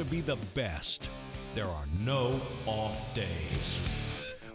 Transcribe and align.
Want 0.00 0.08
to 0.08 0.16
be 0.16 0.22
the 0.22 0.36
best, 0.54 1.10
there 1.54 1.66
are 1.66 1.84
no 2.02 2.40
off 2.64 3.14
days. 3.14 3.78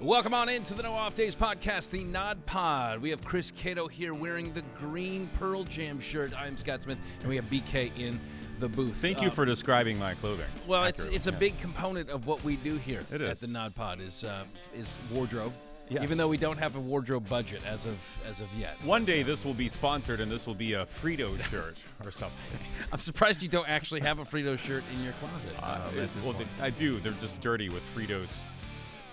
Welcome 0.01 0.33
on 0.33 0.49
into 0.49 0.73
the 0.73 0.81
No 0.81 0.93
Off 0.93 1.13
Days 1.13 1.35
podcast, 1.35 1.91
the 1.91 2.03
Nod 2.03 2.43
Pod. 2.47 2.99
We 2.99 3.11
have 3.11 3.23
Chris 3.23 3.51
Cato 3.51 3.87
here 3.87 4.15
wearing 4.15 4.53
the 4.53 4.63
green 4.79 5.29
Pearl 5.37 5.63
Jam 5.63 5.99
shirt. 5.99 6.33
I'm 6.35 6.57
Scott 6.57 6.81
Smith, 6.81 6.97
and 7.19 7.29
we 7.29 7.35
have 7.35 7.45
BK 7.45 7.91
in 7.95 8.19
the 8.59 8.67
booth. 8.67 8.95
Thank 8.95 9.21
you 9.21 9.27
Uh, 9.27 9.31
for 9.31 9.45
describing 9.45 9.99
my 9.99 10.15
clothing. 10.15 10.47
Well, 10.65 10.83
it's 10.85 11.01
accurately, 11.01 11.15
it's 11.17 11.27
a 11.27 11.31
yes. 11.31 11.39
big 11.39 11.59
component 11.59 12.09
of 12.09 12.25
what 12.25 12.43
we 12.43 12.55
do 12.55 12.77
here 12.77 13.03
It 13.11 13.21
at 13.21 13.33
is. 13.33 13.39
the 13.41 13.47
Nod 13.47 13.75
Pod 13.75 14.01
is 14.01 14.23
uh, 14.23 14.45
is 14.75 14.95
wardrobe. 15.11 15.53
Yes. 15.89 16.03
Even 16.03 16.17
though 16.17 16.27
we 16.27 16.37
don't 16.37 16.57
have 16.57 16.75
a 16.75 16.79
wardrobe 16.79 17.29
budget 17.29 17.61
as 17.65 17.85
of 17.85 17.97
as 18.27 18.39
of 18.39 18.47
yet. 18.57 18.75
One 18.83 19.05
day 19.05 19.21
this 19.23 19.45
will 19.45 19.53
be 19.53 19.69
sponsored, 19.69 20.19
and 20.19 20.31
this 20.31 20.47
will 20.47 20.55
be 20.55 20.73
a 20.73 20.85
Frito 20.85 21.39
shirt 21.43 21.77
or 22.03 22.09
something. 22.11 22.57
I'm 22.91 22.99
surprised 22.99 23.43
you 23.43 23.49
don't 23.49 23.69
actually 23.69 24.01
have 24.01 24.17
a 24.19 24.25
Frito 24.25 24.57
shirt 24.57 24.83
in 24.95 25.03
your 25.03 25.13
closet. 25.13 25.51
Uh, 25.61 25.65
uh, 25.65 26.01
it- 26.01 26.09
well, 26.23 26.33
they- 26.33 26.47
I 26.63 26.71
do. 26.71 26.99
They're 26.99 27.11
just 27.13 27.39
dirty 27.39 27.69
with 27.69 27.83
Fritos 27.95 28.41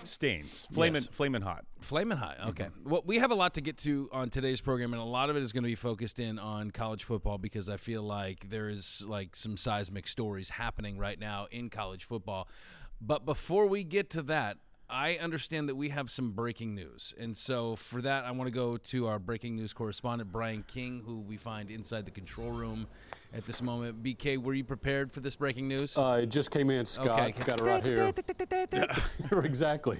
stains, 0.03 0.67
flaming, 0.73 0.95
Yes. 1.01 1.07
flaming 1.11 1.41
hot. 1.41 1.65
Flamin' 1.79 2.17
hot. 2.17 2.37
Okay. 2.47 2.65
Mm-hmm. 2.65 2.89
Well, 2.89 3.03
we 3.05 3.19
have 3.19 3.31
a 3.31 3.35
lot 3.35 3.53
to 3.53 3.61
get 3.61 3.77
to 3.79 4.09
on 4.11 4.29
today's 4.29 4.59
program, 4.59 4.93
and 4.93 5.01
a 5.01 5.05
lot 5.05 5.29
of 5.29 5.37
it 5.37 5.43
is 5.43 5.53
going 5.53 5.63
to 5.63 5.69
be 5.69 5.75
focused 5.75 6.19
in 6.19 6.39
on 6.39 6.71
college 6.71 7.03
football 7.03 7.37
because 7.37 7.69
I 7.69 7.77
feel 7.77 8.03
like 8.03 8.49
there 8.49 8.67
is 8.69 9.03
like 9.07 9.35
some 9.35 9.55
seismic 9.57 10.07
stories 10.07 10.49
happening 10.49 10.97
right 10.97 11.19
now 11.19 11.47
in 11.51 11.69
college 11.69 12.03
football. 12.03 12.47
But 12.99 13.25
before 13.25 13.65
we 13.67 13.83
get 13.83 14.09
to 14.11 14.21
that, 14.23 14.57
I 14.93 15.15
understand 15.15 15.69
that 15.69 15.75
we 15.75 15.89
have 15.89 16.11
some 16.11 16.33
breaking 16.33 16.75
news. 16.75 17.15
And 17.19 17.35
so 17.35 17.75
for 17.75 17.99
that, 18.03 18.25
I 18.25 18.31
want 18.31 18.45
to 18.47 18.51
go 18.53 18.77
to 18.77 19.07
our 19.07 19.17
breaking 19.17 19.55
news 19.55 19.73
correspondent, 19.73 20.31
Brian 20.31 20.63
King, 20.67 21.01
who 21.03 21.19
we 21.19 21.35
find 21.35 21.71
inside 21.71 22.05
the 22.05 22.11
control 22.11 22.51
room 22.51 22.85
at 23.33 23.45
this 23.45 23.61
moment. 23.61 24.03
BK, 24.03 24.37
were 24.37 24.53
you 24.53 24.63
prepared 24.63 25.11
for 25.11 25.19
this 25.19 25.35
breaking 25.35 25.67
news? 25.67 25.97
Uh, 25.97 26.19
it 26.23 26.27
just 26.29 26.51
came 26.51 26.69
in, 26.69 26.85
Scott. 26.85 27.07
Okay. 27.19 27.31
Got 27.43 27.59
it 27.61 27.65
right 27.65 27.83
here. 27.83 28.13
exactly. 29.43 29.99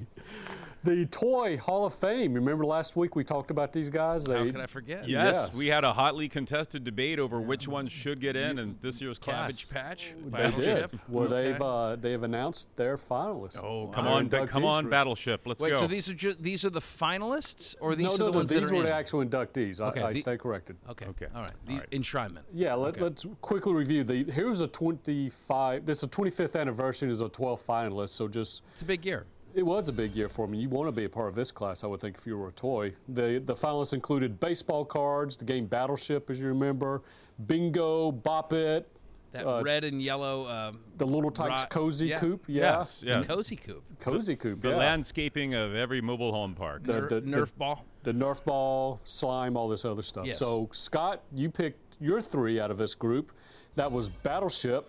The 0.84 1.06
Toy 1.06 1.56
Hall 1.58 1.86
of 1.86 1.94
Fame. 1.94 2.34
Remember 2.34 2.66
last 2.66 2.98
week 2.98 3.16
we 3.16 3.24
talked 3.24 3.52
about 3.52 3.72
these 3.72 3.88
guys? 3.88 4.28
How 4.28 4.44
They, 4.44 4.52
could 4.52 4.60
I 4.60 4.66
forget? 4.66 5.08
Yes, 5.08 5.36
Yes. 5.48 5.56
we 5.56 5.68
had 5.68 5.86
a 5.86 5.94
hotly 5.94 6.28
contested 6.28 6.84
debate 6.84 7.20
over 7.20 7.40
which 7.40 7.70
ones 7.70 7.90
should 7.90 8.20
get 8.20 8.36
in 8.36 8.60
and 8.60 8.76
this 8.82 9.02
year's 9.02 9.18
Cabbage. 9.18 9.70
Patch? 9.70 10.14
They 10.26 10.30
Battleship? 10.30 10.92
did. 10.92 11.00
Well, 11.08 11.24
Okay. 11.34 11.52
they've 11.54 11.62
uh, 11.62 11.96
they 11.96 12.12
have 12.12 12.24
announced 12.24 12.76
their 12.76 12.98
finalists. 12.98 13.64
Oh, 13.64 13.88
come 13.94 14.04
Their 14.04 14.14
on, 14.14 14.28
ba- 14.28 14.46
come 14.46 14.64
inductees 14.64 14.68
on, 14.68 14.90
Battleship. 14.90 15.42
Let's 15.48 15.62
Wait, 15.62 15.70
go. 15.74 15.80
so 15.80 15.88
these 15.88 16.10
are 16.10 16.14
ju- 16.16 16.36
these 16.38 16.66
are 16.66 16.70
the 16.70 16.82
finalists, 16.82 17.76
or 17.80 17.96
these 17.96 18.08
no, 18.08 18.14
are 18.16 18.18
no, 18.18 18.26
the 18.26 18.32
no, 18.32 18.38
ones 18.40 18.50
these 18.50 18.62
that 18.64 18.70
are 18.70 18.74
were 18.76 18.82
in? 18.82 18.88
the 18.88 18.94
actual 18.94 19.24
inductees. 19.26 19.80
I, 19.80 19.88
Okay, 19.88 20.02
I 20.02 20.12
the- 20.12 20.20
stay 20.20 20.38
corrected. 20.38 20.76
Okay. 20.90 21.06
Okay. 21.06 21.28
All 21.34 21.44
right. 21.44 21.52
These 21.66 21.80
right. 21.80 21.92
enshrinement. 21.92 22.42
Yeah, 22.54 22.74
let, 22.74 22.96
Okay. 22.96 23.04
let's 23.04 23.23
quickly 23.42 23.74
review. 23.74 24.04
The 24.04 24.24
here's 24.26 24.62
a 24.62 24.68
25. 24.68 25.86
This 25.86 25.98
is 26.00 26.04
a 26.04 26.08
25th 26.08 26.60
anniversary. 26.60 27.12
Is 27.12 27.22
a 27.22 27.30
12 27.30 27.66
finalists. 27.66 28.10
So 28.10 28.28
just 28.28 28.64
It's 28.74 28.82
a 28.82 28.86
big 28.86 29.06
year. 29.06 29.26
It 29.54 29.64
was 29.64 29.88
a 29.88 29.94
big 29.94 30.16
year 30.16 30.30
for 30.30 30.48
me. 30.48 30.58
You 30.58 30.70
want 30.70 30.90
to 30.90 30.96
be 30.96 31.06
a 31.06 31.10
part 31.10 31.28
of 31.30 31.36
this 31.36 31.52
class, 31.52 31.84
I 31.84 31.88
would 31.88 32.00
think, 32.02 32.18
if 32.18 32.26
you 32.26 32.36
were 32.38 32.48
a 32.48 32.52
toy. 32.52 32.94
The 33.08 33.42
the 33.44 33.54
finalists 33.54 33.94
included 33.94 34.40
baseball 34.40 34.84
cards, 34.86 35.38
the 35.38 35.46
game 35.46 35.68
Battleship, 35.68 36.30
as 36.30 36.40
you 36.40 36.48
remember, 36.48 37.04
Bingo, 37.48 38.12
Bop 38.12 38.52
It, 38.54 38.88
That 39.32 39.48
Uh, 39.48 39.64
red 39.64 39.84
and 39.84 40.00
yellow. 40.02 40.48
Um, 40.48 40.80
the 40.98 41.08
Little 41.08 41.32
Tikes 41.32 41.64
Ro- 41.64 41.70
Cozy 41.70 42.08
yeah. 42.10 42.20
Coupe. 42.20 42.44
Yeah. 42.48 42.78
yes, 42.78 43.04
yes. 43.06 43.28
Cozy 43.28 43.56
Coupe. 43.56 43.84
Cozy 44.00 44.36
Coupe. 44.36 44.62
The 44.62 44.70
yeah. 44.70 44.76
landscaping 44.76 45.56
of 45.56 45.74
every 45.74 46.02
mobile 46.02 46.32
home 46.32 46.54
park. 46.54 46.84
The- 46.84 47.02
the- 47.02 47.20
the- 47.20 47.22
Nerf 47.22 47.52
ball. 47.58 47.84
the 48.04 48.12
Nerf 48.14 48.44
ball, 48.44 49.00
slime, 49.06 49.58
all 49.58 49.68
this 49.68 49.86
other 49.86 50.04
stuff. 50.04 50.28
Yes. 50.28 50.38
So, 50.38 50.70
Scott, 50.72 51.24
you 51.34 51.50
picked 51.50 51.83
your 52.04 52.22
three 52.22 52.60
out 52.60 52.70
of 52.72 52.78
this 52.78 52.96
group. 52.96 53.32
That 53.76 53.92
was 53.92 54.10
Battleship, 54.10 54.86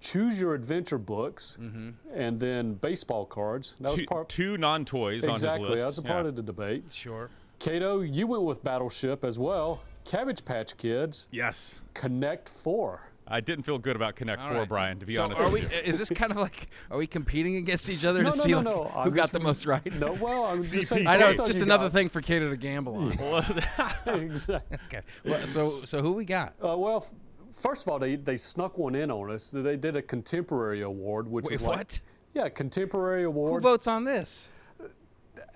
Choose 0.00 0.40
Your 0.40 0.54
Adventure 0.54 0.98
books, 0.98 1.56
Mm-hmm. 1.60 1.90
and 2.14 2.40
then 2.40 2.74
baseball 2.74 3.26
cards. 3.26 3.76
That 3.80 3.90
was 3.90 4.00
two, 4.00 4.06
part. 4.06 4.28
two 4.28 4.56
non-toys 4.58 5.24
on 5.24 5.34
his 5.34 5.42
exactly. 5.44 5.68
list. 5.68 5.82
That 5.82 5.86
was 5.88 5.98
a 5.98 6.02
Yeah. 6.02 6.08
part 6.08 6.26
of 6.26 6.36
the 6.36 6.42
debate. 6.42 6.84
Sure. 6.92 7.30
Cato, 7.58 8.00
you 8.00 8.26
went 8.26 8.44
with 8.44 8.62
Battleship 8.64 9.24
as 9.24 9.38
well. 9.38 9.80
Cabbage 10.04 10.44
Patch 10.44 10.76
Kids, 10.76 11.28
Yes. 11.30 11.80
Connect 11.94 12.48
Four. 12.48 13.07
I 13.30 13.40
didn't 13.40 13.64
feel 13.64 13.78
good 13.78 13.94
about 13.94 14.16
Connect 14.16 14.40
All 14.40 14.48
Four, 14.48 14.58
right. 14.60 14.68
Brian. 14.68 14.98
To 15.00 15.06
be 15.06 15.14
so 15.14 15.24
honest 15.24 15.40
are 15.40 15.50
with 15.50 15.70
we? 15.70 15.76
you. 15.76 15.82
Is 15.82 15.98
this 15.98 16.08
kind 16.10 16.30
of 16.30 16.38
like? 16.38 16.68
Are 16.90 16.96
we 16.98 17.06
competing 17.06 17.56
against 17.56 17.90
each 17.90 18.04
other 18.04 18.22
No, 18.22 18.30
to 18.30 18.36
no, 18.36 18.42
see 18.42 18.50
no, 18.50 18.56
like, 18.56 18.64
no. 18.64 18.84
who 18.84 18.98
I'm 19.00 19.10
got 19.10 19.16
just- 19.22 19.32
the 19.34 19.40
most 19.40 19.66
right? 19.66 19.94
No, 19.98 20.12
well, 20.14 20.46
I'm 20.46 20.62
just 20.62 20.88
saying. 20.88 21.06
I 21.06 21.16
know. 21.18 21.30
both 21.32 21.40
of 21.40 21.46
Just 21.46 21.60
another 21.60 21.84
got- 21.86 21.92
thing 21.92 22.08
for 22.08 22.20
Cato 22.22 22.48
to 22.50 22.56
gamble 22.56 22.94
on. 22.96 23.10
exactly. 24.20 24.78
okay. 24.86 25.02
Well, 25.24 25.46
so 25.46 25.84
so 25.84 26.00
who 26.02 26.12
we 26.12 26.24
got? 26.24 26.54
Uh, 26.64 26.76
well, 26.76 27.04
first 27.52 27.86
of 27.86 27.92
all, 27.92 27.98
they, 27.98 28.16
they 28.16 28.36
snuck 28.36 28.78
one 28.78 28.94
in 28.94 29.10
on 29.10 29.30
us. 29.30 29.50
They 29.50 29.76
did 29.76 29.96
a 29.96 30.02
contemporary 30.02 30.82
award, 30.82 31.28
which 31.28 31.46
Wait, 31.46 31.54
is 31.56 31.62
like, 31.62 31.76
what? 31.76 32.00
yeah, 32.34 32.48
contemporary 32.48 33.24
award. 33.24 33.52
Who 33.62 33.68
votes 33.68 33.86
on 33.86 34.04
this? 34.04 34.50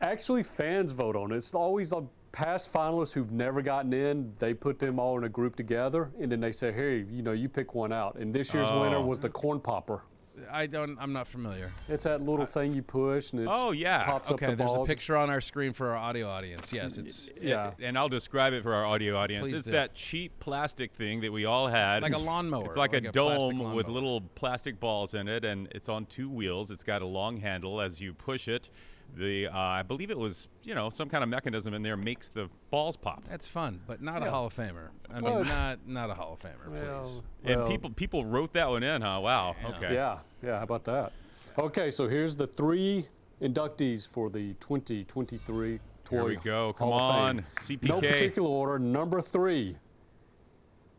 Actually, 0.01 0.43
fans 0.43 0.93
vote 0.93 1.17
on 1.17 1.33
it. 1.33 1.37
It's 1.37 1.55
always 1.55 1.93
a 1.93 2.05
past 2.33 2.73
finalists 2.73 3.15
who've 3.15 3.31
never 3.31 3.63
gotten 3.63 3.93
in. 3.93 4.33
They 4.39 4.55
put 4.55 4.79
them 4.79 4.99
all 4.99 5.17
in 5.19 5.25
a 5.25 5.29
group 5.29 5.55
together, 5.57 6.11
and 6.21 6.33
then 6.33 6.41
they 6.41 6.53
say, 6.53 6.73
"Hey, 6.73 7.05
you 7.11 7.23
know, 7.23 7.33
you 7.33 7.49
pick 7.49 7.75
one 7.75 7.93
out." 7.93 8.17
And 8.17 8.35
this 8.35 8.53
year's 8.55 8.73
winner 8.73 8.97
Oh. 8.97 9.07
was 9.07 9.21
the 9.21 9.29
corn 9.29 9.61
popper. 9.61 10.03
I 10.51 10.67
don't. 10.67 10.97
I'm 10.99 11.13
not 11.13 11.29
familiar. 11.29 11.71
It's 11.91 12.05
that 12.05 12.23
little 12.23 12.47
thing 12.47 12.73
you 12.73 12.83
push, 12.83 13.33
and 13.33 13.43
it 13.43 13.49
Oh, 13.53 13.73
yeah. 13.73 14.05
pops 14.05 14.31
Okay. 14.31 14.47
up 14.47 14.51
the 14.53 14.57
There's 14.57 14.75
balls. 14.75 14.89
a 14.89 14.91
picture 14.91 15.15
on 15.15 15.29
our 15.29 15.43
screen 15.43 15.75
for 15.75 15.91
our 15.91 15.97
audio 15.97 16.27
audience. 16.27 16.73
Yes, 16.73 16.97
it's 16.97 17.31
Yeah. 17.39 17.73
And 17.83 17.99
I'll 17.99 18.09
describe 18.09 18.55
it 18.55 18.63
for 18.63 18.73
our 18.73 18.87
audio 18.87 19.15
audience. 19.15 19.43
Please 19.43 19.53
it's 19.53 19.65
do. 19.67 19.73
that 19.73 19.95
cheap 19.95 20.41
plastic 20.41 20.95
thing 20.95 21.21
that 21.21 21.33
we 21.33 21.45
all 21.45 21.69
had. 21.69 22.03
like 22.03 22.15
a 22.15 22.19
lawnmower. 22.19 22.65
It's 22.65 22.79
like, 22.79 22.95
a, 22.95 23.03
plastic 23.03 23.13
dome 23.13 23.75
with 23.75 23.89
little 23.89 24.23
plastic 24.23 24.81
balls 24.81 25.13
in 25.13 25.29
it, 25.29 25.45
and 25.45 25.69
it's 25.73 25.91
on 25.91 26.07
two 26.07 26.31
wheels. 26.31 26.71
It's 26.71 26.83
got 26.83 27.03
a 27.03 27.07
long 27.07 27.37
handle. 27.37 27.83
As 27.83 28.01
you 28.01 28.15
push 28.15 28.49
it, 28.49 28.71
the 29.17 29.49
uh, 29.49 29.57
I 29.59 29.83
believe 29.83 30.11
it 30.11 30.19
was 30.19 30.49
you 30.65 30.75
know 30.75 30.91
some 30.91 31.09
kind 31.09 31.23
of 31.23 31.31
mechanism 31.31 31.75
in 31.75 31.83
there 31.83 31.97
makes 31.97 32.29
the 32.31 32.49
balls 32.71 32.97
pop. 32.97 33.25
That's 33.29 33.47
fun, 33.47 33.81
but 33.87 34.03
not 34.03 34.27
a 34.27 34.31
Hall 34.31 34.47
of 34.47 34.55
Famer. 34.55 34.89
I 35.11 35.15
mean, 35.21 35.25
Well- 35.25 35.45
not 35.45 35.87
not 35.87 36.11
a 36.11 36.15
Hall 36.15 36.33
of 36.35 36.41
Famer, 36.41 36.69
Well, 36.71 37.03
please. 37.03 37.23
And 37.45 37.61
well, 37.61 37.69
people 37.71 37.91
people 37.91 38.25
wrote 38.25 38.53
that 38.55 38.69
one 38.69 38.83
in, 38.83 39.03
huh? 39.03 39.21
Wow. 39.23 39.57
Yeah. 39.61 39.69
Okay. 39.69 39.95
Yeah, 39.95 40.19
yeah. 40.43 40.57
How 40.59 40.65
about 40.65 40.85
that? 40.85 41.13
Okay, 41.59 41.91
so 41.91 42.09
here's 42.09 42.37
the 42.37 42.47
three 42.47 43.09
inductees 43.43 44.09
for 44.09 44.31
the 44.31 44.55
2023 44.55 45.81
Toy 46.05 46.15
Here 46.17 46.25
we 46.25 46.37
go. 46.37 46.73
Come 46.73 46.89
Hall 46.89 47.01
on, 47.01 47.37
Fame. 47.39 47.79
CPK. 47.79 47.89
No 47.89 48.01
particular 48.01 48.49
order. 48.49 48.79
Number 48.79 49.21
three. 49.21 49.77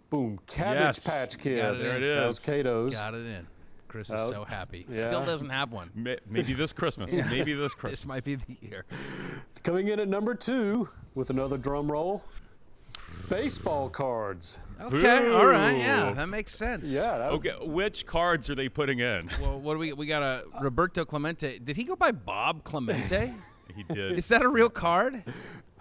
Boom. 0.09 0.39
Cabbage 0.45 0.79
Yes. 0.79 1.07
Patch 1.07 1.37
Got 1.37 1.45
it 1.45 1.71
Kids. 1.71 1.85
There 1.85 1.97
it 1.97 2.03
is. 2.03 2.17
Those 2.17 2.27
was 2.27 2.37
is. 2.39 2.45
Cato's. 2.45 2.93
Got 2.95 3.13
it 3.15 3.25
in. 3.25 3.47
Chris 3.93 4.09
is 4.09 4.19
Oh, 4.19 4.31
so 4.31 4.43
happy. 4.43 4.87
Still 4.91 5.23
doesn't 5.23 5.51
have 5.51 5.71
one. 5.71 5.91
Maybe 5.93 6.53
this 6.53 6.73
Christmas. 6.73 7.13
Maybe 7.29 7.53
this 7.53 7.75
Christmas. 7.75 7.99
This 7.99 8.07
might 8.07 8.23
be 8.23 8.33
the 8.33 8.57
year. 8.59 8.85
Coming 9.61 9.87
in 9.89 9.99
at 9.99 10.07
number 10.07 10.33
two 10.33 10.89
with 11.13 11.29
another 11.29 11.59
drum 11.59 11.91
roll. 11.91 12.23
Baseball 13.29 13.89
cards. 13.89 14.57
Okay, 14.81 15.31
all 15.31 15.45
right, 15.45 15.77
yeah, 15.77 16.11
that 16.11 16.27
makes 16.27 16.55
sense. 16.55 16.91
Yeah. 16.91 17.19
That, 17.19 17.31
Okay, 17.33 17.53
which 17.61 18.07
cards 18.07 18.49
are 18.49 18.55
they 18.55 18.67
putting 18.67 18.97
in? 18.97 19.29
Well, 19.39 19.59
what 19.59 19.73
do 19.73 19.79
we 19.79 19.93
we 19.93 20.07
got? 20.07 20.23
A 20.23 20.43
Roberto 20.59 21.05
Clemente. 21.05 21.59
Did 21.59 21.75
he 21.75 21.83
go 21.83 21.95
by 21.95 22.11
Bob 22.11 22.63
Clemente? 22.63 23.31
He 23.75 23.81
did. 23.91 24.17
Is 24.19 24.27
that 24.27 24.43
a 24.43 24.49
real 24.49 24.69
card? 24.69 25.23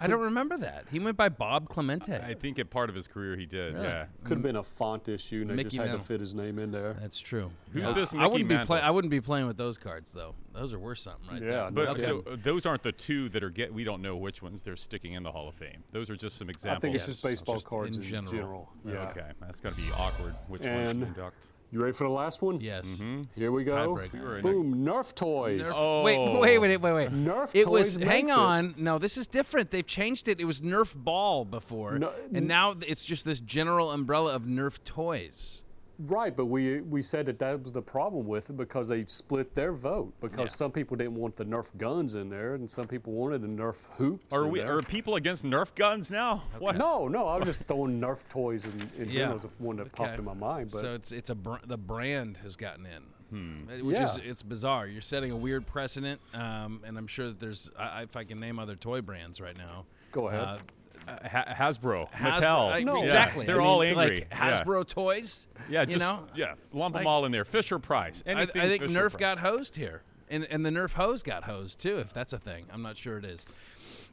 I 0.03 0.07
don't 0.09 0.21
remember 0.21 0.57
that. 0.59 0.87
He 0.91 0.99
went 0.99 1.17
by 1.17 1.29
Bob 1.29 1.69
Clemente. 1.69 2.15
I 2.17 2.35
think 2.35 2.59
at 2.59 2.71
part 2.71 2.89
of 2.91 2.95
his 2.97 3.07
career 3.07 3.37
he 3.37 3.47
did. 3.47 3.75
Really? 3.75 3.87
Yeah. 3.87 4.07
Could 4.25 4.39
have 4.39 4.43
been 4.43 4.57
a 4.57 4.63
font 4.63 5.09
issue, 5.09 5.43
and 5.43 5.51
they 5.51 5.55
Mickey 5.55 5.65
just 5.69 5.77
had 5.77 5.85
Mantle. 5.87 6.01
to 6.01 6.05
fit 6.07 6.21
his 6.21 6.35
name 6.35 6.59
in 6.59 6.71
there. 6.73 6.95
That's 7.01 7.19
true. 7.19 7.51
Who's 7.73 7.83
Yeah. 7.83 7.93
this 7.93 8.13
I 8.13 8.17
Mickey 8.19 8.31
wouldn't 8.33 8.49
be 8.49 8.55
Mantle? 8.57 8.67
play, 8.77 8.81
I 8.81 8.91
wouldn't 8.91 9.11
be 9.11 9.21
playing 9.21 9.47
with 9.47 9.57
those 9.57 9.79
cards 9.79 10.13
though. 10.13 10.35
Those 10.53 10.73
are 10.75 10.79
worth 10.79 10.99
something, 10.99 11.29
right 11.31 11.43
Yeah, 11.43 11.49
there. 11.49 11.71
But 11.71 11.89
Okay. 11.91 12.03
so 12.03 12.25
uh, 12.31 12.37
those 12.43 12.67
aren't 12.67 12.83
the 12.83 12.93
two 12.93 13.29
that 13.31 13.43
are 13.43 13.49
get. 13.51 13.73
We 13.73 13.85
don't 13.85 14.03
know 14.03 14.17
which 14.17 14.43
ones 14.43 14.61
they're 14.63 14.77
sticking 14.77 15.13
in 15.15 15.23
the 15.23 15.33
Hall 15.33 15.49
of 15.49 15.55
Fame. 15.55 15.83
Those 15.93 16.11
are 16.11 16.17
just 16.17 16.37
some 16.37 16.51
examples. 16.51 16.79
I 16.79 16.81
think 16.81 16.95
it's 16.97 17.07
just 17.07 17.23
baseball 17.25 17.55
just 17.55 17.67
cards 17.67 17.97
in 17.97 18.03
in, 18.03 18.09
general. 18.09 18.33
general. 18.33 18.73
Yeah. 18.85 19.09
Okay, 19.11 19.31
that's 19.41 19.61
gonna 19.61 19.77
be 19.77 19.89
awkward. 19.97 20.35
Which 20.49 20.63
ones 20.63 20.91
And- 20.91 21.01
to 21.03 21.07
induct? 21.07 21.47
You 21.73 21.81
ready 21.81 21.95
for 21.95 22.05
the 22.05 22.11
last 22.13 22.43
one? 22.43 22.61
Yes. 22.61 22.87
Mm-hmm. 23.01 23.23
Here 23.35 23.51
we 23.51 23.65
go. 23.65 23.73
Tiebreaker. 23.75 24.13
We 24.13 24.21
were 24.21 24.39
in 24.39 24.47
a- 24.47 24.53
Boom. 24.53 24.85
Nerf 24.85 25.15
toys. 25.15 25.69
Nerf- 25.71 25.75
Oh. 25.75 26.03
Wait, 26.03 26.19
wait, 26.19 26.59
wait, 26.59 26.77
wait, 26.77 26.93
wait. 26.93 27.09
Nerf 27.11 27.55
It 27.55 27.67
was. 27.67 27.95
toys 27.97 28.05
Hang 28.05 28.09
makes 28.27 28.33
it. 28.33 28.39
on. 28.39 28.75
No, 28.77 28.99
this 28.99 29.17
is 29.17 29.27
different. 29.27 29.71
They've 29.71 29.87
changed 29.87 30.29
it. 30.29 30.39
It 30.39 30.45
was 30.45 30.61
Nerf 30.61 30.95
ball 30.95 31.47
before, 31.47 31.99
No- 31.99 32.13
and 32.35 32.47
now 32.47 32.75
it's 32.87 33.05
just 33.07 33.25
this 33.25 33.41
general 33.41 33.91
umbrella 33.91 34.35
of 34.35 34.43
Nerf 34.43 34.85
toys. 34.85 35.63
Right, 35.99 36.35
but 36.35 36.47
we 36.47 36.81
we 36.81 37.01
said 37.03 37.27
that 37.27 37.39
that 37.41 37.63
was 37.63 37.71
the 37.73 37.83
problem 37.83 38.27
with 38.27 38.51
it 38.51 38.57
because 38.57 38.89
they 38.89 39.05
split 39.05 39.55
their 39.55 39.73
vote 39.73 40.13
because 40.21 40.51
Yeah. 40.51 40.57
some 40.57 40.73
people 40.73 40.97
didn't 40.97 41.15
want 41.15 41.37
the 41.37 41.45
Nerf 41.45 41.77
guns 41.77 42.15
in 42.15 42.29
there 42.29 42.55
and 42.55 42.69
some 42.71 42.89
people 42.89 43.13
wanted 43.13 43.43
the 43.43 43.49
Nerf 43.49 43.89
hoops. 43.93 44.35
Are 44.35 44.47
we? 44.47 44.61
there. 44.61 44.79
Are 44.79 44.83
people 44.83 45.17
against 45.17 45.45
Nerf 45.45 45.75
guns 45.75 46.11
now? 46.11 46.43
What? 46.59 46.77
No, 46.77 47.09
no, 47.09 47.27
I 47.29 47.37
was 47.37 47.47
just 47.47 47.65
throwing 47.67 48.01
Nerf 48.01 48.27
toys 48.29 48.65
in, 48.65 48.81
in 48.99 49.07
Yeah. 49.07 49.13
general 49.13 49.35
as 49.35 49.47
one 49.59 49.77
that 49.77 49.93
popped 49.93 50.19
in 50.19 50.25
my 50.25 50.35
mind. 50.35 50.71
But 50.73 50.79
so 50.81 50.95
it's 50.95 51.13
it's 51.13 51.31
a 51.31 51.35
br- 51.35 51.57
the 51.67 51.79
brand 51.79 52.39
has 52.39 52.57
gotten 52.57 52.87
in, 52.87 53.03
Hmm. 53.31 53.55
Uh, 53.69 53.85
which 53.85 54.01
is 54.01 54.17
it's 54.17 54.43
bizarre. 54.43 54.87
You're 54.87 55.03
setting 55.03 55.31
a 55.31 55.37
weird 55.37 55.67
precedent, 55.67 56.21
um, 56.35 56.81
and 56.85 56.99
I'm 56.99 57.07
sure 57.07 57.29
that 57.29 57.39
there's 57.39 57.71
I, 57.79 57.85
I- 57.85 58.03
if 58.03 58.17
I 58.17 58.25
can 58.25 58.41
name 58.41 58.59
other 58.59 58.77
toy 58.77 59.03
brands 59.03 59.41
right 59.41 59.57
now. 59.57 59.85
Go 60.11 60.29
ahead. 60.29 60.41
Uh, 60.41 60.59
ha- 61.07 61.45
Hasbro, 61.57 62.11
Hasbro- 62.11 62.11
Mattel. 62.11 62.71
like, 62.71 62.85
No. 62.85 63.03
exactly. 63.03 63.47
they're 63.47 63.61
I 63.61 63.65
all 63.65 63.81
mean, 63.81 63.91
angry. 63.99 64.21
Like 64.21 64.29
Yeah. 64.31 64.61
Hasbro 64.61 64.87
toys. 64.89 65.47
Yeah, 65.69 65.81
you 65.81 65.87
just 65.87 66.17
know? 66.19 66.27
yeah, 66.35 66.55
lump 66.73 66.95
Like- 66.95 67.03
them 67.03 67.07
all 67.09 67.25
in 67.25 67.33
there. 67.33 67.45
Fisher 67.45 67.79
Price. 67.79 68.23
I, 68.27 68.33
I 68.33 68.47
think 68.47 68.53
Fisher 68.83 68.87
Nerf 68.89 69.11
Price. 69.13 69.21
got 69.21 69.39
hosed 69.39 69.77
here, 69.77 70.03
and 70.31 70.45
and 70.45 70.65
the 70.67 70.71
Nerf 70.71 70.95
hose 70.95 71.23
got 71.23 71.45
hosed 71.45 71.81
too. 71.81 71.99
If 71.99 72.13
that's 72.13 72.33
a 72.33 72.39
thing, 72.39 72.67
I'm 72.73 72.83
not 72.83 72.97
sure 72.97 73.19
it 73.19 73.25
is. 73.25 73.47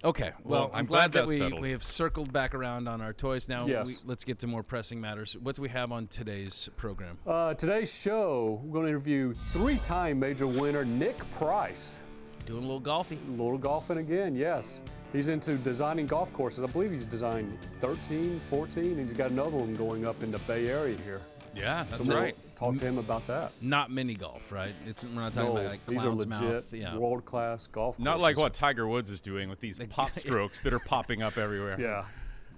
Okay, 0.01 0.31
well, 0.45 0.61
Well, 0.61 0.71
I'm, 0.73 0.79
I'm 0.79 0.85
glad, 0.85 1.11
glad 1.11 1.23
that 1.23 1.27
we, 1.27 1.37
settled. 1.39 1.61
we 1.61 1.71
have 1.71 1.83
circled 1.83 2.31
back 2.31 2.55
around 2.55 2.87
on 2.87 3.01
our 3.01 3.11
toys. 3.11 3.49
Now, 3.49 3.65
Yes. 3.67 4.01
we, 4.03 4.07
let's 4.09 4.23
get 4.23 4.39
to 4.39 4.47
more 4.47 4.63
pressing 4.63 5.01
matters. 5.01 5.35
What 5.35 5.57
do 5.57 5.61
we 5.61 5.67
have 5.67 5.91
on 5.91 6.07
today's 6.07 6.69
program? 6.77 7.17
uh, 7.27 7.53
today's 7.55 7.93
show, 7.93 8.61
we're 8.63 8.71
going 8.71 8.85
to 8.85 8.89
interview 8.91 9.33
three-time 9.33 10.17
major 10.17 10.47
winner 10.47 10.85
Nick 10.85 11.17
Price. 11.31 12.03
Doing 12.49 12.63
a 12.63 12.65
little 12.65 12.79
golfing. 12.79 13.19
A 13.27 13.31
little 13.31 13.59
golfing 13.59 13.99
again, 13.99 14.35
yes. 14.35 14.81
He's 15.13 15.29
into 15.29 15.55
designing 15.57 16.07
golf 16.07 16.33
courses. 16.33 16.63
I 16.63 16.67
believe 16.67 16.89
he's 16.89 17.05
designed 17.05 17.55
13, 17.79 18.39
14, 18.39 18.83
and 18.83 18.99
he's 19.01 19.13
got 19.13 19.29
another 19.29 19.55
one 19.55 19.75
going 19.75 20.03
up 20.03 20.23
in 20.23 20.31
the 20.31 20.39
Bay 20.39 20.67
Area 20.67 20.97
here. 21.05 21.21
Yeah, 21.55 21.83
that's 21.83 21.97
so 21.97 22.09
we'll 22.09 22.17
right. 22.17 22.35
Talk 22.55 22.79
to 22.79 22.85
him 22.85 22.97
about 22.97 23.27
that. 23.27 23.51
Not 23.61 23.91
mini 23.91 24.15
golf, 24.15 24.51
right? 24.51 24.73
It's 24.87 25.05
we're 25.05 25.11
not 25.11 25.35
talking 25.35 25.53
No, 25.53 25.57
about 25.57 25.69
like 25.69 25.85
these 25.85 26.03
are 26.03 26.11
legit, 26.11 26.41
Mouth. 26.41 26.73
Yeah. 26.73 26.97
world-class 26.97 27.67
golf 27.67 27.97
courses. 27.97 28.03
Not 28.03 28.19
like 28.19 28.35
what 28.37 28.53
Tiger 28.55 28.87
Woods 28.87 29.11
is 29.11 29.21
doing 29.21 29.47
with 29.47 29.59
these 29.59 29.79
pop 29.91 30.09
strokes 30.17 30.61
that 30.61 30.73
are 30.73 30.79
popping 30.79 31.21
up 31.21 31.37
everywhere. 31.37 31.79
Yeah. 31.79 32.05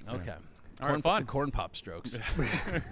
Okay. 0.09 0.31
All 0.31 0.87
Corn, 0.87 0.93
right, 0.93 1.03
fun. 1.03 1.25
corn 1.25 1.51
pop 1.51 1.75
strokes. 1.75 2.17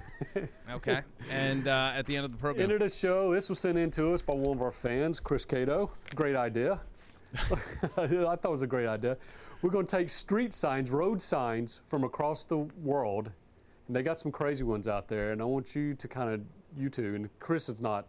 okay. 0.72 1.02
And 1.32 1.68
uh, 1.68 1.94
at 1.96 2.06
the 2.06 2.16
end 2.18 2.26
of 2.26 2.32
the 2.32 2.38
program, 2.38 2.64
End 2.64 2.72
of 2.74 2.80
the 2.82 2.90
show. 2.90 3.34
This 3.34 3.48
was 3.50 3.58
sent 3.60 3.78
in 3.78 3.90
to 3.92 4.14
us 4.14 4.22
by 4.22 4.34
one 4.34 4.56
of 4.56 4.62
our 4.62 4.72
fans, 4.72 5.20
Chris 5.20 5.46
Cato. 5.46 5.92
Great 6.14 6.36
idea. 6.36 6.82
I 7.52 7.56
thought 8.36 8.46
it 8.46 8.50
was 8.50 8.62
a 8.62 8.68
great 8.68 8.88
idea. 8.88 9.18
We're 9.62 9.70
going 9.72 9.86
to 9.86 9.96
take 9.98 10.10
street 10.10 10.54
signs, 10.54 10.90
road 10.90 11.22
signs 11.22 11.82
from 11.90 12.04
across 12.04 12.46
the 12.46 12.58
world, 12.58 13.30
and 13.88 13.96
they 13.96 14.04
got 14.04 14.18
some 14.20 14.32
crazy 14.32 14.64
ones 14.64 14.88
out 14.88 15.08
there. 15.08 15.32
And 15.32 15.42
I 15.42 15.46
want 15.46 15.76
you 15.76 15.94
to 15.94 16.08
kind 16.08 16.34
of, 16.34 16.42
you 16.78 16.90
two, 16.90 17.16
and 17.16 17.30
Chris 17.40 17.68
is 17.70 17.82
not, 17.82 18.08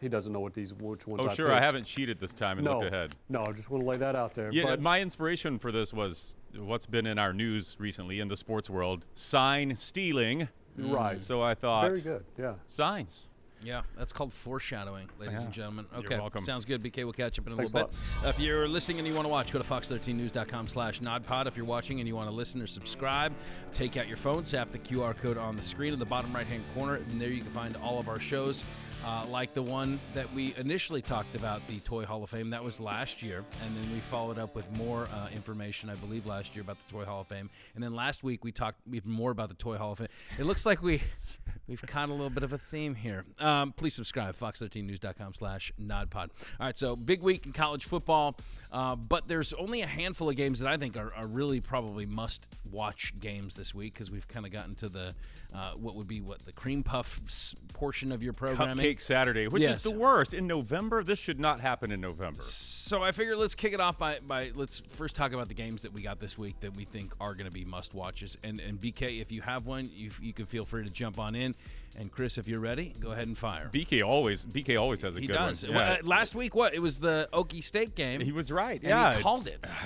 he 0.00 0.08
doesn't 0.08 0.32
know 0.32 0.40
what 0.40 0.54
these, 0.54 0.74
which 0.74 1.06
ones. 1.06 1.22
Oh, 1.22 1.26
are. 1.26 1.28
Oh, 1.28 1.32
I 1.32 1.34
sure. 1.34 1.52
I 1.52 1.60
haven't 1.60 1.84
cheated 1.84 2.18
this 2.20 2.32
time 2.34 2.58
and 2.58 2.64
No, 2.64 2.78
looked 2.78 2.92
ahead. 2.92 3.16
no. 3.28 3.44
I 3.44 3.52
just 3.52 3.68
want 3.70 3.82
to 3.84 3.88
lay 3.90 3.96
that 3.98 4.14
out 4.16 4.34
there. 4.34 4.50
Yeah, 4.52 4.64
but 4.64 4.80
my 4.80 5.00
inspiration 5.00 5.58
for 5.58 5.70
this 5.72 5.92
was 5.92 6.38
what's 6.56 6.86
been 6.86 7.06
in 7.06 7.18
our 7.18 7.32
news 7.32 7.76
recently 7.78 8.20
in 8.20 8.28
the 8.28 8.36
sports 8.36 8.68
world: 8.70 9.04
sign 9.14 9.74
stealing. 9.76 10.48
right. 10.76 11.20
So 11.20 11.42
I 11.42 11.54
thought, 11.54 11.84
Very 11.88 12.00
good. 12.00 12.24
Yeah. 12.38 12.54
signs. 12.66 13.28
Yeah, 13.64 13.82
that's 13.96 14.12
called 14.12 14.32
foreshadowing, 14.32 15.08
ladies 15.18 15.44
and 15.44 15.52
gentlemen. 15.52 15.86
You're 15.92 16.00
Okay, 16.04 16.16
welcome. 16.18 16.42
sounds 16.42 16.64
good. 16.64 16.82
BK, 16.82 17.04
we'll 17.04 17.12
catch 17.12 17.38
up 17.38 17.46
in 17.46 17.52
a 17.52 17.56
Thanks 17.56 17.72
little 17.74 17.88
bit. 17.88 17.96
Uh, 18.24 18.28
if 18.28 18.40
you're 18.40 18.66
listening 18.66 18.98
and 18.98 19.06
you 19.06 19.14
want 19.14 19.24
to 19.24 19.28
watch, 19.28 19.52
go 19.52 19.60
to 19.60 19.64
fox13news.com 19.68 20.66
slash 20.68 21.00
nodpod. 21.00 21.46
If 21.46 21.56
you're 21.56 21.66
watching 21.66 22.00
and 22.00 22.08
you 22.08 22.16
want 22.16 22.28
to 22.28 22.34
listen 22.34 22.60
or 22.60 22.66
subscribe, 22.66 23.32
take 23.72 23.96
out 23.96 24.08
your 24.08 24.16
phone, 24.16 24.42
tap 24.42 24.72
the 24.72 24.78
QR 24.78 25.16
code 25.16 25.38
on 25.38 25.54
the 25.56 25.62
screen 25.62 25.92
in 25.92 25.98
the 25.98 26.04
bottom 26.04 26.32
right-hand 26.34 26.64
corner, 26.74 26.96
and 26.96 27.20
there 27.20 27.28
you 27.28 27.42
can 27.42 27.50
find 27.52 27.76
all 27.76 27.98
of 28.00 28.08
our 28.08 28.18
shows, 28.18 28.64
uh, 29.04 29.24
like 29.28 29.54
the 29.54 29.62
one 29.62 29.98
that 30.14 30.32
we 30.32 30.54
initially 30.56 31.02
talked 31.02 31.34
about, 31.34 31.66
the 31.66 31.78
Toy 31.80 32.04
Hall 32.04 32.22
of 32.22 32.30
Fame. 32.30 32.50
That 32.50 32.62
was 32.62 32.80
last 32.80 33.22
year, 33.22 33.44
and 33.64 33.76
then 33.76 33.92
we 33.92 34.00
followed 34.00 34.38
up 34.38 34.54
with 34.54 34.70
more 34.76 35.08
uh, 35.12 35.28
information, 35.34 35.90
I 35.90 35.94
believe, 35.96 36.26
last 36.26 36.54
year 36.54 36.62
about 36.62 36.76
the 36.86 36.92
Toy 36.92 37.04
Hall 37.04 37.22
of 37.22 37.26
Fame. 37.26 37.50
And 37.74 37.82
then 37.82 37.94
last 37.94 38.22
week 38.22 38.44
we 38.44 38.52
talked 38.52 38.78
even 38.92 39.10
more 39.10 39.30
about 39.30 39.48
the 39.48 39.54
Toy 39.54 39.76
Hall 39.76 39.92
of 39.92 39.98
Fame. 39.98 40.08
It 40.38 40.44
looks 40.44 40.64
like 40.64 40.82
we 40.82 41.02
we've 41.66 41.82
caught 41.82 42.08
a 42.08 42.12
little 42.12 42.30
bit 42.30 42.42
of 42.42 42.52
a 42.52 42.58
theme 42.58 42.94
here. 42.94 43.24
Um, 43.38 43.72
please 43.72 43.94
subscribe, 43.94 44.36
fox13news.com 44.36 45.34
slash 45.34 45.72
nodpod. 45.80 46.14
All 46.60 46.66
right, 46.66 46.78
so 46.78 46.94
big 46.94 47.22
week 47.22 47.46
in 47.46 47.52
college 47.52 47.84
football, 47.84 48.36
uh, 48.70 48.94
but 48.94 49.26
there's 49.26 49.52
only 49.54 49.82
a 49.82 49.86
handful 49.86 50.28
of 50.28 50.36
games 50.36 50.60
that 50.60 50.68
I 50.68 50.76
think 50.76 50.96
are, 50.96 51.12
are 51.14 51.26
really 51.26 51.60
probably 51.60 52.06
must-watch 52.06 53.14
games 53.18 53.54
this 53.54 53.74
week 53.74 53.94
because 53.94 54.10
we've 54.10 54.28
kind 54.28 54.46
of 54.46 54.52
gotten 54.52 54.74
to 54.76 54.88
the 54.88 55.14
uh, 55.54 55.72
what 55.72 55.94
would 55.96 56.08
be 56.08 56.20
what 56.20 56.44
the 56.44 56.52
cream 56.52 56.82
puffs 56.82 57.54
portion 57.72 58.12
of 58.12 58.22
your 58.22 58.32
programming. 58.32 58.84
Cupcake 58.84 59.00
Saturday, 59.00 59.48
which 59.48 59.62
Yes. 59.62 59.78
is 59.78 59.92
the 59.92 59.98
worst 59.98 60.34
in 60.34 60.46
November. 60.46 61.02
This 61.02 61.18
should 61.18 61.40
not 61.40 61.60
happen 61.60 61.90
in 61.90 62.00
November. 62.00 62.40
So 62.42 63.02
I 63.02 63.12
figure 63.12 63.36
let's 63.36 63.54
kick 63.54 63.72
it 63.72 63.80
off 63.80 63.98
by, 63.98 64.20
by 64.20 64.52
let's 64.54 64.80
first 64.88 65.16
talk 65.16 65.32
about 65.32 65.48
the 65.48 65.54
games 65.54 65.82
that 65.82 65.92
we 65.92 66.02
got 66.02 66.20
this 66.20 66.38
week 66.38 66.60
that 66.60 66.76
we 66.76 66.84
think 66.84 67.12
are 67.20 67.34
going 67.34 67.46
to 67.46 67.52
be 67.52 67.64
must 67.64 67.92
watches. 67.94 68.36
And 68.42 68.60
and 68.60 68.80
BK, 68.80 69.20
if 69.20 69.32
you 69.32 69.42
have 69.42 69.66
one, 69.66 69.90
you 69.92 70.10
you 70.20 70.32
can 70.32 70.46
feel 70.46 70.64
free 70.64 70.84
to 70.84 70.90
jump 70.90 71.18
on 71.18 71.34
in. 71.34 71.54
And 71.96 72.10
Chris, 72.10 72.38
if 72.38 72.48
you're 72.48 72.60
ready, 72.60 72.94
go 72.98 73.12
ahead 73.12 73.26
and 73.26 73.36
fire. 73.36 73.70
BK 73.72 74.04
always 74.06 74.46
BK 74.46 74.80
always 74.80 75.02
has 75.02 75.16
a 75.16 75.20
he 75.20 75.26
good 75.26 75.34
does. 75.34 75.62
one. 75.64 75.72
Yeah. 75.74 75.92
uh, 75.92 75.96
last 76.04 76.34
week, 76.34 76.54
what 76.54 76.74
it 76.74 76.78
was 76.80 76.98
the 76.98 77.28
Okie 77.32 77.62
State 77.62 77.94
game. 77.94 78.20
he 78.20 78.32
was 78.32 78.50
right. 78.50 78.80
and 78.80 78.88
yeah, 78.88 79.14
he 79.14 79.22
called 79.22 79.46
it. 79.46 79.66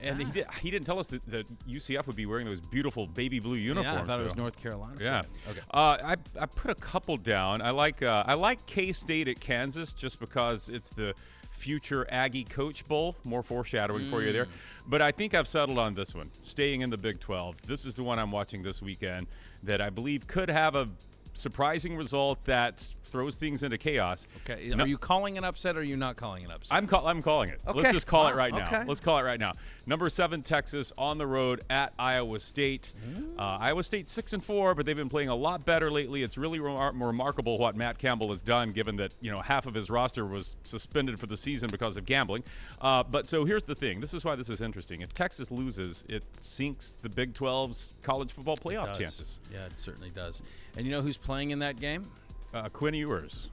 And 0.00 0.18
he 0.20 0.24
did. 0.32 0.46
He 0.60 0.70
didn't 0.70 0.86
tell 0.86 0.98
us 0.98 1.08
that, 1.08 1.24
that 1.28 1.46
UCF 1.68 2.06
would 2.06 2.16
be 2.16 2.26
wearing 2.26 2.46
those 2.46 2.60
beautiful 2.60 3.06
baby 3.06 3.38
blue 3.38 3.56
uniforms. 3.56 3.94
yeah. 3.96 4.02
I 4.02 4.06
thought 4.06 4.20
it 4.20 4.24
was. 4.24 4.36
North 4.36 4.56
Carolina. 4.56 4.96
Yeah. 5.00 5.22
Okay. 5.48 5.60
Uh, 5.72 5.98
I, 6.04 6.16
I 6.40 6.46
put 6.46 6.70
a 6.70 6.74
couple 6.74 7.16
down. 7.16 7.60
I 7.62 7.70
like 7.70 8.02
uh, 8.02 8.24
I 8.26 8.34
like 8.34 8.64
K 8.66 8.92
State 8.92 9.28
at 9.28 9.38
Kansas 9.40 9.92
just 9.92 10.18
because 10.18 10.68
it's 10.68 10.90
the 10.90 11.14
future 11.50 12.06
Aggie 12.10 12.44
Coach 12.44 12.86
Bowl. 12.88 13.14
More 13.24 13.42
foreshadowing 13.42 14.10
for 14.10 14.22
you 14.22 14.32
there. 14.32 14.46
Mm. 14.46 14.50
But 14.88 15.02
I 15.02 15.12
think 15.12 15.34
I've 15.34 15.46
settled 15.46 15.78
on 15.78 15.94
this 15.94 16.14
one. 16.14 16.30
Staying 16.42 16.80
in 16.80 16.90
the 16.90 16.96
Big 16.96 17.20
12. 17.20 17.62
This 17.66 17.84
is 17.84 17.94
the 17.94 18.02
one 18.02 18.18
I'm 18.18 18.32
watching 18.32 18.62
this 18.62 18.82
weekend 18.82 19.28
that 19.62 19.80
I 19.80 19.90
believe 19.90 20.26
could 20.26 20.50
have 20.50 20.74
a 20.74 20.88
surprising 21.34 21.96
result 21.96 22.44
that 22.44 22.86
throws 23.04 23.36
things 23.36 23.62
into 23.62 23.76
chaos. 23.76 24.26
Okay. 24.48 24.70
No- 24.74 24.84
Are 24.84 24.86
you 24.86 24.96
calling 24.96 25.36
an 25.36 25.44
upset 25.44 25.76
or 25.76 25.80
are 25.80 25.82
you 25.82 25.98
not 25.98 26.16
calling 26.16 26.44
an 26.46 26.50
upset? 26.50 26.74
I'm 26.76 26.86
call, 26.86 27.06
I'm 27.06 27.20
calling 27.22 27.50
it. 27.50 27.60
Okay. 27.66 27.78
Let's 27.80 27.92
just 27.92 28.06
call 28.06 28.28
it 28.28 28.34
right 28.34 28.52
now. 28.54 28.66
okay. 28.66 28.84
Let's 28.86 29.00
call 29.00 29.18
it 29.18 29.22
right 29.22 29.38
now. 29.38 29.52
Number 29.84 30.08
seven 30.08 30.42
Texas 30.42 30.92
on 30.96 31.18
the 31.18 31.26
road 31.26 31.60
at 31.68 31.92
Iowa 31.98 32.38
State. 32.40 32.92
Uh, 33.38 33.42
Iowa 33.42 33.82
State 33.82 34.08
six 34.08 34.32
and 34.32 34.42
four, 34.42 34.74
but 34.74 34.86
they've 34.86 34.96
been 34.96 35.08
playing 35.10 35.28
a 35.28 35.34
lot 35.34 35.66
better 35.66 35.90
lately. 35.90 36.22
It's 36.22 36.38
really 36.38 36.58
remar- 36.58 36.92
remarkable 36.98 37.58
what 37.58 37.76
Matt 37.76 37.98
Campbell 37.98 38.30
has 38.30 38.40
done, 38.40 38.72
given 38.72 38.96
that 38.96 39.12
you 39.20 39.30
know 39.30 39.40
half 39.40 39.66
of 39.66 39.74
his 39.74 39.90
roster 39.90 40.24
was 40.24 40.56
suspended 40.64 41.18
for 41.20 41.26
the 41.26 41.36
season 41.36 41.68
because 41.70 41.96
of 41.98 42.06
gambling. 42.06 42.44
Uh, 42.80 43.02
but 43.02 43.26
so 43.28 43.44
here's 43.44 43.64
the 43.64 43.74
thing. 43.74 44.00
This 44.00 44.14
is 44.14 44.24
why 44.24 44.36
this 44.36 44.48
is 44.48 44.60
interesting. 44.62 45.00
If 45.02 45.12
Texas 45.12 45.50
loses, 45.50 46.04
it 46.08 46.22
sinks 46.40 46.92
the 47.02 47.08
Big 47.08 47.34
12's 47.34 47.92
college 48.02 48.32
football 48.32 48.56
playoff 48.56 48.96
chances. 48.96 49.40
Yeah, 49.52 49.66
it 49.66 49.78
certainly 49.78 50.10
does. 50.10 50.40
And 50.76 50.86
you 50.86 50.92
know 50.92 51.02
who's 51.02 51.18
playing 51.22 51.50
in 51.50 51.60
that 51.60 51.80
game? 51.80 52.04
Uh, 52.52 52.68
Quinn 52.68 52.94
Ewers. 52.94 53.50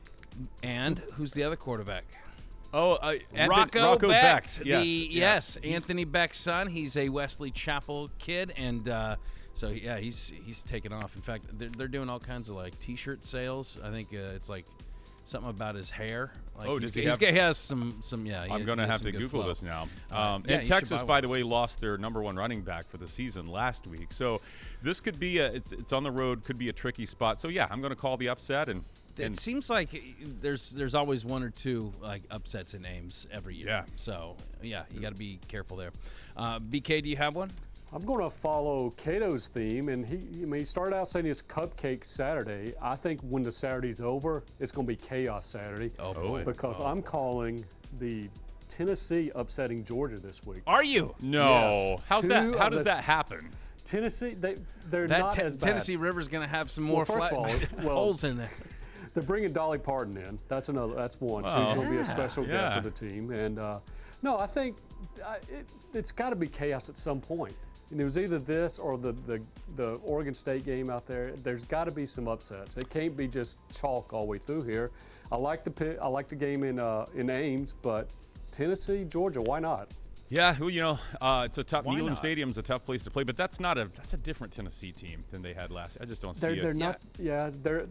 And 0.64 1.00
who's 1.14 1.32
the 1.32 1.44
other 1.44 1.56
quarterback? 1.56 2.06
Oh, 2.74 2.94
uh, 2.94 3.16
Anthony- 3.34 3.50
Rocco, 3.50 3.98
Becht, 4.10 4.62
Yes, 4.64 4.82
the 4.84 4.86
yes. 4.86 5.10
yes, 5.10 5.58
Anthony 5.64 6.06
Becht's 6.06 6.38
son. 6.40 6.68
He's 6.68 6.96
a 6.98 7.10
Wesley 7.10 7.50
Chapel 7.50 8.12
kid, 8.20 8.54
and 8.56 8.88
uh, 8.88 9.16
so 9.56 9.70
yeah, 9.70 9.98
he's 9.98 10.32
he's 10.46 10.62
taken 10.64 10.94
off. 10.94 11.16
In 11.16 11.22
fact, 11.24 11.46
they're, 11.58 11.70
they're 11.76 11.88
doing 11.88 12.10
all 12.10 12.20
kinds 12.20 12.48
of 12.48 12.56
like 12.56 12.78
T-shirt 12.80 13.26
sales. 13.26 13.80
I 13.84 13.90
think 13.90 14.10
uh, 14.14 14.36
it's 14.36 14.50
like 14.50 14.66
something 15.30 15.50
about 15.50 15.76
his 15.76 15.90
hair. 15.90 16.32
Like 16.58 16.68
Oh, 16.68 16.78
he's, 16.78 16.90
does 16.90 16.96
he 16.96 17.02
he's 17.04 17.12
have- 17.12 17.20
he 17.22 17.38
has 17.40 17.58
some 17.58 17.98
some 18.02 18.26
yeah. 18.26 18.46
I'm 18.50 18.66
going 18.66 18.80
to 18.80 18.88
have 18.88 19.02
to 19.04 19.12
Google 19.12 19.42
flow. 19.42 19.48
this 19.48 19.64
now. 19.64 19.88
Uh, 20.12 20.16
Um, 20.36 20.44
yeah, 20.48 20.58
and 20.58 20.66
Texas, 20.68 21.02
by 21.04 21.22
the 21.22 21.28
way, 21.28 21.44
lost 21.44 21.80
their 21.80 21.98
number 21.98 22.22
one 22.22 22.36
running 22.36 22.62
back 22.62 22.90
for 22.90 22.98
the 22.98 23.08
season 23.08 23.48
last 23.48 23.88
week. 23.88 24.12
So 24.12 24.42
this 24.82 25.00
could 25.00 25.20
be 25.20 25.40
a 25.40 25.52
it's 25.52 25.72
it's 25.72 25.94
on 25.94 26.04
the 26.04 26.12
road, 26.12 26.44
could 26.44 26.58
be 26.58 26.70
a 26.70 26.74
tricky 26.74 27.06
spot. 27.06 27.40
So 27.40 27.48
yeah, 27.48 27.68
I'm 27.70 27.80
going 27.82 27.92
to 27.92 27.96
call 28.00 28.18
the 28.18 28.30
upset 28.30 28.68
and. 28.70 28.84
It 29.18 29.36
seems 29.36 29.70
like 29.70 30.02
there's 30.40 30.70
there's 30.72 30.96
always 30.96 31.26
one 31.26 31.44
or 31.44 31.50
two 31.50 31.92
like 32.02 32.22
upsets 32.32 32.74
in 32.74 32.82
names 32.82 33.28
every 33.34 33.54
year. 33.54 33.68
Yeah. 33.68 33.84
So 33.98 34.38
yeah, 34.62 34.84
you 34.94 35.02
got 35.02 35.10
to 35.10 35.18
be 35.20 35.40
careful 35.50 35.76
there. 35.76 35.92
Uh, 36.38 36.60
BK, 36.62 37.04
do 37.04 37.10
you 37.10 37.18
have 37.18 37.36
one? 37.36 37.52
I'm 37.92 38.04
going 38.06 38.20
to 38.24 38.30
follow 38.30 38.92
Cato's 38.92 39.48
theme, 39.48 39.90
and 39.90 40.06
he, 40.06 40.18
I 40.18 40.46
mean, 40.46 40.60
he 40.60 40.64
started 40.64 40.96
out 40.96 41.08
saying 41.08 41.26
it's 41.26 41.42
Cupcake 41.42 42.04
Saturday. 42.04 42.74
I 42.82 42.96
think 42.96 43.20
when 43.22 43.42
the 43.42 43.52
Saturday's 43.52 44.00
over, 44.00 44.44
it's 44.60 44.72
going 44.72 44.86
to 44.86 44.92
be 44.92 44.96
Chaos 44.96 45.46
Saturday. 45.48 45.92
Oh, 45.98 46.14
boy. 46.14 46.44
Because 46.44 46.80
I'm 46.80 47.02
calling 47.02 47.66
the 48.00 48.30
Tennessee 48.68 49.32
upsetting 49.34 49.84
Georgia 49.84 50.20
this 50.20 50.46
week. 50.46 50.62
Are 50.68 50.84
you? 50.84 51.16
no, 51.22 51.72
Yes. 51.72 52.02
how's 52.08 52.22
Two 52.24 52.28
that? 52.30 52.56
How 52.60 52.70
does 52.70 52.80
the- 52.82 52.86
that 52.86 53.04
happen? 53.04 53.50
Tennessee, 53.86 54.36
they 54.40 54.58
they're 54.92 55.08
That 55.08 55.20
not 55.20 55.34
Te- 55.34 55.42
as 55.42 55.56
bad. 55.56 55.64
Tennessee 55.70 55.96
River's 55.96 56.28
going 56.28 56.44
to 56.48 56.50
have 56.50 56.70
some 56.70 56.84
more 56.84 56.98
Well, 56.98 57.06
first 57.06 57.30
flat 57.30 57.64
of 57.64 57.74
all, 57.80 57.84
well- 57.86 57.96
holes 57.96 58.24
in 58.24 58.38
there. 58.38 58.52
They're 59.16 59.24
bringing 59.24 59.52
Dolly 59.52 59.80
Parton 59.80 60.16
in. 60.18 60.38
That's 60.48 60.70
another. 60.70 60.94
That's 60.94 61.20
one. 61.20 61.44
She's 61.44 61.54
going 61.74 61.86
to 61.86 61.90
be 61.90 61.98
a 61.98 62.04
special 62.06 62.46
guest 62.46 62.78
of 62.78 62.84
the 62.84 62.92
team. 62.92 63.32
And 63.32 63.58
uh, 63.58 63.80
no, 64.22 64.38
I 64.38 64.46
think 64.46 64.78
uh, 65.26 65.36
it, 65.50 65.66
it's 65.96 66.12
got 66.12 66.30
to 66.30 66.36
be 66.36 66.48
chaos 66.48 66.90
at 66.90 66.98
some 66.98 67.20
point. 67.20 67.56
And 67.92 68.00
it 68.00 68.04
was 68.04 68.18
either 68.20 68.38
this 68.38 68.78
or 68.78 68.98
the, 68.98 69.14
the, 69.26 69.42
the 69.76 69.94
Oregon 70.04 70.34
State 70.34 70.64
game 70.64 70.90
out 70.90 71.08
there. 71.08 71.32
There's 71.44 71.66
got 71.66 71.86
to 71.86 71.92
be 71.92 72.06
some 72.06 72.28
upsets. 72.28 72.78
It 72.78 72.90
can't 72.90 73.18
be 73.18 73.28
just 73.28 73.60
chalk 73.74 74.14
all 74.14 74.26
the 74.26 74.30
way 74.30 74.38
through 74.38 74.64
here. 74.64 74.92
I 75.32 75.38
like 75.38 75.64
the 75.64 75.72
pi- 75.72 75.98
I 76.02 76.08
like 76.08 76.28
the 76.28 76.36
game 76.36 76.64
in 76.64 76.80
uh, 76.80 77.06
in 77.16 77.30
Ames, 77.30 77.74
but 77.74 78.10
Tennessee, 78.52 79.06
Georgia, 79.06 79.42
why 79.42 79.60
not? 79.60 79.90
Yeah, 80.30 80.56
well, 80.60 80.70
you 80.70 80.82
know, 80.82 81.00
uh, 81.22 81.44
it's 81.46 81.58
a 81.58 81.64
tough. 81.64 81.86
Why 81.86 81.96
Neyland 81.96 82.10
not? 82.10 82.18
Stadium's 82.18 82.58
a 82.60 82.62
tough 82.62 82.86
place 82.86 83.02
to 83.04 83.12
play, 83.12 83.24
but 83.24 83.36
that's 83.36 83.60
not 83.60 83.78
a 83.78 83.90
that's 83.96 84.14
a 84.14 84.18
different 84.18 84.54
Tennessee 84.54 84.92
team 84.92 85.24
than 85.32 85.42
they 85.42 85.54
had 85.54 85.72
last. 85.72 85.98
I 86.02 86.06
just 86.06 86.22
don't 86.22 86.36
They're, 86.36 86.56
see 86.56 86.62
they're 86.62 86.72
it. 86.72 86.78
not. 86.78 87.00
Yeah, 87.18 87.50
they're. 87.64 87.86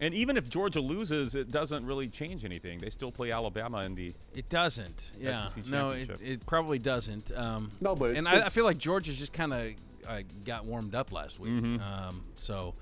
And 0.00 0.14
even 0.14 0.36
if 0.38 0.48
Georgia 0.48 0.80
loses, 0.80 1.34
it 1.34 1.50
doesn't 1.50 1.84
really 1.84 2.08
change 2.08 2.44
anything. 2.44 2.78
They 2.78 2.88
still 2.90 3.12
play 3.12 3.30
Alabama 3.32 3.78
in 3.84 3.94
the. 3.94 4.14
It 4.34 4.48
doesn't. 4.48 5.10
Yeah. 5.18 5.46
SEC 5.46 5.66
no, 5.68 5.90
it, 5.90 6.08
it 6.22 6.46
probably 6.46 6.78
doesn't. 6.78 7.30
Um, 7.36 7.70
No, 7.80 7.94
but 7.94 8.10
and 8.10 8.18
it's 8.18 8.26
I, 8.26 8.40
I 8.42 8.48
feel 8.48 8.64
like 8.64 8.78
Georgia's 8.78 9.18
just 9.18 9.32
kind 9.34 9.52
of 9.52 9.72
uh, 10.08 10.20
got 10.44 10.64
warmed 10.64 10.94
up 10.94 11.12
last 11.12 11.38
week. 11.38 11.52
Mm-hmm. 11.52 11.82
Um, 11.82 12.22
so 12.36 12.74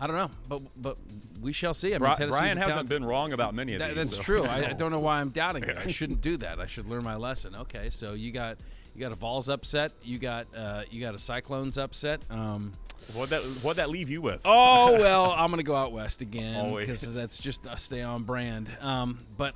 I 0.00 0.06
don't 0.08 0.16
know, 0.16 0.30
but 0.48 0.62
but 0.76 0.96
we 1.40 1.52
shall 1.52 1.72
see. 1.72 1.88
I 1.94 1.98
mean, 1.98 2.00
Bri- 2.00 2.16
Tennessee's 2.16 2.38
Brian 2.38 2.58
a 2.58 2.60
hasn't 2.60 2.72
talent- 2.74 2.88
been 2.88 3.04
wrong 3.04 3.32
about 3.32 3.54
many 3.54 3.74
of 3.74 3.78
That, 3.78 3.94
these. 3.94 3.96
that's 4.10 4.16
so- 4.16 4.22
true. 4.22 4.44
I, 4.44 4.70
I 4.70 4.72
don't 4.76 4.90
know 4.90 4.98
why 5.00 5.20
I'm 5.20 5.28
doubting 5.30 5.62
it. 5.62 5.76
I 5.78 5.86
shouldn't 5.86 6.20
do 6.20 6.36
that. 6.38 6.58
I 6.60 6.66
should 6.66 6.86
learn 6.88 7.04
my 7.04 7.14
lesson. 7.16 7.54
Okay, 7.54 7.90
so 7.90 8.14
you 8.14 8.32
got 8.32 8.58
you 8.94 9.00
got 9.00 9.12
a 9.12 9.14
Vols 9.14 9.48
upset. 9.48 9.92
You 10.02 10.18
got 10.18 10.48
uh, 10.56 10.82
you 10.90 11.00
got 11.00 11.14
a 11.14 11.18
Cyclones 11.20 11.78
upset. 11.78 12.22
Um, 12.28 12.72
What'd 13.14 13.30
that 13.30 13.42
What'd 13.62 13.78
that 13.78 13.90
leave 13.90 14.10
you 14.10 14.20
with? 14.20 14.42
oh 14.44 14.92
well, 14.98 15.32
I'm 15.32 15.50
gonna 15.50 15.62
go 15.62 15.76
out 15.76 15.92
west 15.92 16.20
again 16.20 16.74
because 16.74 17.02
that's 17.14 17.38
just 17.38 17.66
uh, 17.66 17.76
stay 17.76 18.02
on 18.02 18.24
brand. 18.24 18.68
Um, 18.80 19.18
but 19.36 19.54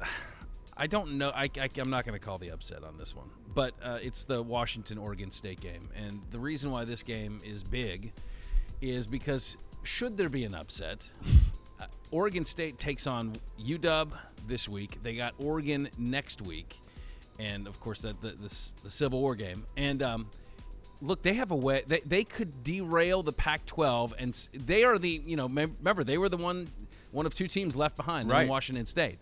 I 0.77 0.87
don't 0.87 1.19
know. 1.19 1.31
I, 1.31 1.51
I, 1.61 1.69
am 1.77 1.91
not 1.91 2.07
gonna 2.07 2.19
call 2.19 2.39
the 2.39 2.51
upset 2.51 2.85
on 2.85 2.97
this 2.97 3.15
one. 3.15 3.29
But 3.53 3.75
uh, 3.83 3.99
it's 4.01 4.25
the 4.25 4.41
Washington 4.43 4.99
Oregon 4.99 5.31
State 5.31 5.61
game, 5.61 5.89
and 5.97 6.21
the 6.31 6.39
reason 6.39 6.71
why 6.71 6.85
this 6.85 7.03
game 7.03 7.41
is 7.45 7.65
big 7.65 8.13
is 8.81 9.07
because 9.07 9.57
should 9.83 10.17
there 10.17 10.29
be 10.29 10.45
an 10.45 10.55
upset, 10.55 11.13
uh, 11.81 11.87
Oregon 12.11 12.45
State 12.45 12.79
takes 12.79 13.07
on 13.07 13.33
UW 13.61 14.13
this 14.47 14.69
week. 14.69 15.03
They 15.03 15.15
got 15.15 15.35
Oregon 15.39 15.89
next 15.99 16.43
week, 16.43 16.81
and 17.39 17.67
of 17.67 17.81
course 17.81 18.03
that 18.03 18.21
the, 18.21 18.29
the, 18.29 18.73
the 18.85 18.91
Civil 18.91 19.21
War 19.21 19.35
game. 19.35 19.67
And 19.77 20.03
um, 20.03 20.29
look, 21.03 21.23
they 21.23 21.35
have 21.35 21.51
a 21.51 21.57
way. 21.57 21.83
They, 21.87 22.01
they 22.01 22.25
could 22.25 22.63
derail 22.65 23.23
the 23.23 23.33
Pac-12, 23.33 24.13
and 24.19 24.49
they 24.53 24.85
are 24.85 24.99
the 24.99 25.23
you 25.25 25.37
know 25.37 25.47
remember 25.49 26.05
they 26.05 26.19
were 26.19 26.29
the 26.29 26.37
one 26.37 26.69
one 27.13 27.27
of 27.27 27.35
two 27.35 27.47
teams 27.49 27.77
left 27.77 27.97
behind 27.97 28.29
in 28.29 28.37
Right. 28.37 28.49
Washington 28.49 28.87
State. 28.87 29.19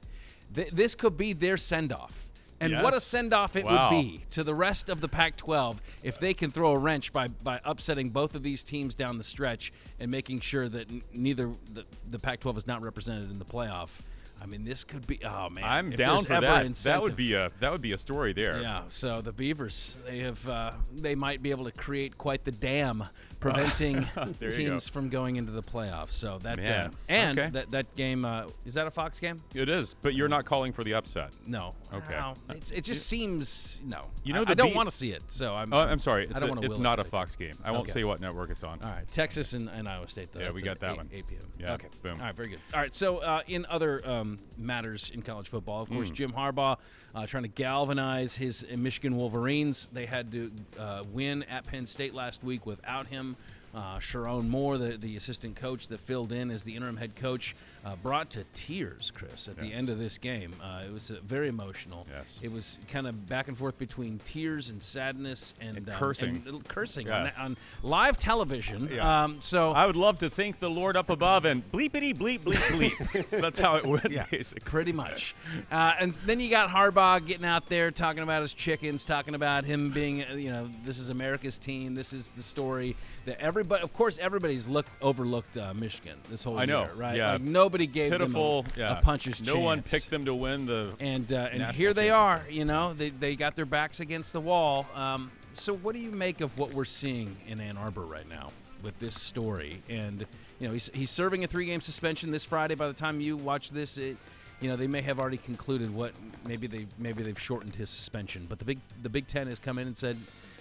Th- 0.54 0.70
this 0.70 0.94
could 0.94 1.16
be 1.16 1.32
their 1.32 1.56
send-off. 1.56 2.24
And 2.60 2.82
what 2.82 2.92
a 2.92 3.00
send 3.00 3.32
off 3.32 3.54
it 3.54 3.64
Wow. 3.64 3.90
would 3.90 4.02
be 4.02 4.20
to 4.30 4.42
the 4.42 4.54
rest 4.54 4.88
of 4.88 5.00
the 5.00 5.08
Pac 5.08 5.36
12 5.36 5.80
if 6.02 6.18
they 6.18 6.34
can 6.34 6.50
throw 6.50 6.72
a 6.72 6.76
wrench 6.76 7.12
by, 7.12 7.28
by 7.28 7.60
upsetting 7.64 8.10
both 8.10 8.34
of 8.34 8.42
these 8.42 8.64
teams 8.64 8.96
down 8.96 9.16
the 9.16 9.22
stretch 9.22 9.72
and 10.00 10.10
making 10.10 10.40
sure 10.40 10.68
that 10.68 10.90
n- 10.90 11.02
neither 11.14 11.50
the, 11.72 11.84
the 12.10 12.18
Pac 12.18 12.40
12 12.40 12.58
is 12.58 12.66
not 12.66 12.82
represented 12.82 13.30
in 13.30 13.38
the 13.38 13.44
playoff. 13.44 14.00
I 14.40 14.46
mean, 14.46 14.64
this 14.64 14.84
could 14.84 15.06
be, 15.06 15.20
oh 15.24 15.48
man. 15.50 15.64
I'm 15.64 15.92
if 15.92 15.98
down 15.98 16.22
for 16.22 16.40
that. 16.40 16.74
That 16.74 17.02
would 17.02 17.16
be 17.16 17.34
a 17.34 17.50
that 17.60 17.72
would 17.72 17.82
be 17.82 17.92
a 17.92 17.98
story 17.98 18.32
there. 18.32 18.60
yeah, 18.60 18.82
so 18.88 19.20
the 19.20 19.32
Beavers, 19.32 19.96
they 20.06 20.20
have, 20.20 20.48
uh, 20.48 20.72
they 20.94 21.14
might 21.14 21.42
be 21.42 21.50
able 21.50 21.64
to 21.64 21.72
create 21.72 22.16
quite 22.18 22.44
the 22.44 22.52
dam 22.52 23.04
preventing 23.40 24.06
teams 24.50 24.88
go. 24.88 24.92
from 24.92 25.08
going 25.08 25.36
into 25.36 25.52
the 25.52 25.62
playoffs. 25.62 26.10
So 26.10 26.38
that, 26.42 26.58
uh, 26.68 26.88
and 27.08 27.38
okay. 27.38 27.50
that, 27.50 27.70
that 27.70 27.96
game, 27.96 28.24
uh, 28.24 28.46
is 28.66 28.74
that 28.74 28.86
a 28.86 28.90
Fox 28.90 29.20
game? 29.20 29.40
It 29.54 29.68
is, 29.68 29.94
but 30.02 30.14
you're 30.14 30.28
not 30.28 30.44
calling 30.44 30.72
for 30.72 30.82
the 30.84 30.94
upset. 30.94 31.30
No. 31.46 31.74
Okay. 31.94 32.10
No, 32.14 32.34
it's, 32.50 32.70
it 32.70 32.84
just 32.84 33.06
seems 33.06 33.82
no. 33.86 34.04
You 34.24 34.34
know 34.34 34.40
I, 34.42 34.44
the 34.44 34.50
I 34.50 34.54
don't 34.54 34.74
want 34.74 34.90
to 34.90 34.94
see 34.94 35.12
it. 35.12 35.22
So 35.28 35.54
I'm. 35.54 35.72
Oh, 35.72 35.78
I'm 35.78 35.98
sorry. 35.98 36.24
It's, 36.26 36.36
I 36.36 36.40
don't 36.40 36.48
a- 36.48 36.52
want 36.52 36.62
to. 36.62 36.66
it's 36.68 36.78
not 36.78 36.98
a 36.98 37.04
Fox 37.04 37.36
game. 37.36 37.56
I 37.64 37.70
won't 37.70 37.84
Okay. 37.84 37.92
say 37.92 38.04
what 38.04 38.20
network 38.20 38.50
it's 38.50 38.64
on. 38.64 38.80
All 38.82 38.90
right, 38.90 39.10
Texas 39.10 39.52
and, 39.54 39.68
and 39.70 39.88
Iowa 39.88 40.08
State. 40.08 40.32
Though. 40.32 40.40
Yeah, 40.40 40.46
That's 40.48 40.60
we 40.60 40.66
got 40.66 40.80
that 40.80 40.92
8, 40.92 40.96
one. 40.96 41.08
8 41.12 41.26
p.m. 41.26 41.40
Yeah, 41.58 41.72
Okay. 41.74 41.88
boom. 42.02 42.18
All 42.20 42.26
right. 42.26 42.34
Very 42.34 42.50
good. 42.50 42.60
All 42.74 42.80
right. 42.80 42.94
So 42.94 43.18
uh, 43.18 43.40
in 43.46 43.64
other 43.70 44.06
um, 44.08 44.38
matters 44.58 45.10
in 45.14 45.22
college 45.22 45.48
football, 45.48 45.82
of 45.82 45.88
Mm. 45.88 45.94
course, 45.94 46.10
Jim 46.10 46.32
Harbaugh 46.32 46.76
uh, 47.14 47.26
trying 47.26 47.44
to 47.44 47.48
galvanize 47.48 48.34
his 48.36 48.64
uh, 48.70 48.76
Michigan 48.76 49.16
Wolverines. 49.16 49.88
They 49.92 50.06
had 50.06 50.30
to 50.32 50.50
uh, 50.78 51.04
win 51.12 51.44
at 51.44 51.66
Penn 51.66 51.86
State 51.86 52.14
last 52.14 52.44
week 52.44 52.66
without 52.66 53.06
him 53.06 53.27
them 53.28 53.36
uh, 53.74 53.98
Sherrone 53.98 54.48
Moore, 54.48 54.78
the, 54.78 54.96
the 54.96 55.16
assistant 55.16 55.56
coach 55.56 55.88
that 55.88 56.00
filled 56.00 56.32
in 56.32 56.50
as 56.50 56.64
the 56.64 56.74
interim 56.74 56.96
head 56.96 57.14
coach, 57.16 57.54
uh, 57.84 57.94
brought 58.02 58.28
to 58.30 58.44
tears, 58.54 59.12
Chris, 59.14 59.46
at 59.48 59.56
the 59.56 59.72
end 59.72 59.88
of 59.88 59.98
this 59.98 60.18
game. 60.18 60.52
Uh, 60.62 60.82
it 60.84 60.92
was 60.92 61.10
uh, 61.10 61.16
very 61.24 61.48
emotional. 61.48 62.06
Yes. 62.10 62.40
It 62.42 62.50
was 62.52 62.76
kind 62.88 63.06
of 63.06 63.26
back 63.28 63.48
and 63.48 63.56
forth 63.56 63.78
between 63.78 64.18
tears 64.24 64.68
and 64.70 64.82
sadness 64.82 65.54
and, 65.60 65.76
And 65.76 65.88
um, 65.88 65.94
cursing. 65.94 66.42
and 66.46 66.66
cursing 66.68 67.06
Yes. 67.06 67.32
on, 67.38 67.44
on 67.52 67.56
live 67.82 68.18
television. 68.18 68.88
Yeah. 68.92 69.24
Um, 69.24 69.38
so 69.40 69.70
I 69.70 69.86
would 69.86 69.96
love 69.96 70.18
to 70.20 70.28
thank 70.30 70.58
the 70.58 70.68
Lord 70.68 70.96
up 70.96 71.08
above 71.08 71.44
and 71.44 71.62
bleepity 71.70 72.16
bleep 72.16 72.40
bleep 72.40 72.56
bleep. 72.90 73.26
That's 73.40 73.60
how 73.60 73.76
it 73.76 73.86
went, 73.86 74.10
Yeah, 74.10 74.26
basically. 74.30 74.68
pretty 74.68 74.92
much. 74.92 75.34
Uh, 75.70 75.92
and 76.00 76.14
then 76.26 76.40
you 76.40 76.50
got 76.50 76.68
Harbaugh 76.70 77.24
getting 77.24 77.46
out 77.46 77.66
there 77.68 77.90
talking 77.90 78.22
about 78.24 78.42
his 78.42 78.52
chickens, 78.54 79.04
talking 79.04 79.34
about 79.34 79.64
him 79.64 79.90
being, 79.92 80.18
you 80.36 80.50
know, 80.50 80.68
this 80.84 80.98
is 80.98 81.10
America's 81.10 81.58
team. 81.58 81.94
This 81.94 82.12
is 82.12 82.30
the 82.30 82.42
story 82.42 82.96
that 83.24 83.40
everybody, 83.58 83.82
of 83.82 83.92
course, 83.92 84.18
everybody's 84.18 84.68
looked 84.68 84.90
overlooked 85.02 85.56
uh, 85.56 85.74
Michigan 85.74 86.16
this 86.30 86.44
whole 86.44 86.58
I 86.58 86.64
know, 86.64 86.82
year, 86.82 86.92
right? 86.94 87.16
yeah. 87.16 87.32
Like 87.32 87.40
nobody 87.42 87.86
gave 87.86 88.12
Pitiful. 88.12 88.62
them 88.62 88.72
a, 88.76 88.78
yeah. 88.78 88.98
a 88.98 89.02
puncher's 89.02 89.40
No 89.42 89.54
chance. 89.54 89.64
one 89.64 89.82
picked 89.82 90.10
them 90.10 90.24
to 90.26 90.34
win 90.34 90.66
the. 90.66 90.94
And 91.00 91.32
uh, 91.32 91.48
and 91.50 91.74
here 91.74 91.92
they 91.92 92.10
are. 92.10 92.44
You 92.48 92.64
know, 92.64 92.92
they, 92.92 93.10
they 93.10 93.34
got 93.36 93.56
their 93.56 93.66
backs 93.66 94.00
against 94.00 94.32
the 94.32 94.40
wall. 94.40 94.86
Um, 94.94 95.30
so 95.52 95.74
what 95.74 95.94
do 95.94 96.00
you 96.00 96.10
make 96.12 96.40
of 96.40 96.56
what 96.58 96.72
we're 96.72 96.84
seeing 96.84 97.36
in 97.48 97.60
Ann 97.60 97.76
Arbor 97.76 98.02
right 98.02 98.28
now 98.28 98.52
with 98.82 98.96
this 99.00 99.20
story? 99.20 99.82
And 99.88 100.24
you 100.60 100.66
know, 100.68 100.72
he's, 100.72 100.88
he's 100.94 101.10
serving 101.10 101.42
a 101.42 101.46
three 101.48 101.66
game 101.66 101.80
suspension 101.80 102.30
this 102.30 102.44
Friday. 102.44 102.76
By 102.76 102.86
the 102.86 102.94
time 102.94 103.20
you 103.20 103.36
watch 103.36 103.70
this, 103.72 103.98
it, 103.98 104.16
you 104.60 104.68
know 104.68 104.76
they 104.76 104.86
may 104.86 105.02
have 105.02 105.18
already 105.18 105.38
concluded 105.38 105.92
what 105.92 106.12
maybe 106.46 106.66
they 106.68 106.86
maybe 106.98 107.22
they've 107.24 107.38
shortened 107.40 107.74
his 107.74 107.90
suspension. 107.90 108.46
But 108.48 108.58
the 108.60 108.64
big 108.64 108.78
the 109.02 109.08
Big 109.08 109.26
Ten 109.26 109.48
has 109.48 109.58
come 109.58 109.78
in 109.78 109.86
and 109.88 109.96
said. 109.96 110.16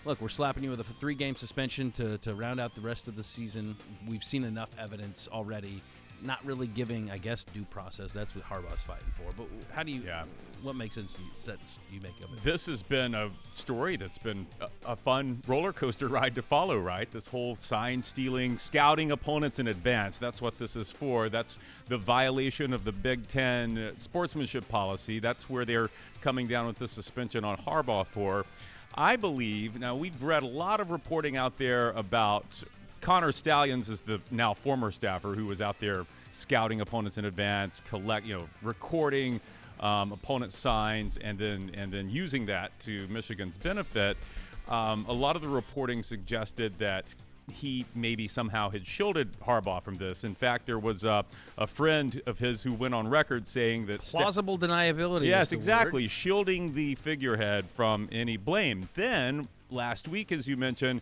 Look, 0.07 0.21
we're 0.21 0.29
slapping 0.29 0.63
you 0.63 0.69
with 0.69 0.79
a 0.79 0.85
three 0.85 1.15
game 1.15 1.35
suspension 1.35 1.91
to, 1.91 2.17
to 2.19 2.33
round 2.33 2.61
out 2.61 2.73
the 2.73 2.79
rest 2.79 3.09
of 3.09 3.17
the 3.17 3.23
season. 3.23 3.75
We've 4.07 4.23
seen 4.23 4.45
enough 4.45 4.69
evidence 4.79 5.27
already, 5.29 5.81
not 6.21 6.39
really 6.45 6.67
giving, 6.67 7.11
I 7.11 7.17
guess, 7.17 7.43
due 7.43 7.65
process. 7.65 8.13
That's 8.13 8.33
what 8.33 8.45
Harbaugh's 8.45 8.83
fighting 8.83 9.11
for. 9.11 9.25
But 9.35 9.47
how 9.73 9.83
do 9.83 9.91
you, 9.91 10.03
Yeah. 10.03 10.23
what 10.61 10.77
makes 10.77 10.95
sense, 10.95 11.17
sense 11.33 11.79
you 11.91 11.99
make 11.99 12.17
of 12.23 12.31
it? 12.31 12.41
This 12.41 12.67
has 12.67 12.81
been 12.83 13.15
a 13.15 13.29
story 13.51 13.97
that's 13.97 14.17
been 14.17 14.47
a, 14.61 14.69
a 14.85 14.95
fun 14.95 15.41
roller 15.45 15.73
coaster 15.73 16.07
ride 16.17 16.35
to 16.35 16.41
follow, 16.41 16.77
right? 16.79 17.11
This 17.11 17.27
whole 17.27 17.57
sign 17.57 18.01
stealing, 18.01 18.57
scouting 18.57 19.11
opponents 19.11 19.59
in 19.59 19.67
advance. 19.67 20.17
That's 20.19 20.41
what 20.41 20.57
this 20.57 20.77
is 20.77 20.89
for. 20.89 21.27
That's 21.27 21.59
the 21.87 21.97
violation 21.97 22.71
of 22.71 22.85
the 22.85 22.93
Big 22.93 23.27
Ten 23.27 23.91
sportsmanship 23.97 24.69
policy. 24.69 25.19
That's 25.19 25.49
where 25.49 25.65
they're 25.65 25.89
coming 26.21 26.47
down 26.47 26.65
with 26.65 26.77
the 26.77 26.87
suspension 26.87 27.43
on 27.43 27.57
Harbaugh 27.57 28.07
for. 28.07 28.45
I 28.97 29.15
believe, 29.15 29.79
now 29.79 29.95
we've 29.95 30.23
read 30.23 30.41
a 30.41 30.47
lot 30.47 30.79
of 30.79 30.89
reporting 30.89 31.37
out 31.37 31.55
there 31.57 31.91
about 31.91 32.63
Connor 32.99 33.31
Stalions 33.31 33.89
is 33.89 34.01
the 34.01 34.19
now 34.31 34.55
former 34.55 34.89
staffer 34.89 35.35
who 35.35 35.45
was 35.45 35.61
out 35.61 35.79
there 35.79 36.07
scouting 36.31 36.81
opponents 36.81 37.19
in 37.19 37.25
advance, 37.25 37.79
collect, 37.87 38.25
you 38.25 38.35
know, 38.35 38.49
recording 38.63 39.39
um, 39.81 40.11
opponent 40.11 40.51
signs, 40.51 41.17
and 41.17 41.37
then 41.37 41.69
and 41.75 41.93
then 41.93 42.09
using 42.09 42.47
that 42.47 42.77
to 42.79 43.07
Michigan's 43.07 43.55
benefit. 43.55 44.17
Um, 44.67 45.05
a 45.07 45.13
lot 45.13 45.35
of 45.35 45.43
the 45.43 45.49
reporting 45.49 46.01
suggested 46.01 46.73
that 46.79 47.13
he 47.53 47.85
maybe 47.95 48.27
somehow 48.27 48.69
had 48.69 48.85
shielded 48.85 49.31
Harbaugh 49.39 49.81
from 49.81 49.95
this. 49.95 50.23
In 50.23 50.35
fact, 50.35 50.65
there 50.65 50.79
was 50.79 51.05
uh, 51.05 51.23
a 51.57 51.67
friend 51.67 52.21
of 52.25 52.39
his 52.39 52.61
who 52.61 52.73
went 52.73 52.93
on 52.93 53.07
record 53.07 53.47
saying 53.47 53.85
that 53.87 54.01
Plausible 54.01 54.57
deniability. 54.57 55.25
Yes, 55.25 55.51
exactly. 55.51 56.03
word. 56.03 56.11
Shielding 56.11 56.73
the 56.73 56.95
figurehead 56.95 57.65
from 57.73 58.09
any 58.11 58.37
blame. 58.37 58.89
Then, 58.95 59.47
last 59.69 60.07
week, 60.07 60.31
as 60.31 60.47
you 60.47 60.57
mentioned, 60.57 61.01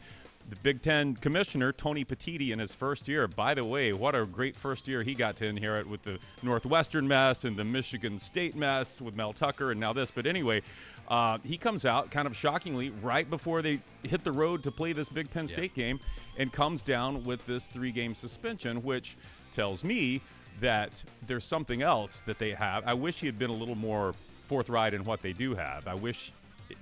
the 0.49 0.55
Big 0.57 0.81
Ten 0.81 1.15
commissioner, 1.15 1.71
Tony 1.71 2.05
Petitti, 2.05 2.51
in 2.51 2.59
his 2.59 2.73
first 2.73 3.07
year. 3.07 3.27
By 3.27 3.53
the 3.53 3.63
way, 3.63 3.93
what 3.93 4.15
a 4.15 4.25
great 4.25 4.55
first 4.55 4.87
year 4.87 5.01
he 5.01 5.15
got 5.15 5.35
to 5.37 5.45
inherit 5.45 5.87
with 5.87 6.03
the 6.03 6.19
Northwestern 6.43 7.07
mess 7.07 7.45
and 7.45 7.57
the 7.57 7.63
Michigan 7.63 8.19
State 8.19 8.55
mess 8.55 9.01
with 9.01 9.15
Mel 9.15 9.33
Tucker 9.33 9.71
and 9.71 9.79
now 9.79 9.91
this. 9.93 10.11
But 10.11 10.27
anyway, 10.27 10.61
uh, 11.07 11.39
he 11.43 11.57
comes 11.57 11.85
out 11.85 12.11
kind 12.11 12.27
of 12.27 12.35
shockingly 12.35 12.91
right 13.01 13.27
before 13.29 13.61
they 13.61 13.79
hit 14.03 14.23
the 14.23 14.31
road 14.31 14.63
to 14.63 14.71
play 14.71 14.93
this 14.93 15.09
Big 15.09 15.31
Penn 15.31 15.47
State 15.47 15.73
game 15.73 15.99
and 16.37 16.51
comes 16.51 16.83
down 16.83 17.23
with 17.23 17.45
this 17.45 17.67
three 17.67 17.91
game 17.91 18.13
suspension, 18.13 18.83
which 18.83 19.17
tells 19.51 19.83
me 19.83 20.21
that 20.61 21.03
there's 21.25 21.45
something 21.45 21.81
else 21.81 22.21
that 22.21 22.39
they 22.39 22.51
have. 22.51 22.83
I 22.85 22.93
wish 22.93 23.19
he 23.19 23.25
had 23.25 23.37
been 23.39 23.49
a 23.49 23.55
little 23.55 23.75
more 23.75 24.13
forthright 24.45 24.93
in 24.93 25.03
what 25.03 25.21
they 25.21 25.33
do 25.33 25.55
have. 25.55 25.87
I 25.87 25.95
wish 25.95 26.31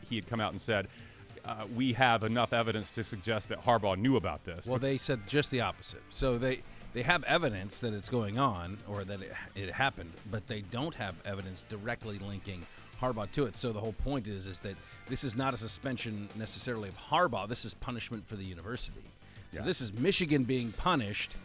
he 0.10 0.15
had 0.15 0.27
come 0.27 0.39
out 0.39 0.51
and 0.51 0.62
said, 0.62 0.88
uh, 1.45 1.65
"We 1.75 1.93
have 1.93 2.23
enough 2.23 2.53
evidence 2.53 2.91
to 2.91 3.03
suggest 3.03 3.50
that 3.50 3.63
Harbaugh 3.65 3.97
knew 3.97 4.15
about 4.17 4.43
this." 4.45 4.65
Well, 4.65 4.79
they 4.79 4.97
said 4.97 5.19
just 5.27 5.51
the 5.51 5.62
opposite. 5.62 6.01
So 6.09 6.38
they 6.38 6.62
they 6.93 7.01
have 7.03 7.23
evidence 7.23 7.79
that 7.79 7.93
it's 7.93 8.09
going 8.09 8.38
on 8.38 8.77
or 8.88 9.03
that 9.03 9.21
it, 9.21 9.33
it 9.55 9.71
happened, 9.73 10.12
but 10.29 10.45
they 10.47 10.62
don't 10.62 10.93
have 10.95 11.15
evidence 11.25 11.63
directly 11.63 12.19
linking 12.19 12.65
Harbaugh 13.01 13.31
to 13.31 13.45
it. 13.45 13.57
So 13.57 13.71
the 13.71 13.79
whole 13.79 13.93
point 13.93 14.27
is 14.27 14.45
is 14.45 14.59
that 14.62 14.75
this 15.07 15.23
is 15.23 15.35
not 15.35 15.53
a 15.53 15.57
suspension 15.57 16.29
necessarily 16.35 16.89
of 16.89 16.97
Harbaugh. 16.97 17.47
This 17.50 17.65
is 17.65 17.73
punishment 17.73 18.27
for 18.27 18.35
the 18.35 18.45
university. 18.45 19.01
So 19.51 19.59
Yeah. 19.59 19.65
this 19.65 19.81
is 19.81 19.91
Michigan 19.93 20.43
being 20.45 20.71
punished, 20.71 21.35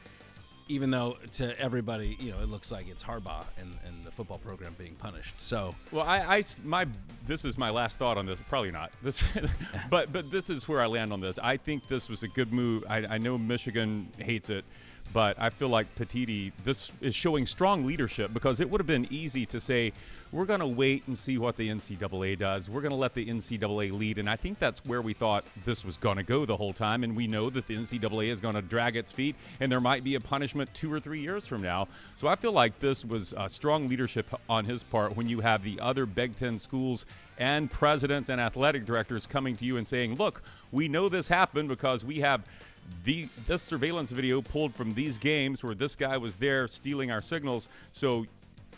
even 0.69 0.91
though 0.91 1.17
to 1.33 1.59
everybody, 1.59 2.17
you 2.21 2.31
know, 2.31 2.41
it 2.41 2.49
looks 2.49 2.71
like 2.71 2.89
it's 2.89 3.03
Harbaugh 3.03 3.45
and, 3.59 3.77
and 3.87 4.05
the 4.05 4.11
football 4.11 4.39
program 4.39 4.75
being 4.79 4.95
punished. 4.95 5.41
So 5.41 5.75
Well, 5.91 6.05
I, 6.05 6.39
I 6.39 6.45
my 6.65 6.87
this 7.27 7.45
is 7.45 7.59
my 7.59 7.71
last 7.71 7.99
thought 7.99 8.19
on 8.19 8.27
this. 8.27 8.41
Probably 8.49 8.71
not 8.71 8.93
this, 9.03 9.23
but 9.91 10.13
but 10.13 10.31
this 10.31 10.51
is 10.51 10.69
where 10.69 10.81
I 10.81 10.87
land 10.87 11.13
on 11.13 11.21
this. 11.21 11.39
I 11.39 11.57
think 11.57 11.89
this 11.89 12.09
was 12.09 12.23
a 12.23 12.29
good 12.29 12.53
move. 12.53 12.85
I, 12.89 13.05
I 13.09 13.19
know 13.19 13.39
Michigan 13.39 14.09
hates 14.19 14.51
it, 14.51 14.65
but 15.13 15.37
I 15.41 15.51
feel 15.51 15.69
like 15.69 15.95
Petitti 15.95 16.53
this 16.65 16.93
is 17.01 17.15
showing 17.15 17.47
strong 17.47 17.85
leadership 17.85 18.33
because 18.33 18.61
it 18.61 18.71
would 18.71 18.81
have 18.81 18.87
been 18.87 19.07
easy 19.11 19.47
to 19.47 19.61
say 19.61 19.93
we're 20.31 20.45
going 20.45 20.61
to 20.61 20.67
wait 20.67 21.07
and 21.07 21.17
see 21.17 21.39
what 21.39 21.57
the 21.57 21.69
NCAA 21.69 22.39
does. 22.39 22.69
We're 22.69 22.83
going 22.83 22.91
to 22.91 22.97
let 22.97 23.15
the 23.15 23.25
NCAA 23.25 23.93
lead, 23.93 24.19
and 24.19 24.29
I 24.29 24.37
think 24.37 24.59
that's 24.59 24.85
where 24.85 25.01
we 25.01 25.15
thought 25.15 25.45
this 25.65 25.85
was 25.85 25.97
going 25.97 26.17
to 26.19 26.23
go 26.23 26.45
the 26.45 26.57
whole 26.57 26.73
time. 26.73 27.03
And 27.03 27.17
we 27.17 27.27
know 27.27 27.49
that 27.51 27.67
the 27.67 27.77
NCAA 27.77 28.31
is 28.31 28.41
going 28.41 28.55
to 28.55 28.63
drag 28.63 28.97
its 28.97 29.11
feet, 29.11 29.37
and 29.61 29.73
there 29.73 29.81
might 29.81 30.05
be 30.05 30.17
a 30.17 30.21
punishment 30.21 30.73
two 30.75 30.93
or 30.93 31.01
three 31.01 31.21
years 31.21 31.47
from 31.47 31.63
now. 31.63 31.89
So 32.17 32.29
I 32.29 32.37
feel 32.37 32.53
like 32.53 32.79
this 32.79 33.05
was 33.05 33.33
uh, 33.35 33.49
strong 33.49 33.89
leadership 33.89 34.27
on 34.49 34.65
his 34.65 34.83
part 34.83 35.17
when 35.17 35.29
you 35.29 35.41
have 35.41 35.63
the 35.65 35.81
other 35.81 36.05
Big 36.05 36.37
Ten 36.37 36.59
schools 36.59 37.07
and 37.39 37.71
presidents 37.71 38.29
and 38.29 38.41
athletic 38.41 38.85
directors 38.85 39.27
coming 39.27 39.57
to 39.57 39.65
you 39.65 39.79
and 39.79 39.87
saying, 39.87 40.17
"Look, 40.17 40.43
we 40.73 40.89
know 40.89 41.09
this 41.09 41.29
happened 41.29 41.69
because 41.69 42.05
we 42.05 42.19
have." 42.19 42.45
The, 43.05 43.29
this 43.47 43.63
surveillance 43.63 44.11
video 44.13 44.41
pulled 44.43 44.75
from 44.75 44.95
these 44.95 45.19
games 45.19 45.63
where 45.63 45.75
this 45.75 45.97
guy 45.97 46.17
was 46.17 46.37
there 46.37 46.69
stealing 46.69 47.11
our 47.11 47.23
signals. 47.23 47.69
So 47.93 48.27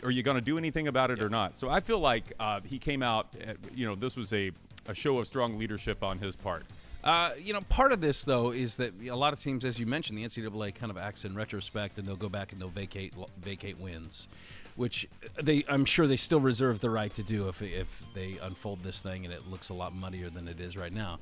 are 0.03 0.11
you 0.11 0.23
going 0.23 0.35
to 0.35 0.41
do 0.41 0.57
anything 0.57 0.87
about 0.87 1.11
it 1.11 1.21
or 1.21 1.29
not? 1.29 1.59
So 1.59 1.69
I 1.69 1.79
feel 1.79 1.99
like 1.99 2.33
uh, 2.39 2.61
he 2.65 2.79
came 2.79 3.03
out. 3.03 3.27
uh, 3.47 3.53
You 3.73 3.85
know, 3.87 3.95
this 3.95 4.15
was 4.15 4.33
a, 4.33 4.51
a 4.87 4.95
show 4.95 5.17
of 5.19 5.27
strong 5.27 5.57
leadership 5.57 6.03
on 6.03 6.17
his 6.19 6.35
part. 6.35 6.63
Uh, 7.03 7.31
you 7.41 7.51
know, 7.51 7.61
part 7.61 7.91
of 7.91 7.99
this 7.99 8.23
though 8.23 8.51
is 8.51 8.75
that 8.75 8.93
a 9.01 9.15
lot 9.15 9.33
of 9.33 9.39
teams, 9.39 9.65
as 9.65 9.79
you 9.79 9.85
mentioned, 9.85 10.17
the 10.17 10.23
NCAA 10.23 10.75
kind 10.75 10.91
of 10.91 10.97
acts 10.97 11.25
in 11.25 11.35
retrospect, 11.35 11.97
and 11.97 12.07
they'll 12.07 12.15
go 12.15 12.29
back 12.29 12.51
and 12.51 12.61
they'll 12.61 12.69
vacate 12.69 13.15
vacate 13.41 13.79
wins, 13.79 14.27
which 14.75 15.07
they 15.41 15.65
I'm 15.67 15.83
sure 15.83 16.05
they 16.05 16.17
still 16.17 16.39
reserve 16.39 16.79
the 16.79 16.91
right 16.91 17.11
to 17.15 17.23
do 17.23 17.47
if 17.47 17.61
if 17.63 18.05
they 18.13 18.37
unfold 18.39 18.83
this 18.83 19.01
thing 19.01 19.25
and 19.25 19.33
it 19.33 19.47
looks 19.47 19.69
a 19.69 19.73
lot 19.73 19.95
muddier 19.95 20.29
than 20.29 20.47
it 20.47 20.59
is 20.59 20.77
right 20.77 20.93
now. 20.93 21.17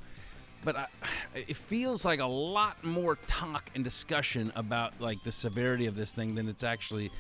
But 0.64 0.76
I, 0.76 0.88
it 1.36 1.56
feels 1.56 2.04
like 2.06 2.20
a 2.20 2.26
lot 2.26 2.84
more 2.84 3.16
talk 3.28 3.70
and 3.76 3.84
discussion 3.84 4.52
about 4.56 5.00
like 5.00 5.24
the 5.24 5.32
severity 5.32 5.86
of 5.86 5.96
this 5.96 6.12
thing 6.14 6.36
than 6.36 6.48
it's 6.50 6.64
actually. 6.64 7.12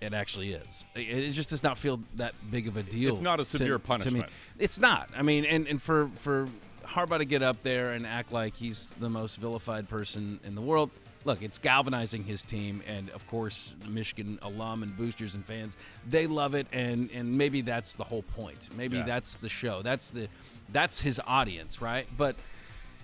It 0.00 0.14
actually 0.14 0.52
is. 0.52 0.86
It, 0.94 1.32
just 1.32 1.50
does 1.50 1.62
not 1.62 1.76
feel 1.76 2.00
that 2.16 2.32
big 2.50 2.66
of 2.66 2.78
a 2.78 2.82
deal. 2.82 3.10
It's 3.12 3.20
not 3.20 3.38
a 3.38 3.42
to- 3.42 3.44
severe 3.44 3.72
to 3.74 3.78
me. 3.78 3.84
punishment. 3.84 4.26
It's 4.58 4.80
not. 4.80 5.10
I 5.14 5.20
mean, 5.20 5.44
and, 5.44 5.66
and 5.68 5.80
for 5.82 6.08
for 6.14 6.48
Harbaugh 6.86 7.18
to 7.18 7.26
get 7.26 7.42
up 7.42 7.62
there 7.62 7.90
and 7.92 8.06
act 8.06 8.32
like 8.32 8.56
he's 8.56 8.88
the 8.98 9.10
most 9.10 9.36
vilified 9.36 9.90
person 9.90 10.40
in 10.44 10.54
the 10.54 10.62
world. 10.62 10.90
Look, 11.26 11.42
it's 11.42 11.58
galvanizing 11.58 12.24
his 12.24 12.42
team, 12.42 12.82
and 12.86 13.10
of 13.10 13.26
course, 13.26 13.74
the 13.80 13.88
Michigan 13.90 14.38
alum 14.40 14.82
and 14.82 14.96
boosters 14.96 15.34
and 15.34 15.44
fans, 15.44 15.76
they 16.08 16.26
love 16.26 16.54
it, 16.54 16.66
and 16.72 17.10
and 17.12 17.34
maybe 17.34 17.60
that's 17.60 17.92
the 17.94 18.04
whole 18.04 18.22
point. 18.22 18.70
Maybe 18.74 18.96
Yeah. 18.96 19.02
that's 19.02 19.36
the 19.36 19.50
show. 19.50 19.82
That's 19.82 20.10
the 20.12 20.28
that's 20.70 20.98
his 20.98 21.20
audience, 21.26 21.82
right? 21.82 22.06
But 22.16 22.36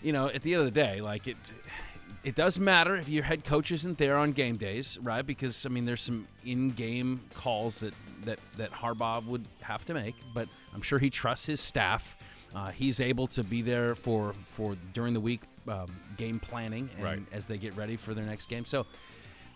you 0.03 0.13
know, 0.13 0.27
at 0.29 0.43
the 0.43 0.55
end 0.55 0.61
of 0.67 0.75
the 0.75 0.81
day, 0.81 1.01
like 1.01 1.27
it, 1.27 1.37
it 2.25 2.35
does 2.35 2.59
matter 2.59 2.97
if 2.97 3.09
your 3.09 3.25
head 3.25 3.45
coach 3.45 3.71
isn't 3.73 3.99
there 3.99 4.17
on 4.17 4.33
game 4.33 4.57
days, 4.57 4.99
right? 5.03 5.25
Because 5.27 5.65
I 5.67 5.69
mean, 5.69 5.85
there's 5.85 6.03
some 6.03 6.27
in-game 6.45 7.21
calls 7.35 7.81
that 7.81 7.95
that 8.23 8.39
that 8.57 8.71
Harbaugh 8.73 9.25
would 9.27 9.47
have 9.61 9.85
to 9.87 9.95
make, 9.95 10.15
but 10.35 10.49
I'm 10.75 10.83
sure 10.83 10.99
he 10.99 11.11
trusts 11.11 11.47
his 11.47 11.61
staff. 11.61 12.17
Uh, 12.55 12.71
he's 12.71 13.01
able 13.01 13.27
to 13.29 13.45
be 13.45 13.63
there 13.63 13.95
for 13.95 14.33
for 14.45 14.77
during 14.95 15.15
the 15.15 15.21
week 15.21 15.43
um, 15.69 15.87
game 16.17 16.39
planning 16.41 16.89
and 16.97 17.05
Right. 17.05 17.23
as 17.33 17.47
they 17.47 17.59
get 17.59 17.77
ready 17.77 17.97
for 17.97 18.15
their 18.15 18.25
next 18.25 18.47
game. 18.49 18.65
So. 18.65 18.87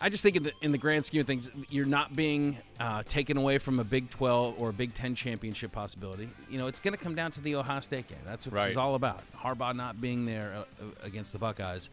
I 0.01 0.09
just 0.09 0.23
think 0.23 0.35
in 0.35 0.43
the, 0.43 0.51
in 0.61 0.71
the 0.71 0.77
grand 0.79 1.05
scheme 1.05 1.21
of 1.21 1.27
things, 1.27 1.47
you're 1.69 1.85
not 1.85 2.15
being 2.15 2.57
uh, 2.79 3.03
taken 3.03 3.37
away 3.37 3.59
from 3.59 3.79
a 3.79 3.83
Big 3.83 4.09
12 4.09 4.59
or 4.59 4.69
a 4.69 4.73
Big 4.73 4.93
10 4.95 5.13
championship 5.13 5.71
possibility. 5.71 6.29
You 6.49 6.57
know, 6.57 6.67
it's 6.67 6.79
going 6.79 6.97
to 6.97 7.03
come 7.03 7.13
down 7.13 7.31
to 7.31 7.41
the 7.41 7.55
Ohio 7.55 7.79
State 7.81 8.07
game. 8.07 8.17
That's 8.25 8.47
what 8.47 8.55
this 8.55 8.71
is 8.71 8.77
all 8.77 8.95
about. 8.95 9.21
Harbaugh 9.37 9.75
not 9.75 10.01
being 10.01 10.25
there 10.25 10.53
uh, 10.55 10.59
uh, 10.59 10.85
against 11.03 11.33
the 11.33 11.39
Buckeyes 11.39 11.89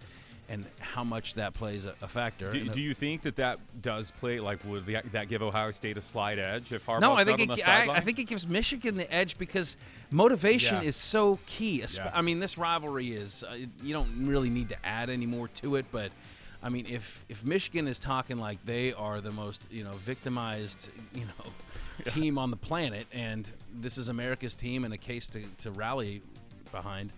and 0.49 0.65
how 0.81 1.05
much 1.05 1.35
that 1.35 1.53
plays 1.53 1.85
a, 1.85 1.95
a 2.01 2.09
factor. 2.09 2.51
Do, 2.51 2.71
uh, 2.71 2.73
do 2.73 2.81
you 2.81 2.95
think 2.95 3.21
that 3.23 3.37
that 3.37 3.59
does 3.83 4.11
play? 4.13 4.41
Like, 4.41 4.65
would 4.65 4.87
that 4.87 5.29
give 5.29 5.43
Ohio 5.43 5.71
State 5.73 5.99
a 5.99 6.01
slight 6.01 6.39
edge 6.39 6.73
if 6.73 6.87
Harbaugh's 6.87 7.01
no, 7.03 7.13
I 7.13 7.25
think 7.25 7.41
it, 7.41 7.69
I, 7.69 7.91
I 7.91 8.01
think 8.01 8.19
it 8.19 8.25
gives 8.25 8.49
Michigan 8.49 8.97
the 8.97 9.13
edge 9.13 9.37
because 9.37 9.77
motivation 10.11 10.77
Yeah. 10.77 10.89
is 10.89 10.97
so 10.97 11.39
key. 11.47 11.85
Yeah. 11.95 12.11
I 12.15 12.23
mean, 12.23 12.41
this 12.41 12.57
rivalry 12.57 13.09
is 13.13 13.45
uh, 13.45 13.57
you 13.83 13.93
don't 13.93 14.25
really 14.27 14.49
need 14.49 14.71
to 14.71 14.87
add 14.87 15.11
any 15.11 15.27
more 15.27 15.49
to 15.49 15.77
it, 15.77 15.85
but 15.93 16.11
I 16.63 16.69
mean, 16.71 16.87
if 16.89 17.25
if 17.29 17.45
Michigan 17.47 17.87
is 17.87 17.99
talking 17.99 18.39
like 18.39 18.59
they 18.65 18.93
are 18.93 19.21
the 19.21 19.31
most 19.31 19.69
you 19.71 19.85
know 19.85 19.93
victimized 20.05 20.91
you 21.15 21.25
know 21.27 21.51
team 22.05 22.39
on 22.39 22.51
the 22.51 22.57
planet, 22.57 23.07
and 23.13 23.51
this 23.73 23.97
is 23.99 24.09
America's 24.09 24.55
team 24.55 24.85
and 24.85 24.93
a 24.95 24.99
case 24.99 25.29
to, 25.29 25.43
to 25.59 25.71
rally 25.71 26.23
behind. 26.73 27.13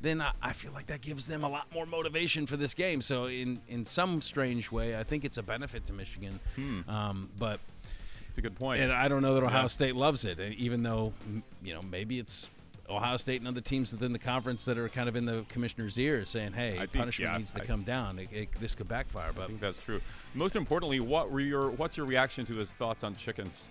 Then 0.00 0.20
I, 0.22 0.30
I 0.40 0.52
feel 0.52 0.70
like 0.72 0.86
that 0.86 1.00
gives 1.00 1.26
them 1.26 1.42
a 1.42 1.48
lot 1.48 1.66
more 1.74 1.84
motivation 1.84 2.46
for 2.46 2.56
this 2.56 2.72
game. 2.74 3.00
So 3.00 3.24
in 3.24 3.58
in 3.68 3.84
some 3.84 4.20
strange 4.22 4.70
way, 4.72 4.96
I 4.96 5.02
think 5.02 5.24
it's 5.24 5.38
a 5.38 5.42
benefit 5.42 5.84
to 5.86 5.92
Michigan. 5.92 6.38
Um, 6.88 7.28
but 7.38 7.58
It's 8.28 8.38
a 8.38 8.42
good 8.42 8.54
point. 8.56 8.80
and 8.80 8.92
I 8.92 9.08
don't 9.08 9.22
know 9.22 9.34
that 9.34 9.42
Ohio 9.42 9.62
Yeah. 9.62 9.66
State 9.68 9.96
loves 9.96 10.24
it, 10.24 10.38
even 10.40 10.82
though 10.82 11.12
you 11.64 11.74
know 11.74 11.80
maybe 11.90 12.18
it's 12.18 12.48
Ohio 12.90 13.16
State 13.16 13.40
and 13.40 13.48
other 13.48 13.60
teams 13.60 13.92
within 13.92 14.12
the 14.12 14.18
conference 14.18 14.64
that 14.64 14.78
are 14.78 14.88
kind 14.88 15.08
of 15.08 15.16
in 15.16 15.24
the 15.24 15.44
commissioner's 15.48 15.98
ear 15.98 16.24
saying, 16.24 16.52
"Hey, 16.52 16.72
think- 16.72 16.92
punishment 16.92 17.32
yeah, 17.32 17.38
needs 17.38 17.52
to 17.52 17.62
I- 17.62 17.64
come 17.66 17.82
down. 17.82 18.18
It, 18.18 18.28
it, 18.32 18.48
this 18.60 18.74
could 18.74 18.88
backfire." 18.88 19.30
But 19.34 19.44
I 19.44 19.46
think 19.48 19.60
that's 19.60 19.78
true. 19.82 20.00
Most 20.34 20.56
importantly, 20.56 21.00
what 21.00 21.30
were 21.30 21.40
your 21.40 21.70
what's 21.70 21.96
your 21.96 22.06
reaction 22.06 22.44
to 22.46 22.54
his 22.54 22.72
thoughts 22.72 23.04
on 23.04 23.14
chickens? 23.16 23.64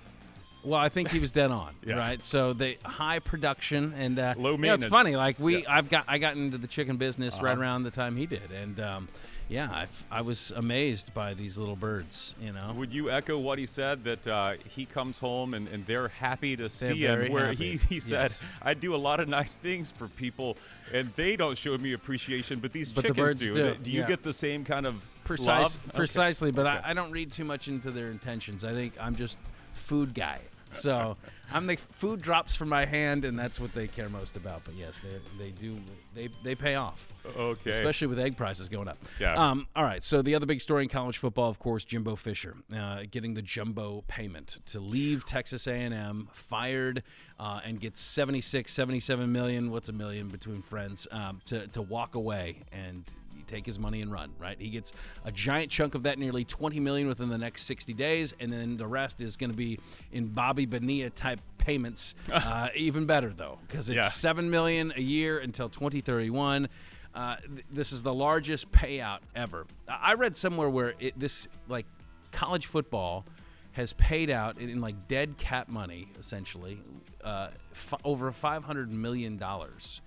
well, 0.64 0.80
I 0.82 0.90
think 0.90 1.10
he 1.10 1.20
was 1.20 1.32
dead 1.32 1.50
on, 1.52 1.74
Yeah. 1.86 1.96
right? 1.96 2.22
So 2.22 2.52
the 2.52 2.78
high 2.84 3.20
production 3.20 3.94
and 3.98 4.20
uh, 4.20 4.34
Low 4.38 4.52
you 4.52 4.58
know, 4.58 4.62
maintenance. 4.64 4.84
it's 4.86 4.92
funny, 4.92 5.16
like 5.16 5.40
we, 5.40 5.58
Yeah. 5.58 5.68
Uh-huh. 5.70 5.78
I've 5.78 5.90
got 5.90 6.06
I 6.08 6.18
got 6.18 6.36
into 6.36 6.58
the 6.58 6.68
chicken 6.68 6.98
business 6.98 7.42
right 7.42 7.58
around 7.58 7.84
the 7.84 7.92
time 7.92 8.18
he 8.18 8.26
did, 8.26 8.52
and 8.52 8.78
um, 8.80 9.08
yeah, 9.50 9.70
I've, 9.72 10.04
I 10.12 10.22
was 10.22 10.52
amazed 10.56 11.14
by 11.14 11.34
these 11.34 11.58
little 11.58 11.76
birds. 11.76 12.36
You 12.42 12.52
know, 12.54 12.74
Would 12.76 12.94
you 12.94 13.10
echo 13.10 13.38
what 13.40 13.58
he 13.60 13.66
said 13.66 14.04
that 14.04 14.28
uh, 14.28 14.54
he 14.70 14.86
comes 14.86 15.20
home 15.20 15.54
and, 15.54 15.68
and 15.70 15.86
they're 15.86 16.10
happy 16.10 16.56
to 16.58 16.68
see 16.70 17.02
him? 17.06 17.32
Where 17.32 17.48
happy. 17.48 17.56
he, 17.56 17.78
he 17.96 18.00
said, 18.00 18.32
Yes. 18.32 18.44
I 18.62 18.74
do 18.74 18.94
a 18.94 18.98
lot 18.98 19.20
of 19.20 19.30
nice 19.30 19.56
things 19.56 19.90
for 19.92 20.08
people 20.10 20.58
and 20.94 21.12
they 21.16 21.36
don't 21.36 21.58
show 21.58 21.78
me 21.78 21.94
appreciation, 21.94 22.60
but 22.60 22.74
these 22.74 22.92
But 22.92 23.04
chickens 23.06 23.18
birds 23.18 23.40
do. 23.40 23.54
do, 23.54 23.76
Do 23.76 23.92
you 23.92 24.02
yeah. 24.02 24.08
get 24.08 24.24
the 24.24 24.34
same 24.34 24.64
kind 24.66 24.86
of 24.86 24.96
Precise, 25.24 25.48
love? 25.76 25.78
Okay. 25.90 25.98
precisely. 25.98 26.52
But 26.52 26.68
Okay. 26.68 26.80
I, 26.84 26.92
I 26.92 26.94
don't 26.94 27.12
read 27.12 27.32
too 27.32 27.44
much 27.46 27.68
into 27.68 27.92
their 27.92 28.10
intentions. 28.12 28.64
I 28.64 28.74
think 28.74 28.94
I'm 29.00 29.16
just 29.16 29.40
food 29.74 30.14
guy. 30.14 30.40
So 30.72 31.18
I'm 31.52 31.68
the 31.68 31.78
food 31.78 32.22
drops 32.22 32.56
from 32.56 32.70
my 32.70 32.86
hand, 32.86 33.24
and 33.26 33.38
that's 33.38 33.60
what 33.60 33.74
they 33.74 33.88
care 33.88 34.10
most 34.10 34.36
about. 34.36 34.64
But 34.66 34.76
yes, 34.76 35.00
they 35.00 35.20
they 35.44 35.52
do 35.52 35.78
they 36.14 36.30
they 36.44 36.56
pay 36.56 36.76
off. 36.76 37.08
Okay. 37.38 37.72
Especially 37.72 38.08
with 38.08 38.20
egg 38.20 38.36
prices 38.38 38.70
going 38.70 38.88
up. 38.88 38.98
Yeah. 39.20 39.34
Um, 39.34 39.68
all 39.76 39.84
right. 39.84 40.04
So 40.04 40.22
the 40.22 40.36
other 40.36 40.46
big 40.46 40.62
story 40.62 40.84
in 40.84 40.90
college 40.90 41.18
football, 41.18 41.50
of 41.50 41.60
course, 41.60 41.84
Jimbo 41.84 42.16
Fisher 42.16 42.56
uh, 42.76 43.04
getting 43.10 43.34
the 43.34 43.42
jumbo 43.42 44.04
payment 44.08 44.60
to 44.68 44.80
leave 44.80 45.26
Texas 45.26 45.68
A&M, 45.68 46.28
fired, 46.32 47.04
uh, 47.40 47.62
and 47.64 47.80
gets 47.80 48.00
76, 48.00 48.72
77 48.72 49.32
million. 49.32 49.72
What's 49.72 49.90
a 49.90 49.94
million 49.94 50.28
between 50.28 50.62
friends 50.62 51.08
um, 51.12 51.42
to 51.46 51.68
to 51.68 51.82
walk 51.82 52.16
away 52.16 52.64
and 52.72 53.04
take 53.48 53.66
his 53.66 53.80
money 53.80 54.02
and 54.02 54.12
run. 54.12 54.32
Right. 54.40 54.58
He 54.60 54.70
gets 54.70 54.92
a 55.26 55.32
giant 55.32 55.72
chunk 55.72 55.96
of 55.96 56.04
that, 56.04 56.20
nearly 56.20 56.44
20 56.46 56.80
million 56.80 57.08
within 57.08 57.30
the 57.30 57.38
next 57.38 57.64
60 57.64 57.94
days, 57.94 58.34
and 58.40 58.52
then 58.52 58.78
the 58.78 58.88
rest 58.88 59.22
is 59.22 59.38
going 59.38 59.50
to 59.52 59.56
be 59.58 59.80
in 60.12 60.28
Bobby 60.28 60.66
Bonilla 60.66 61.10
type 61.10 61.40
payments. 61.58 62.14
Uh, 62.32 62.70
even 62.76 63.06
better 63.06 63.30
though, 63.32 63.58
because 63.68 63.90
it's 63.90 63.96
Yeah. 63.98 64.08
seven 64.08 64.50
million 64.50 64.94
a 64.96 65.02
year 65.02 65.40
until 65.40 65.70
2031. 65.70 66.70
Uh, 67.16 67.36
th- 67.38 67.66
this 67.72 67.92
is 67.92 68.04
the 68.04 68.14
largest 68.14 68.72
payout 68.72 69.20
ever. 69.36 69.66
I 69.88 70.12
I 70.12 70.14
read 70.14 70.38
somewhere 70.38 70.70
where 70.70 70.94
it, 71.00 71.18
this 71.20 71.48
like 71.68 71.86
college 72.32 72.68
football 72.68 73.26
has 73.72 73.94
paid 73.94 74.30
out 74.30 74.60
in, 74.60 74.70
in 74.70 74.82
like 74.82 75.08
dead 75.08 75.38
cat 75.38 75.68
money, 75.70 76.08
essentially, 76.20 76.80
uh, 77.24 77.50
f- 77.72 77.94
over 78.04 78.32
500 78.32 78.92
million 78.92 79.38
dollars 79.38 80.02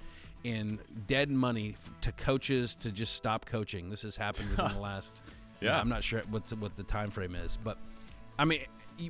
in 0.44 0.78
dead 1.06 1.30
money 1.30 1.76
to 2.00 2.12
coaches 2.12 2.74
to 2.76 2.90
just 2.90 3.14
stop 3.14 3.46
coaching. 3.46 3.90
This 3.90 4.02
has 4.02 4.16
happened 4.16 4.50
within 4.50 4.72
the 4.72 4.80
last. 4.80 5.22
Yeah. 5.60 5.78
I'm 5.78 5.88
not 5.88 6.02
sure 6.02 6.22
what's 6.30 6.52
what 6.54 6.76
the 6.76 6.82
time 6.82 7.10
frame 7.10 7.34
is, 7.34 7.56
but 7.56 7.76
I 8.38 8.44
mean, 8.46 8.60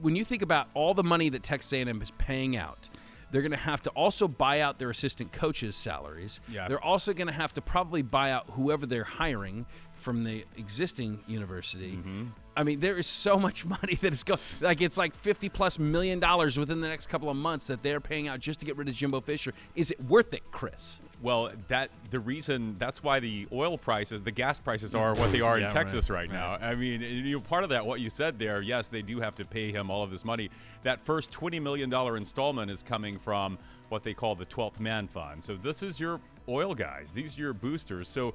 when 0.01 0.17
you 0.17 0.25
think 0.25 0.43
about 0.43 0.69
all 0.75 0.95
the 0.95 1.05
money 1.05 1.29
that 1.29 1.43
Texas 1.43 1.73
A&M 1.73 2.03
is 2.03 2.11
paying 2.13 2.57
out, 2.57 2.89
they're 3.31 3.43
going 3.43 3.53
to 3.53 3.57
have 3.57 3.81
to 3.83 3.91
also 3.91 4.27
buy 4.27 4.61
out 4.61 4.79
their 4.79 4.91
assistant 4.91 5.33
coaches' 5.33 5.77
salaries. 5.77 6.41
Yeah. 6.49 6.67
They're 6.69 6.83
also 6.83 7.13
going 7.13 7.29
to 7.29 7.33
have 7.33 7.55
to 7.55 7.61
probably 7.61 8.03
buy 8.03 8.33
out 8.33 8.51
whoever 8.51 8.87
they're 8.87 9.05
hiring 9.05 9.67
from 9.95 10.25
the 10.25 10.45
existing 10.57 11.21
university. 11.29 11.93
Mm-hmm. 11.93 12.27
I 12.57 12.65
mean, 12.65 12.81
there 12.81 12.97
is 12.97 13.07
so 13.07 13.39
much 13.39 13.65
money 13.83 13.95
that 13.97 14.13
is 14.13 14.25
going. 14.25 14.41
Like 14.61 14.81
it's 14.81 14.99
like 14.99 15.15
fifty 15.15 15.49
plus 15.49 15.79
million 15.79 16.19
dollars 16.19 16.59
within 16.59 16.81
the 16.81 16.89
next 16.89 17.09
couple 17.09 17.31
of 17.31 17.37
months 17.37 17.69
that 17.69 17.83
they're 17.83 18.01
paying 18.01 18.27
out 18.29 18.41
just 18.41 18.61
to 18.61 18.67
get 18.67 18.77
rid 18.77 18.89
of 18.89 18.95
Jimbo 18.95 19.21
Fisher. 19.21 19.53
Is 19.77 19.91
it 19.91 20.03
worth 20.05 20.35
it, 20.35 20.43
Chris? 20.51 21.01
Well, 21.23 21.53
that 21.69 21.91
the 22.11 22.19
reason 22.21 22.77
that's 22.79 23.03
why 23.03 23.21
the 23.21 23.47
oil 23.53 23.77
prices, 23.77 24.23
the 24.23 24.31
gas 24.31 24.59
prices 24.59 24.95
are 24.95 25.15
what 25.15 25.31
they 25.33 25.43
are 25.43 25.59
Yeah, 25.59 25.67
in 25.67 25.73
Texas 25.73 26.09
right, 26.09 26.31
right, 26.31 26.33
now. 26.33 26.57
I 26.67 26.75
mean, 26.75 27.03
you 27.03 27.33
know, 27.33 27.41
part 27.41 27.63
of 27.63 27.71
that, 27.71 27.85
what 27.85 28.01
you 28.01 28.09
said 28.09 28.39
there, 28.39 28.63
yes, 28.63 28.89
they 28.89 29.03
do 29.03 29.21
have 29.21 29.35
to 29.37 29.45
pay 29.45 29.71
him 29.71 29.91
all 29.91 30.03
of 30.03 30.11
this 30.11 30.25
money. 30.25 30.49
That 30.83 31.05
first 31.05 31.31
twenty 31.31 31.61
million 31.61 31.91
dollar 31.91 32.17
installment 32.17 32.71
is 32.71 32.83
coming 32.83 33.19
from 33.19 33.59
what 33.91 34.03
they 34.03 34.15
call 34.15 34.35
the 34.35 34.47
12th 34.47 34.81
man 34.81 35.09
fund. 35.09 35.45
So 35.45 35.57
this 35.57 35.83
is 35.83 36.01
your 36.01 36.21
oil 36.49 36.75
guys. 36.75 37.13
These 37.13 37.37
are 37.37 37.41
your 37.43 37.53
boosters. 37.53 38.09
So 38.09 38.35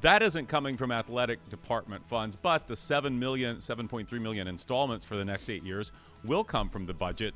that 0.00 0.22
isn't 0.22 0.48
coming 0.48 0.76
from 0.76 0.90
athletic 0.90 1.46
department 1.50 2.06
funds, 2.08 2.36
but 2.36 2.66
the 2.66 2.74
7 2.74 3.16
million, 3.16 3.58
7.3 3.58 4.10
million 4.20 4.48
installments 4.48 5.04
for 5.04 5.16
the 5.16 5.24
next 5.24 5.48
8 5.50 5.62
years 5.62 5.92
will 6.24 6.42
come 6.42 6.68
from 6.68 6.86
the 6.86 6.94
budget. 6.94 7.34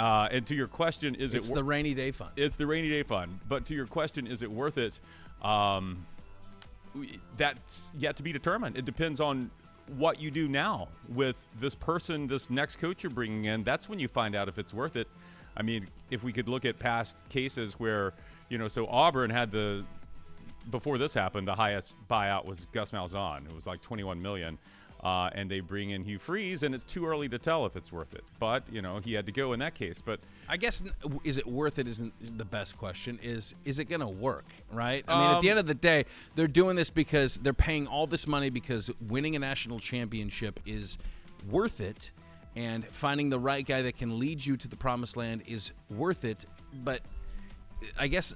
Uh, 0.00 0.28
and 0.32 0.46
to 0.46 0.54
your 0.54 0.66
question, 0.66 1.14
is 1.14 1.34
It's 1.34 1.34
it 1.34 1.50
It's 1.50 1.50
the 1.50 1.62
rainy 1.62 1.92
day 1.92 2.10
fund. 2.10 2.30
it's 2.36 2.56
the 2.56 2.66
rainy 2.66 2.88
day 2.88 3.02
fund. 3.02 3.38
But 3.48 3.66
to 3.66 3.74
your 3.74 3.86
question, 3.86 4.26
is 4.26 4.42
it 4.42 4.50
worth 4.50 4.78
it? 4.78 4.98
Um, 5.42 6.06
that's 7.36 7.90
yet 7.98 8.16
to 8.16 8.22
be 8.22 8.32
determined. 8.32 8.78
It 8.78 8.86
depends 8.86 9.20
on 9.20 9.50
what 9.98 10.18
you 10.18 10.30
do 10.30 10.48
now 10.48 10.88
with 11.10 11.46
this 11.60 11.74
person, 11.74 12.26
this 12.26 12.48
next 12.48 12.76
coach 12.76 13.02
you're 13.02 13.10
bringing 13.10 13.44
in. 13.44 13.62
That's 13.62 13.90
when 13.90 13.98
you 13.98 14.08
find 14.08 14.34
out 14.34 14.48
if 14.48 14.58
it's 14.58 14.72
worth 14.72 14.96
it. 14.96 15.06
I 15.54 15.62
mean, 15.62 15.86
if 16.10 16.22
we 16.22 16.32
could 16.32 16.48
look 16.48 16.64
at 16.64 16.78
past 16.78 17.18
cases 17.28 17.78
where, 17.78 18.14
you 18.48 18.56
know, 18.56 18.68
so 18.68 18.86
Auburn 18.86 19.28
had 19.28 19.50
the 19.50 19.84
before 20.70 20.96
this 20.96 21.12
happened, 21.12 21.46
the 21.46 21.54
highest 21.54 21.94
buyout 22.08 22.46
was 22.46 22.66
Gus 22.72 22.90
Malzahn. 22.92 23.44
It 23.44 23.54
was 23.54 23.66
like 23.66 23.82
21 23.82 24.22
million. 24.22 24.56
Uh, 25.02 25.30
and 25.34 25.50
they 25.50 25.60
bring 25.60 25.90
in 25.90 26.04
Hugh 26.04 26.18
Freeze, 26.18 26.62
and 26.62 26.74
it's 26.74 26.84
too 26.84 27.06
early 27.06 27.26
to 27.30 27.38
tell 27.38 27.64
if 27.64 27.74
it's 27.74 27.90
worth 27.90 28.12
it. 28.14 28.22
But 28.38 28.64
you 28.70 28.82
know 28.82 28.98
he 28.98 29.14
had 29.14 29.24
to 29.26 29.32
go 29.32 29.54
in 29.54 29.60
that 29.60 29.74
case. 29.74 30.02
But 30.02 30.20
I 30.46 30.58
guess 30.58 30.82
is 31.24 31.38
it 31.38 31.46
worth 31.46 31.78
it 31.78 31.88
isn't 31.88 32.12
the 32.36 32.44
best 32.44 32.76
question. 32.76 33.18
Is 33.22 33.54
is 33.64 33.78
it 33.78 33.86
going 33.86 34.02
to 34.02 34.08
work? 34.08 34.44
Right. 34.70 35.02
I 35.08 35.18
mean, 35.18 35.36
at 35.36 35.40
the 35.40 35.48
Um, 35.48 35.52
end 35.52 35.58
of 35.60 35.66
the 35.66 35.74
day, 35.74 36.04
they're 36.34 36.46
doing 36.46 36.76
this 36.76 36.90
because 36.90 37.36
they're 37.36 37.54
paying 37.54 37.86
all 37.86 38.06
this 38.06 38.26
money 38.26 38.50
because 38.50 38.90
winning 39.08 39.36
a 39.36 39.38
national 39.38 39.78
championship 39.78 40.60
is 40.66 40.98
worth 41.48 41.80
it, 41.80 42.10
and 42.54 42.84
finding 42.88 43.30
the 43.30 43.38
right 43.38 43.66
guy 43.66 43.80
that 43.80 43.96
can 43.96 44.18
lead 44.18 44.44
you 44.44 44.58
to 44.58 44.68
the 44.68 44.76
promised 44.76 45.16
land 45.16 45.44
is 45.46 45.72
worth 45.88 46.26
it. 46.26 46.44
But 46.84 47.00
I 47.98 48.06
guess. 48.08 48.34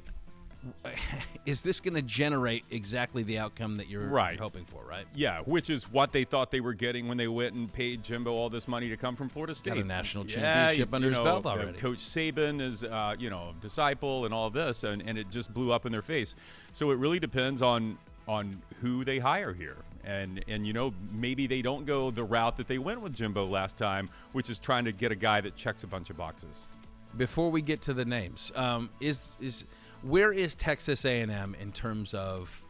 Is 1.46 1.62
this 1.62 1.81
going 1.81 1.94
to 1.94 2.03
generate 2.03 2.64
exactly 2.70 3.22
the 3.22 3.38
outcome 3.38 3.77
that 3.77 3.88
you're, 3.88 4.07
Right. 4.07 4.35
you're 4.35 4.42
hoping 4.42 4.64
for? 4.64 4.83
Right. 4.85 5.07
Yeah, 5.14 5.40
which 5.40 5.68
is 5.70 5.90
what 5.90 6.12
they 6.12 6.24
thought 6.24 6.50
they 6.50 6.61
were 6.61 6.72
getting 6.74 7.07
when 7.09 7.16
they 7.16 7.29
went 7.29 7.55
and 7.55 7.72
paid 7.72 8.03
Jimbo 8.03 8.33
all 8.33 8.48
this 8.48 8.66
money 8.66 8.88
to 8.88 8.96
come 8.96 9.16
from 9.16 9.29
Florida 9.29 9.55
State. 9.55 9.77
a 9.77 9.85
national 9.85 10.24
championship 10.24 10.87
he's, 10.87 10.94
under 10.94 11.09
his 11.09 11.18
know, 11.18 11.24
belt 11.24 11.46
uh, 11.46 11.50
already. 11.50 11.79
Coach 11.79 11.98
Saban 11.98 12.61
is, 12.61 12.85
uh, 12.85 13.14
you 13.18 13.31
know, 13.31 13.55
disciple 13.61 14.24
and 14.24 14.33
all 14.33 14.50
this, 14.50 14.85
and, 14.85 15.03
and 15.07 15.18
it 15.18 15.31
just 15.31 15.53
blew 15.53 15.72
up 15.72 15.85
in 15.87 15.92
their 15.92 16.03
face. 16.03 16.35
So 16.72 16.90
it 16.90 16.98
really 16.98 17.18
depends 17.18 17.62
on 17.62 17.98
on 18.27 18.57
who 18.81 19.05
they 19.05 19.18
hire 19.18 19.53
here. 19.53 19.77
And, 20.03 20.42
and 20.48 20.66
you 20.66 20.72
know 20.74 20.92
maybe 21.12 21.46
they 21.46 21.61
don't 21.62 21.85
go 21.87 22.11
the 22.11 22.24
route 22.24 22.57
that 22.59 22.68
they 22.68 22.79
went 22.79 23.00
with 23.03 23.14
Jimbo 23.14 23.46
last 23.46 23.77
time, 23.77 24.09
which 24.33 24.48
is 24.50 24.61
trying 24.61 24.85
to 24.87 24.92
get 24.92 25.12
a 25.12 25.14
guy 25.14 25.40
that 25.42 25.57
checks 25.57 25.83
a 25.85 25.87
bunch 25.87 26.09
of 26.11 26.16
boxes. 26.16 26.68
before 27.16 27.50
we 27.50 27.62
get 27.62 27.81
to 27.83 27.94
the 27.94 28.05
names 28.05 28.50
um, 28.57 28.90
is 29.00 29.37
is 29.40 29.64
where 30.06 30.32
is 30.32 30.54
texas 30.54 31.04
a&m 31.04 31.56
in 31.60 31.72
terms 31.72 32.14
of 32.14 32.60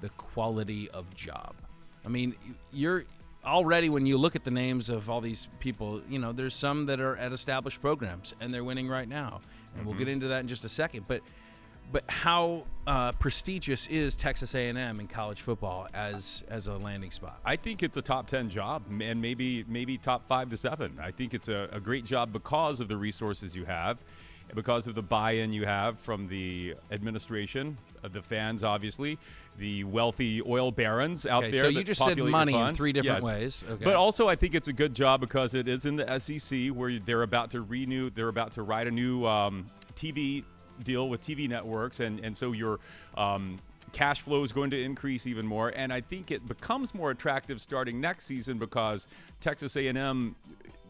the 0.00 0.08
quality 0.10 0.90
of 0.90 1.14
job? 1.14 1.54
I 2.04 2.08
mean 2.08 2.34
you're 2.72 3.04
already 3.44 3.88
when 3.88 4.06
you 4.06 4.16
look 4.16 4.36
at 4.36 4.44
the 4.44 4.50
names 4.50 4.88
of 4.88 5.10
all 5.10 5.20
these 5.20 5.48
people 5.60 6.00
you 6.08 6.18
know 6.18 6.32
there's 6.32 6.54
some 6.54 6.86
that 6.86 7.00
are 7.00 7.16
at 7.16 7.32
established 7.32 7.80
programs 7.80 8.34
and 8.40 8.52
they're 8.52 8.64
winning 8.64 8.88
right 8.88 9.08
now. 9.08 9.40
And 9.76 9.86
we'll 9.86 9.96
get 9.96 10.08
into 10.08 10.28
that 10.28 10.40
in 10.40 10.48
just 10.48 10.64
a 10.64 10.68
second. 10.68 11.06
But 11.08 11.20
but 11.92 12.04
how 12.08 12.64
uh, 12.86 13.12
prestigious 13.12 13.86
is 13.88 14.16
Texas 14.16 14.54
A&M 14.54 15.00
in 15.00 15.06
college 15.06 15.42
football 15.42 15.86
as 15.94 16.44
as 16.48 16.66
a 16.66 16.76
landing 16.76 17.10
spot? 17.10 17.38
I 17.44 17.56
think 17.56 17.82
it's 17.82 17.96
a 17.96 18.02
top 18.02 18.26
ten 18.26 18.48
job, 18.48 18.82
and 19.00 19.20
maybe 19.20 19.64
maybe 19.68 19.98
top 19.98 20.26
five 20.26 20.48
to 20.50 20.56
seven. 20.56 20.98
I 21.00 21.10
think 21.10 21.34
it's 21.34 21.48
a, 21.48 21.68
a 21.72 21.80
great 21.80 22.04
job 22.04 22.32
because 22.32 22.80
of 22.80 22.88
the 22.88 22.96
resources 22.96 23.54
you 23.54 23.64
have, 23.64 24.02
because 24.54 24.86
of 24.86 24.94
the 24.94 25.02
buy-in 25.02 25.52
you 25.52 25.64
have 25.64 25.98
from 26.00 26.28
the 26.28 26.74
administration, 26.90 27.76
uh, 28.02 28.08
the 28.08 28.22
fans, 28.22 28.62
obviously, 28.62 29.18
the 29.58 29.84
wealthy 29.84 30.42
oil 30.46 30.70
barons 30.70 31.26
out 31.26 31.44
Okay, 31.44 31.52
there. 31.52 31.62
so 31.62 31.68
you 31.68 31.84
just 31.84 32.02
said 32.02 32.18
money 32.18 32.54
in 32.54 32.74
three 32.74 32.92
different 32.92 33.22
Yes. 33.22 33.28
ways. 33.28 33.64
Okay. 33.68 33.84
But 33.84 33.94
also, 33.94 34.28
I 34.28 34.36
think 34.36 34.54
it's 34.54 34.68
a 34.68 34.72
good 34.72 34.94
job 34.94 35.20
because 35.20 35.54
it 35.54 35.68
is 35.68 35.86
in 35.86 35.96
the 35.96 36.18
SEC 36.18 36.68
where 36.68 36.98
they're 36.98 37.22
about 37.22 37.50
to 37.52 37.62
renew, 37.62 38.10
they're 38.10 38.28
about 38.28 38.52
to 38.52 38.62
write 38.62 38.86
a 38.86 38.90
new 38.90 39.24
um, 39.26 39.66
TV 39.94 40.44
deal 40.82 41.08
with 41.08 41.20
TV 41.20 41.48
networks, 41.48 42.00
and 42.00 42.18
and 42.24 42.36
so 42.36 42.52
your 42.52 42.80
um, 43.16 43.58
cash 43.92 44.22
flow 44.22 44.42
is 44.42 44.52
going 44.52 44.70
to 44.70 44.82
increase 44.82 45.26
even 45.26 45.46
more. 45.46 45.72
And 45.76 45.92
I 45.92 46.00
think 46.00 46.30
it 46.32 46.46
becomes 46.48 46.94
more 46.94 47.12
attractive 47.12 47.60
starting 47.60 48.00
next 48.00 48.24
season 48.24 48.58
because 48.58 49.06
Texas 49.40 49.76
A&M 49.76 50.34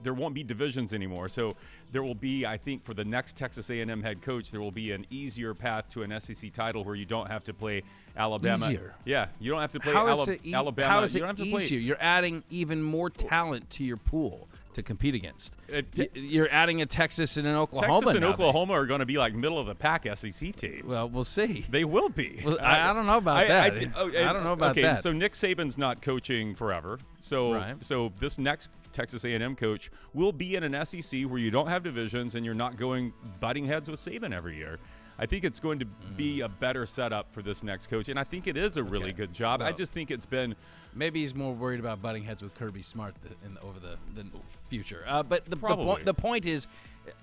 there 0.02 0.14
won't 0.14 0.34
be 0.34 0.42
divisions 0.44 0.92
anymore. 0.92 1.28
So 1.28 1.56
there 1.94 2.02
will 2.02 2.14
be, 2.16 2.44
I 2.44 2.56
think, 2.56 2.84
for 2.84 2.92
the 2.92 3.04
next 3.04 3.36
Texas 3.36 3.70
A&M 3.70 4.02
head 4.02 4.20
coach, 4.20 4.50
there 4.50 4.60
will 4.60 4.72
be 4.72 4.90
an 4.90 5.06
easier 5.10 5.54
path 5.54 5.88
to 5.90 6.02
an 6.02 6.20
SEC 6.20 6.52
title 6.52 6.82
where 6.82 6.96
you 6.96 7.04
don't 7.04 7.28
have 7.30 7.44
to 7.44 7.54
play 7.54 7.84
Alabama. 8.16 8.66
Easier? 8.66 8.96
Yeah, 9.04 9.28
you 9.38 9.52
don't 9.52 9.60
have 9.60 9.70
to 9.70 9.80
play 9.80 9.92
How 9.92 10.08
Ala- 10.08 10.36
e- 10.42 10.52
Alabama. 10.52 10.88
How 10.88 11.02
is 11.04 11.14
you 11.14 11.18
it 11.18 11.20
don't 11.20 11.28
have 11.28 11.36
to 11.36 11.44
easier? 11.44 11.78
play 11.78 11.86
You're 11.86 11.96
adding 12.02 12.42
even 12.50 12.82
more 12.82 13.10
talent 13.10 13.70
to 13.70 13.84
your 13.84 13.96
pool 13.96 14.48
to 14.74 14.82
compete 14.82 15.14
against. 15.14 15.54
Uh, 15.74 15.82
y- 15.96 16.08
You're 16.14 16.50
adding 16.50 16.82
a 16.82 16.86
Texas 16.86 17.36
and 17.36 17.46
an 17.46 17.56
Oklahoma. 17.56 17.92
Texas 18.00 18.14
and 18.14 18.24
Oklahoma 18.24 18.74
are 18.74 18.86
going 18.86 19.00
to 19.00 19.06
be 19.06 19.16
like 19.18 19.34
middle 19.34 19.58
of 19.58 19.66
the 19.66 19.74
pack 19.74 20.06
SEC 20.16 20.54
teams. 20.56 20.84
Well, 20.84 21.08
we'll 21.08 21.24
see. 21.24 21.64
they 21.70 21.84
will 21.84 22.08
be. 22.08 22.40
Well, 22.44 22.58
I- 22.60 22.90
I 22.90 22.92
don't 22.92 23.06
know 23.06 23.18
about 23.18 23.46
that. 23.48 23.78
thi- 23.78 23.90
oh, 23.96 24.08
I 24.08 24.32
don't 24.32 24.44
know 24.44 24.52
about 24.52 24.72
okay, 24.72 24.82
that. 24.82 25.02
so 25.02 25.12
Nick 25.12 25.32
Saban's 25.32 25.78
not 25.78 26.02
coaching 26.02 26.54
forever. 26.54 26.98
So, 27.20 27.54
Right. 27.54 27.82
so 27.84 28.12
this 28.18 28.38
next 28.38 28.70
Texas 28.92 29.24
A&M 29.24 29.56
coach 29.56 29.90
will 30.12 30.30
be 30.32 30.54
in 30.54 30.62
an 30.62 30.74
SEC 30.86 31.22
where 31.24 31.38
you 31.40 31.50
don't 31.50 31.66
have 31.66 31.82
divisions 31.82 32.34
and 32.36 32.44
you're 32.44 32.54
not 32.54 32.76
going 32.76 33.12
butting 33.40 33.64
heads 33.66 33.90
with 33.90 33.98
Saban 33.98 34.32
every 34.32 34.56
year. 34.56 34.78
I 35.18 35.26
think 35.26 35.44
it's 35.44 35.60
going 35.60 35.78
to 35.78 35.84
be 36.16 36.40
a 36.40 36.48
better 36.48 36.86
setup 36.86 37.32
for 37.32 37.42
this 37.42 37.62
next 37.62 37.86
coach, 37.88 38.08
and 38.08 38.18
I 38.18 38.24
think 38.24 38.46
it 38.46 38.56
is 38.56 38.76
a 38.76 38.82
really 38.82 39.10
Okay. 39.10 39.12
good 39.12 39.32
job. 39.32 39.62
I 39.62 39.72
just 39.72 39.92
think 39.92 40.10
it's 40.10 40.26
been 40.26 40.56
Maybe 40.96 41.20
he's 41.20 41.34
more 41.34 41.52
worried 41.52 41.80
about 41.80 42.00
butting 42.00 42.22
heads 42.22 42.42
with 42.42 42.54
Kirby 42.54 42.82
Smart 42.82 43.16
in 43.44 43.58
over 43.58 43.80
the, 43.80 43.96
the 44.14 44.24
future. 44.68 45.04
Uh, 45.06 45.22
but 45.22 45.44
the, 45.46 45.56
the, 45.56 46.00
the 46.04 46.14
point 46.14 46.46
is, 46.46 46.68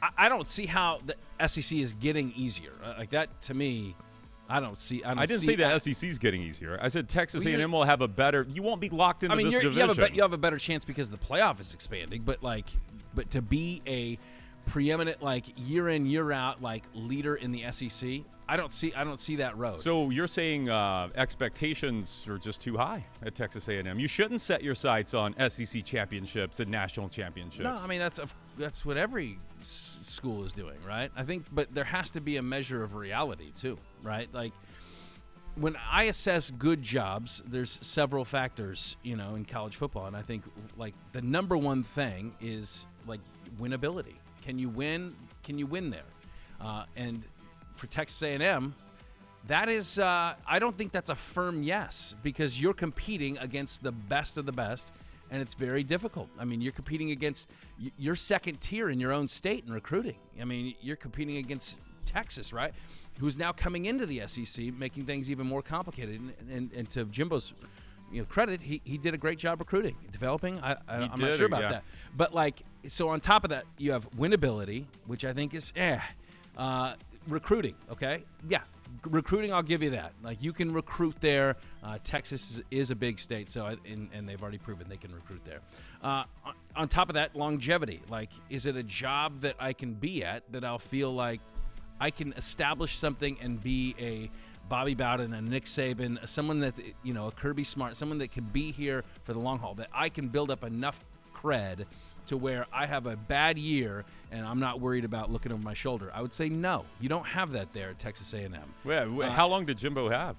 I, 0.04 0.10
I 0.18 0.30
don't 0.30 0.48
see 0.48 0.66
how 0.66 1.00
the 1.06 1.16
SEC 1.48 1.78
is 1.78 1.94
getting 1.94 2.34
easier. 2.36 2.74
Uh, 2.84 2.96
like 2.98 3.12
that 3.12 3.42
to 3.44 3.54
me, 3.54 3.96
I 4.50 4.60
don't 4.60 4.78
see. 4.78 5.04
I, 5.04 5.10
don't 5.10 5.20
I 5.20 5.26
didn't 5.26 5.42
see, 5.42 5.56
say 5.56 5.56
the 5.56 5.80
SEC's 5.80 6.20
getting 6.20 6.42
easier. 6.42 6.78
I 6.82 6.90
said 6.90 7.08
Texas 7.08 7.46
Well, 7.46 7.56
A&M 7.58 7.72
will 7.72 7.86
have 7.86 8.02
a 8.02 8.08
better. 8.08 8.46
You 8.50 8.62
won't 8.62 8.82
be 8.82 8.90
locked 8.90 9.24
into 9.24 9.34
I 9.34 9.38
mean, 9.38 9.46
this 9.46 9.54
you're, 9.54 9.64
you 9.64 9.70
division. 9.70 10.04
have, 10.04 10.12
a 10.12 10.16
you 10.16 10.22
have 10.22 10.34
a 10.34 10.38
better 10.38 10.58
chance 10.58 10.84
because 10.84 11.10
the 11.10 11.18
playoff 11.18 11.62
is 11.62 11.74
expanding. 11.74 12.24
But 12.24 12.44
like, 12.44 12.66
but 13.16 13.32
to 13.32 13.42
be 13.42 13.82
a 13.88 14.20
preeminent 14.66 15.22
like 15.22 15.46
year 15.58 15.90
in 15.90 16.06
year 16.06 16.32
out 16.32 16.62
like 16.62 16.84
leader 16.94 17.36
in 17.36 17.52
the 17.52 17.64
SEC, 17.72 18.22
I 18.48 18.58
don't 18.58 18.72
see 18.72 18.94
I 18.94 19.04
don't 19.04 19.20
see 19.20 19.38
that 19.38 19.58
road. 19.58 19.82
So 19.82 20.10
you're 20.10 20.28
saying 20.28 20.70
uh, 20.70 21.10
expectations 21.16 22.26
are 22.28 22.38
just 22.38 22.62
too 22.62 22.78
high 22.78 23.06
at 23.24 23.36
Texas 23.36 23.68
A&M. 23.70 24.00
You 24.00 24.08
shouldn't 24.08 24.42
set 24.42 24.64
your 24.64 24.76
sights 24.76 25.14
on 25.14 25.34
SEC 25.50 25.84
championships 25.84 26.60
and 26.60 26.70
national 26.70 27.10
championships. 27.10 27.64
no, 27.64 27.78
I 27.78 27.88
mean 27.88 28.00
that's 28.00 28.20
a, 28.20 28.28
that's 28.58 28.86
what 28.86 28.98
every 28.98 29.38
s- 29.62 29.98
school 30.02 30.44
is 30.44 30.52
doing, 30.54 30.78
right? 30.88 31.12
I 31.16 31.24
think, 31.24 31.46
but 31.52 31.74
there 31.74 31.84
has 31.86 32.12
to 32.12 32.22
be 32.22 32.38
a 32.38 32.42
measure 32.44 32.84
of 32.84 32.94
reality 32.96 33.52
too, 33.56 33.78
right? 34.04 34.28
Like 34.34 34.54
when 35.56 35.76
I 35.92 36.04
assess 36.04 36.50
good 36.52 36.82
jobs, 36.82 37.42
there's 37.46 37.78
several 37.82 38.24
factors, 38.24 38.96
you 39.04 39.16
know, 39.18 39.36
in 39.36 39.44
college 39.46 39.76
football, 39.76 40.06
and 40.06 40.16
I 40.16 40.22
think 40.22 40.44
like 40.78 40.94
the 41.12 41.22
number 41.22 41.58
one 41.58 41.84
thing 41.84 42.34
is 42.42 42.86
like 43.08 43.20
winnability. 43.60 44.16
Can 44.42 44.60
you 44.60 44.70
win? 44.70 45.16
Can 45.44 45.58
you 45.58 45.68
win 45.68 45.90
there? 45.90 46.02
Uh, 46.60 46.84
and 46.96 47.24
for 47.74 47.88
Texas 47.88 48.22
A&M, 48.22 48.74
that 49.48 49.70
is, 49.70 49.98
uh, 49.98 50.36
I 50.48 50.60
don't 50.60 50.78
think 50.78 50.92
that's 50.92 51.10
a 51.10 51.16
firm 51.16 51.64
yes 51.64 52.16
because 52.22 52.62
you're 52.62 52.74
competing 52.74 53.38
against 53.40 53.82
the 53.82 53.92
best 53.92 54.38
of 54.38 54.46
the 54.46 54.52
best, 54.52 54.94
and 55.32 55.42
it's 55.42 55.56
very 55.56 55.84
difficult. 55.84 56.30
I 56.40 56.46
mean, 56.46 56.62
you're 56.62 56.72
competing 56.72 57.12
against 57.12 57.50
your 57.98 58.16
second 58.16 58.62
tier 58.62 58.90
in 58.90 59.00
your 59.00 59.12
own 59.12 59.28
state 59.28 59.64
in 59.66 59.74
recruiting. 59.74 60.18
I 60.40 60.46
mean, 60.46 60.76
you're 60.82 60.96
competing 60.96 61.38
against 61.38 61.78
Texas, 62.06 62.54
right? 62.54 62.74
Who's 63.20 63.38
now 63.38 63.52
coming 63.52 63.86
into 63.86 64.06
the 64.06 64.22
SEC, 64.28 64.66
making 64.74 65.06
things 65.06 65.32
even 65.32 65.48
more 65.48 65.62
complicated. 65.62 66.20
And, 66.20 66.34
and, 66.52 66.72
and 66.74 66.90
to 66.92 67.06
Jimbo's 67.06 67.54
you 68.12 68.22
know, 68.22 68.26
credit, 68.26 68.62
he, 68.62 68.82
he 68.84 68.98
did 68.98 69.14
a 69.14 69.18
great 69.18 69.40
job 69.40 69.60
recruiting, 69.60 69.96
developing. 70.12 70.60
I, 70.62 70.74
I, 70.74 70.78
i'm 70.88 71.20
not 71.20 71.36
sure 71.36 71.46
about 71.46 71.62
yeah. 71.62 71.70
that. 71.70 71.84
But 72.16 72.34
like, 72.34 72.62
so 72.88 73.10
on 73.10 73.22
top 73.22 73.44
of 73.44 73.50
that, 73.52 73.66
you 73.78 73.92
have 73.92 74.10
winnability, 74.12 74.86
which 75.08 75.26
I 75.26 75.34
think 75.34 75.54
is 75.54 75.72
eh. 75.76 76.00
Uh, 76.58 76.94
recruiting, 77.28 77.76
okay, 77.90 78.24
yeah, 78.50 78.62
recruiting, 79.06 79.54
I'll 79.54 79.64
give 79.64 79.82
you 79.84 79.92
that. 79.92 80.14
Like 80.22 80.42
you 80.42 80.54
can 80.54 80.74
recruit 80.74 81.16
there. 81.22 81.56
Uh, 81.84 81.98
Texas 82.04 82.52
is, 82.52 82.64
is, 82.72 82.92
a 82.92 82.96
big 82.96 83.20
state, 83.20 83.50
so 83.50 83.66
I, 83.66 83.78
and, 83.90 84.10
and, 84.14 84.28
they've 84.28 84.42
already 84.42 84.58
proven 84.58 84.88
they 84.90 84.98
can 84.98 85.14
recruit 85.14 85.42
there. 85.46 85.60
Uh, 86.04 86.24
on, 86.44 86.54
on 86.76 86.88
top 86.88 87.10
of 87.10 87.16
that, 87.16 87.36
longevity. 87.36 88.02
Like, 88.10 88.30
is 88.50 88.66
it 88.66 88.76
a 88.76 88.84
job 88.84 89.42
that 89.42 89.56
I 89.60 89.74
can 89.74 89.94
be 89.94 90.24
at 90.24 90.44
that 90.52 90.64
I'll 90.64 90.80
feel 90.80 91.14
like 91.14 91.42
I 92.00 92.10
can 92.10 92.34
establish 92.34 92.98
something 92.98 93.38
and 93.42 93.62
be 93.62 93.96
a 94.00 94.30
Bobby 94.72 94.96
Bowden, 94.96 95.34
a 95.34 95.42
Nick 95.42 95.66
Saban, 95.66 96.26
someone 96.26 96.62
that 96.62 96.74
you 97.04 97.14
know, 97.14 97.28
a 97.28 97.32
Kirby 97.32 97.66
Smart, 97.66 97.98
someone 97.98 98.20
that 98.20 98.32
can 98.32 98.46
be 98.46 98.72
here 98.72 99.04
for 99.24 99.34
the 99.34 99.40
long 99.40 99.60
haul. 99.60 99.76
That 99.76 99.90
I 99.94 100.08
can 100.08 100.30
build 100.30 100.50
up 100.50 100.64
enough 100.64 100.98
cred 101.36 101.86
to 102.28 102.38
where 102.38 102.66
I 102.72 102.86
have 102.86 103.06
a 103.06 103.18
bad 103.18 103.58
year 103.58 104.06
and 104.32 104.46
I'm 104.46 104.62
not 104.62 104.80
worried 104.80 105.04
about 105.04 105.30
looking 105.30 105.52
over 105.52 105.62
my 105.62 105.74
shoulder? 105.74 106.10
I 106.14 106.22
would 106.22 106.32
say 106.32 106.48
no. 106.48 106.86
You 107.02 107.10
don't 107.10 107.26
have 107.26 107.52
that 107.52 107.74
there 107.74 107.90
at 107.90 108.00
Texas 108.00 108.34
A&M. 108.34 108.54
Yeah, 108.86 109.02
uh, 109.02 109.30
how 109.30 109.50
long 109.50 109.66
did 109.66 109.78
Jimbo 109.78 110.08
have? 110.08 110.38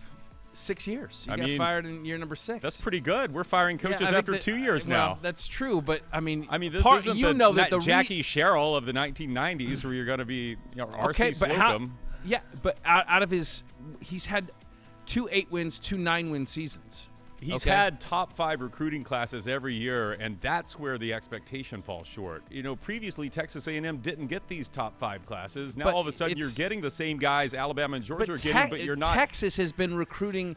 Six 0.54 0.86
years. 0.86 1.24
He 1.26 1.30
I 1.30 1.36
got 1.36 1.46
mean, 1.46 1.58
fired 1.58 1.84
in 1.84 2.06
year 2.06 2.16
number 2.16 2.36
six. 2.36 2.62
That's 2.62 2.80
pretty 2.80 3.00
good. 3.00 3.34
We're 3.34 3.44
firing 3.44 3.76
coaches 3.76 4.10
yeah, 4.10 4.16
after 4.16 4.32
that, 4.32 4.40
two 4.40 4.56
years 4.56 4.88
well, 4.88 5.14
now. 5.14 5.18
That's 5.20 5.46
true, 5.46 5.82
but 5.82 6.00
I 6.10 6.20
mean, 6.20 6.46
I 6.48 6.56
mean, 6.56 6.72
this 6.72 6.82
part, 6.82 6.98
isn't 6.98 7.18
you 7.18 7.28
the, 7.28 7.34
know 7.34 7.52
that 7.52 7.68
the 7.68 7.80
Jackie 7.80 8.16
re- 8.16 8.22
Sherrill 8.22 8.76
of 8.76 8.86
the 8.86 8.92
1990s, 8.92 9.84
where 9.84 9.92
you're 9.92 10.06
going 10.06 10.18
to 10.20 10.24
be 10.24 10.56
you 10.74 10.76
know, 10.76 10.84
okay, 11.04 11.32
RC 11.32 11.40
but 11.40 11.48
Slocum. 11.50 11.88
how, 11.88 12.01
yeah, 12.24 12.40
but 12.62 12.78
out, 12.84 13.04
out 13.08 13.22
of 13.22 13.30
his, 13.30 13.62
he's 14.00 14.26
had 14.26 14.50
two 15.06 15.28
eight 15.30 15.50
wins, 15.50 15.78
two 15.78 15.98
nine 15.98 16.30
win 16.30 16.46
seasons. 16.46 17.10
He's 17.42 17.66
okay. 17.66 17.70
had 17.70 18.00
top 18.00 18.32
five 18.32 18.60
recruiting 18.60 19.02
classes 19.02 19.48
every 19.48 19.74
year, 19.74 20.12
and 20.12 20.40
that's 20.40 20.78
where 20.78 20.96
the 20.96 21.12
expectation 21.12 21.82
falls 21.82 22.06
short. 22.06 22.44
You 22.50 22.62
know, 22.62 22.76
previously 22.76 23.28
Texas 23.28 23.66
A&M 23.66 23.96
didn't 23.98 24.28
get 24.28 24.46
these 24.46 24.68
top 24.68 24.96
five 24.96 25.26
classes. 25.26 25.76
Now 25.76 25.86
But 25.86 25.94
all 25.94 26.00
of 26.00 26.06
a 26.06 26.12
sudden 26.12 26.38
you're 26.38 26.50
getting 26.54 26.80
the 26.80 26.90
same 26.90 27.18
guys 27.18 27.52
Alabama 27.52 27.96
and 27.96 28.04
Georgia 28.04 28.34
are 28.34 28.36
getting, 28.36 28.70
but 28.70 28.84
you're 28.84 28.94
not. 28.94 29.14
Texas 29.14 29.56
has 29.56 29.72
been 29.72 29.96
recruiting 29.96 30.54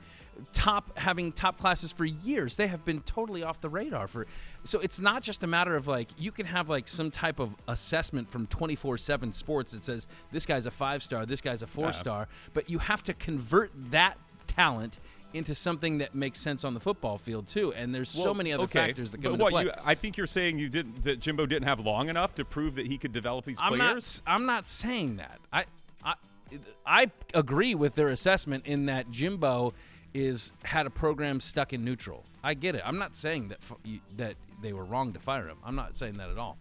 top 0.53 0.97
having 0.97 1.31
top 1.31 1.57
classes 1.57 1.91
for 1.91 2.05
years. 2.05 2.55
They 2.55 2.67
have 2.67 2.85
been 2.85 3.01
totally 3.01 3.43
off 3.43 3.61
the 3.61 3.69
radar 3.69 4.07
for 4.07 4.27
so 4.63 4.79
it's 4.79 4.99
not 4.99 5.23
just 5.23 5.43
a 5.43 5.47
matter 5.47 5.75
of 5.75 5.87
like 5.87 6.09
you 6.17 6.31
can 6.31 6.45
have 6.45 6.69
like 6.69 6.87
some 6.87 7.11
type 7.11 7.39
of 7.39 7.55
assessment 7.67 8.29
from 8.29 8.47
24/7 8.47 9.33
sports 9.33 9.71
that 9.71 9.83
says 9.83 10.07
this 10.31 10.45
guy's 10.45 10.65
a 10.65 10.71
5 10.71 11.03
star, 11.03 11.25
this 11.25 11.41
guy's 11.41 11.61
a 11.61 11.67
4 11.67 11.93
star, 11.93 12.27
but 12.53 12.69
you 12.69 12.79
have 12.79 13.03
to 13.03 13.13
convert 13.13 13.71
that 13.91 14.17
talent 14.47 14.99
into 15.35 15.53
something 15.53 15.97
that 15.97 16.15
makes 16.15 16.39
sense 16.39 16.63
on 16.63 16.73
the 16.73 16.79
football 16.79 17.17
field 17.17 17.47
too. 17.47 17.73
And 17.73 17.93
there's 17.93 18.15
well, 18.15 18.23
so 18.23 18.33
many 18.33 18.53
other 18.53 18.63
okay, 18.63 18.87
factors 18.87 19.11
that 19.11 19.21
but 19.21 19.23
come 19.23 19.33
into 19.33 19.43
what, 19.43 19.51
play. 19.51 19.63
You, 19.65 19.71
I 19.83 19.93
think 19.93 20.17
you're 20.17 20.27
saying 20.27 20.57
you 20.59 20.69
didn't 20.69 21.03
that 21.03 21.19
Jimbo 21.19 21.45
didn't 21.45 21.67
have 21.67 21.79
long 21.79 22.09
enough 22.09 22.35
to 22.35 22.45
prove 22.45 22.75
that 22.75 22.87
he 22.87 22.97
could 22.97 23.11
develop 23.11 23.45
these 23.45 23.59
I'm 23.61 23.73
players. 23.73 24.21
not. 24.25 24.33
I'm 24.33 24.45
not 24.45 24.65
saying 24.65 25.17
that. 25.17 25.39
I, 25.51 25.65
I, 26.03 26.15
I 26.85 27.11
agree 27.33 27.75
with 27.75 27.95
their 27.95 28.09
assessment 28.09 28.65
in 28.65 28.85
that 28.85 29.11
Jimbo 29.11 29.73
is 30.15 30.54
had 30.63 30.88
a 30.88 30.89
program 30.89 31.41
stuck 31.41 31.73
in 31.73 31.84
neutral. 31.84 32.23
I 32.41 32.54
get 32.54 32.73
it. 32.73 32.82
I'm 32.86 32.97
not 32.97 33.17
saying 33.17 33.49
that 33.49 33.60
that 34.15 34.36
they 34.62 34.71
were 34.71 34.86
wrong 34.86 35.12
to 35.12 35.19
fire 35.19 35.45
him. 35.45 35.58
I'm 35.63 35.75
not 35.75 35.97
saying 35.97 36.17
that 36.17 36.30
at 36.30 36.38
all. 36.38 36.58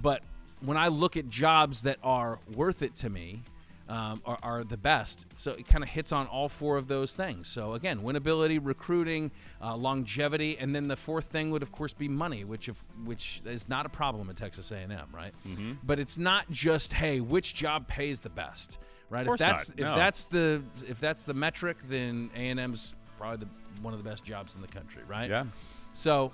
But 0.00 0.22
when 0.60 0.76
I 0.76 0.88
look 0.88 1.16
at 1.16 1.30
jobs 1.30 1.82
that 1.82 1.98
are 2.02 2.38
worth 2.54 2.82
it 2.82 2.94
to 2.96 3.08
me, 3.08 3.42
um, 3.88 4.22
are, 4.24 4.38
are, 4.42 4.64
the 4.64 4.76
best. 4.76 5.26
So 5.36 5.52
it 5.52 5.66
kind 5.66 5.84
of 5.84 5.90
hits 5.90 6.12
on 6.12 6.26
all 6.26 6.48
four 6.48 6.76
of 6.76 6.88
those 6.88 7.14
things. 7.14 7.48
So 7.48 7.74
again, 7.74 8.00
winnability, 8.00 8.58
recruiting, 8.60 9.30
uh, 9.60 9.76
longevity, 9.76 10.56
and 10.58 10.74
then 10.74 10.88
the 10.88 10.96
fourth 10.96 11.26
thing 11.26 11.50
would 11.50 11.62
of 11.62 11.70
course 11.70 11.92
be 11.92 12.08
money, 12.08 12.44
which 12.44 12.68
if, 12.68 12.82
which 13.04 13.42
is 13.44 13.68
not 13.68 13.84
a 13.84 13.90
problem 13.90 14.30
at 14.30 14.36
Texas 14.36 14.72
A&M, 14.72 14.90
right? 15.12 15.32
Mm-hmm. 15.46 15.72
But 15.82 15.98
it's 15.98 16.16
not 16.16 16.50
just 16.50 16.92
hey, 16.92 17.20
which 17.20 17.54
job 17.54 17.86
pays 17.86 18.20
the 18.20 18.30
best, 18.30 18.78
right? 19.10 19.26
If 19.26 19.38
that's 19.38 19.68
not, 19.68 19.78
if 19.78 19.84
no. 19.84 19.96
that's 19.96 20.24
the 20.24 20.62
if 20.88 20.98
that's 20.98 21.24
the 21.24 21.34
metric, 21.34 21.78
then 21.88 22.30
A&M's 22.34 22.94
probably 23.18 23.46
the, 23.46 23.82
one 23.82 23.92
of 23.92 24.02
the 24.02 24.08
best 24.08 24.24
jobs 24.24 24.54
in 24.54 24.62
the 24.62 24.68
country, 24.68 25.02
right? 25.06 25.28
Yeah. 25.28 25.44
So 25.92 26.32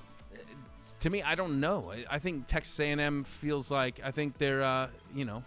to 1.01 1.11
me, 1.11 1.23
I 1.23 1.35
don't 1.35 1.61
know. 1.61 1.93
I, 1.93 2.05
I 2.15 2.19
think 2.19 2.47
Texas 2.47 2.79
A&M 2.79 3.25
feels 3.25 3.71
like 3.71 4.01
I 4.05 4.11
think 4.11 4.39
they're 4.39 4.63
uh, 4.63 4.89
you 5.15 5.25
know 5.25 5.43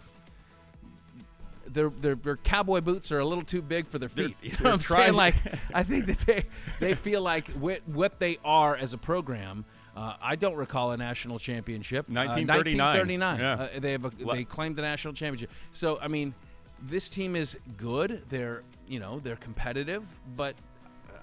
their, 1.74 1.90
their 1.90 2.14
their 2.14 2.36
cowboy 2.36 2.80
boots 2.80 3.12
are 3.12 3.18
a 3.18 3.24
little 3.26 3.44
too 3.44 3.60
big 3.62 3.86
for 3.86 3.98
their 3.98 4.08
feet. 4.08 4.36
They're- 4.40 4.50
you 4.50 4.56
know 4.64 4.70
what 4.70 4.72
I'm 4.74 4.78
trying 4.78 5.02
saying? 5.02 5.14
Like 5.14 5.34
I 5.74 5.82
think 5.82 6.06
that 6.06 6.18
they 6.20 6.44
they 6.80 6.94
feel 6.94 7.20
like 7.22 7.48
what, 7.50 7.80
what 7.86 8.18
they 8.18 8.38
are 8.44 8.76
as 8.76 8.92
a 8.94 8.98
program. 8.98 9.64
Uh, 9.96 10.14
I 10.20 10.34
don't 10.34 10.56
recall 10.56 10.90
a 10.90 10.96
national 10.96 11.38
championship. 11.38 12.08
1939. 12.08 12.80
Uh, 12.80 12.86
1939. 12.88 13.38
Yeah. 13.38 13.52
Uh, 13.76 13.80
they 13.80 13.92
have 13.92 14.04
a, 14.04 14.10
they 14.34 14.44
claimed 14.44 14.74
the 14.76 14.82
national 14.82 15.14
championship. 15.14 15.50
So 15.72 15.98
I 16.00 16.08
mean, 16.08 16.34
this 16.82 17.08
team 17.08 17.36
is 17.36 17.56
good. 17.76 18.22
They're 18.28 18.62
you 18.88 18.98
know 19.00 19.20
they're 19.20 19.36
competitive, 19.36 20.04
but 20.36 20.54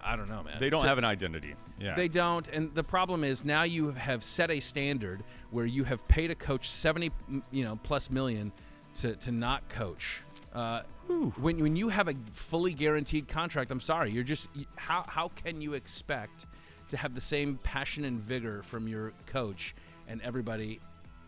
I 0.03 0.15
don't 0.15 0.29
know, 0.29 0.43
man. 0.43 0.57
They 0.59 0.69
don't 0.69 0.81
So- 0.81 0.87
have 0.87 0.97
an 0.97 1.05
identity. 1.05 1.55
Yeah. 1.79 1.95
they 1.95 2.07
don't, 2.09 2.47
and 2.49 2.75
the 2.75 2.83
problem 2.83 3.23
is 3.23 3.43
now 3.43 3.63
you 3.63 3.89
have 3.93 4.23
set 4.23 4.51
a 4.51 4.59
standard 4.59 5.23
where 5.49 5.65
you 5.65 5.83
have 5.83 6.07
paid 6.07 6.29
a 6.29 6.35
coach 6.35 6.69
seventy, 6.69 7.09
you 7.49 7.63
know, 7.63 7.79
plus 7.81 8.11
million 8.11 8.51
to 8.95 9.15
to 9.15 9.31
not 9.31 9.67
coach. 9.69 10.21
Uh, 10.53 10.81
when 11.39 11.59
when 11.59 11.75
you 11.75 11.89
have 11.89 12.07
a 12.07 12.13
fully 12.33 12.73
guaranteed 12.73 13.27
contract, 13.27 13.71
I'm 13.71 13.79
sorry, 13.79 14.11
you're 14.11 14.23
just 14.23 14.49
how 14.75 15.03
how 15.07 15.29
can 15.29 15.61
you 15.61 15.73
expect 15.73 16.45
to 16.89 16.97
have 16.97 17.15
the 17.15 17.21
same 17.21 17.57
passion 17.63 18.03
and 18.03 18.19
vigor 18.19 18.61
from 18.63 18.87
your 18.87 19.13
coach 19.27 19.73
and 20.07 20.21
everybody 20.21 20.79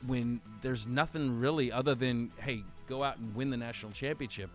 when 0.06 0.42
there's 0.62 0.88
nothing 0.88 1.40
really 1.40 1.72
other 1.72 1.96
than 1.96 2.32
hey, 2.38 2.64
go 2.88 3.04
out 3.04 3.18
and 3.18 3.34
win 3.36 3.50
the 3.50 3.58
national 3.58 3.92
championship. 3.92 4.50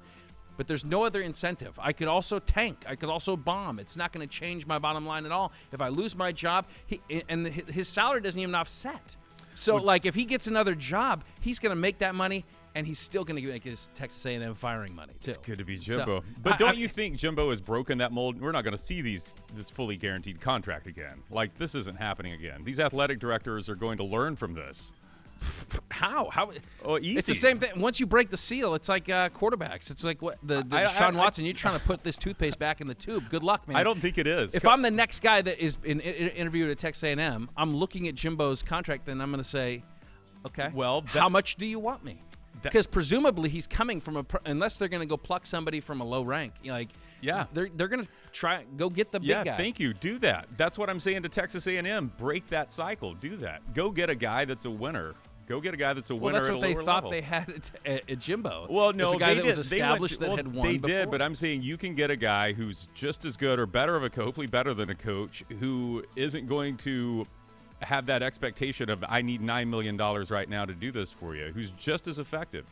But 0.58 0.66
there's 0.66 0.84
no 0.84 1.04
other 1.04 1.20
incentive. 1.20 1.78
I 1.80 1.92
could 1.92 2.08
also 2.08 2.40
tank. 2.40 2.84
I 2.86 2.96
could 2.96 3.08
also 3.08 3.36
bomb. 3.36 3.78
It's 3.78 3.96
not 3.96 4.12
going 4.12 4.28
to 4.28 4.32
change 4.32 4.66
my 4.66 4.80
bottom 4.80 5.06
line 5.06 5.24
at 5.24 5.30
all. 5.30 5.52
If 5.72 5.80
I 5.80 5.88
lose 5.88 6.16
my 6.16 6.32
job, 6.32 6.66
he, 6.86 7.00
and 7.28 7.46
his 7.46 7.86
salary 7.88 8.20
doesn't 8.20 8.40
even 8.40 8.56
offset. 8.56 9.16
So, 9.54 9.76
like, 9.76 10.04
if 10.04 10.14
he 10.14 10.24
gets 10.24 10.46
another 10.46 10.74
job, 10.74 11.24
he's 11.40 11.58
going 11.58 11.70
to 11.70 11.80
make 11.80 11.98
that 11.98 12.14
money, 12.14 12.44
and 12.78 12.86
he's 12.86 13.00
still 13.00 13.24
going 13.24 13.42
to 13.42 13.48
make 13.48 13.64
his 13.64 13.90
Texas 13.92 14.24
A&M 14.24 14.54
firing 14.54 14.94
money 14.94 15.12
too. 15.20 15.30
It's 15.30 15.36
good 15.38 15.58
to 15.58 15.64
be 15.64 15.76
So, 15.78 15.96
Jimbo. 15.96 16.18
I- 16.20 16.22
but 16.44 16.58
don't 16.58 16.70
I- 16.70 16.72
you 16.74 16.86
think 16.86 17.16
Jimbo 17.16 17.50
has 17.50 17.60
broken 17.60 17.98
that 17.98 18.12
mold? 18.12 18.40
We're 18.40 18.52
not 18.52 18.62
going 18.62 18.76
to 18.76 18.82
see 18.82 19.02
these 19.02 19.34
this 19.54 19.68
fully 19.68 19.96
guaranteed 19.96 20.40
contract 20.40 20.86
again. 20.86 21.22
Like 21.28 21.56
this 21.58 21.74
isn't 21.74 21.96
happening 21.98 22.34
again. 22.34 22.62
These 22.62 22.78
athletic 22.78 23.18
directors 23.18 23.68
are 23.68 23.74
going 23.74 23.98
to 23.98 24.04
learn 24.04 24.36
from 24.36 24.54
this. 24.54 24.92
How? 25.90 26.28
How? 26.30 26.52
Oh, 26.84 26.98
easy. 26.98 27.16
It's 27.18 27.26
the 27.26 27.34
same 27.34 27.58
thing. 27.58 27.80
Once 27.80 27.98
you 28.00 28.06
break 28.06 28.30
the 28.30 28.36
seal, 28.36 28.74
it's 28.74 28.88
like 28.88 29.08
uh, 29.08 29.28
quarterbacks. 29.30 29.90
It's 29.90 30.04
like 30.04 30.22
what 30.22 30.38
the, 30.42 30.62
the 30.62 30.76
I- 30.76 30.84
I- 30.84 30.86
Deshaun 30.92 31.14
I- 31.14 31.18
Watson. 31.18 31.44
You're 31.44 31.54
trying 31.54 31.78
to 31.78 31.84
put 31.84 32.04
this 32.04 32.16
toothpaste 32.16 32.58
back 32.60 32.80
in 32.80 32.86
the 32.86 32.94
tube. 32.94 33.28
Good 33.28 33.42
luck, 33.42 33.66
man. 33.66 33.76
I 33.76 33.82
don't 33.84 33.98
think 33.98 34.18
it 34.18 34.26
is. 34.28 34.54
If 34.54 34.66
I'm 34.68 34.82
the 34.82 34.90
next 34.90 35.20
guy 35.20 35.42
that 35.42 35.58
is 35.58 35.78
in, 35.84 35.98
in, 36.00 36.28
interviewed 36.30 36.70
at 36.70 36.78
Texas 36.78 37.02
A&M, 37.04 37.50
I'm 37.56 37.76
looking 37.76 38.06
at 38.08 38.14
Jimbo's 38.14 38.62
contract, 38.62 39.06
then 39.06 39.20
I'm 39.20 39.30
going 39.32 39.42
to 39.42 39.48
say, 39.48 39.82
okay, 40.46 40.70
Well, 40.74 41.02
that- 41.02 41.20
how 41.20 41.28
much 41.28 41.56
do 41.56 41.66
you 41.66 41.78
want 41.78 42.04
me? 42.04 42.20
Because 42.62 42.86
presumably 42.86 43.48
he's 43.48 43.66
coming 43.66 44.00
from 44.00 44.16
a 44.16 44.24
unless 44.46 44.78
they're 44.78 44.88
going 44.88 45.00
to 45.02 45.06
go 45.06 45.16
pluck 45.16 45.46
somebody 45.46 45.80
from 45.80 46.00
a 46.00 46.04
low 46.04 46.22
rank, 46.22 46.54
like 46.64 46.88
Yeah. 47.20 47.46
they're 47.52 47.68
they're 47.74 47.88
going 47.88 48.04
to 48.04 48.10
try 48.32 48.64
go 48.76 48.88
get 48.90 49.12
the 49.12 49.20
big 49.20 49.44
guy. 49.44 49.56
thank 49.56 49.78
you. 49.80 49.92
Do 49.94 50.18
that. 50.20 50.46
That's 50.56 50.78
what 50.78 50.88
I'm 50.90 51.00
saying 51.00 51.22
to 51.22 51.28
Texas 51.28 51.66
A&M. 51.66 52.12
Break 52.18 52.46
that 52.48 52.72
cycle. 52.72 53.14
Do 53.14 53.36
that. 53.36 53.74
Go 53.74 53.90
get 53.90 54.10
a 54.10 54.14
guy 54.14 54.44
that's 54.44 54.64
a 54.64 54.70
winner. 54.70 55.14
Go 55.46 55.62
get 55.62 55.72
a 55.72 55.78
guy 55.78 55.94
that's 55.94 56.10
a 56.10 56.14
winner. 56.14 56.24
Well, 56.24 56.34
that's 56.34 56.48
at 56.48 56.54
what 56.56 56.58
a 56.58 56.68
they 56.68 56.74
lower 56.74 56.84
thought 56.84 56.94
level. 57.04 57.10
they 57.10 57.22
had 57.22 57.70
at, 57.86 58.10
at, 58.10 58.18
Jimbo. 58.18 58.66
Well, 58.68 58.92
no, 58.92 59.12
a 59.12 59.18
guy 59.18 59.28
they 59.32 59.40
that 59.40 59.46
did. 59.46 59.56
was 59.56 59.70
they 59.70 59.80
went- 59.80 59.88
established 59.92 60.20
that 60.20 60.28
well, 60.28 60.36
had 60.36 60.54
won 60.54 60.66
They 60.66 60.72
before. 60.74 60.88
did, 60.90 61.10
but 61.10 61.22
I'm 61.22 61.34
saying 61.34 61.62
you 61.62 61.78
can 61.78 61.94
get 61.94 62.10
a 62.10 62.16
guy 62.16 62.52
who's 62.52 62.88
just 62.92 63.24
as 63.24 63.38
good 63.38 63.58
or 63.58 63.64
better 63.64 63.96
of 63.96 64.04
a 64.04 64.10
coach, 64.10 64.24
hopefully 64.26 64.46
better 64.46 64.74
than 64.74 64.90
a 64.90 64.94
coach, 64.94 65.42
who 65.58 66.04
isn't 66.16 66.48
going 66.48 66.76
to 66.78 67.26
have 67.82 68.06
that 68.06 68.22
expectation 68.22 68.90
of 68.90 69.04
I 69.08 69.22
need 69.22 69.40
nine 69.40 69.70
million 69.70 69.96
dollars 69.96 70.30
right 70.30 70.48
now 70.48 70.64
to 70.64 70.74
do 70.74 70.90
this 70.90 71.12
for 71.12 71.34
you. 71.36 71.52
Who's 71.54 71.70
just 71.72 72.06
as 72.06 72.18
effective. 72.18 72.64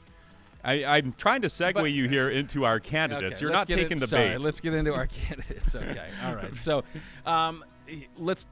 I, 0.65 0.85
I'm 0.85 1.15
trying 1.17 1.43
to 1.43 1.49
segue 1.49 1.75
But- 1.75 1.93
you 1.93 2.09
here 2.09 2.29
into 2.29 2.65
our 2.65 2.81
candidates. 2.95 3.37
Okay, 3.37 3.43
You're 3.45 3.53
not 3.53 3.69
taking 3.69 3.93
in- 3.93 3.99
the 3.99 4.07
sorry, 4.09 4.31
bait. 4.31 4.41
Let's 4.41 4.61
get 4.61 4.75
into 4.75 4.93
our 4.95 5.07
candidates. 5.27 5.77
Okay. 5.77 6.09
All 6.25 6.35
right. 6.35 6.57
So, 6.57 6.83
um, 7.27 7.65
let's 8.19 8.47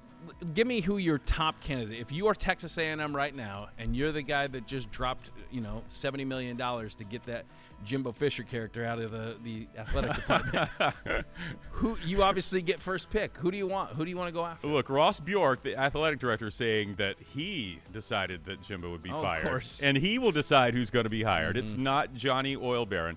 give 0.55 0.67
me 0.67 0.81
who 0.81 0.99
your 0.99 1.19
top 1.19 1.61
candidate. 1.61 1.99
If 2.01 2.13
you 2.13 2.29
are 2.29 2.35
Texas 2.35 2.79
A&M 2.79 3.15
right 3.17 3.35
now, 3.35 3.69
and 3.79 3.97
you're 3.97 4.13
the 4.13 4.23
guy 4.23 4.47
that 4.47 4.67
just 4.67 4.91
dropped, 4.93 5.31
you 5.51 5.61
know, 5.61 5.83
seventy 5.89 6.25
million 6.25 6.57
dollars 6.57 6.95
to 6.97 7.05
get 7.05 7.25
that 7.25 7.47
Jimbo 7.85 8.13
Fisher 8.13 8.43
character 8.43 8.85
out 8.85 8.99
of 8.99 9.11
the 9.11 9.37
the 9.43 9.67
athletic 9.77 10.15
department, 10.15 10.71
who 11.71 11.97
you 12.05 12.23
obviously 12.23 12.63
get 12.63 12.81
first 12.81 13.11
pick. 13.11 13.37
Who 13.39 13.51
do 13.51 13.57
you 13.57 13.67
want? 13.67 13.91
Who 13.93 14.05
do 14.05 14.11
you 14.11 14.17
want 14.17 14.29
to 14.29 14.33
go 14.33 14.45
after? 14.45 14.67
Look, 14.67 14.89
Ross 14.89 15.21
Bjork, 15.21 15.63
the 15.63 15.77
athletic 15.77 16.19
director, 16.19 16.47
is 16.49 16.55
saying 16.55 16.95
that 16.97 17.17
he 17.35 17.79
decided 17.93 18.45
that 18.47 18.63
Jimbo 18.63 18.91
would 18.91 19.03
be 19.03 19.11
Oh, 19.11 19.17
of 19.17 19.23
fired, 19.23 19.43
course. 19.43 19.77
Mm-hmm. 19.77 19.85
and 19.87 19.97
he 19.99 20.19
will 20.19 20.33
decide 20.33 20.75
who's 20.75 20.91
going 20.91 21.05
to 21.05 21.11
be 21.11 21.23
hired. 21.23 21.57
It's 21.57 21.77
not 21.77 22.15
Johnny 22.15 22.57
Oil 22.57 22.87
Baron. 22.87 23.17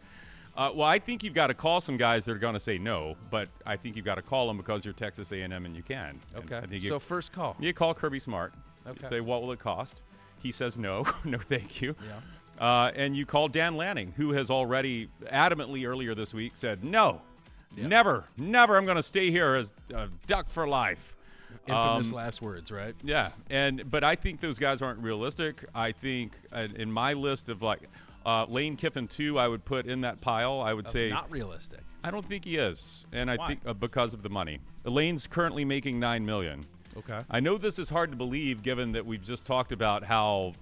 Uh, 0.56 0.72
well, 0.74 0.88
I 0.88 0.98
think 0.98 1.24
you've 1.24 1.36
got 1.36 1.48
to 1.48 1.54
call 1.54 1.82
some 1.82 1.98
guys 1.98 2.26
that 2.26 2.32
are 2.32 2.40
going 2.40 2.56
to 2.56 2.60
say 2.60 2.80
no, 2.80 3.16
but 3.30 3.48
I 3.66 3.76
think 3.78 3.96
you've 3.96 4.06
got 4.06 4.16
to 4.16 4.24
call 4.24 4.48
them 4.48 4.58
because 4.58 4.84
you're 4.86 4.94
Texas 4.94 5.32
A&M 5.32 5.52
and 5.52 5.76
you 5.76 5.84
can. 5.84 6.20
Okay. 6.36 6.80
So 6.80 6.98
first 7.00 7.32
call. 7.32 7.56
you 7.60 7.74
call 7.74 7.94
Kirby 7.94 8.20
Smart. 8.20 8.54
Okay. 8.88 9.06
Say 9.08 9.22
what 9.22 9.42
will 9.44 9.52
it 9.52 9.60
cost? 9.60 10.02
He 10.40 10.52
says 10.52 10.80
no, 10.80 11.06
no, 11.24 11.38
thank 11.38 11.82
you. 11.82 11.96
Yeah. 12.04 12.20
Uh, 12.60 12.92
and 12.96 13.16
you 13.16 13.26
call 13.26 13.48
Dan 13.48 13.76
Lanning, 13.78 14.14
who 14.18 14.32
has 14.32 14.50
already 14.50 15.10
adamantly 15.26 15.88
earlier 15.88 16.16
this 16.16 16.34
week 16.34 16.54
said, 16.56 16.84
no, 16.84 17.22
never, 17.76 18.26
never, 18.38 18.78
I'm 18.78 18.86
going 18.86 18.98
to 18.98 19.04
stay 19.04 19.30
here 19.32 19.56
as 19.56 19.74
a 19.94 20.08
duck 20.26 20.48
for 20.50 20.68
life. 20.68 21.14
Infamous 21.68 22.10
Um, 22.10 22.16
last 22.16 22.42
words, 22.42 22.72
right? 22.72 22.96
Yeah, 23.04 23.30
and 23.50 23.90
but 23.90 24.04
I 24.04 24.16
think 24.16 24.40
those 24.40 24.58
guys 24.58 24.82
aren't 24.82 25.00
realistic. 25.00 25.66
I 25.76 25.92
think 25.92 26.34
uh, 26.52 26.68
in 26.76 26.92
my 26.92 27.14
list 27.14 27.50
of 27.50 27.62
like 27.62 27.82
uh, 28.26 28.46
Lane 28.48 28.76
Kiffin 28.78 29.08
too, 29.08 29.38
I 29.38 29.48
would 29.48 29.64
put 29.66 29.86
in 29.86 30.02
that 30.02 30.22
pile. 30.22 30.62
I 30.62 30.74
would 30.74 30.88
say 30.88 31.10
Not 31.10 31.30
realistic. 31.30 31.82
I 32.04 32.12
don't 32.12 32.26
think 32.26 32.46
he 32.46 32.56
is, 32.58 33.06
and 33.12 33.30
I 33.30 33.46
think 33.48 33.62
uh, 33.66 33.74
because 33.74 34.14
of 34.14 34.24
the 34.24 34.30
money. 34.30 34.60
Lane's 34.86 35.28
currently 35.28 35.66
making 35.66 36.00
nine 36.00 36.26
million. 36.26 36.66
Okay. 36.98 37.22
I 37.30 37.40
know 37.42 37.58
this 37.58 37.80
is 37.80 37.90
hard 37.90 38.12
to 38.12 38.18
believe, 38.18 38.64
given 38.64 38.94
that 38.94 39.06
we've 39.06 39.24
just 39.24 39.46
talked 39.46 39.72
about 39.72 40.04
how 40.04 40.54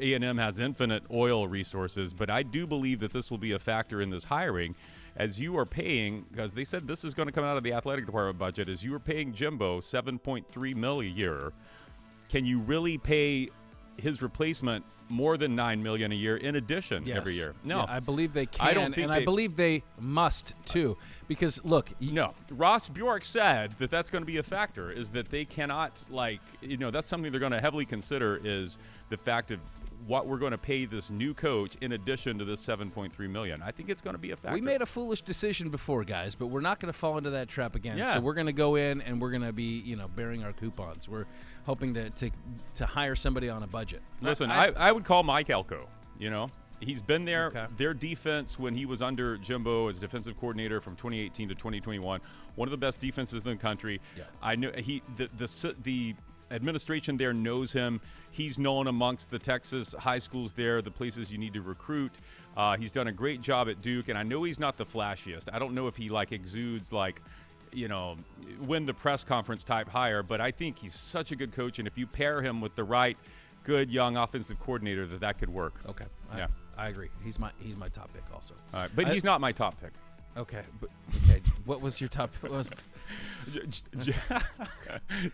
A&M 0.00 0.38
has 0.38 0.58
infinite 0.58 1.02
oil 1.10 1.46
resources, 1.48 2.12
but 2.14 2.30
I 2.30 2.42
do 2.42 2.66
believe 2.66 3.00
that 3.00 3.12
this 3.12 3.30
will 3.30 3.38
be 3.38 3.52
a 3.52 3.58
factor 3.58 4.00
in 4.00 4.10
this 4.10 4.24
hiring, 4.24 4.74
as 5.16 5.40
you 5.40 5.56
are 5.58 5.66
paying 5.66 6.24
because 6.30 6.54
they 6.54 6.64
said 6.64 6.86
this 6.88 7.04
is 7.04 7.14
going 7.14 7.26
to 7.26 7.32
come 7.32 7.44
out 7.44 7.56
of 7.56 7.62
the 7.62 7.72
athletic 7.72 8.06
department 8.06 8.38
budget. 8.38 8.68
As 8.68 8.82
you 8.84 8.94
are 8.94 9.00
paying 9.00 9.32
Jimbo 9.32 9.80
7.3 9.80 10.74
mil 10.74 11.00
a 11.00 11.04
year, 11.04 11.52
can 12.28 12.44
you 12.44 12.58
really 12.60 12.98
pay 12.98 13.48
his 13.96 14.22
replacement 14.22 14.84
more 15.10 15.36
than 15.36 15.54
nine 15.54 15.82
million 15.82 16.10
a 16.10 16.14
year 16.14 16.36
in 16.38 16.56
addition 16.56 17.08
every 17.10 17.34
year? 17.34 17.54
No, 17.62 17.80
Yeah, 17.80 17.84
I 17.88 18.00
believe 18.00 18.32
they 18.32 18.46
can, 18.46 18.66
I 18.66 18.72
don't 18.74 18.94
think 18.94 19.04
and 19.04 19.12
they- 19.12 19.18
I 19.22 19.24
believe 19.24 19.54
they 19.54 19.82
must 20.00 20.54
too. 20.64 20.96
Because 21.28 21.62
look, 21.64 21.90
No, 22.00 22.34
Ross 22.50 22.88
Bjork 22.88 23.24
said 23.24 23.72
that 23.72 23.90
that's 23.90 24.10
going 24.10 24.22
to 24.22 24.26
be 24.26 24.38
a 24.38 24.42
factor. 24.42 24.90
Is 24.90 25.12
that 25.12 25.28
they 25.30 25.44
cannot 25.44 26.04
like 26.10 26.40
you 26.62 26.78
know 26.78 26.90
that's 26.90 27.06
something 27.06 27.30
they're 27.30 27.38
going 27.38 27.52
to 27.52 27.60
heavily 27.60 27.84
consider 27.84 28.40
is 28.42 28.78
the 29.10 29.16
fact 29.18 29.50
of 29.50 29.60
what 30.06 30.26
we're 30.26 30.38
going 30.38 30.52
to 30.52 30.58
pay 30.58 30.84
this 30.84 31.10
new 31.10 31.34
coach 31.34 31.76
in 31.80 31.92
addition 31.92 32.38
to 32.38 32.44
this 32.44 32.64
7.3 32.64 33.18
million. 33.30 33.62
I 33.62 33.70
think 33.70 33.88
it's 33.88 34.00
going 34.00 34.14
to 34.14 34.18
be 34.18 34.32
a 34.32 34.36
factor. 34.36 34.54
we 34.54 34.60
made 34.60 34.82
a 34.82 34.86
foolish 34.86 35.22
decision 35.22 35.70
before, 35.70 36.04
guys, 36.04 36.34
but 36.34 36.48
we're 36.48 36.60
not 36.60 36.80
going 36.80 36.92
to 36.92 36.98
fall 36.98 37.16
into 37.18 37.30
that 37.30 37.48
trap 37.48 37.74
again. 37.74 37.96
Yeah. 37.96 38.14
So 38.14 38.20
we're 38.20 38.34
going 38.34 38.46
to 38.46 38.52
go 38.52 38.74
in 38.74 39.00
and 39.02 39.20
we're 39.20 39.30
going 39.30 39.42
to 39.42 39.52
be, 39.52 39.80
you 39.80 39.96
know, 39.96 40.08
bearing 40.08 40.44
our 40.44 40.52
coupons. 40.52 41.08
We're 41.08 41.26
hoping 41.64 41.94
to 41.94 42.10
to, 42.10 42.30
to 42.76 42.86
hire 42.86 43.14
somebody 43.14 43.48
on 43.48 43.62
a 43.62 43.66
budget. 43.66 44.02
Listen, 44.20 44.50
I, 44.50 44.72
I, 44.76 44.92
would 44.92 45.04
call 45.04 45.22
Mike 45.22 45.50
Elko. 45.50 45.88
You 46.18 46.30
know, 46.30 46.50
he's 46.80 47.02
been 47.02 47.24
there. 47.24 47.46
Okay. 47.46 47.66
Their 47.76 47.94
defense 47.94 48.58
when 48.58 48.74
he 48.74 48.86
was 48.86 49.02
under 49.02 49.36
Jimbo 49.38 49.88
as 49.88 49.98
defensive 49.98 50.38
coordinator 50.38 50.80
from 50.80 50.96
2018 50.96 51.48
to 51.48 51.54
2021, 51.54 52.20
one 52.54 52.68
of 52.68 52.70
the 52.70 52.76
best 52.76 53.00
defenses 53.00 53.42
in 53.42 53.50
the 53.50 53.56
country. 53.56 54.00
Yeah. 54.16 54.24
I 54.42 54.56
know 54.56 54.70
he 54.76 55.02
the 55.16 55.28
the 55.36 55.74
the 55.82 56.14
administration 56.50 57.16
there 57.16 57.32
knows 57.32 57.72
him. 57.72 58.00
He's 58.34 58.58
known 58.58 58.88
amongst 58.88 59.30
the 59.30 59.38
Texas 59.38 59.94
high 59.96 60.18
schools 60.18 60.52
there, 60.52 60.82
the 60.82 60.90
places 60.90 61.30
you 61.30 61.38
need 61.38 61.54
to 61.54 61.62
recruit. 61.62 62.10
Uh, 62.56 62.76
he's 62.76 62.90
done 62.90 63.06
a 63.06 63.12
great 63.12 63.40
job 63.40 63.68
at 63.68 63.80
Duke, 63.80 64.08
and 64.08 64.18
I 64.18 64.24
know 64.24 64.42
he's 64.42 64.58
not 64.58 64.76
the 64.76 64.84
flashiest. 64.84 65.48
I 65.52 65.60
don't 65.60 65.72
know 65.72 65.86
if 65.86 65.94
he 65.96 66.08
like 66.08 66.32
exudes 66.32 66.92
like 66.92 67.20
you 67.72 67.86
know, 67.88 68.16
win 68.60 68.86
the 68.86 68.94
press 68.94 69.22
conference 69.24 69.62
type 69.64 69.88
hire, 69.88 70.22
but 70.22 70.40
I 70.40 70.50
think 70.52 70.78
he's 70.78 70.94
such 70.94 71.32
a 71.32 71.36
good 71.36 71.52
coach, 71.52 71.78
and 71.78 71.88
if 71.88 71.96
you 71.98 72.06
pair 72.06 72.40
him 72.42 72.60
with 72.60 72.74
the 72.76 72.84
right, 72.84 73.16
good 73.64 73.90
young 73.90 74.16
offensive 74.16 74.58
coordinator, 74.60 75.06
that 75.06 75.20
that 75.20 75.38
could 75.38 75.50
work. 75.50 75.74
Okay. 75.88 76.04
I, 76.32 76.38
Yeah. 76.38 76.46
I 76.76 76.88
agree. 76.88 77.10
He's 77.22 77.38
my 77.38 77.50
he's 77.60 77.76
my 77.76 77.86
top 77.88 78.12
pick 78.12 78.24
also. 78.32 78.54
All 78.72 78.80
right, 78.80 78.90
but 78.96 79.06
I- 79.06 79.12
he's 79.14 79.22
not 79.24 79.40
my 79.40 79.52
top 79.52 79.80
pick. 79.80 79.92
Okay. 80.36 80.62
But 80.80 80.90
okay, 81.24 81.40
what 81.66 81.80
was 81.80 82.00
your 82.00 82.08
top 82.08 82.32
what 82.40 82.50
was 82.50 82.68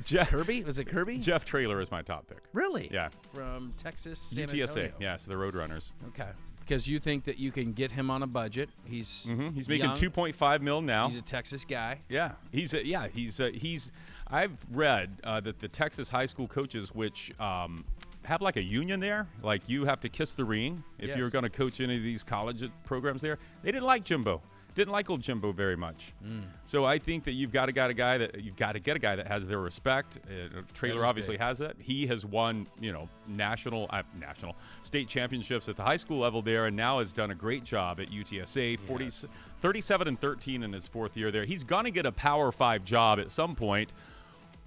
Jeff, 0.04 0.30
Kirby? 0.30 0.62
Was 0.64 0.78
it 0.78 0.84
Kirby? 0.86 1.18
Jeff 1.18 1.44
Traylor 1.44 1.80
is 1.80 1.90
my 1.90 2.02
top 2.02 2.26
pick. 2.28 2.38
Really? 2.52 2.88
Yeah. 2.92 3.08
From 3.32 3.72
Texas, 3.76 4.18
San 4.18 4.48
UTSA, 4.48 4.62
Antonio. 4.62 4.92
yeah, 5.00 5.16
so 5.16 5.30
the 5.30 5.36
Roadrunners. 5.36 5.92
Okay. 6.08 6.28
Because 6.60 6.86
you 6.86 7.00
think 7.00 7.24
that 7.24 7.38
you 7.38 7.50
can 7.50 7.72
get 7.72 7.90
him 7.90 8.10
on 8.10 8.22
a 8.22 8.26
budget. 8.26 8.68
He's 8.84 9.26
hmm 9.26 9.48
He's 9.50 9.68
making 9.68 9.86
young. 9.86 9.96
2.5 9.96 10.60
mil 10.60 10.80
now. 10.82 11.08
He's 11.08 11.18
a 11.18 11.22
Texas 11.22 11.64
guy. 11.64 11.98
Yeah, 12.08 12.32
he's 12.52 12.74
a, 12.74 12.86
yeah 12.86 13.08
he's 13.08 13.40
a, 13.40 13.50
he's. 13.50 13.90
I've 14.28 14.56
read 14.72 15.16
uh, 15.24 15.40
that 15.40 15.58
the 15.58 15.66
Texas 15.68 16.08
high 16.08 16.26
school 16.26 16.46
coaches, 16.46 16.94
which 16.94 17.32
um, 17.40 17.84
have 18.24 18.40
like 18.42 18.56
a 18.56 18.62
union 18.62 19.00
there, 19.00 19.26
like 19.42 19.68
you 19.68 19.84
have 19.86 19.98
to 20.00 20.08
kiss 20.08 20.32
the 20.34 20.44
ring 20.44 20.84
if 21.00 21.08
Yes. 21.08 21.18
you're 21.18 21.30
going 21.30 21.42
to 21.42 21.50
coach 21.50 21.80
any 21.80 21.96
of 21.96 22.02
these 22.04 22.22
college 22.22 22.62
programs 22.84 23.22
there. 23.22 23.38
They 23.62 23.72
didn't 23.72 23.86
like 23.86 24.04
Jimbo. 24.04 24.40
Didn't 24.74 24.92
like 24.92 25.10
old 25.10 25.20
Jimbo 25.20 25.52
very 25.52 25.76
much. 25.76 26.12
Mm. 26.24 26.44
So 26.64 26.84
I 26.84 26.98
think 26.98 27.24
that 27.24 27.32
you've 27.32 27.52
got 27.52 27.66
to 27.66 27.72
get 27.72 27.90
a 27.90 27.94
guy 27.94 28.18
that 28.18 28.40
you've 28.40 28.56
got 28.56 28.72
to 28.72 28.80
get 28.80 28.96
a 28.96 28.98
guy 28.98 29.16
that 29.16 29.26
has 29.26 29.46
their 29.46 29.58
respect. 29.58 30.18
Uh, 30.26 30.62
Traylor 30.72 31.04
obviously 31.04 31.34
big. 31.34 31.40
has 31.40 31.58
that. 31.58 31.76
He 31.78 32.06
has 32.06 32.24
won, 32.24 32.66
you 32.80 32.92
know, 32.92 33.08
national, 33.28 33.86
uh, 33.90 34.02
national, 34.18 34.56
state 34.82 35.08
championships 35.08 35.68
at 35.68 35.76
the 35.76 35.82
high 35.82 35.96
school 35.96 36.18
level 36.18 36.42
there, 36.42 36.66
and 36.66 36.76
now 36.76 36.98
has 36.98 37.12
done 37.12 37.30
a 37.30 37.34
great 37.34 37.64
job 37.64 38.00
at 38.00 38.10
UTSA. 38.10 38.78
40, 38.80 39.28
37 39.60 40.08
and 40.08 40.20
13 40.20 40.62
in 40.62 40.72
his 40.72 40.86
fourth 40.88 41.16
year 41.16 41.30
there. 41.30 41.44
He's 41.44 41.64
going 41.64 41.84
to 41.84 41.90
get 41.90 42.06
a 42.06 42.12
Power 42.12 42.52
Five 42.52 42.84
job 42.84 43.18
at 43.18 43.30
some 43.30 43.54
point. 43.54 43.92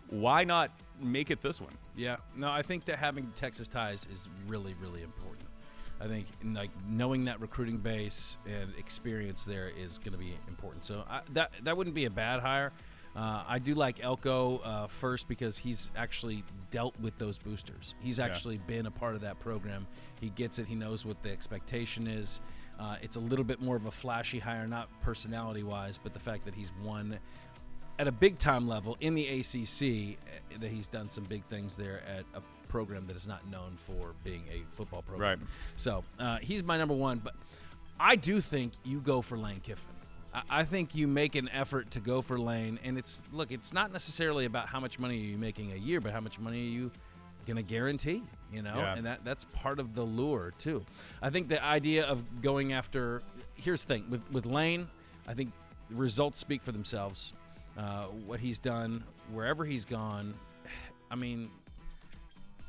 Why 0.09 0.43
not 0.43 0.71
make 1.01 1.31
it 1.31 1.41
this 1.41 1.61
one? 1.61 1.71
Yeah. 1.95 2.17
No, 2.35 2.49
I 2.49 2.61
think 2.61 2.85
that 2.85 2.99
having 2.99 3.31
Texas 3.35 3.67
ties 3.67 4.07
is 4.11 4.27
really, 4.47 4.75
really 4.81 5.03
important. 5.03 5.42
I 6.03 6.07
think 6.07 6.27
like 6.43 6.71
knowing 6.85 7.25
that 7.25 7.39
recruiting 7.39 7.77
base 7.77 8.37
and 8.45 8.73
experience 8.77 9.45
there 9.45 9.71
is 9.77 9.97
going 9.99 10.11
to 10.11 10.17
be 10.17 10.37
important. 10.49 10.83
So 10.83 11.05
I, 11.09 11.21
that 11.31 11.51
that 11.63 11.77
wouldn't 11.77 11.95
be 11.95 12.05
a 12.05 12.09
bad 12.09 12.41
hire. 12.41 12.73
Uh, 13.15 13.43
I 13.47 13.59
do 13.59 13.75
like 13.75 14.03
Elko 14.03 14.57
uh, 14.57 14.87
first 14.87 15.27
because 15.27 15.57
he's 15.57 15.91
actually 15.95 16.43
dealt 16.71 16.99
with 16.99 17.17
those 17.19 17.37
boosters. 17.37 17.93
He's 18.01 18.19
actually 18.19 18.57
been 18.57 18.87
a 18.87 18.91
part 18.91 19.13
of 19.13 19.21
that 19.21 19.39
program. 19.39 19.85
He 20.19 20.29
gets 20.31 20.57
it. 20.57 20.65
He 20.65 20.73
knows 20.73 21.05
what 21.05 21.21
the 21.21 21.29
expectation 21.29 22.07
is. 22.07 22.41
Uh, 22.79 22.95
it's 23.03 23.15
a 23.15 23.19
little 23.19 23.45
bit 23.45 23.61
more 23.61 23.75
of 23.75 23.85
a 23.85 23.91
flashy 23.91 24.39
hire, 24.39 24.67
not 24.67 24.89
personality 25.01 25.61
wise, 25.61 25.99
but 26.01 26.13
the 26.13 26.19
fact 26.19 26.43
that 26.45 26.55
he's 26.55 26.71
won 26.83 27.19
at 27.99 28.07
a 28.07 28.11
big 28.11 28.39
time 28.39 28.67
level 28.67 28.97
in 28.99 29.13
the 29.13 29.27
ACC, 29.27 30.17
uh, 30.25 30.59
that 30.59 30.71
he's 30.71 30.87
done 30.87 31.07
some 31.09 31.23
big 31.25 31.45
things 31.45 31.77
there 31.77 32.01
at 32.07 32.25
a 32.33 32.41
program 32.73 33.05
that 33.05 33.15
is 33.15 33.27
not 33.27 33.47
known 33.51 33.75
for 33.77 34.15
being 34.23 34.43
a 34.51 34.63
football 34.75 35.03
program. 35.03 35.29
Right. 35.39 35.47
So 35.75 36.03
uh, 36.19 36.39
he's 36.41 36.63
my 36.63 36.75
number 36.75 36.95
one, 36.95 37.19
but 37.19 37.35
I 37.99 38.15
do 38.15 38.41
think 38.41 38.73
you 38.83 38.99
go 38.99 39.21
for 39.21 39.37
Lane 39.37 39.59
Kiffin. 39.59 39.93
I, 40.33 40.41
I 40.49 40.63
think 40.63 40.95
you 40.95 41.07
make 41.07 41.35
an 41.35 41.49
effort 41.53 41.91
to 41.91 41.99
go 41.99 42.23
for 42.23 42.39
Lane, 42.39 42.79
and 42.83 42.97
it's 42.97 43.21
look, 43.31 43.51
it's 43.51 43.71
not 43.73 43.93
necessarily 43.93 44.45
about 44.45 44.67
how 44.67 44.79
much 44.79 44.97
money 44.97 45.15
are 45.21 45.25
you 45.33 45.37
making 45.37 45.71
a 45.71 45.75
year, 45.75 46.01
but 46.01 46.11
how 46.11 46.19
much 46.19 46.39
money 46.39 46.57
are 46.67 46.71
you 46.71 46.91
going 47.45 47.57
to 47.57 47.61
guarantee? 47.63 48.23
You 48.51 48.63
know, 48.63 48.75
Yeah. 48.75 48.95
and 48.95 49.05
that 49.05 49.23
that's 49.23 49.45
part 49.45 49.77
of 49.79 49.93
the 49.93 50.03
lure 50.03 50.51
too. 50.57 50.83
I 51.21 51.29
think 51.29 51.49
the 51.49 51.63
idea 51.63 52.05
of 52.05 52.41
going 52.41 52.73
after 52.73 53.21
here's 53.53 53.83
the 53.85 53.93
thing 53.93 54.09
with 54.09 54.23
with 54.31 54.47
Lane, 54.47 54.87
I 55.27 55.35
think 55.35 55.51
results 55.91 56.39
speak 56.39 56.63
for 56.63 56.71
themselves. 56.71 57.33
Uh, 57.77 58.05
what 58.25 58.39
he's 58.39 58.57
done 58.59 59.03
wherever 59.31 59.63
he's 59.63 59.85
gone, 59.85 60.33
I 61.11 61.15
mean, 61.15 61.49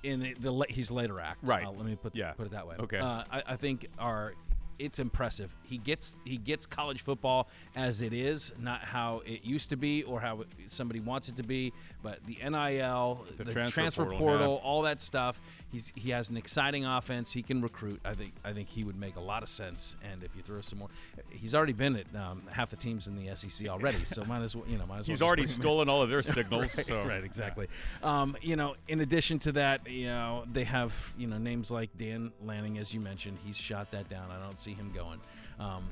in 0.05 0.21
the, 0.21 0.35
the 0.35 0.67
he's 0.69 0.91
later 0.91 1.19
act. 1.19 1.39
Right. 1.43 1.67
Uh, 1.67 1.71
let 1.73 1.87
me 1.87 1.97
put 1.97 2.15
Yeah. 2.15 2.33
put 2.33 2.47
it 2.47 2.53
that 2.53 2.67
way. 2.67 2.77
Okay. 2.79 2.99
Uh, 2.99 3.25
I, 3.31 3.43
I 3.49 3.57
think 3.57 3.87
our 3.99 4.35
it's 4.79 4.99
impressive. 4.99 5.55
He 5.63 5.79
gets 5.79 6.17
he 6.25 6.37
gets 6.37 6.67
college 6.67 7.03
football 7.03 7.49
as 7.77 8.01
it 8.01 8.13
is, 8.13 8.53
not 8.59 8.81
how 8.81 9.23
it 9.27 9.45
used 9.45 9.71
to 9.71 9.77
be 9.77 10.03
or 10.03 10.21
how 10.21 10.45
somebody 10.67 11.01
wants 11.01 11.29
it 11.29 11.37
to 11.37 11.43
be. 11.43 11.73
But 12.03 12.25
the 12.27 12.39
NIL, 12.43 13.25
The 13.37 13.45
the, 13.45 13.53
transfer 13.53 13.81
transfer, 13.81 14.05
portal, 14.05 14.19
portal, 14.19 14.61
yeah. 14.63 14.69
all 14.69 14.83
that 14.83 15.01
stuff. 15.01 15.41
He's 15.71 15.93
he 15.95 16.11
has 16.11 16.31
an 16.31 16.37
exciting 16.37 16.85
offense. 16.85 17.33
He 17.33 17.43
can 17.43 17.61
recruit. 17.61 18.01
I 18.05 18.15
think 18.15 18.35
I 18.45 18.53
think 18.53 18.69
he 18.69 18.85
would 18.85 18.97
make 18.97 19.17
a 19.17 19.21
lot 19.21 19.43
of 19.43 19.49
sense. 19.49 19.97
And 20.11 20.23
if 20.23 20.35
you 20.37 20.43
throw 20.43 20.61
some 20.61 20.81
more, 20.81 20.89
he's 21.31 21.55
already 21.55 21.73
been 21.73 21.97
at 21.97 22.07
um, 22.15 22.43
half 22.51 22.71
the 22.71 22.77
teams 22.77 23.09
in 23.09 23.17
the 23.17 23.35
SEC 23.35 23.69
already. 23.69 24.05
So 24.05 24.25
might 24.25 24.43
as 24.43 24.55
well 24.55 24.65
you 24.69 24.79
know 24.79 24.87
might 24.87 24.99
as 24.99 25.09
well. 25.09 25.13
He's 25.13 25.23
already 25.23 25.47
stolen 25.47 25.89
all 25.89 26.03
of 26.03 26.11
their 26.11 26.23
signals. 26.37 26.77
right, 26.77 26.87
so 26.87 27.05
right, 27.05 27.25
exactly. 27.25 27.69
Um, 28.03 28.37
you 28.43 28.57
know, 28.57 28.77
in 28.89 29.01
addition 29.01 29.39
to 29.41 29.53
that, 29.53 29.89
you 29.89 30.07
know, 30.07 30.45
they 30.53 30.65
have 30.65 31.13
you 31.19 31.27
know 31.27 31.39
names 31.39 31.71
like 31.71 31.91
Dan 31.99 32.33
Lanning, 32.45 32.79
as 32.79 32.93
you 32.95 33.01
mentioned. 33.01 33.39
He's 33.45 33.57
shot 33.57 33.91
that 33.93 34.09
down. 34.09 34.31
I 34.31 34.43
don't 34.45 34.59
see 34.65 34.75
him 34.75 34.91
going. 34.95 35.21
Um, 35.61 35.85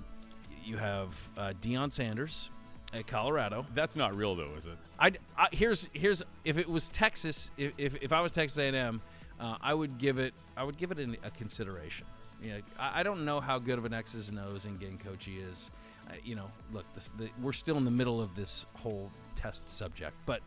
you 0.64 0.76
have 0.76 1.28
uh, 1.36 1.52
Deion 1.60 1.92
Sanders 1.92 2.50
at 2.92 3.06
Colorado. 3.06 3.66
That's 3.74 3.96
not 3.96 4.16
real, 4.16 4.34
though, 4.34 4.52
is 4.56 4.66
it? 4.66 4.78
I, 4.98 5.12
I 5.36 5.48
here's 5.52 5.88
here's 5.92 6.22
if 6.44 6.58
it 6.58 6.68
was 6.68 6.88
Texas, 6.88 7.50
if, 7.56 7.72
if, 7.78 8.02
if 8.02 8.12
I 8.12 8.20
was 8.20 8.32
Texas 8.32 8.58
A&M, 8.58 9.00
uh, 9.40 9.56
I 9.60 9.74
would 9.74 9.98
give 9.98 10.18
it 10.18 10.34
I 10.56 10.64
would 10.64 10.78
give 10.78 10.90
it 10.90 10.98
an, 10.98 11.16
a 11.22 11.30
consideration. 11.30 12.06
You 12.42 12.50
know, 12.54 12.58
I, 12.78 13.00
I 13.00 13.02
don't 13.02 13.24
know 13.24 13.40
how 13.40 13.58
good 13.58 13.78
of 13.78 13.84
an 13.84 13.94
X's 13.94 14.28
and 14.28 14.38
O's 14.38 14.64
in 14.64 14.76
game 14.76 14.98
coach 14.98 15.24
he 15.24 15.36
is. 15.36 15.70
Uh, 16.08 16.14
you 16.24 16.34
know, 16.34 16.50
look, 16.72 16.84
this, 16.94 17.10
the, 17.18 17.28
we're 17.40 17.52
still 17.52 17.76
in 17.76 17.84
the 17.84 17.90
middle 17.90 18.20
of 18.20 18.34
this 18.34 18.66
whole 18.74 19.10
test 19.34 19.68
subject, 19.68 20.14
but 20.26 20.40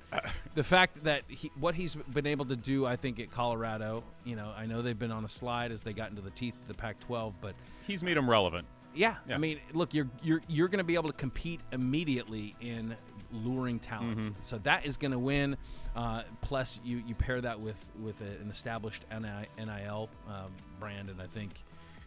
the 0.54 0.64
fact 0.64 1.04
that 1.04 1.24
he, 1.28 1.52
what 1.60 1.76
he's 1.76 1.96
been 1.96 2.28
able 2.28 2.46
to 2.46 2.56
do, 2.56 2.86
I 2.86 2.96
think 2.96 3.20
at 3.20 3.32
Colorado, 3.32 4.04
you 4.24 4.36
know, 4.36 4.52
I 4.56 4.66
know 4.66 4.82
they've 4.82 4.98
been 4.98 5.12
on 5.12 5.26
a 5.26 5.30
slide 5.30 5.72
as 5.72 5.82
they 5.82 5.94
got 5.94 6.10
into 6.10 6.22
the 6.22 6.30
teeth 6.32 6.56
of 6.62 6.68
the 6.68 6.74
Pac-12, 6.74 7.34
but 7.42 7.56
He's 7.88 8.04
made 8.04 8.18
him 8.18 8.30
relevant. 8.30 8.68
yeah, 8.94 9.16
Yeah. 9.28 9.36
I 9.36 9.38
mean, 9.38 9.60
look, 9.74 9.94
you're 9.94 10.10
you're 10.22 10.42
you're 10.48 10.68
going 10.68 10.80
to 10.80 10.84
be 10.86 10.96
able 10.96 11.10
to 11.10 11.18
compete 11.18 11.62
immediately 11.72 12.56
in 12.62 12.96
luring 13.32 13.80
talent. 13.80 14.18
Mm-hmm. 14.18 14.30
So 14.42 14.58
that 14.60 14.86
is 14.86 14.98
going 14.98 15.12
to 15.12 15.20
win. 15.20 15.58
Uh, 15.96 16.24
plus, 16.42 16.80
you 16.84 17.04
you 17.06 17.16
pair 17.16 17.42
that 17.42 17.60
with 17.60 17.84
with 18.02 18.22
a, 18.22 18.42
an 18.42 18.50
established 18.50 19.04
NI, 19.12 19.48
NIL 19.58 20.10
um, 20.28 20.52
brand, 20.80 21.10
and 21.10 21.22
I 21.22 21.28
think 21.28 21.52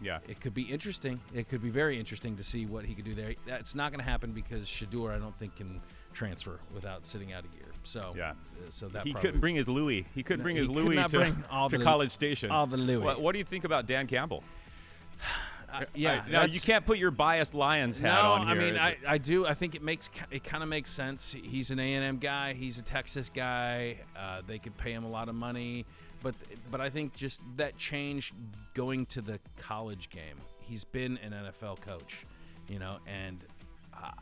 Yeah. 0.01 0.18
it 0.28 0.40
could 0.40 0.55
be 0.55 0.62
interesting. 0.62 1.20
It 1.34 1.49
could 1.49 1.62
be 1.62 1.70
very 1.70 1.99
interesting 1.99 2.36
to 2.36 2.44
see 2.44 2.66
what 2.66 2.84
he 2.84 2.94
could 2.94 3.05
do 3.05 3.14
there. 3.14 3.34
That's 3.46 3.74
not 3.74 3.90
going 3.92 4.05
to 4.05 4.09
happen 4.09 4.32
because 4.32 4.66
Shedeur, 4.68 5.14
I 5.14 5.18
don't 5.18 5.36
think, 5.38 5.57
can 5.57 5.80
transfer 6.12 6.59
without 6.74 7.05
sitting 7.07 7.32
out 7.32 7.44
a 7.44 7.57
year. 7.57 7.66
So 7.82 8.14
Yeah. 8.16 8.30
uh, 8.30 8.34
so 8.70 8.88
that 8.88 9.07
He 9.07 9.12
couldn't 9.12 9.40
bring 9.40 9.55
his 9.57 9.68
Louis. 9.68 10.07
He 10.14 10.22
couldn't 10.22 10.40
No, 10.40 10.44
bring 10.44 10.57
he 10.57 10.61
his 10.61 10.70
Louis 10.70 10.96
to, 10.96 11.09
bring 11.09 11.44
all 11.51 11.68
to 11.68 11.78
the- 11.78 11.84
College 11.84 12.11
Station. 12.11 12.51
all 12.51 12.66
the 12.66 12.76
Louis. 12.76 13.03
What, 13.05 13.20
what 13.20 13.32
do 13.32 13.38
you 13.38 13.44
think 13.44 13.64
about 13.64 13.86
Dan 13.86 14.07
Campbell? 14.07 14.42
Uh, 15.70 15.84
yeah. 15.94 16.22
I- 16.26 16.30
now 16.30 16.44
you 16.44 16.61
can't 16.61 16.86
put 16.86 16.96
your 16.99 17.11
biased 17.11 17.53
Lions 17.55 17.99
hat 17.99 18.22
no, 18.22 18.32
on 18.32 18.46
here. 18.46 18.57
I 18.57 18.59
mean, 18.59 18.76
I, 18.78 18.96
I 19.07 19.18
do. 19.18 19.46
I 19.46 19.53
think 19.55 19.74
it 19.74 19.82
makes 19.82 20.09
it 20.30 20.42
kind 20.42 20.62
of 20.62 20.68
makes 20.68 20.90
sense. 20.90 21.32
He's 21.42 21.70
an 21.70 21.78
A 21.78 21.94
and 21.94 22.05
M 22.05 22.16
guy. 22.18 22.55
He's 22.55 22.78
a 22.78 22.82
Texas 22.82 23.28
guy. 23.34 23.99
Uh, 24.18 24.40
they 24.46 24.59
could 24.59 24.76
pay 24.78 24.92
him 24.92 25.05
a 25.05 25.11
lot 25.11 25.28
of 25.28 25.34
money, 25.34 25.84
but 26.23 26.35
but 26.71 26.81
I 26.81 26.91
think 26.91 27.14
just 27.14 27.41
that 27.57 27.77
change 27.79 28.33
going 28.75 29.07
to 29.07 29.21
the 29.21 29.39
college 29.57 30.11
game. 30.11 30.37
He's 30.61 30.85
been 30.85 31.19
an 31.19 31.33
NFL 31.33 31.81
coach, 31.81 32.25
you 32.69 32.79
know, 32.79 32.99
and 33.07 33.43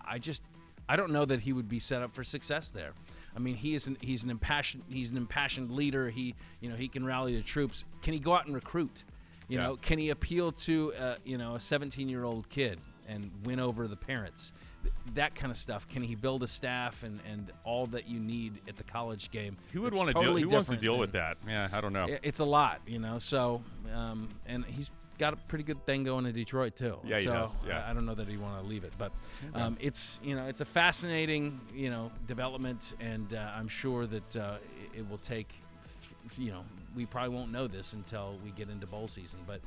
I- 0.06 0.18
just 0.18 0.42
I 0.88 0.94
don't 0.96 1.10
know 1.12 1.24
that 1.24 1.40
he 1.40 1.52
would 1.52 1.68
be 1.68 1.80
set 1.80 2.02
up 2.02 2.14
for 2.14 2.22
success 2.22 2.70
there. 2.70 2.92
I 3.34 3.38
mean, 3.40 3.56
he 3.56 3.74
is 3.74 3.86
an 3.86 3.96
he's 4.00 4.22
an 4.24 4.30
impassioned 4.30 4.84
he's 4.88 5.10
an 5.10 5.16
impassioned 5.16 5.70
leader. 5.72 6.08
He 6.10 6.34
you 6.60 6.70
know 6.70 6.76
he 6.76 6.88
can 6.88 7.04
rally 7.04 7.36
the 7.36 7.42
troops. 7.42 7.84
Can 8.02 8.12
he 8.12 8.20
go 8.20 8.34
out 8.34 8.46
and 8.46 8.54
recruit? 8.54 9.04
You 9.48 9.58
Yeah. 9.58 9.64
know, 9.66 9.76
can 9.76 9.98
he 9.98 10.10
appeal 10.10 10.52
to 10.52 10.92
uh, 10.94 11.16
you 11.24 11.38
know 11.38 11.54
a 11.56 11.60
17 11.60 12.08
year 12.08 12.24
old 12.24 12.48
kid 12.48 12.78
and 13.08 13.30
win 13.44 13.58
over 13.60 13.88
the 13.88 13.96
parents? 13.96 14.52
Th- 14.86 15.14
That 15.14 15.34
kind 15.34 15.50
of 15.50 15.56
stuff. 15.58 15.88
Can 15.88 16.02
he 16.02 16.14
build 16.14 16.42
a 16.42 16.46
staff 16.46 17.02
and, 17.02 17.20
and 17.30 17.50
all 17.64 17.86
that 17.88 18.08
you 18.08 18.20
need 18.20 18.60
at 18.68 18.76
the 18.76 18.84
college 18.84 19.30
game? 19.30 19.56
who 19.72 19.82
would 19.82 19.94
want 19.94 20.08
to 20.08 20.14
totally 20.14 20.42
deal? 20.42 20.50
Who 20.50 20.54
wants 20.56 20.68
to 20.70 20.76
deal 20.76 20.98
with 20.98 21.12
that? 21.12 21.36
Yeah, 21.46 21.68
I 21.72 21.80
don't 21.80 21.92
know. 21.92 22.06
It's 22.22 22.40
a 22.40 22.44
lot, 22.44 22.80
you 22.86 22.98
know. 22.98 23.18
So, 23.18 23.62
um, 23.94 24.28
and 24.46 24.64
he's 24.64 24.90
got 25.18 25.32
a 25.32 25.36
pretty 25.36 25.64
good 25.64 25.84
thing 25.86 26.04
going 26.04 26.26
in 26.26 26.34
Detroit 26.34 26.76
too. 26.76 26.98
Yeah, 27.04 27.16
he 27.18 27.24
so 27.24 27.32
does, 27.32 27.64
yeah. 27.66 27.84
I, 27.88 27.94
don't 27.94 28.04
know 28.04 28.14
that 28.14 28.26
he 28.28 28.36
want 28.36 28.60
to 28.62 28.68
leave 28.68 28.84
it, 28.84 28.92
but 28.98 29.12
um, 29.54 29.76
it's 29.80 30.20
you 30.22 30.36
know 30.36 30.46
it's 30.46 30.60
a 30.60 30.66
fascinating 30.66 31.58
you 31.74 31.90
know 31.90 32.12
development, 32.26 32.94
and 33.00 33.32
uh, 33.34 33.50
I'm 33.54 33.68
sure 33.68 34.06
that 34.06 34.36
uh, 34.36 34.56
it, 34.94 34.98
it 35.00 35.10
will 35.10 35.18
take. 35.18 35.48
th- 35.48 36.38
You 36.38 36.50
know, 36.52 36.64
we 36.94 37.06
probably 37.06 37.34
won't 37.34 37.50
know 37.52 37.66
this 37.66 37.92
until 37.94 38.36
we 38.44 38.50
get 38.50 38.68
into 38.70 38.86
bowl 38.86 39.08
season, 39.08 39.40
but. 39.46 39.60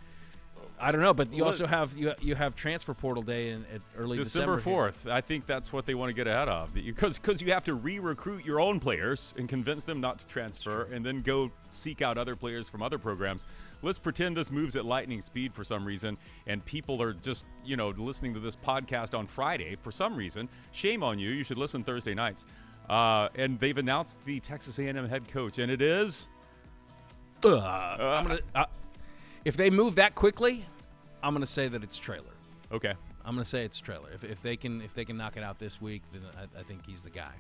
I 0.81 0.91
don't 0.91 1.01
know, 1.01 1.13
but 1.13 1.33
you 1.33 1.39
Well, 1.39 1.47
also 1.47 1.67
have 1.67 1.97
you 1.97 2.13
you 2.21 2.35
have 2.35 2.55
transfer 2.55 2.93
portal 2.93 3.21
day 3.21 3.49
in 3.49 3.65
at 3.73 3.81
early 3.97 4.17
December 4.17 4.57
fourth. 4.57 5.07
I 5.07 5.21
think 5.21 5.45
that's 5.45 5.73
what 5.73 5.85
they 5.85 5.93
want 5.93 6.09
to 6.09 6.13
get 6.13 6.27
ahead 6.27 6.47
of 6.47 6.73
because 6.73 7.19
because 7.19 7.41
you 7.41 7.51
have 7.51 7.65
to 7.65 7.73
re-recruit 7.73 8.45
your 8.45 8.61
own 8.61 8.79
players 8.79 9.33
and 9.37 9.49
convince 9.49 9.83
them 9.83 9.99
not 9.99 10.19
to 10.19 10.27
transfer, 10.27 10.83
and 10.91 11.05
then 11.05 11.21
go 11.21 11.51
seek 11.69 12.01
out 12.01 12.17
other 12.17 12.35
players 12.35 12.69
from 12.69 12.81
other 12.81 12.97
programs. 12.97 13.45
Let's 13.81 13.99
pretend 13.99 14.37
this 14.37 14.51
moves 14.51 14.75
at 14.75 14.85
lightning 14.85 15.21
speed 15.21 15.53
for 15.53 15.63
some 15.63 15.83
reason, 15.85 16.17
and 16.47 16.63
people 16.65 17.01
are 17.01 17.13
just 17.13 17.45
you 17.65 17.75
know 17.75 17.89
listening 17.89 18.33
to 18.35 18.39
this 18.39 18.55
podcast 18.55 19.17
on 19.17 19.27
Friday 19.27 19.75
for 19.75 19.91
some 19.91 20.15
reason. 20.15 20.47
Shame 20.71 21.03
on 21.03 21.19
you. 21.19 21.29
You 21.29 21.43
should 21.43 21.57
listen 21.57 21.83
Thursday 21.83 22.13
nights. 22.13 22.45
Uh, 22.89 23.29
and 23.35 23.59
they've 23.59 23.77
announced 23.77 24.17
the 24.25 24.39
Texas 24.39 24.79
A&M 24.79 25.07
head 25.07 25.27
coach, 25.27 25.59
and 25.59 25.71
it 25.71 25.79
is 25.81 26.27
Ugh. 27.43 27.53
I'm 28.01 28.27
gonna, 28.27 28.39
uh, 28.55 28.65
if 29.45 29.55
they 29.57 29.69
move 29.69 29.95
that 29.95 30.15
quickly, 30.15 30.65
I'm 31.23 31.33
going 31.33 31.41
to 31.41 31.47
say 31.51 31.67
that 31.67 31.83
it's 31.83 31.97
Traylor. 31.97 32.25
okay. 32.71 32.93
I'm 33.25 33.35
going 33.35 33.43
to 33.43 33.49
say 33.49 33.63
it's 33.65 33.79
Traylor. 33.79 34.09
If, 34.13 34.23
if 34.23 34.41
they 34.41 34.55
can 34.55 34.81
if 34.81 34.93
they 34.95 35.05
can 35.05 35.15
knock 35.17 35.37
it 35.37 35.43
out 35.43 35.59
this 35.59 35.79
week, 35.81 36.01
then 36.11 36.21
I, 36.37 36.59
I 36.59 36.63
think 36.63 36.85
he's 36.85 37.03
the 37.03 37.09
guy. 37.11 37.31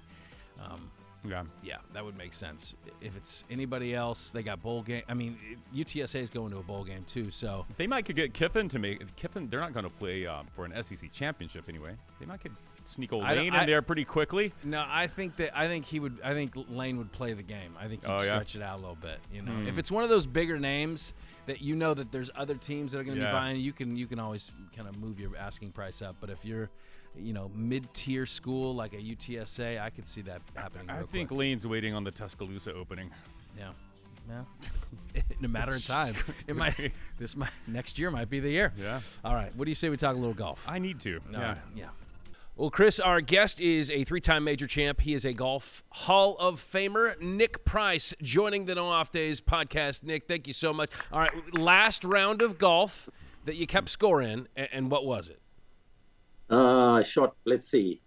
Um, 0.63 0.91
Yeah. 1.25 1.43
yeah, 1.63 1.77
that 1.93 2.03
would 2.05 2.17
make 2.17 2.33
sense. 2.33 2.75
If 3.01 3.15
it's 3.17 3.43
anybody 3.49 3.95
else, 3.95 4.29
they 4.29 4.43
got 4.43 4.61
bowl 4.61 4.83
game. 4.83 5.03
I 5.07 5.13
mean, 5.13 5.37
UTSA 5.75 6.21
is 6.21 6.29
going 6.29 6.51
to 6.51 6.57
a 6.59 6.63
bowl 6.63 6.83
game 6.83 7.03
too. 7.07 7.31
So 7.31 7.65
They 7.77 7.87
might 7.87 8.05
could 8.05 8.17
get 8.17 8.33
Kiffin 8.33 8.67
to 8.69 8.77
make 8.77 9.15
Kiffin. 9.15 9.49
They're 9.49 9.61
not 9.61 9.73
going 9.73 9.85
to 9.85 9.91
play 9.91 10.27
uh, 10.27 10.43
for 10.53 10.65
an 10.65 10.83
SEC 10.83 11.11
championship 11.11 11.65
anyway. 11.69 11.93
They 12.19 12.25
might 12.25 12.41
could 12.41 12.53
sneak 12.89 13.13
old 13.13 13.23
Lane 13.23 13.53
I- 13.53 13.61
in 13.61 13.67
there 13.67 13.81
pretty 13.81 14.03
quickly. 14.05 14.53
no, 14.63 14.83
I 14.87 15.07
think 15.07 15.35
that 15.37 15.57
I 15.57 15.67
think 15.67 15.85
he 15.85 15.99
would. 15.99 16.19
I 16.23 16.33
think 16.33 16.53
Lane 16.69 16.97
would 16.97 17.11
play 17.11 17.33
the 17.33 17.43
game. 17.43 17.73
I 17.79 17.87
think 17.87 18.03
he'd 18.05 18.09
Oh, 18.11 18.15
yeah? 18.21 18.35
stretch 18.35 18.55
it 18.55 18.61
out 18.61 18.75
a 18.77 18.81
little 18.81 18.95
bit. 18.95 19.19
You 19.33 19.41
know, 19.43 19.51
hmm. 19.51 19.67
if 19.67 19.77
it's 19.77 19.91
one 19.91 20.03
of 20.03 20.09
those 20.09 20.25
bigger 20.27 20.59
names 20.59 21.13
that 21.45 21.61
you 21.61 21.75
know 21.75 21.93
that 21.93 22.11
there's 22.11 22.29
other 22.35 22.55
teams 22.55 22.91
that 22.91 22.99
are 22.99 23.03
going 23.03 23.17
to 23.17 23.23
Yeah. 23.23 23.31
be 23.31 23.37
buying, 23.37 23.59
you 23.61 23.73
can 23.73 23.95
you 23.95 24.07
can 24.07 24.19
always 24.19 24.51
kind 24.75 24.87
of 24.87 24.97
move 24.97 25.19
your 25.19 25.35
asking 25.37 25.71
price 25.71 26.01
up. 26.01 26.15
But 26.19 26.29
if 26.29 26.43
you're 26.45 26.69
you 27.17 27.33
know 27.33 27.49
mid-tier 27.55 28.25
school 28.25 28.75
like 28.75 28.93
a 28.93 28.97
UTSA, 29.01 29.79
I 29.81 29.89
could 29.89 30.07
see 30.07 30.21
that 30.23 30.41
happening. 30.55 30.89
I 30.89 30.97
real 30.99 31.07
think 31.07 31.29
quick. 31.29 31.39
Lane's 31.39 31.65
waiting 31.65 31.93
on 31.93 32.03
the 32.03 32.11
Tuscaloosa 32.11 32.73
opening. 32.73 33.09
Yeah. 33.57 33.71
Yeah. 34.29 34.43
In 35.39 35.45
a 35.45 35.47
matter 35.47 35.73
of 35.73 35.83
time, 35.83 36.13
it 36.47 36.55
might. 36.55 36.91
This 37.17 37.35
might 37.35 37.49
next 37.67 37.97
year 37.97 38.11
might 38.11 38.29
be 38.29 38.39
the 38.39 38.49
year. 38.51 38.71
Yeah. 38.77 38.99
All 39.25 39.33
right. 39.33 39.53
What 39.55 39.65
do 39.65 39.71
you 39.71 39.75
say 39.75 39.89
we 39.89 39.97
talk 39.97 40.15
a 40.15 40.19
little 40.19 40.35
golf? 40.35 40.63
I 40.67 40.77
need 40.77 40.99
to. 40.99 41.15
All 41.15 41.21
yeah. 41.31 41.47
right, 41.47 41.57
Yeah. 41.75 41.85
Well, 42.59 42.69
Chris, 42.69 42.99
our 42.99 43.21
guest 43.21 43.61
is 43.61 43.89
a 43.89 44.03
three-time 44.03 44.43
major 44.43 44.67
champ. 44.67 44.99
He 44.99 45.13
is 45.13 45.23
a 45.23 45.31
golf 45.31 45.81
Hall 45.91 46.35
of 46.39 46.55
Famer, 46.55 47.17
Nick 47.21 47.63
Price, 47.63 48.13
joining 48.21 48.65
the 48.65 48.75
No 48.75 48.89
Off 48.89 49.13
Days 49.13 49.39
podcast. 49.39 50.03
Nick, 50.03 50.27
thank 50.27 50.45
you 50.45 50.51
so 50.51 50.73
much. 50.73 50.89
All 51.13 51.21
right, 51.21 51.57
last 51.57 52.03
round 52.03 52.41
of 52.41 52.57
golf 52.57 53.09
that 53.45 53.55
you 53.55 53.65
kept 53.65 53.87
score 53.87 54.21
in, 54.21 54.49
and, 54.57 54.67
and 54.73 54.91
what 54.91 55.05
was 55.05 55.29
it? 55.29 55.39
Uh, 56.51 56.95
I 56.95 57.01
shot, 57.01 57.33
let's 57.45 57.65
see. 57.65 58.01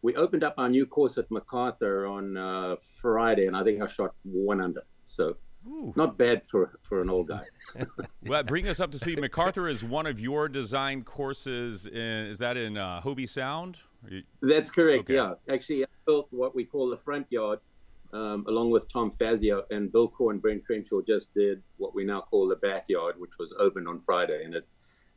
We 0.00 0.16
opened 0.16 0.44
up 0.44 0.54
our 0.56 0.70
new 0.70 0.86
course 0.86 1.18
at 1.18 1.30
MacArthur 1.30 2.06
on 2.06 2.38
uh, 2.38 2.76
Friday, 3.02 3.48
and 3.48 3.54
I 3.54 3.62
think 3.64 3.82
I 3.82 3.86
shot 3.86 4.14
one 4.22 4.62
under. 4.62 4.82
So 5.04 5.36
not 5.94 6.16
bad 6.16 6.48
for, 6.48 6.78
for 6.80 7.02
an 7.02 7.10
old 7.10 7.28
guy. 7.28 7.44
Well, 8.26 8.42
bring 8.44 8.66
us 8.66 8.80
up 8.80 8.92
to 8.92 8.98
speed. 8.98 9.20
MacArthur 9.20 9.68
is 9.68 9.84
one 9.84 10.06
of 10.06 10.20
your 10.20 10.48
design 10.48 11.02
courses. 11.02 11.86
In, 11.86 12.00
is 12.00 12.38
that 12.38 12.56
in 12.56 12.78
uh, 12.78 13.02
Hobe 13.02 13.28
Sound? 13.28 13.76
You- 14.08 14.22
That's 14.40 14.70
correct, 14.70 15.04
Okay. 15.04 15.14
yeah. 15.14 15.34
Actually, 15.48 15.84
I 15.84 15.88
built 16.06 16.28
what 16.30 16.54
we 16.54 16.64
call 16.64 16.88
the 16.88 16.96
front 16.96 17.26
yard 17.30 17.58
um, 18.12 18.44
along 18.48 18.70
with 18.70 18.88
Tom 18.92 19.10
Fazio, 19.12 19.64
and 19.70 19.92
Bill 19.92 20.08
Coore 20.08 20.32
and 20.32 20.42
Ben 20.42 20.60
Crenshaw 20.66 21.00
just 21.00 21.32
did 21.32 21.62
what 21.76 21.94
we 21.94 22.04
now 22.04 22.20
call 22.22 22.48
the 22.48 22.56
backyard, 22.56 23.14
which 23.20 23.38
was 23.38 23.52
opened 23.58 23.86
on 23.86 24.00
Friday. 24.00 24.42
And 24.44 24.52
it, 24.54 24.66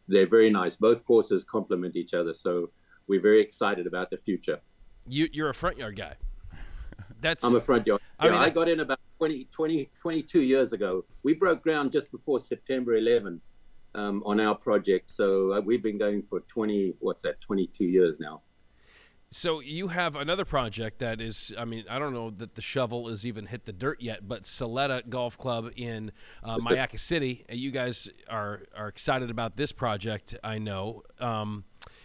they're 0.08 0.28
very 0.28 0.52
nice. 0.52 0.76
Both 0.76 1.04
courses 1.06 1.44
complement 1.44 1.96
each 1.96 2.14
other. 2.14 2.36
So 2.36 2.70
we're 3.08 3.22
very 3.22 3.42
excited 3.42 3.88
about 3.88 4.12
the 4.12 4.18
future. 4.18 4.60
You, 5.08 5.28
you're 5.32 5.50
a 5.50 5.54
front 5.56 5.78
yard 5.80 5.96
guy. 5.96 6.16
That's 7.22 7.44
I'm 7.44 7.56
a 7.56 7.60
front 7.62 7.88
yard. 7.88 8.00
I 8.20 8.26
Yeah, 8.28 8.32
mean, 8.34 8.42
I, 8.42 8.46
I- 8.46 8.50
got 8.50 8.70
in 8.70 8.80
about 8.82 9.00
20, 9.18 9.46
20, 9.52 9.90
22 10.00 10.42
years 10.42 10.72
ago. 10.74 11.04
We 11.24 11.34
broke 11.34 11.64
ground 11.64 11.92
just 11.92 12.12
before 12.12 12.40
September 12.40 12.96
11 12.96 13.42
um, 13.96 14.22
on 14.24 14.40
our 14.40 14.54
project. 14.54 15.10
So 15.10 15.54
uh, 15.54 15.62
we've 15.62 15.82
been 15.82 15.98
going 15.98 16.22
for 16.22 16.42
20, 16.42 16.94
what's 17.00 17.24
that, 17.24 17.42
22 17.42 17.86
years 17.86 18.20
now. 18.20 18.42
So 19.34 19.62
you 19.62 19.88
have 19.88 20.16
another 20.16 20.46
project 20.46 21.00
that 21.00 21.20
is, 21.20 21.52
I 21.58 21.66
mean, 21.66 21.86
I 21.90 21.98
don't 21.98 22.14
know 22.14 22.30
that 22.30 22.54
the 22.54 22.62
shovel 22.62 23.10
has 23.10 23.26
even 23.26 23.48
hit 23.48 23.66
the 23.66 23.74
dirt 23.74 24.00
yet, 24.00 24.28
but 24.28 24.44
Soleta 24.44 25.10
Golf 25.10 25.40
Club 25.40 25.72
in 25.76 26.12
uh, 26.44 26.58
Myakka 26.60 27.00
City. 27.00 27.44
uh, 27.50 27.56
You 27.56 27.72
guys 27.72 28.10
are 28.30 28.62
are 28.78 28.88
excited 28.88 29.32
about 29.32 29.58
this 29.58 29.72
project. 29.72 30.36
I 30.44 30.60
know. 30.60 31.02
Um, 31.20 31.64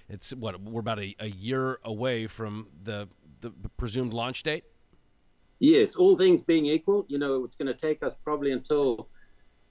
it's 0.08 0.34
what 0.34 0.58
we're 0.58 0.80
about 0.80 1.00
a, 1.00 1.14
a 1.20 1.28
year 1.28 1.78
away 1.84 2.26
from 2.28 2.68
the 2.82 3.08
the 3.40 3.52
presumed 3.76 4.14
launch 4.14 4.42
date. 4.42 4.64
Yes, 5.58 5.96
all 5.96 6.16
things 6.16 6.42
being 6.42 6.64
equal, 6.64 7.04
you 7.08 7.18
know, 7.18 7.44
it's 7.44 7.56
going 7.56 7.66
to 7.66 7.74
take 7.74 8.02
us 8.02 8.14
probably 8.24 8.52
until 8.52 9.08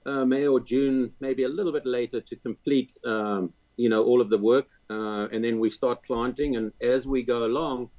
uh, 0.06 0.24
May 0.24 0.46
or 0.46 0.60
June, 0.60 1.12
maybe 1.18 1.42
a 1.44 1.48
little 1.48 1.72
bit 1.72 1.86
later, 1.86 2.20
to 2.20 2.36
complete, 2.36 2.92
um, 3.04 3.52
you 3.76 3.88
know, 3.88 4.04
all 4.04 4.20
of 4.20 4.28
the 4.28 4.38
work, 4.38 4.66
uh, 4.90 5.28
and 5.32 5.44
then 5.44 5.58
we 5.58 5.70
start 5.70 6.02
planting. 6.02 6.56
And 6.56 6.72
as 6.80 7.06
we 7.06 7.22
go 7.22 7.44
along, 7.44 7.90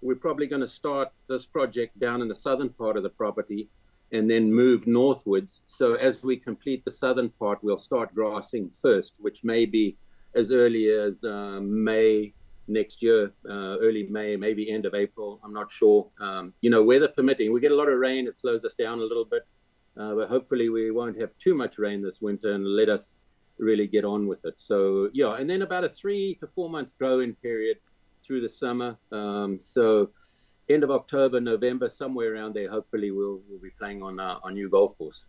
we're 0.00 0.16
probably 0.16 0.46
going 0.46 0.62
to 0.62 0.68
start 0.68 1.10
this 1.28 1.46
project 1.46 1.98
down 1.98 2.22
in 2.22 2.28
the 2.28 2.36
southern 2.36 2.70
part 2.70 2.96
of 2.96 3.02
the 3.02 3.10
property, 3.10 3.68
and 4.12 4.30
then 4.30 4.52
move 4.52 4.86
northwards. 4.86 5.60
So 5.66 5.94
as 5.94 6.22
we 6.22 6.36
complete 6.36 6.84
the 6.84 6.90
southern 6.90 7.30
part, 7.30 7.62
we'll 7.62 7.78
start 7.78 8.14
grassing 8.14 8.70
first, 8.80 9.14
which 9.18 9.44
may 9.44 9.66
be 9.66 9.96
as 10.34 10.50
early 10.52 10.90
as 10.90 11.24
uh, 11.24 11.60
May 11.60 12.32
next 12.68 13.02
year, 13.02 13.32
uh, 13.48 13.76
early 13.80 14.04
May, 14.04 14.36
maybe 14.36 14.70
end 14.70 14.86
of 14.86 14.94
April. 14.94 15.40
I'm 15.42 15.52
not 15.52 15.70
sure. 15.70 16.06
Um, 16.20 16.52
you 16.60 16.70
know, 16.70 16.82
weather 16.82 17.08
permitting, 17.08 17.52
we 17.52 17.60
get 17.60 17.72
a 17.72 17.76
lot 17.76 17.88
of 17.88 17.98
rain. 17.98 18.26
It 18.26 18.36
slows 18.36 18.64
us 18.64 18.74
down 18.74 18.98
a 18.98 19.04
little 19.04 19.24
bit, 19.24 19.46
uh, 19.96 20.14
but 20.14 20.28
hopefully 20.28 20.68
we 20.68 20.90
won't 20.90 21.20
have 21.20 21.36
too 21.38 21.54
much 21.54 21.78
rain 21.78 22.02
this 22.02 22.20
winter 22.20 22.52
and 22.52 22.66
let 22.66 22.88
us 22.88 23.14
really 23.58 23.86
get 23.86 24.04
on 24.04 24.26
with 24.26 24.44
it. 24.44 24.54
So 24.58 25.10
yeah, 25.12 25.36
and 25.36 25.48
then 25.48 25.62
about 25.62 25.84
a 25.84 25.88
three 25.88 26.34
to 26.40 26.46
four 26.46 26.70
month 26.70 26.96
growing 26.98 27.34
period 27.36 27.78
through 28.24 28.40
the 28.40 28.50
summer. 28.50 28.96
Um, 29.12 29.60
so 29.60 30.10
end 30.68 30.84
of 30.84 30.90
October, 30.90 31.40
November, 31.40 31.88
somewhere 31.88 32.34
around 32.34 32.54
there. 32.54 32.70
Hopefully 32.70 33.10
we'll 33.10 33.40
we'll 33.48 33.60
be 33.60 33.70
playing 33.78 34.02
on 34.02 34.20
uh, 34.20 34.38
our 34.42 34.50
new 34.50 34.68
golf 34.68 34.96
course. 34.98 35.26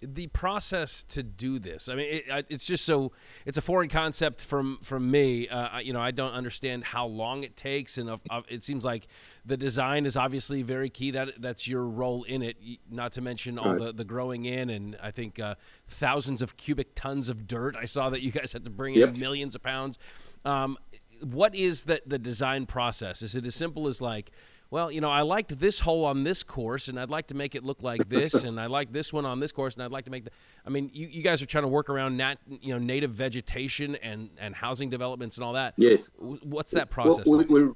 The 0.00 0.28
process 0.28 1.02
to 1.04 1.22
do 1.22 1.58
this. 1.58 1.88
I 1.88 1.94
mean, 1.94 2.06
it, 2.08 2.46
it's 2.48 2.66
just 2.66 2.84
so 2.84 3.12
it's 3.44 3.58
a 3.58 3.62
foreign 3.62 3.88
concept 3.88 4.44
from 4.44 4.78
from 4.82 5.10
me. 5.10 5.48
Uh, 5.48 5.78
you 5.80 5.92
know, 5.92 6.00
I 6.00 6.10
don't 6.10 6.32
understand 6.32 6.84
how 6.84 7.06
long 7.06 7.42
it 7.42 7.56
takes, 7.56 7.98
and 7.98 8.10
uh, 8.10 8.42
it 8.48 8.62
seems 8.62 8.84
like 8.84 9.08
the 9.44 9.56
design 9.56 10.06
is 10.06 10.16
obviously 10.16 10.62
very 10.62 10.90
key. 10.90 11.10
That 11.10 11.40
that's 11.40 11.66
your 11.66 11.84
role 11.84 12.22
in 12.24 12.42
it. 12.42 12.56
Not 12.90 13.12
to 13.12 13.20
mention 13.20 13.58
all 13.58 13.76
the 13.76 13.92
the 13.92 14.04
growing 14.04 14.44
in, 14.44 14.70
and 14.70 14.96
I 15.02 15.10
think 15.10 15.40
uh, 15.40 15.56
thousands 15.86 16.42
of 16.42 16.56
cubic 16.56 16.94
tons 16.94 17.28
of 17.28 17.46
dirt. 17.46 17.76
I 17.76 17.86
saw 17.86 18.10
that 18.10 18.22
you 18.22 18.30
guys 18.30 18.52
had 18.52 18.64
to 18.64 18.70
bring 18.70 18.94
yep. 18.94 19.14
in 19.14 19.20
millions 19.20 19.54
of 19.54 19.62
pounds. 19.62 19.98
Um, 20.44 20.78
what 21.22 21.54
is 21.54 21.84
the 21.84 22.00
the 22.06 22.18
design 22.18 22.66
process? 22.66 23.22
Is 23.22 23.34
it 23.34 23.44
as 23.46 23.54
simple 23.54 23.88
as 23.88 24.00
like 24.00 24.30
well, 24.70 24.90
you 24.90 25.00
know, 25.00 25.10
I 25.10 25.22
liked 25.22 25.58
this 25.58 25.80
hole 25.80 26.04
on 26.04 26.24
this 26.24 26.42
course, 26.42 26.88
and 26.88 27.00
I'd 27.00 27.08
like 27.08 27.28
to 27.28 27.34
make 27.34 27.54
it 27.54 27.64
look 27.64 27.82
like 27.82 28.08
this, 28.08 28.34
and 28.44 28.60
I 28.60 28.66
like 28.66 28.92
this 28.92 29.12
one 29.12 29.24
on 29.24 29.40
this 29.40 29.50
course, 29.50 29.74
and 29.74 29.82
I'd 29.82 29.90
like 29.90 30.04
to 30.04 30.10
make 30.10 30.24
the. 30.24 30.30
I 30.66 30.70
mean, 30.70 30.90
you, 30.92 31.06
you 31.08 31.22
guys 31.22 31.40
are 31.40 31.46
trying 31.46 31.64
to 31.64 31.68
work 31.68 31.88
around 31.88 32.16
nat, 32.16 32.36
you 32.46 32.74
know, 32.74 32.78
native 32.78 33.12
vegetation 33.12 33.96
and 33.96 34.30
and 34.38 34.54
housing 34.54 34.90
developments 34.90 35.36
and 35.36 35.44
all 35.44 35.54
that. 35.54 35.74
Yes. 35.76 36.10
What's 36.18 36.72
that 36.72 36.90
process 36.90 37.26
well, 37.26 37.38
like? 37.38 37.74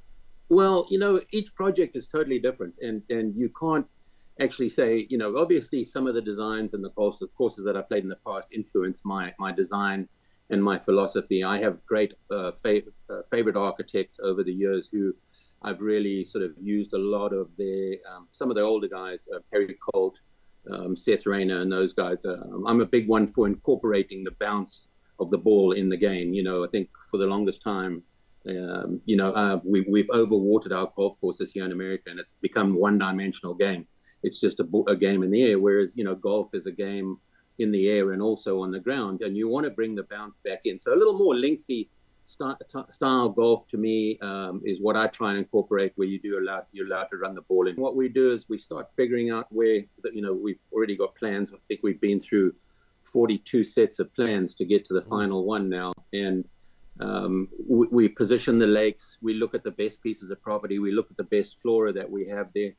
well, 0.51 0.87
you 0.91 0.99
know, 0.99 1.21
each 1.31 1.55
project 1.55 1.97
is 1.97 2.09
totally 2.09 2.39
different, 2.39 2.75
and 2.83 3.03
and 3.09 3.35
you 3.35 3.51
can't 3.59 3.87
actually 4.41 4.69
say, 4.69 5.07
you 5.09 5.17
know, 5.17 5.37
obviously 5.39 5.85
some 5.85 6.07
of 6.07 6.15
the 6.15 6.23
designs 6.23 6.75
and 6.75 6.83
the 6.85 6.91
courses, 6.91 7.29
courses 7.37 7.65
that 7.65 7.77
I 7.77 7.83
played 7.83 8.03
in 8.03 8.09
the 8.09 8.17
past 8.27 8.49
influence 8.53 9.03
my 9.05 9.33
my 9.39 9.53
design 9.53 10.09
and 10.51 10.63
my 10.63 10.79
philosophy. 10.79 11.43
I 11.43 11.59
have 11.59 11.85
great 11.87 12.13
uh, 12.31 12.53
fav- 12.63 12.93
uh, 13.09 13.23
favorite 13.31 13.57
architects 13.57 14.21
over 14.23 14.45
the 14.45 14.53
years 14.53 14.89
who 14.93 15.15
I've 15.65 15.81
really 15.81 16.25
sort 16.25 16.45
of 16.45 16.53
used 16.61 16.93
a 16.93 16.99
lot 16.99 17.33
of 17.33 17.49
the 17.57 17.99
um, 18.11 18.29
some 18.33 18.51
of 18.51 18.57
the 18.57 18.63
older 18.63 18.89
guys, 18.89 19.29
uh, 19.35 19.39
Harry 19.53 19.77
Colt, 19.93 20.19
um, 20.71 20.97
Seth 20.97 21.27
Raynor, 21.27 21.61
and 21.61 21.71
those 21.71 21.93
guys. 21.93 22.25
Um, 22.25 22.65
I'm 22.67 22.81
a 22.81 22.87
big 22.87 23.09
one 23.09 23.27
for 23.27 23.47
incorporating 23.47 24.25
the 24.25 24.33
bounce 24.33 24.89
of 25.21 25.31
the 25.31 25.39
ball 25.39 25.73
in 25.73 25.89
the 25.89 25.97
game. 25.97 26.33
You 26.35 26.43
know, 26.43 26.65
I 26.65 26.69
think 26.69 26.89
for 27.11 27.17
the 27.19 27.27
longest 27.27 27.63
time, 27.63 28.03
um, 28.49 29.01
you 29.05 29.17
know, 29.17 29.31
uh, 29.33 29.61
we, 29.65 29.83
we've 29.89 30.09
overwatered 30.09 30.73
our 30.73 30.91
golf 30.97 31.21
courses 31.21 31.53
here 31.53 31.65
in 31.65 31.73
America, 31.73 32.11
and 32.11 32.19
it's 32.19 32.35
become 32.35 32.75
one-dimensional 32.75 33.55
game. 33.55 33.87
It's 34.23 34.41
just 34.41 34.61
a, 34.61 34.67
a 34.89 34.97
game 34.97 35.23
in 35.23 35.31
the 35.31 35.43
air, 35.43 35.59
whereas 35.59 35.95
you 35.97 36.05
know, 36.05 36.15
golf 36.15 36.51
is 36.55 36.67
a 36.67 36.73
game 36.73 37.19
in 37.59 37.71
the 37.71 37.89
air 37.89 38.13
and 38.13 38.23
also 38.23 38.61
on 38.61 38.71
the 38.71 38.81
ground, 38.81 39.23
and 39.23 39.37
you 39.37 39.49
want 39.49 39.65
to 39.65 39.71
bring 39.71 39.95
the 39.95 40.05
bounce 40.05 40.39
back 40.39 40.61
in. 40.65 40.79
So 40.79 40.95
a 40.95 40.97
little 40.97 41.19
more 41.19 41.35
linksy 41.35 41.89
style 42.25 43.29
golf 43.29 43.67
to 43.69 43.77
me 43.77 44.19
um, 44.21 44.63
is 44.65 44.81
what 44.81 44.97
I 44.97 45.07
try 45.09 45.31
and 45.31 45.39
incorporate, 45.39 45.93
where 45.97 46.09
you 46.09 46.21
do 46.21 46.39
allow 46.39 46.65
you're 46.73 46.87
allowed 46.87 47.09
to 47.11 47.17
run 47.17 47.35
the 47.35 47.43
ball 47.43 47.69
in. 47.69 47.77
What 47.77 47.97
we 47.97 48.09
do 48.09 48.33
is 48.33 48.49
we 48.49 48.59
start 48.59 48.89
figuring 48.97 49.31
out 49.31 49.47
where 49.51 49.81
you 50.13 50.23
know 50.23 50.33
we've 50.33 50.61
already 50.73 50.97
got 50.97 51.15
plans. 51.15 51.53
I 51.53 51.59
think 51.69 51.81
we've 51.83 52.01
been 52.01 52.21
through 52.21 52.55
42 53.03 53.65
sets 53.65 53.99
of 53.99 54.15
plans 54.15 54.55
to 54.57 54.65
get 54.65 54.85
to 54.87 54.95
the 54.95 55.03
final 55.03 55.45
one 55.45 55.69
now, 55.69 55.93
and 56.13 56.45
um, 57.01 57.49
we, 57.69 57.87
we, 57.91 58.09
position 58.09 58.59
the 58.59 58.67
lakes. 58.67 59.19
We 59.23 59.35
look 59.35 59.55
at 59.55 59.65
the 59.65 59.71
best 59.71 60.03
pieces 60.03 60.31
of 60.31 60.41
property. 60.43 60.79
We 60.79 60.93
look 60.93 61.11
at 61.11 61.17
the 61.17 61.25
best 61.25 61.61
flora 61.61 61.93
that 61.93 62.09
we 62.09 62.29
have 62.29 62.49
there. 62.55 62.73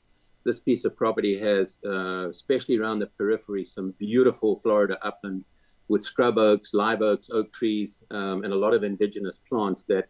This 0.46 0.60
piece 0.60 0.86
of 0.86 0.96
property 0.96 1.40
has, 1.40 1.78
uh, 1.86 2.30
especially 2.30 2.78
around 2.78 3.00
the 3.00 3.08
periphery, 3.08 3.66
some 3.66 3.94
beautiful 3.98 4.60
Florida 4.60 4.98
upland 5.02 5.46
with 5.94 6.04
scrub 6.04 6.38
oaks, 6.40 6.74
live 6.74 7.02
oaks, 7.04 7.28
oak 7.38 7.54
trees, 7.54 8.04
um, 8.10 8.44
and 8.44 8.52
a 8.52 8.62
lot 8.66 8.74
of 8.74 8.82
indigenous 8.84 9.38
plants 9.48 9.82
that, 9.92 10.06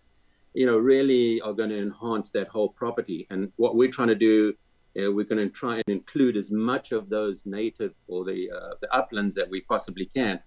you 0.59 0.65
know, 0.65 0.77
really 0.77 1.41
are 1.41 1.55
going 1.59 1.73
to 1.75 1.81
enhance 1.89 2.31
that 2.31 2.47
whole 2.47 2.69
property. 2.69 3.27
And 3.31 3.51
what 3.63 3.75
we're 3.75 3.95
trying 3.97 4.13
to 4.15 4.21
do, 4.31 4.35
uh, 4.97 5.11
we're 5.15 5.31
going 5.31 5.45
to 5.45 5.53
try 5.63 5.75
and 5.81 5.89
include 5.99 6.35
as 6.37 6.49
much 6.71 6.93
of 6.93 7.09
those 7.09 7.37
native 7.59 7.93
or 8.07 8.23
the 8.23 8.39
uh, 8.57 8.73
the 8.83 8.89
uplands 8.99 9.35
that 9.35 9.49
we 9.53 9.59
possibly 9.73 10.07
can, 10.19 10.39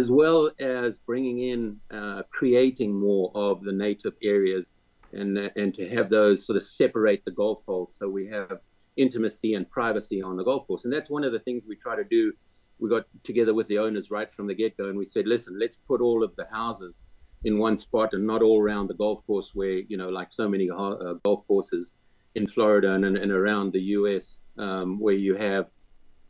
as 0.00 0.06
well 0.20 0.40
as 0.58 0.90
bringing 1.10 1.38
in, 1.52 1.60
uh, 1.98 2.22
creating 2.38 2.90
more 3.08 3.26
of 3.34 3.54
the 3.68 3.76
native 3.86 4.14
areas, 4.22 4.64
and 5.12 5.30
uh, 5.44 5.50
and 5.60 5.70
to 5.78 5.84
have 5.96 6.08
those 6.08 6.46
sort 6.46 6.56
of 6.56 6.64
separate 6.80 7.22
the 7.26 7.34
golf 7.42 7.60
holes, 7.68 7.90
so 7.98 8.04
we 8.08 8.24
have 8.38 8.58
intimacy 8.96 9.50
and 9.58 9.64
privacy 9.78 10.18
on 10.28 10.34
the 10.38 10.44
golf 10.50 10.62
course. 10.66 10.84
And 10.86 10.92
that's 10.94 11.10
one 11.16 11.24
of 11.28 11.32
the 11.36 11.42
things 11.46 11.60
we 11.66 11.76
try 11.76 11.94
to 12.02 12.08
do 12.18 12.32
we 12.78 12.88
got 12.88 13.04
together 13.24 13.54
with 13.54 13.68
the 13.68 13.78
owners 13.78 14.10
right 14.10 14.32
from 14.32 14.46
the 14.46 14.54
get 14.54 14.76
go, 14.76 14.88
and 14.88 14.98
we 14.98 15.06
said, 15.06 15.26
listen, 15.26 15.58
let's 15.58 15.76
put 15.76 16.00
all 16.00 16.22
of 16.22 16.34
the 16.36 16.46
houses 16.50 17.02
in 17.44 17.58
one 17.58 17.76
spot 17.76 18.14
and 18.14 18.26
not 18.26 18.42
all 18.42 18.60
around 18.60 18.88
the 18.88 18.94
golf 18.94 19.24
course, 19.26 19.52
where 19.54 19.78
you 19.88 19.96
know, 19.96 20.08
like 20.08 20.32
so 20.32 20.48
many 20.48 20.68
uh, 20.70 21.14
golf 21.24 21.46
courses 21.46 21.92
in 22.34 22.46
Florida 22.46 22.92
and, 22.92 23.04
and 23.04 23.32
around 23.32 23.72
the 23.72 23.80
U.S., 23.80 24.38
um, 24.58 24.98
where 24.98 25.14
you 25.14 25.34
have 25.36 25.66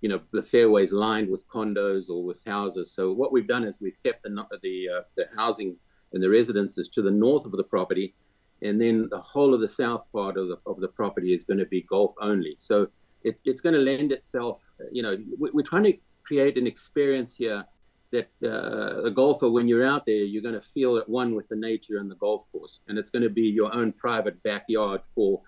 you 0.01 0.09
know 0.09 0.20
the 0.32 0.42
fairways 0.42 0.92
lined 0.92 1.28
with 1.28 1.49
condos 1.49 2.09
or 2.09 2.22
with 2.22 2.42
houses. 2.46 2.92
So 2.92 3.12
what 3.12 3.32
we've 3.32 3.49
done 3.49 3.64
is 3.64 3.80
we've 3.80 4.01
kept 4.05 4.22
the 4.22 4.30
the 4.62 4.88
uh, 4.96 5.03
the 5.16 5.26
housing 5.36 5.76
and 6.12 6.22
the 6.22 6.28
residences 6.28 6.88
to 6.90 7.03
the 7.03 7.11
north 7.11 7.44
of 7.44 7.53
the 7.53 7.64
property, 7.64 8.14
and 8.62 8.80
then 8.80 9.09
the 9.11 9.20
whole 9.20 9.55
of 9.55 9.61
the 9.61 9.68
south 9.68 10.05
part 10.12 10.36
of 10.36 10.49
the 10.49 10.57
of 10.66 10.80
the 10.80 10.88
property 10.88 11.34
is 11.34 11.44
going 11.44 11.59
to 11.59 11.66
be 11.66 11.82
golf 11.82 12.14
only. 12.20 12.55
So 12.59 12.88
it, 13.24 13.40
it's 13.44 13.61
going 13.61 13.74
to 13.74 13.80
lend 13.80 14.12
itself. 14.12 14.62
You 14.92 15.03
know, 15.03 15.16
we're 15.38 15.62
trying 15.62 15.84
to 15.84 15.94
create 16.29 16.59
an 16.59 16.66
experience 16.66 17.35
here 17.35 17.64
that 18.12 18.29
uh, 18.43 19.03
a 19.05 19.11
golfer, 19.11 19.51
when 19.51 19.66
you're 19.66 19.87
out 19.87 20.05
there, 20.07 20.24
you're 20.31 20.43
going 20.43 20.55
to 20.55 20.68
feel 20.76 20.99
at 20.99 21.09
one 21.09 21.35
with 21.35 21.49
the 21.49 21.57
nature 21.57 21.99
and 21.99 22.11
the 22.11 22.16
golf 22.16 22.43
course, 22.53 22.81
and 22.87 22.99
it's 22.99 23.11
going 23.11 23.22
to 23.22 23.31
be 23.31 23.43
your 23.43 23.74
own 23.74 23.93
private 23.93 24.43
backyard 24.43 25.01
for 25.14 25.41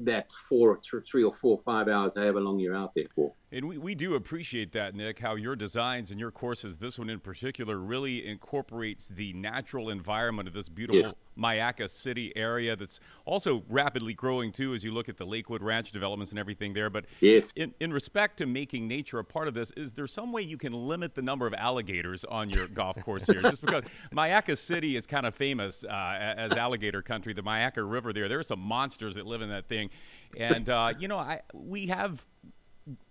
that 0.00 0.26
four, 0.48 0.76
three 1.08 1.22
or 1.22 1.32
four, 1.32 1.60
five 1.64 1.86
hours, 1.88 2.16
however 2.16 2.40
long 2.40 2.58
you're 2.58 2.76
out 2.76 2.92
there 2.96 3.04
for. 3.14 3.32
And 3.54 3.68
we, 3.68 3.78
we 3.78 3.94
do 3.94 4.16
appreciate 4.16 4.72
that, 4.72 4.96
Nick, 4.96 5.20
how 5.20 5.36
your 5.36 5.54
designs 5.54 6.10
and 6.10 6.18
your 6.18 6.32
courses, 6.32 6.76
this 6.76 6.98
one 6.98 7.08
in 7.08 7.20
particular, 7.20 7.78
really 7.78 8.26
incorporates 8.26 9.06
the 9.06 9.32
natural 9.34 9.90
environment 9.90 10.48
of 10.48 10.54
this 10.54 10.68
beautiful 10.68 11.02
yes. 11.02 11.14
Myakka 11.38 11.88
City 11.88 12.36
area 12.36 12.74
that's 12.74 12.98
also 13.24 13.62
rapidly 13.68 14.12
growing, 14.12 14.50
too, 14.50 14.74
as 14.74 14.82
you 14.82 14.92
look 14.92 15.08
at 15.08 15.16
the 15.16 15.24
Lakewood 15.24 15.62
Ranch 15.62 15.92
developments 15.92 16.32
and 16.32 16.38
everything 16.38 16.72
there. 16.72 16.90
But 16.90 17.04
yes. 17.20 17.52
in, 17.54 17.72
in 17.78 17.92
respect 17.92 18.38
to 18.38 18.46
making 18.46 18.88
nature 18.88 19.20
a 19.20 19.24
part 19.24 19.46
of 19.46 19.54
this, 19.54 19.70
is 19.76 19.92
there 19.92 20.08
some 20.08 20.32
way 20.32 20.42
you 20.42 20.58
can 20.58 20.72
limit 20.72 21.14
the 21.14 21.22
number 21.22 21.46
of 21.46 21.54
alligators 21.54 22.24
on 22.24 22.50
your 22.50 22.66
golf 22.66 23.00
course 23.04 23.28
here? 23.28 23.40
Just 23.40 23.64
because 23.64 23.84
Myakka 24.12 24.58
City 24.58 24.96
is 24.96 25.06
kind 25.06 25.26
of 25.26 25.34
famous 25.34 25.84
uh, 25.84 26.16
as 26.18 26.52
alligator 26.52 27.02
country, 27.02 27.32
the 27.32 27.42
Myakka 27.42 27.88
River 27.88 28.12
there, 28.12 28.28
there 28.28 28.40
are 28.40 28.42
some 28.42 28.60
monsters 28.60 29.14
that 29.14 29.26
live 29.26 29.42
in 29.42 29.50
that 29.50 29.68
thing. 29.68 29.90
And, 30.36 30.68
uh, 30.68 30.94
you 30.98 31.06
know, 31.06 31.18
I, 31.18 31.42
we 31.52 31.86
have 31.86 32.26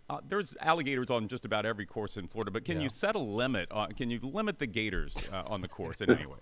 uh, 0.10 0.20
there's 0.28 0.56
alligators 0.60 1.10
on 1.10 1.28
just 1.28 1.46
about 1.46 1.66
every 1.66 1.86
course 1.86 2.18
in 2.18 2.28
Florida, 2.28 2.52
but 2.52 2.66
can 2.66 2.78
yeah. 2.78 2.84
you 2.84 2.90
set 2.90 3.16
a 3.16 3.20
limit? 3.20 3.72
On, 3.72 3.92
can 3.94 4.10
you 4.10 4.20
limit 4.22 4.60
the 4.60 4.68
gators 4.68 5.16
uh, 5.32 5.44
on 5.48 5.62
the 5.62 5.68
course 5.68 6.02
in 6.02 6.10
any 6.18 6.26
way? 6.26 6.38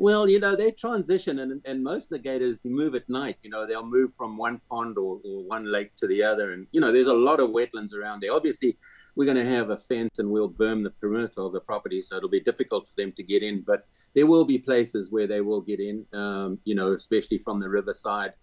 Well, 0.00 0.30
you 0.30 0.38
know, 0.38 0.54
they 0.54 0.70
transition, 0.70 1.40
and, 1.40 1.60
and 1.64 1.82
most 1.82 2.04
of 2.04 2.10
the 2.10 2.18
gators 2.20 2.60
move 2.64 2.94
at 2.94 3.08
night. 3.08 3.36
You 3.42 3.50
know, 3.50 3.66
they'll 3.66 3.84
move 3.84 4.14
from 4.14 4.36
one 4.36 4.60
pond 4.70 4.96
or, 4.96 5.20
or 5.24 5.42
one 5.42 5.64
lake 5.64 5.96
to 5.96 6.06
the 6.06 6.22
other, 6.22 6.52
and 6.52 6.68
you 6.70 6.80
know, 6.80 6.92
there's 6.92 7.08
a 7.08 7.14
lot 7.14 7.40
of 7.40 7.50
wetlands 7.50 7.92
around 7.92 8.22
there. 8.22 8.32
Obviously, 8.32 8.78
we're 9.16 9.24
going 9.24 9.36
to 9.36 9.44
have 9.44 9.70
a 9.70 9.76
fence, 9.76 10.20
and 10.20 10.30
we'll 10.30 10.50
berm 10.50 10.84
the 10.84 10.90
perimeter 10.90 11.40
of 11.40 11.52
the 11.52 11.60
property, 11.60 12.00
so 12.00 12.16
it'll 12.16 12.28
be 12.28 12.40
difficult 12.40 12.86
for 12.88 12.94
them 12.96 13.10
to 13.12 13.24
get 13.24 13.42
in. 13.42 13.62
But 13.66 13.88
there 14.14 14.26
will 14.26 14.44
be 14.44 14.58
places 14.58 15.10
where 15.10 15.26
they 15.26 15.40
will 15.40 15.62
get 15.62 15.80
in. 15.80 16.06
Um, 16.12 16.60
you 16.64 16.76
know, 16.76 16.92
especially 16.92 17.38
from 17.38 17.58
the 17.58 17.68
riverside. 17.68 18.34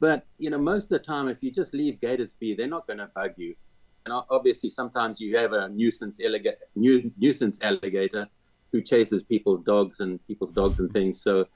But 0.00 0.26
you 0.38 0.50
know, 0.50 0.58
most 0.58 0.84
of 0.84 0.90
the 0.90 0.98
time, 0.98 1.28
if 1.28 1.38
you 1.40 1.50
just 1.50 1.72
leave 1.72 2.00
gators 2.02 2.34
be, 2.34 2.54
they're 2.54 2.66
not 2.66 2.86
going 2.86 2.98
to 2.98 3.10
bug 3.14 3.32
you. 3.36 3.54
And 4.10 4.24
obviously, 4.30 4.70
sometimes 4.70 5.20
you 5.20 5.36
have 5.36 5.52
a 5.52 5.68
nuisance, 5.68 6.18
alligator, 6.24 6.56
nuisance 6.74 7.60
alligator 7.60 8.26
who 8.72 8.80
chases 8.80 9.22
people's 9.22 9.62
dogs 9.64 10.00
and 10.00 10.24
people's 10.26 10.52
dogs 10.52 10.80
and 10.80 10.90
things. 10.90 11.20
So, 11.22 11.46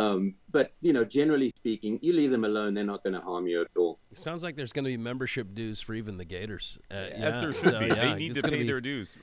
um, 0.00 0.34
but 0.50 0.72
you 0.80 0.92
know, 0.92 1.04
generally 1.04 1.50
speaking, 1.54 2.00
you 2.02 2.12
leave 2.12 2.32
them 2.32 2.44
alone; 2.44 2.74
they're 2.74 2.84
not 2.84 3.04
going 3.04 3.12
to 3.12 3.20
harm 3.20 3.46
you 3.46 3.60
at 3.60 3.68
all. 3.76 4.00
It 4.10 4.18
sounds 4.18 4.42
like 4.42 4.56
there's 4.56 4.72
going 4.72 4.86
to 4.86 4.90
be 4.90 4.96
membership 4.96 5.54
dues 5.54 5.80
for 5.80 5.94
even 5.94 6.16
the 6.16 6.24
Gators. 6.24 6.78
Uh, 6.90 6.94
As 6.94 7.38
there 7.38 7.52
should 7.52 7.70
so, 7.70 7.78
be. 7.78 7.86
Yeah, 7.86 7.94
they 7.94 8.14
need 8.14 8.34
to 8.34 8.42
pay 8.42 8.64
their 8.64 8.80
dues. 8.80 9.16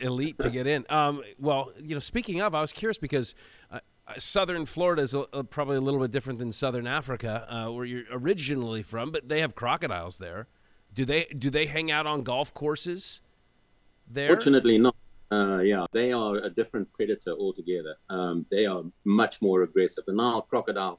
elite 0.00 0.38
to 0.40 0.50
get 0.50 0.66
in. 0.66 0.86
Um, 0.88 1.22
well, 1.38 1.70
you 1.80 1.94
know, 1.94 2.00
speaking 2.00 2.40
of, 2.40 2.54
I 2.54 2.60
was 2.60 2.72
curious 2.72 2.98
because. 2.98 3.34
Uh, 3.70 3.78
Southern 4.16 4.64
Florida 4.64 5.02
is 5.02 5.12
a, 5.12 5.26
a, 5.34 5.44
probably 5.44 5.76
a 5.76 5.82
little 5.82 6.00
bit 6.00 6.10
different 6.10 6.38
than 6.38 6.50
Southern 6.50 6.86
Africa, 6.86 7.46
uh, 7.46 7.70
where 7.70 7.84
you're 7.84 8.04
originally 8.10 8.80
from, 8.82 9.10
but 9.10 9.28
they 9.28 9.42
have 9.42 9.54
crocodiles 9.54 10.16
there. 10.16 10.46
Do 10.98 11.04
they 11.04 11.26
do 11.26 11.48
they 11.48 11.66
hang 11.66 11.92
out 11.92 12.06
on 12.08 12.24
golf 12.24 12.52
courses 12.52 13.20
there? 14.10 14.26
Fortunately, 14.26 14.78
not. 14.78 14.96
Uh, 15.30 15.58
yeah, 15.58 15.86
they 15.92 16.10
are 16.10 16.38
a 16.38 16.50
different 16.50 16.92
predator 16.92 17.34
altogether. 17.38 17.94
Um, 18.10 18.44
they 18.50 18.66
are 18.66 18.82
much 19.04 19.40
more 19.40 19.62
aggressive. 19.62 20.02
The 20.06 20.12
Nile 20.12 20.42
crocodile 20.42 20.98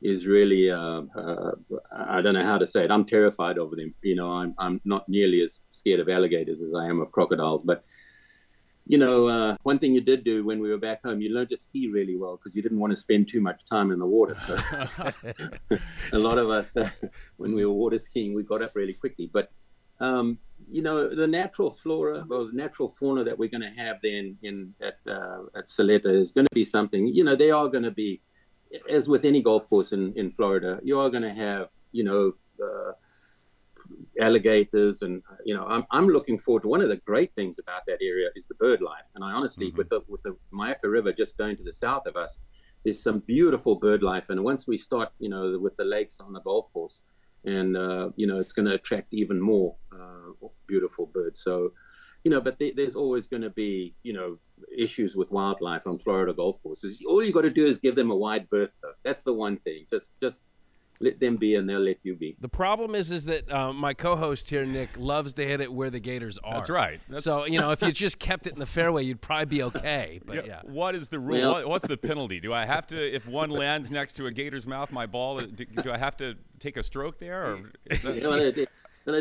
is 0.00 0.26
really, 0.26 0.70
uh, 0.70 1.02
uh, 1.14 1.50
I 1.94 2.22
don't 2.22 2.32
know 2.32 2.44
how 2.52 2.56
to 2.56 2.66
say 2.66 2.84
it. 2.84 2.90
I'm 2.90 3.04
terrified 3.04 3.58
of 3.58 3.70
them. 3.72 3.92
You 4.00 4.14
know, 4.14 4.30
I'm, 4.30 4.54
I'm 4.56 4.80
not 4.86 5.06
nearly 5.10 5.42
as 5.42 5.60
scared 5.70 6.00
of 6.00 6.08
alligators 6.08 6.62
as 6.62 6.72
I 6.72 6.86
am 6.86 7.02
of 7.02 7.12
crocodiles, 7.12 7.60
but 7.62 7.84
you 8.86 8.98
know, 8.98 9.28
uh, 9.28 9.56
one 9.62 9.78
thing 9.78 9.94
you 9.94 10.02
did 10.02 10.24
do 10.24 10.44
when 10.44 10.60
we 10.60 10.68
were 10.68 10.78
back 10.78 11.02
home, 11.02 11.20
you 11.20 11.32
learned 11.32 11.50
to 11.50 11.56
ski 11.56 11.88
really 11.88 12.16
well 12.16 12.36
because 12.36 12.54
you 12.54 12.62
didn't 12.62 12.78
want 12.78 12.90
to 12.90 12.96
spend 12.96 13.28
too 13.28 13.40
much 13.40 13.64
time 13.64 13.90
in 13.90 13.98
the 13.98 14.06
water. 14.06 14.36
So 14.36 14.54
a 16.12 16.18
lot 16.18 16.36
of 16.36 16.50
us, 16.50 16.76
uh, 16.76 16.90
when 17.38 17.54
we 17.54 17.64
were 17.64 17.72
water 17.72 17.98
skiing, 17.98 18.34
we 18.34 18.42
got 18.42 18.62
up 18.62 18.72
really 18.74 18.92
quickly. 18.92 19.30
But 19.32 19.50
um, 20.00 20.38
you 20.68 20.82
know, 20.82 21.08
the 21.08 21.26
natural 21.26 21.70
flora 21.70 22.26
or 22.30 22.46
the 22.46 22.52
natural 22.52 22.88
fauna 22.88 23.24
that 23.24 23.38
we're 23.38 23.48
going 23.48 23.62
to 23.62 23.82
have 23.82 23.98
then 24.02 24.36
in 24.42 24.74
at 24.82 24.98
uh, 25.06 25.44
at 25.56 25.68
Soleta 25.68 26.06
is 26.06 26.32
going 26.32 26.46
to 26.46 26.54
be 26.54 26.64
something. 26.64 27.06
You 27.08 27.24
know, 27.24 27.36
they 27.36 27.50
are 27.50 27.68
going 27.68 27.84
to 27.84 27.90
be, 27.90 28.20
as 28.90 29.08
with 29.08 29.24
any 29.24 29.40
golf 29.40 29.68
course 29.68 29.92
in 29.92 30.12
in 30.14 30.30
Florida, 30.30 30.78
you 30.82 30.98
are 31.00 31.08
going 31.10 31.22
to 31.22 31.32
have 31.32 31.68
you 31.92 32.04
know. 32.04 32.34
Alligators 34.20 35.02
and 35.02 35.22
you 35.44 35.54
know 35.54 35.64
I'm, 35.66 35.84
I'm 35.90 36.08
looking 36.08 36.38
forward 36.38 36.62
to 36.62 36.68
one 36.68 36.80
of 36.80 36.88
the 36.88 36.96
great 36.96 37.34
things 37.34 37.58
about 37.58 37.82
that 37.86 37.98
area 38.00 38.28
is 38.36 38.46
the 38.46 38.54
bird 38.54 38.80
life. 38.80 39.04
And 39.14 39.24
I 39.24 39.32
honestly 39.32 39.68
mm-hmm. 39.68 39.78
with 39.78 39.88
the 39.88 40.00
with 40.08 40.22
the 40.22 40.36
Myakka 40.52 40.84
River 40.84 41.12
just 41.12 41.36
going 41.36 41.56
to 41.56 41.64
the 41.64 41.72
south 41.72 42.06
of 42.06 42.16
us 42.16 42.38
there's 42.84 43.02
some 43.02 43.20
beautiful 43.20 43.76
bird 43.76 44.02
life. 44.02 44.24
And 44.28 44.44
once 44.44 44.66
we 44.66 44.78
start 44.78 45.10
you 45.18 45.28
know 45.28 45.58
with 45.60 45.76
the 45.76 45.84
lakes 45.84 46.20
on 46.20 46.32
the 46.32 46.40
golf 46.40 46.72
course 46.72 47.00
and 47.44 47.76
uh, 47.76 48.10
you 48.16 48.26
know 48.26 48.38
it's 48.38 48.52
going 48.52 48.66
to 48.66 48.74
attract 48.74 49.12
even 49.12 49.40
more 49.40 49.74
uh, 49.92 50.48
beautiful 50.66 51.06
birds. 51.06 51.42
So 51.42 51.72
you 52.24 52.30
know 52.30 52.40
but 52.40 52.58
th- 52.58 52.76
there's 52.76 52.94
always 52.94 53.26
going 53.26 53.42
to 53.42 53.50
be 53.50 53.94
you 54.02 54.12
know 54.12 54.38
issues 54.76 55.16
with 55.16 55.30
wildlife 55.30 55.86
on 55.86 55.98
Florida 55.98 56.32
golf 56.32 56.62
courses. 56.62 57.02
All 57.08 57.22
you 57.22 57.32
got 57.32 57.42
to 57.42 57.50
do 57.50 57.66
is 57.66 57.78
give 57.78 57.96
them 57.96 58.10
a 58.10 58.16
wide 58.16 58.48
berth 58.50 58.74
though. 58.82 58.92
That's 59.02 59.22
the 59.22 59.32
one 59.32 59.58
thing. 59.58 59.86
Just 59.90 60.12
just 60.22 60.44
let 61.00 61.20
them 61.20 61.36
be 61.36 61.56
and 61.56 61.68
they'll 61.68 61.80
let 61.80 61.98
you 62.02 62.14
be. 62.14 62.36
The 62.40 62.48
problem 62.48 62.94
is, 62.94 63.10
is 63.10 63.26
that 63.26 63.50
uh, 63.52 63.72
my 63.72 63.94
co-host 63.94 64.50
here, 64.50 64.64
Nick, 64.64 64.90
loves 64.98 65.34
to 65.34 65.46
hit 65.46 65.60
it 65.60 65.72
where 65.72 65.90
the 65.90 66.00
Gators 66.00 66.38
are. 66.44 66.54
That's 66.54 66.70
right. 66.70 67.00
That's 67.08 67.24
so 67.24 67.44
you 67.46 67.58
know, 67.58 67.70
if 67.70 67.82
you 67.82 67.92
just 67.92 68.18
kept 68.18 68.46
it 68.46 68.52
in 68.52 68.58
the 68.58 68.66
fairway, 68.66 69.04
you'd 69.04 69.20
probably 69.20 69.46
be 69.46 69.62
okay. 69.64 70.20
But 70.24 70.36
yeah, 70.36 70.42
yeah. 70.46 70.60
what 70.64 70.94
is 70.94 71.08
the 71.08 71.18
rule? 71.18 71.38
Well, 71.38 71.52
what, 71.52 71.68
what's 71.68 71.86
the 71.86 71.96
penalty? 71.96 72.40
Do 72.40 72.52
I 72.52 72.64
have 72.66 72.86
to, 72.88 73.14
if 73.14 73.26
one 73.26 73.50
lands 73.50 73.90
next 73.90 74.14
to 74.14 74.26
a 74.26 74.30
Gator's 74.30 74.66
mouth, 74.66 74.92
my 74.92 75.06
ball, 75.06 75.40
do, 75.40 75.64
do 75.64 75.90
I 75.92 75.98
have 75.98 76.16
to 76.18 76.36
take 76.58 76.76
a 76.76 76.82
stroke 76.82 77.18
there? 77.18 77.44
Or 77.44 77.72
that... 77.88 78.22
Well, 78.22 78.34
it 78.34 78.68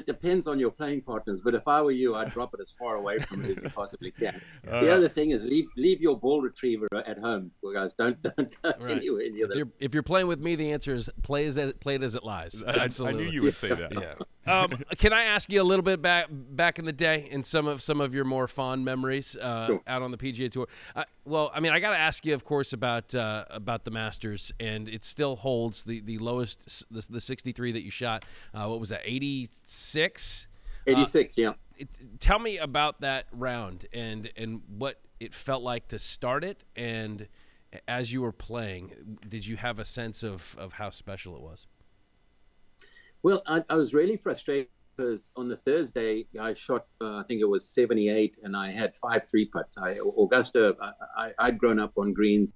depends 0.05 0.47
on 0.47 0.59
your 0.59 0.71
playing 0.71 1.01
partners. 1.01 1.41
But 1.43 1.55
if 1.55 1.67
I 1.67 1.81
were 1.81 1.91
you, 1.91 2.15
I'd 2.15 2.31
drop 2.31 2.53
it 2.53 2.59
as 2.61 2.71
far 2.71 2.95
away 2.95 3.19
from 3.19 3.45
it 3.45 3.57
as 3.57 3.63
you 3.63 3.69
possibly 3.69 4.11
can. 4.11 4.41
Uh, 4.69 4.81
the 4.81 4.93
other 4.93 5.09
thing 5.09 5.31
is 5.31 5.43
leave 5.43 5.67
leave 5.77 6.01
your 6.01 6.17
ball 6.17 6.41
retriever 6.41 6.87
at 7.05 7.17
home, 7.17 7.51
guys. 7.73 7.93
Don't 7.93 8.21
don't 8.21 8.55
go 8.61 8.73
right. 8.79 8.97
anywhere 8.97 9.29
near 9.29 9.49
if 9.49 9.55
you're, 9.55 9.69
if 9.79 9.93
you're, 9.93 10.03
playing 10.03 10.27
with 10.27 10.39
me, 10.39 10.55
the 10.55 10.71
answer 10.71 10.93
is 10.93 11.09
play 11.21 11.45
as 11.45 11.57
it, 11.57 11.79
play 11.79 11.95
it 11.95 12.03
as 12.03 12.15
it 12.15 12.23
lies. 12.23 12.63
Absolutely. 12.65 13.23
I, 13.23 13.25
I 13.25 13.25
knew 13.25 13.31
you 13.31 13.41
would 13.43 13.55
say 13.55 13.69
that. 13.73 13.93
yeah. 13.93 14.15
Um, 14.45 14.69
can 14.97 15.13
I 15.13 15.23
ask 15.23 15.51
you 15.51 15.61
a 15.61 15.63
little 15.63 15.83
bit 15.83 16.01
back 16.01 16.27
back 16.29 16.79
in 16.79 16.85
the 16.85 16.91
day 16.91 17.27
in 17.29 17.43
some 17.43 17.67
of 17.67 17.81
some 17.81 18.01
of 18.01 18.13
your 18.13 18.25
more 18.25 18.47
fond 18.47 18.83
memories 18.85 19.35
uh, 19.35 19.67
sure. 19.67 19.81
out 19.87 20.01
on 20.01 20.11
the 20.11 20.17
PGA 20.17 20.51
Tour? 20.51 20.67
Uh, 20.95 21.03
well, 21.25 21.51
I 21.53 21.59
mean, 21.59 21.71
I 21.71 21.79
got 21.79 21.91
to 21.91 21.97
ask 21.97 22.25
you, 22.25 22.33
of 22.33 22.43
course, 22.43 22.73
about 22.73 23.15
uh, 23.15 23.45
about 23.49 23.85
the 23.85 23.91
Masters, 23.91 24.51
and 24.59 24.89
it 24.89 25.05
still 25.05 25.35
holds 25.35 25.83
the 25.83 26.01
the 26.01 26.17
lowest 26.17 26.85
the, 26.91 27.05
the 27.09 27.21
63 27.21 27.71
that 27.71 27.83
you 27.83 27.91
shot. 27.91 28.25
Uh, 28.53 28.67
what 28.67 28.79
was 28.79 28.89
that? 28.89 29.01
86. 29.03 30.47
86, 30.85 31.37
yeah. 31.37 31.53
It, 31.77 31.87
tell 32.19 32.39
me 32.39 32.57
about 32.57 33.01
that 33.01 33.25
round 33.31 33.85
and 33.93 34.29
and 34.35 34.61
what 34.67 34.99
it 35.19 35.33
felt 35.33 35.63
like 35.63 35.87
to 35.89 35.99
start 35.99 36.43
it, 36.43 36.63
and 36.75 37.27
as 37.87 38.11
you 38.11 38.21
were 38.21 38.31
playing, 38.31 39.17
did 39.27 39.47
you 39.47 39.55
have 39.55 39.79
a 39.79 39.85
sense 39.85 40.23
of 40.23 40.55
of 40.59 40.73
how 40.73 40.89
special 40.89 41.35
it 41.35 41.41
was? 41.41 41.67
Well, 43.23 43.41
I, 43.47 43.63
I 43.69 43.75
was 43.75 43.93
really 43.93 44.17
frustrated 44.17 44.67
because 44.95 45.31
on 45.37 45.47
the 45.47 45.55
Thursday 45.55 46.27
I 46.39 46.53
shot, 46.53 46.85
uh, 47.01 47.19
I 47.19 47.23
think 47.23 47.39
it 47.39 47.45
was 47.45 47.69
78, 47.69 48.37
and 48.43 48.55
I 48.55 48.71
had 48.71 48.95
five 48.97 49.27
three 49.29 49.45
putts. 49.45 49.77
I 49.77 49.99
Augusta, 50.17 50.75
I, 51.17 51.31
I'd 51.39 51.57
grown 51.57 51.79
up 51.79 51.93
on 51.97 52.13
greens 52.13 52.53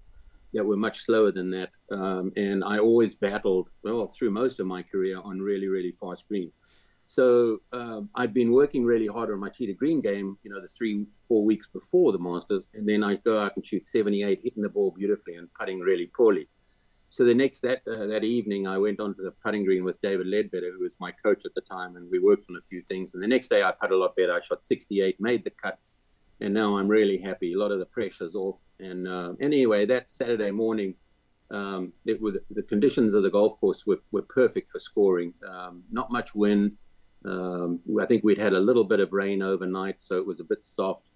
that 0.54 0.66
were 0.66 0.78
much 0.78 1.00
slower 1.00 1.32
than 1.32 1.50
that, 1.52 1.70
um, 1.92 2.34
and 2.36 2.66
I 2.66 2.80
always 2.80 3.16
battled 3.16 3.70
well 3.84 4.08
through 4.08 4.32
most 4.32 4.60
of 4.60 4.68
my 4.68 4.84
career 4.84 5.20
on 5.24 5.40
really 5.40 5.68
really 5.68 5.94
fast 5.94 6.28
greens. 6.28 6.58
So 7.06 7.60
um, 7.72 8.10
I'd 8.16 8.34
been 8.34 8.52
working 8.52 8.84
really 8.84 9.08
hard 9.08 9.32
on 9.32 9.40
my 9.40 9.48
to 9.48 9.74
green 9.74 10.02
game, 10.02 10.38
you 10.44 10.52
know, 10.52 10.60
the 10.60 10.68
three 10.68 11.06
four 11.30 11.46
weeks 11.46 11.68
before 11.68 12.12
the 12.12 12.20
Masters, 12.20 12.68
and 12.74 12.88
then 12.88 13.06
I 13.06 13.16
go 13.16 13.40
out 13.40 13.54
and 13.56 13.66
shoot 13.66 13.86
78, 13.86 14.42
hitting 14.44 14.64
the 14.64 14.70
ball 14.70 14.92
beautifully 14.92 15.36
and 15.36 15.48
putting 15.54 15.80
really 15.80 16.12
poorly. 16.14 16.50
So 17.10 17.24
the 17.24 17.34
next 17.34 17.62
that 17.62 17.82
uh, 17.88 18.06
that 18.08 18.24
evening, 18.24 18.68
I 18.68 18.78
went 18.78 19.00
onto 19.00 19.24
the 19.24 19.32
putting 19.32 19.64
green 19.64 19.84
with 19.84 20.02
David 20.02 20.28
Leadbetter, 20.28 20.72
who 20.74 20.84
was 20.84 20.98
my 21.00 21.12
coach 21.12 21.46
at 21.46 21.54
the 21.56 21.62
time, 21.62 21.96
and 21.96 22.10
we 22.12 22.20
worked 22.20 22.50
on 22.50 22.58
a 22.58 22.62
few 22.70 22.82
things. 22.82 23.14
And 23.14 23.24
the 23.24 23.28
next 23.28 23.48
day, 23.48 23.64
I 23.64 23.72
putted 23.72 23.94
a 23.94 23.98
lot 23.98 24.16
better. 24.16 24.34
I 24.34 24.42
shot 24.42 24.62
68, 24.62 25.20
made 25.20 25.44
the 25.44 25.50
cut, 25.52 25.80
and 26.42 26.54
now 26.54 26.78
I'm 26.78 26.88
really 26.88 27.18
happy. 27.18 27.54
A 27.54 27.58
lot 27.58 27.72
of 27.72 27.80
the 27.80 27.86
pressure's 27.86 28.36
off. 28.36 28.60
And 28.80 29.08
uh, 29.08 29.34
anyway, 29.40 29.86
that 29.86 30.12
Saturday 30.12 30.52
morning, 30.52 30.96
um, 31.50 31.94
it 32.06 32.22
was, 32.22 32.38
the 32.52 32.64
conditions 32.64 33.14
of 33.14 33.24
the 33.24 33.30
golf 33.30 33.58
course 33.60 33.86
were, 33.86 34.02
were 34.12 34.24
perfect 34.24 34.72
for 34.72 34.80
scoring. 34.80 35.34
Um, 35.48 35.84
not 35.90 36.12
much 36.12 36.36
wind. 36.36 36.74
Um, 37.26 37.80
I 38.02 38.06
think 38.06 38.24
we'd 38.24 38.38
had 38.38 38.54
a 38.54 38.60
little 38.60 38.84
bit 38.84 39.00
of 39.00 39.14
rain 39.14 39.42
overnight, 39.42 39.96
so 40.00 40.18
it 40.18 40.26
was 40.26 40.40
a 40.40 40.44
bit 40.44 40.64
soft. 40.64 41.10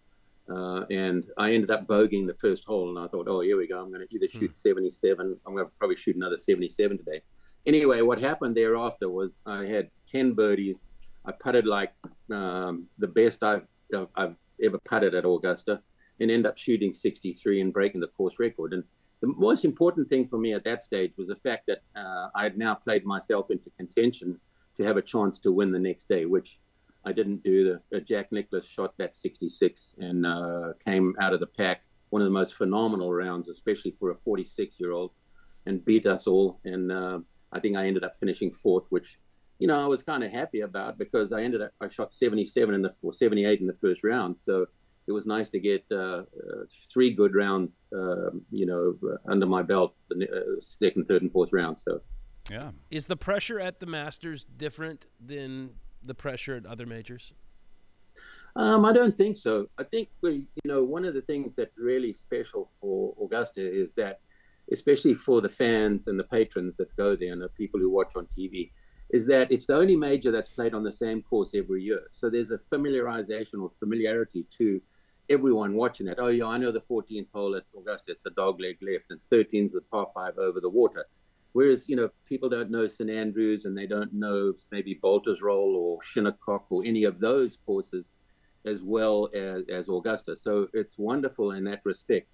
Uh, 0.52 0.86
and 0.89 1.24
I 1.38 1.54
ended 1.54 1.72
up 1.72 1.88
bogeying 1.88 2.28
the 2.28 2.36
first 2.36 2.66
hole, 2.66 2.89
and 2.89 2.99
I 2.99 3.08
thought, 3.08 3.28
oh, 3.30 3.41
here 3.41 3.58
we 3.58 3.68
go. 3.68 3.80
I'm 3.80 3.91
going 3.91 4.06
to 4.06 4.14
either 4.14 4.28
hmm. 4.32 4.39
shoot 4.39 4.56
77. 4.56 5.39
I'm 5.45 5.54
going 5.54 5.66
to 5.66 5.72
probably 5.78 5.95
shoot 5.95 6.16
another 6.16 6.38
77 6.38 6.97
today. 6.97 7.22
Anyway, 7.66 8.02
what 8.02 8.20
happened 8.20 8.56
thereafter 8.56 9.10
was 9.10 9.39
I 9.45 9.66
had 9.66 9.89
10 10.08 10.34
birdies. 10.34 10.86
I 11.26 11.32
putted 11.32 11.68
like 11.68 11.93
um, 12.32 12.88
the 12.97 13.08
best 13.08 13.43
I've, 13.43 13.68
I've 14.16 14.36
ever 14.64 14.80
putted 14.80 15.14
at 15.14 15.26
Augusta, 15.26 15.82
and 16.20 16.30
end 16.30 16.45
up 16.45 16.58
shooting 16.58 16.93
63 16.93 17.62
and 17.62 17.74
breaking 17.74 18.02
the 18.02 18.08
course 18.08 18.39
record. 18.39 18.74
And 18.74 18.84
the 19.22 19.28
most 19.28 19.66
important 19.66 20.10
thing 20.10 20.28
for 20.28 20.38
me 20.38 20.54
at 20.54 20.64
that 20.64 20.84
stage 20.84 21.14
was 21.18 21.28
the 21.28 21.36
fact 21.38 21.68
that 21.68 21.82
uh, 21.95 22.30
I 22.36 22.43
had 22.43 22.58
now 22.58 22.76
played 22.76 23.06
myself 23.06 23.52
into 23.52 23.70
contention 23.72 24.39
to 24.78 24.84
have 24.84 24.97
a 24.97 25.02
chance 25.02 25.39
to 25.39 25.52
win 25.52 25.72
the 25.72 25.80
next 25.80 26.10
day, 26.10 26.26
which 26.26 26.60
I 27.06 27.12
didn't 27.12 27.43
do 27.43 27.80
the 27.91 27.97
uh, 27.97 27.99
Jack 28.02 28.32
Nicklaus 28.32 28.68
shot 28.68 28.93
that 28.97 29.16
66 29.16 29.95
and 29.99 30.26
uh, 30.26 30.74
came 30.84 31.16
out 31.20 31.34
of 31.34 31.39
the 31.39 31.47
pack. 31.47 31.82
One 32.10 32.22
of 32.22 32.26
the 32.26 32.34
most 32.34 32.56
phenomenal 32.56 33.12
rounds, 33.12 33.47
especially 33.47 33.95
for 33.99 34.12
a 34.12 34.16
46 34.16 34.80
year 34.80 34.91
old, 34.91 35.12
and 35.66 35.84
beat 35.84 36.06
us 36.06 36.28
all. 36.28 36.60
And 36.66 36.91
uh, 36.91 37.20
I 37.52 37.60
think 37.60 37.78
I 37.78 37.88
ended 37.88 38.04
up 38.04 38.18
finishing 38.20 38.52
fourth, 38.52 38.86
which 38.89 39.20
you 39.60 39.68
know 39.68 39.82
I 39.82 39.88
was 39.88 40.04
kind 40.04 40.24
of 40.24 40.32
happy 40.32 40.62
about 40.62 40.97
because 40.97 41.32
I 41.32 41.43
ended 41.43 41.62
up 41.62 41.72
I 41.80 41.89
shot 41.89 42.14
77 42.14 42.74
in 42.74 42.82
the 42.82 42.93
or 43.02 43.14
78 43.14 43.62
in 43.62 43.68
the 43.68 43.74
first 43.74 44.04
round. 44.04 44.39
So 44.39 44.68
it 45.08 45.12
was 45.12 45.26
nice 45.26 45.49
to 45.49 45.60
get 45.60 45.84
uh, 45.91 45.95
uh, 45.95 46.24
three 46.91 47.12
good 47.12 47.34
rounds, 47.34 47.82
um, 47.93 48.41
you 48.52 48.66
know, 48.66 48.95
under 49.28 49.45
my 49.45 49.64
belt, 49.64 49.95
the 50.10 50.30
uh, 50.30 50.62
second, 50.62 51.06
third, 51.06 51.24
and 51.24 51.32
fourth 51.32 51.52
round. 51.52 51.80
So. 51.80 52.02
Yeah. 52.49 52.72
Is 52.89 53.08
the 53.08 53.16
pressure 53.16 53.60
at 53.60 53.80
the 53.80 53.86
Masters 53.86 54.45
different 54.45 55.08
than 55.24 55.72
the 56.04 56.16
pressure 56.16 56.56
at 56.56 56.66
other 56.66 56.86
majors? 56.86 57.34
Um, 58.56 58.86
I 58.86 58.91
don't 58.91 59.16
think 59.16 59.38
so. 59.38 59.68
I 59.78 59.84
think 59.84 60.10
we, 60.22 60.45
you 60.64 60.66
know, 60.66 60.84
one 60.84 61.06
of 61.06 61.14
the 61.14 61.22
things 61.22 61.56
that 61.56 61.72
really 61.78 62.12
special 62.14 62.70
for 62.80 63.16
Augusta 63.24 63.62
is 63.62 63.93
that, 63.95 64.20
especially 64.72 65.14
for 65.14 65.41
the 65.41 65.49
fans 65.49 66.08
and 66.08 66.20
the 66.20 66.26
patrons 66.26 66.78
that 66.78 66.95
go 66.97 67.16
there 67.16 67.32
and 67.32 67.41
the 67.41 67.49
people 67.49 67.80
who 67.80 67.89
watch 67.89 68.16
on 68.16 68.26
TV, 68.28 68.72
is 69.12 69.26
that 69.28 69.52
it's 69.52 69.68
the 69.68 69.76
only 69.76 69.95
major 69.95 70.32
that's 70.32 70.49
played 70.49 70.74
on 70.74 70.84
the 70.84 70.91
same 70.91 71.22
course 71.22 71.52
every 71.54 71.84
year. 71.84 72.04
So 72.12 72.30
there's 72.30 72.52
a 72.52 72.58
familiarization 72.58 73.62
or 73.62 73.70
familiarity 73.70 74.45
to 74.58 74.82
everyone 75.30 75.74
watching 75.76 76.08
it. 76.08 76.18
Oh 76.20 76.28
yeah, 76.28 76.47
I 76.47 76.58
know 76.58 76.72
the 76.72 76.82
14th 76.82 77.28
hole 77.34 77.56
at 77.56 77.64
Augusta. 77.78 78.12
It's 78.12 78.26
a 78.26 78.32
dog 78.32 78.60
leg 78.60 78.78
left, 78.82 79.12
and 79.12 79.20
13's 79.20 79.74
the 79.74 79.82
par 79.82 80.08
five 80.14 80.38
over 80.38 80.60
the 80.60 80.70
water. 80.70 81.06
Whereas, 81.54 81.89
you 81.89 81.95
know, 81.95 82.10
people 82.26 82.49
don't 82.49 82.72
know 82.72 82.88
St 82.88 83.10
Andrews 83.10 83.66
and 83.66 83.78
they 83.78 83.88
don't 83.88 84.14
know 84.14 84.54
maybe 84.72 84.99
Baltusrol 85.04 85.76
or 85.76 86.02
Shinnecock 86.02 86.66
or 86.70 86.84
any 86.86 87.04
of 87.04 87.20
those 87.20 87.58
courses 87.66 88.12
as 88.66 88.84
well 88.84 89.30
as, 89.34 89.64
as 89.70 89.89
Augusta. 89.89 90.38
So 90.38 90.68
it's 90.74 90.97
wonderful 90.97 91.52
in 91.52 91.64
that 91.66 91.82
respect. 91.84 92.28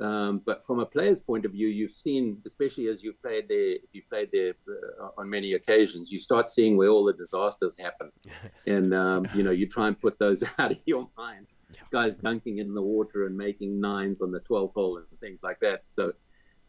Um, 0.00 0.42
but 0.44 0.64
from 0.66 0.80
a 0.80 0.86
player's 0.86 1.20
point 1.20 1.44
of 1.44 1.52
view, 1.52 1.68
you've 1.68 1.92
seen, 1.92 2.42
especially 2.46 2.88
as 2.88 3.04
you've 3.04 3.20
played 3.22 3.48
there, 3.48 3.76
you 3.92 4.02
played 4.10 4.28
there 4.32 4.54
uh, 4.68 5.08
on 5.18 5.30
many 5.30 5.52
occasions, 5.52 6.10
you 6.10 6.18
start 6.18 6.48
seeing 6.48 6.76
where 6.76 6.88
all 6.88 7.04
the 7.04 7.12
disasters 7.12 7.78
happen, 7.78 8.10
and 8.66 8.92
um, 8.92 9.24
you 9.36 9.44
know 9.44 9.52
you 9.52 9.68
try 9.68 9.86
and 9.86 9.98
put 9.98 10.18
those 10.18 10.42
out 10.58 10.72
of 10.72 10.80
your 10.84 11.08
mind. 11.16 11.46
Guys 11.92 12.16
dunking 12.16 12.58
in 12.58 12.74
the 12.74 12.82
water 12.82 13.26
and 13.26 13.36
making 13.36 13.80
nines 13.80 14.20
on 14.20 14.32
the 14.32 14.40
12th 14.40 14.74
hole 14.74 14.96
and 14.96 15.20
things 15.20 15.42
like 15.42 15.60
that. 15.60 15.82
So 15.86 16.12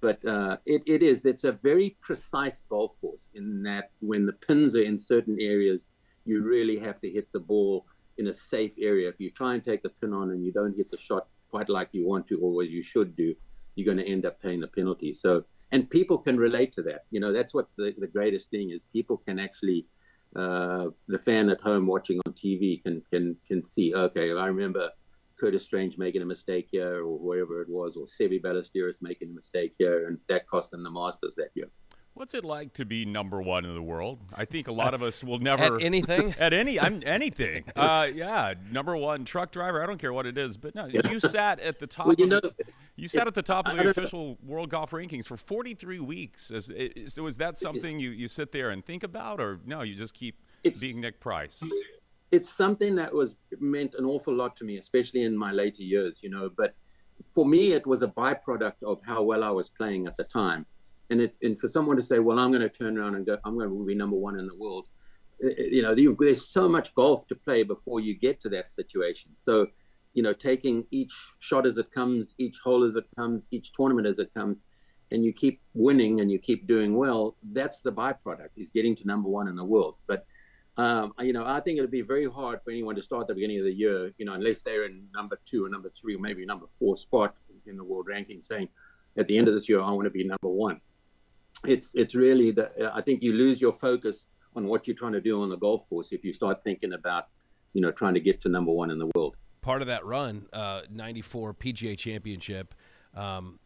but 0.02 0.24
uh, 0.26 0.58
it, 0.66 0.84
it 0.86 1.02
is 1.02 1.26
it's 1.26 1.44
a 1.44 1.52
very 1.52 1.98
precise 2.02 2.64
golf 2.64 3.00
course 3.02 3.30
in 3.34 3.64
that 3.64 3.92
when 4.00 4.26
the 4.26 4.34
pins 4.34 4.76
are 4.76 4.82
in 4.82 5.00
certain 5.00 5.38
areas 5.40 5.88
you 6.26 6.42
really 6.42 6.78
have 6.78 7.00
to 7.02 7.10
hit 7.10 7.32
the 7.34 7.40
ball 7.40 7.86
in 8.18 8.28
a 8.28 8.34
safe 8.34 8.74
area. 8.80 9.10
If 9.10 9.20
you 9.20 9.30
try 9.30 9.54
and 9.54 9.64
take 9.64 9.84
the 9.84 9.90
pin 9.90 10.14
on 10.14 10.32
and 10.32 10.44
you 10.44 10.52
don't 10.52 10.76
hit 10.76 10.90
the 10.90 10.98
shot 10.98 11.28
quite 11.50 11.70
like 11.70 11.90
you 11.92 12.08
want 12.08 12.28
to 12.28 12.40
or 12.40 12.64
as 12.64 12.72
you 12.72 12.82
should 12.82 13.16
do 13.16 13.36
you're 13.76 13.86
going 13.86 14.04
to 14.04 14.10
end 14.10 14.26
up 14.26 14.42
paying 14.42 14.62
the 14.62 14.68
penalty. 14.68 15.14
So 15.14 15.44
and 15.72 15.90
people 15.90 16.18
can 16.18 16.38
relate 16.38 16.72
to 16.74 16.82
that. 16.84 17.06
You 17.12 17.20
know 17.20 17.34
that's 17.34 17.54
what 17.54 17.68
the, 17.78 17.94
the 17.98 18.08
greatest 18.08 18.50
thing 18.52 18.72
is. 18.72 18.86
People 18.94 19.18
can 19.18 19.40
actually 19.40 19.88
uh, 20.36 20.88
the 21.08 21.20
fan 21.20 21.50
at 21.50 21.62
home 21.62 21.88
watching 21.88 22.20
on 22.26 22.34
tv 22.34 22.84
can 22.84 23.02
can 23.10 23.38
can 23.48 23.64
see 23.64 23.96
okay 23.96 24.32
i 24.32 24.48
remember 24.48 24.90
Curtis 25.40 25.64
Strange 25.64 25.98
making 25.98 26.22
a 26.22 26.26
mistake 26.26 26.68
here, 26.72 27.04
or 27.06 27.20
whoever 27.20 27.62
it 27.62 27.70
was, 27.70 27.96
or 27.98 28.06
Seve 28.06 28.42
Ballesteros 28.42 29.02
making 29.02 29.30
a 29.30 29.34
mistake 29.34 29.74
here, 29.78 30.08
and 30.08 30.18
that 30.30 30.48
cost 30.48 30.72
them 30.72 30.84
the 30.84 30.92
Masters 30.92 31.36
that 31.36 31.50
year. 31.56 31.68
What's 32.14 32.34
it 32.34 32.46
like 32.46 32.72
to 32.76 32.86
be 32.86 33.04
number 33.04 33.42
one 33.42 33.66
in 33.66 33.74
the 33.74 33.82
world? 33.82 34.22
I 34.34 34.46
think 34.46 34.70
a 34.70 34.72
lot 34.72 34.94
of 34.94 35.04
us 35.04 35.22
will 35.22 35.40
never 35.40 35.76
At 35.76 35.82
anything? 35.84 36.34
at 36.40 36.54
any 36.54 36.80
I'm 36.80 37.02
anything. 37.06 37.66
Uh, 37.76 38.08
yeah, 38.16 38.54
number 38.72 38.96
one 38.96 39.26
truck 39.26 39.52
driver. 39.52 39.84
I 39.84 39.86
don't 39.86 39.98
care 39.98 40.14
what 40.14 40.26
it 40.26 40.38
is, 40.38 40.56
but 40.56 40.76
no, 40.76 40.86
you 40.86 41.20
sat 41.20 41.60
at 41.60 41.80
the 41.80 41.88
top. 41.88 42.06
Well, 42.06 42.16
you 42.18 42.24
of 42.24 42.30
know, 42.30 42.40
the, 42.40 42.54
you 42.96 43.10
sat 43.10 43.28
at 43.28 43.34
the 43.34 43.42
top 43.42 43.68
of 43.68 43.74
the 43.76 43.84
don't 43.84 43.86
know. 43.98 44.02
official 44.02 44.38
world 44.42 44.70
golf 44.70 44.92
rankings 44.92 45.28
for 45.28 45.36
43 45.36 46.00
weeks. 46.00 46.52
Is, 46.52 46.70
is, 46.70 47.14
so 47.14 47.28
is 47.28 47.36
that 47.36 47.60
something 47.60 48.00
you, 48.00 48.12
you 48.12 48.30
sit 48.30 48.54
there 48.54 48.70
and 48.70 48.86
think 48.86 49.04
about, 49.04 49.42
or 49.42 49.60
no? 49.66 49.82
You 49.82 49.94
just 49.96 50.14
keep 50.14 50.40
It's- 50.64 50.80
being 50.80 51.02
Nick 51.02 51.20
Price. 51.20 51.62
It's 52.36 52.50
something 52.50 52.96
that 52.96 53.14
was 53.14 53.36
meant 53.60 53.96
an 53.98 54.06
awful 54.06 54.34
lot 54.34 54.56
to 54.58 54.64
me, 54.64 54.78
especially 54.78 55.24
in 55.24 55.36
my 55.46 55.52
later 55.52 55.84
years, 55.84 56.22
you 56.24 56.30
know. 56.30 56.50
But 56.62 56.76
for 57.34 57.46
me, 57.46 57.72
it 57.72 57.86
was 57.88 58.02
a 58.04 58.08
byproduct 58.08 58.84
of 58.84 59.00
how 59.04 59.22
well 59.24 59.44
I 59.44 59.50
was 59.50 59.70
playing 59.70 60.08
at 60.08 60.18
the 60.18 60.26
time. 60.26 60.66
And 61.10 61.22
it's 61.22 61.40
and 61.42 61.60
for 61.60 61.68
someone 61.68 61.98
to 61.98 62.04
say, 62.04 62.20
"Well, 62.20 62.40
I'm 62.40 62.52
going 62.52 62.68
to 62.70 62.70
turn 62.70 62.98
around 62.98 63.16
and 63.16 63.26
go, 63.26 63.38
I'm 63.46 63.58
going 63.58 63.70
to 63.70 63.86
be 63.86 63.96
number 63.96 64.18
one 64.18 64.38
in 64.40 64.48
the 64.48 64.56
world," 64.56 64.86
uh, 65.44 65.50
you 65.58 65.82
know, 65.82 65.94
there's 65.96 66.48
so 66.48 66.68
much 66.68 66.94
golf 66.96 67.28
to 67.28 67.36
play 67.36 67.64
before 67.64 68.00
you 68.00 68.14
get 68.28 68.40
to 68.42 68.50
that 68.50 68.72
situation. 68.72 69.32
So, 69.36 69.68
you 70.14 70.24
know, 70.24 70.34
taking 70.34 70.86
each 70.92 71.16
shot 71.40 71.66
as 71.66 71.78
it 71.78 71.92
comes, 71.92 72.36
each 72.38 72.58
hole 72.64 72.84
as 72.84 72.96
it 72.96 73.06
comes, 73.18 73.48
each 73.52 73.74
tournament 73.74 74.08
as 74.08 74.20
it 74.20 74.34
comes, 74.34 74.62
and 75.12 75.24
you 75.24 75.34
keep 75.34 75.62
winning 75.74 76.22
and 76.22 76.32
you 76.32 76.40
keep 76.40 76.68
doing 76.68 76.96
well. 76.96 77.36
That's 77.52 77.82
the 77.82 77.92
byproduct 77.92 78.54
is 78.58 78.72
getting 78.72 78.96
to 78.98 79.08
number 79.08 79.30
one 79.30 79.48
in 79.48 79.56
the 79.56 79.64
world. 79.64 79.96
But 80.08 80.26
um, 80.78 81.14
you 81.20 81.32
know, 81.32 81.46
I 81.46 81.62
think 81.62 81.78
it'll 81.78 81.90
be 81.90 82.02
very 82.02 82.30
hard 82.30 82.60
for 82.64 82.72
anyone 82.72 82.96
to 82.96 83.02
start 83.02 83.22
at 83.22 83.28
the 83.30 83.34
beginning 83.36 83.60
of 83.60 83.66
the 83.66 83.74
year, 83.74 84.12
you 84.18 84.26
know, 84.26 84.34
unless 84.34 84.62
they're 84.62 84.86
in 84.86 85.08
number 85.14 85.40
two 85.46 85.66
or 85.66 85.70
number 85.70 85.90
three 85.90 86.16
or 86.16 86.20
maybe 86.20 86.46
number 86.46 86.66
four 86.68 86.98
spot 86.98 87.36
in 87.66 87.78
the 87.78 87.84
world 87.84 88.08
ranking, 88.08 88.42
saying 88.42 88.68
at 89.18 89.28
the 89.28 89.38
end 89.38 89.48
of 89.48 89.54
this 89.54 89.70
year 89.70 89.82
I 89.82 89.92
want 89.92 90.06
to 90.06 90.10
be 90.10 90.24
number 90.24 90.50
one. 90.50 90.82
It's 91.66 91.96
it's 91.96 92.14
really 92.14 92.52
the 92.52 92.92
I 92.94 93.02
think 93.02 93.24
you 93.24 93.34
lose 93.34 93.62
your 93.62 93.72
focus 93.74 94.28
on 94.56 94.68
what 94.68 94.88
you're 94.88 94.96
trying 94.96 95.14
to 95.14 95.22
do 95.22 95.42
on 95.42 95.50
the 95.50 95.58
golf 95.58 95.88
course 95.90 96.12
if 96.12 96.24
you 96.24 96.34
start 96.34 96.64
thinking 96.64 96.94
about, 96.94 97.28
you 97.74 97.82
know, 97.82 97.92
trying 97.92 98.14
to 98.14 98.20
get 98.20 98.42
to 98.42 98.50
number 98.50 98.72
one 98.72 98.92
in 98.92 99.00
the 99.00 99.10
world. 99.16 99.36
part 99.62 99.82
of 99.82 99.88
that 99.88 100.06
run, 100.06 100.46
uh, 100.54 100.82
94 100.90 101.54
PGA 101.54 101.98
Championship. 101.98 102.76
Um, 103.16 103.60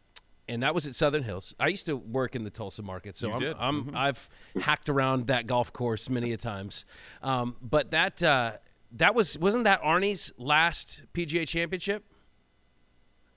and 0.49 0.63
that 0.63 0.73
was 0.73 0.85
at 0.87 0.95
Southern 0.95 1.23
Hills. 1.23 1.53
I 1.59 1.67
used 1.67 1.85
to 1.85 1.95
work 1.95 2.35
in 2.35 2.43
the 2.43 2.49
Tulsa 2.49 2.81
market, 2.81 3.15
so 3.15 3.27
You 3.27 3.33
I'm, 3.33 3.39
did. 3.39 3.55
I'm 3.59 3.95
I've 3.95 4.29
hacked 4.59 4.89
around 4.89 5.27
that 5.27 5.47
golf 5.47 5.71
course 5.71 6.09
many 6.09 6.33
a 6.33 6.37
times. 6.37 6.85
Um, 7.21 7.55
but 7.61 7.91
that 7.91 8.21
uh, 8.23 8.53
that 8.93 9.15
was 9.15 9.37
wasn't 9.37 9.65
that 9.65 9.81
Arnie's 9.81 10.33
last 10.37 11.03
PGA 11.13 11.47
Championship? 11.47 12.03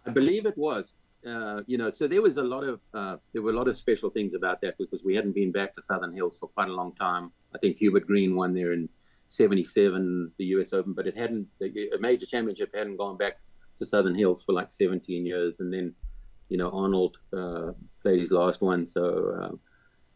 I 0.06 0.10
believe 0.10 0.46
it 0.46 0.56
was. 0.56 0.94
Uh, 1.24 1.60
you 1.66 1.78
know, 1.78 1.88
so 1.88 2.08
there 2.08 2.20
was 2.20 2.36
a 2.38 2.42
lot 2.42 2.64
of 2.64 2.80
uh, 2.94 3.16
there 3.32 3.42
were 3.42 3.52
a 3.52 3.54
lot 3.54 3.68
of 3.68 3.76
special 3.76 4.10
things 4.10 4.34
about 4.34 4.60
that 4.62 4.76
because 4.78 5.04
we 5.04 5.14
hadn't 5.14 5.34
been 5.34 5.52
back 5.52 5.74
to 5.76 5.82
Southern 5.82 6.12
Hills 6.12 6.38
for 6.38 6.48
quite 6.48 6.68
a 6.68 6.72
long 6.72 6.94
time. 6.94 7.30
I 7.54 7.58
think 7.58 7.76
Hubert 7.76 8.06
Green 8.06 8.34
won 8.34 8.54
there 8.54 8.72
in 8.72 8.88
'77, 9.28 10.32
the 10.38 10.44
U.S. 10.56 10.72
Open, 10.72 10.94
but 10.94 11.06
it 11.06 11.16
hadn't 11.16 11.46
a 11.60 11.98
major 12.00 12.26
championship 12.26 12.74
hadn't 12.74 12.96
gone 12.96 13.16
back 13.16 13.38
to 13.78 13.86
Southern 13.86 14.14
Hills 14.14 14.42
for 14.42 14.52
like 14.52 14.72
17 14.72 15.24
years, 15.24 15.60
and 15.60 15.72
then 15.72 15.94
you 16.52 16.58
know 16.58 16.70
Arnold 16.70 17.16
uh, 17.36 17.72
played 18.02 18.20
his 18.20 18.30
last 18.30 18.60
one. 18.60 18.84
So 18.86 19.04
uh, 19.40 19.54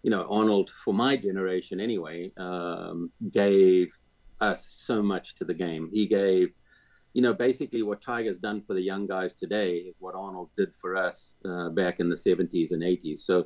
you 0.02 0.10
know 0.10 0.26
Arnold, 0.28 0.70
for 0.70 0.94
my 0.94 1.16
generation 1.16 1.80
anyway, 1.80 2.30
um, 2.36 3.10
gave 3.30 3.88
us 4.40 4.60
so 4.88 5.02
much 5.02 5.34
to 5.36 5.44
the 5.44 5.54
game. 5.54 5.88
He 5.92 6.06
gave 6.06 6.48
you 7.16 7.22
know, 7.22 7.32
basically 7.32 7.82
what 7.82 8.02
Tiger's 8.02 8.38
done 8.38 8.60
for 8.66 8.74
the 8.74 8.82
young 8.82 9.06
guys 9.06 9.32
today 9.32 9.76
is 9.76 9.94
what 10.00 10.14
Arnold 10.14 10.50
did 10.54 10.74
for 10.74 10.94
us 10.94 11.32
uh, 11.46 11.70
back 11.70 11.98
in 11.98 12.10
the 12.10 12.14
70s 12.14 12.72
and 12.72 12.82
80s. 12.82 13.20
So, 13.20 13.38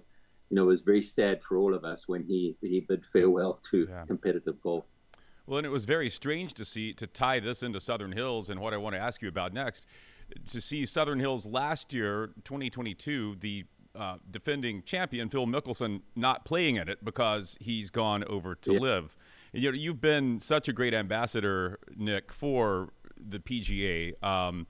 you 0.48 0.56
know, 0.56 0.64
it 0.64 0.66
was 0.66 0.80
very 0.80 1.00
sad 1.00 1.40
for 1.40 1.56
all 1.56 1.72
of 1.72 1.84
us 1.84 2.08
when 2.08 2.24
he, 2.24 2.56
he 2.62 2.80
bid 2.80 3.06
farewell 3.06 3.60
to 3.70 3.86
Yeah. 3.88 4.04
competitive 4.06 4.60
golf. 4.60 4.86
Well, 5.46 5.58
and 5.58 5.66
it 5.66 5.70
was 5.70 5.84
very 5.84 6.10
strange 6.10 6.52
to 6.54 6.64
see 6.64 6.92
to 6.94 7.06
tie 7.06 7.38
this 7.38 7.62
into 7.62 7.80
Southern 7.80 8.10
Hills 8.10 8.50
and 8.50 8.58
what 8.58 8.74
I 8.74 8.76
want 8.76 8.96
to 8.96 9.00
ask 9.00 9.22
you 9.22 9.28
about 9.28 9.52
next. 9.52 9.86
To 10.48 10.60
see 10.60 10.86
Southern 10.86 11.18
Hills 11.20 11.46
last 11.46 11.92
year, 11.92 12.30
2022, 12.44 13.36
the 13.40 13.64
uh, 13.94 14.16
defending 14.30 14.82
champion 14.82 15.28
Phil 15.28 15.46
Mickelson 15.46 16.02
not 16.14 16.44
playing 16.44 16.76
in 16.76 16.88
it 16.88 17.04
because 17.04 17.58
he's 17.60 17.90
gone 17.90 18.24
over 18.24 18.54
to 18.54 18.72
Yeah. 18.74 18.78
LIV. 18.80 19.16
You 19.52 19.72
know, 19.72 19.76
you've 19.76 20.00
been 20.00 20.38
such 20.38 20.68
a 20.68 20.72
great 20.72 20.94
ambassador, 20.94 21.78
Nick, 21.96 22.32
for 22.32 22.90
the 23.18 23.40
PGA. 23.40 24.14
Um, 24.22 24.66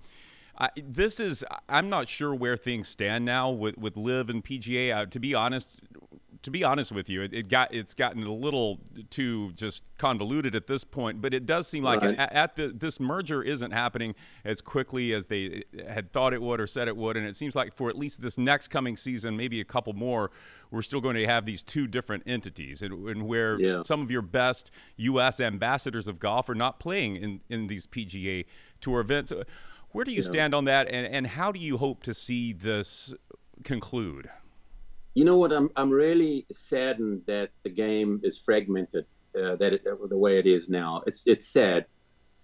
I, 0.59 0.69
this 0.77 1.21
is 1.21 1.45
I'm 1.69 1.89
not 1.89 2.09
sure 2.09 2.35
where 2.35 2.57
things 2.57 2.89
stand 2.89 3.25
now 3.25 3.51
with 3.51 3.79
with 3.79 3.97
LIV 3.97 4.31
and 4.31 4.45
PGA. 4.45 5.09
To 5.11 5.21
be 5.21 5.35
honest, 5.35 5.79
to 6.43 6.51
be 6.51 6.65
honest 6.65 6.91
with 6.93 7.11
you, 7.11 7.23
it, 7.23 7.35
it 7.35 7.49
got 7.49 7.75
it's 7.75 7.93
gotten 7.93 8.23
a 8.25 8.33
little 8.33 8.81
too 9.11 9.53
just 9.53 9.85
convoluted 9.99 10.55
at 10.55 10.67
this 10.67 10.85
point. 10.85 11.21
But 11.21 11.35
it 11.35 11.45
does 11.45 11.67
seem 11.69 11.85
like 11.85 12.01
Right. 12.03 12.19
at, 12.19 12.33
at 12.33 12.57
the 12.57 12.69
this 12.69 12.99
merger 12.99 13.43
isn't 13.43 13.73
happening 13.73 14.15
as 14.45 14.61
quickly 14.63 15.13
as 15.13 15.27
they 15.27 15.65
had 15.87 16.13
thought 16.13 16.33
it 16.33 16.41
would 16.41 16.61
or 16.61 16.67
said 16.67 16.89
it 16.89 16.97
would. 16.97 17.17
And 17.17 17.27
it 17.27 17.37
seems 17.37 17.55
like 17.55 17.75
for 17.75 17.91
at 17.91 17.99
least 17.99 18.23
this 18.23 18.39
next 18.39 18.69
coming 18.69 18.97
season, 18.97 19.37
maybe 19.37 19.61
a 19.61 19.65
couple 19.65 19.93
more, 19.93 20.31
we're 20.71 20.83
still 20.83 21.01
going 21.03 21.17
to 21.17 21.27
have 21.27 21.45
these 21.45 21.63
two 21.63 21.87
different 21.87 22.23
entities, 22.27 22.81
and, 22.81 23.07
and 23.09 23.27
where 23.27 23.59
Yeah. 23.61 23.83
some 23.83 24.01
of 24.01 24.11
your 24.11 24.23
best 24.23 24.71
U.S. 24.97 25.41
ambassadors 25.41 26.09
of 26.09 26.19
golf 26.19 26.49
are 26.49 26.55
not 26.55 26.79
playing 26.81 27.17
in 27.17 27.41
in 27.51 27.67
these 27.67 27.87
PGA 27.87 28.47
Tour 28.81 29.01
events. 29.01 29.33
Where 29.93 30.05
do 30.05 30.13
you 30.13 30.23
stand 30.23 30.55
on 30.55 30.65
that, 30.67 30.87
and, 30.89 31.07
and 31.07 31.27
how 31.27 31.51
do 31.53 31.59
you 31.59 31.77
hope 31.77 32.03
to 32.05 32.15
see 32.15 32.53
this 32.53 33.13
conclude? 33.65 34.31
You 35.15 35.25
know 35.25 35.37
what? 35.37 35.53
I'm, 35.53 35.71
I'm 35.77 35.91
really 35.91 36.47
saddened 36.53 37.23
that 37.27 37.51
the 37.65 37.71
game 37.71 38.21
is 38.23 38.39
fragmented, 38.39 39.07
uh, 39.37 39.57
that 39.57 39.73
it, 39.75 39.85
the 39.85 40.17
way 40.17 40.39
it 40.39 40.47
is 40.47 40.69
now. 40.69 41.03
It's, 41.07 41.25
it's 41.27 41.49
sad. 41.49 41.87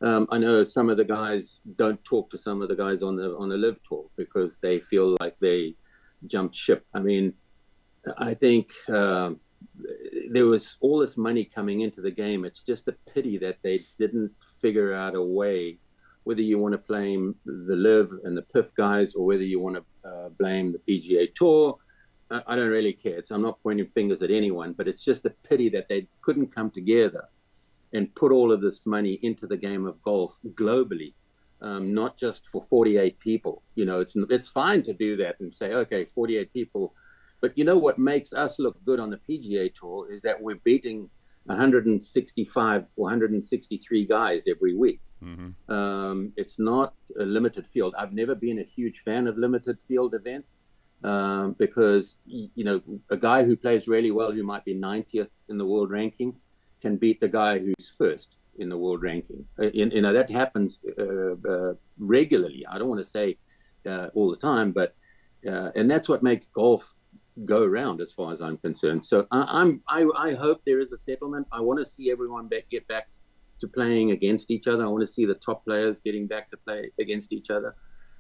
Um, 0.03 0.27
I 0.31 0.39
know 0.39 0.63
some 0.63 0.91
of 0.91 0.97
the 0.97 1.05
guys 1.05 1.61
don't 1.77 2.03
talk 2.05 2.31
to 2.31 2.39
some 2.39 2.61
of 2.61 2.69
the 2.69 2.77
guys 2.77 3.03
on 3.03 3.17
the 3.17 3.35
on 3.37 3.49
the 3.49 3.57
LIV 3.57 3.83
tour 3.83 4.05
because 4.17 4.59
they 4.59 4.79
feel 4.79 5.17
like 5.21 5.37
they 5.41 5.75
jumped 6.27 6.55
ship. 6.55 6.85
I 6.93 6.99
mean, 6.99 7.33
I 8.19 8.35
think 8.35 8.73
um, 8.91 9.41
there 10.31 10.47
was 10.47 10.77
all 10.81 10.99
this 10.99 11.17
money 11.17 11.45
coming 11.45 11.81
into 11.81 12.03
the 12.03 12.11
game. 12.11 12.45
It's 12.45 12.63
just 12.63 12.89
a 12.89 12.93
pity 13.13 13.39
that 13.39 13.57
they 13.63 13.87
didn't 13.97 14.33
figure 14.61 14.93
out 14.93 15.15
a 15.15 15.23
way, 15.23 15.79
whether 16.25 16.43
you 16.43 16.59
want 16.59 16.73
to 16.73 16.79
blame 16.79 17.35
the 17.47 17.77
LIV 17.77 18.21
and 18.25 18.37
the 18.37 18.43
PIF 18.55 18.75
guys 18.77 19.15
or 19.15 19.25
whether 19.25 19.43
you 19.43 19.61
want 19.61 19.77
to 19.77 20.09
uh, 20.09 20.29
blame 20.39 20.73
the 20.73 20.79
PGA 20.79 21.35
Tour. 21.35 21.79
I, 22.31 22.43
I 22.47 22.57
don't 22.57 22.71
really 22.71 22.93
care. 22.93 23.19
It's, 23.19 23.31
I'm 23.31 23.43
not 23.43 23.63
pointing 23.63 23.87
fingers 23.87 24.23
at 24.23 24.31
anyone, 24.31 24.73
but 24.73 24.89
it's 24.89 25.05
just 25.05 25.27
a 25.27 25.31
pity 25.31 25.69
that 25.71 25.89
they 25.89 26.09
couldn't 26.23 26.55
come 26.55 26.71
together 26.71 27.29
and 27.93 28.15
put 28.15 28.33
all 28.33 28.53
of 28.53 28.61
this 28.61 28.85
money 28.85 29.19
into 29.23 29.47
the 29.47 29.57
game 29.57 29.87
of 29.87 30.03
golf 30.03 30.39
globally, 30.55 31.15
um, 31.63 31.95
not 31.95 32.17
just 32.17 32.49
for 32.49 32.63
48 32.63 33.19
people. 33.19 33.63
You 33.75 33.85
know, 33.85 34.01
it's 34.01 34.15
it's 34.31 34.49
fine 34.49 34.83
to 34.85 34.93
do 34.93 35.17
that 35.19 35.37
and 35.41 35.55
say, 35.55 35.73
okay, 35.73 36.05
48 36.05 36.53
people, 36.53 36.95
but 37.41 37.57
you 37.57 37.65
know 37.65 37.77
what 37.77 37.99
makes 37.99 38.33
us 38.33 38.59
look 38.59 38.77
good 38.85 39.01
on 39.01 39.11
the 39.11 39.21
PGA 39.29 39.73
Tour 39.75 40.11
is 40.11 40.23
that 40.23 40.41
we're 40.41 40.57
beating 40.65 41.09
165 41.45 42.83
or 42.97 43.03
163 43.05 44.05
guys 44.07 44.45
every 44.49 44.75
week. 44.75 45.01
Um, 45.69 46.33
it's 46.37 46.59
not 46.59 46.95
a 47.19 47.25
limited 47.25 47.67
field. 47.67 47.95
I've 47.99 48.13
never 48.13 48.35
been 48.35 48.59
a 48.59 48.65
huge 48.65 49.01
fan 49.01 49.27
of 49.27 49.39
limited 49.39 49.81
field 49.81 50.15
events 50.15 50.59
um, 51.05 51.55
because 51.59 52.19
you 52.27 52.65
know 52.65 52.81
a 53.11 53.17
guy 53.17 53.45
who 53.45 53.57
plays 53.57 53.89
really 53.89 54.11
well, 54.11 54.33
who 54.33 54.43
might 54.43 54.65
be 54.65 54.75
90th 54.75 55.31
in 55.49 55.59
the 55.59 55.67
world 55.67 55.91
ranking, 55.91 56.35
can 56.81 56.97
beat 56.97 57.21
the 57.21 57.29
guy 57.29 57.59
who's 57.59 57.93
first 57.97 58.37
in 58.59 58.69
the 58.69 58.77
world 58.77 59.03
ranking. 59.03 59.45
Uh, 59.61 59.71
you 59.73 60.01
know 60.01 60.13
that 60.13 60.31
happens 60.31 60.81
uh, 60.99 61.35
uh, 61.49 61.75
regularly. 61.99 62.65
I 62.69 62.79
don't 62.79 62.89
want 62.89 63.05
to 63.05 63.11
say 63.11 63.39
uh, 63.87 64.09
all 64.15 64.31
the 64.31 64.37
time, 64.37 64.73
but 64.73 64.95
uh, 65.47 65.71
and 65.75 65.91
that's 65.91 66.09
what 66.09 66.23
makes 66.23 66.47
golf 66.47 66.95
go 67.45 67.63
around, 67.63 68.01
as 68.01 68.13
far 68.13 68.33
as 68.33 68.41
I'm 68.41 68.57
concerned. 68.57 69.05
So 69.05 69.27
I, 69.31 69.45
I'm 69.49 69.83
I, 69.89 70.07
I 70.17 70.35
hope 70.35 70.63
there 70.65 70.81
is 70.81 70.93
a 70.93 70.99
settlement. 70.99 71.47
I 71.53 71.61
want 71.61 71.79
to 71.81 71.87
see 71.87 72.11
everyone 72.11 72.49
back, 72.49 72.69
get 72.71 72.89
back 72.89 73.09
to 73.61 73.69
playing 73.69 74.11
against 74.11 74.51
each 74.51 74.67
other. 74.67 74.85
I 74.85 74.89
want 74.89 75.03
to 75.03 75.07
see 75.07 75.25
the 75.25 75.35
top 75.35 75.65
players 75.65 76.01
getting 76.01 76.27
back 76.27 76.51
to 76.51 76.57
play 76.57 76.91
against 76.99 77.33
each 77.33 77.51
other. 77.51 77.75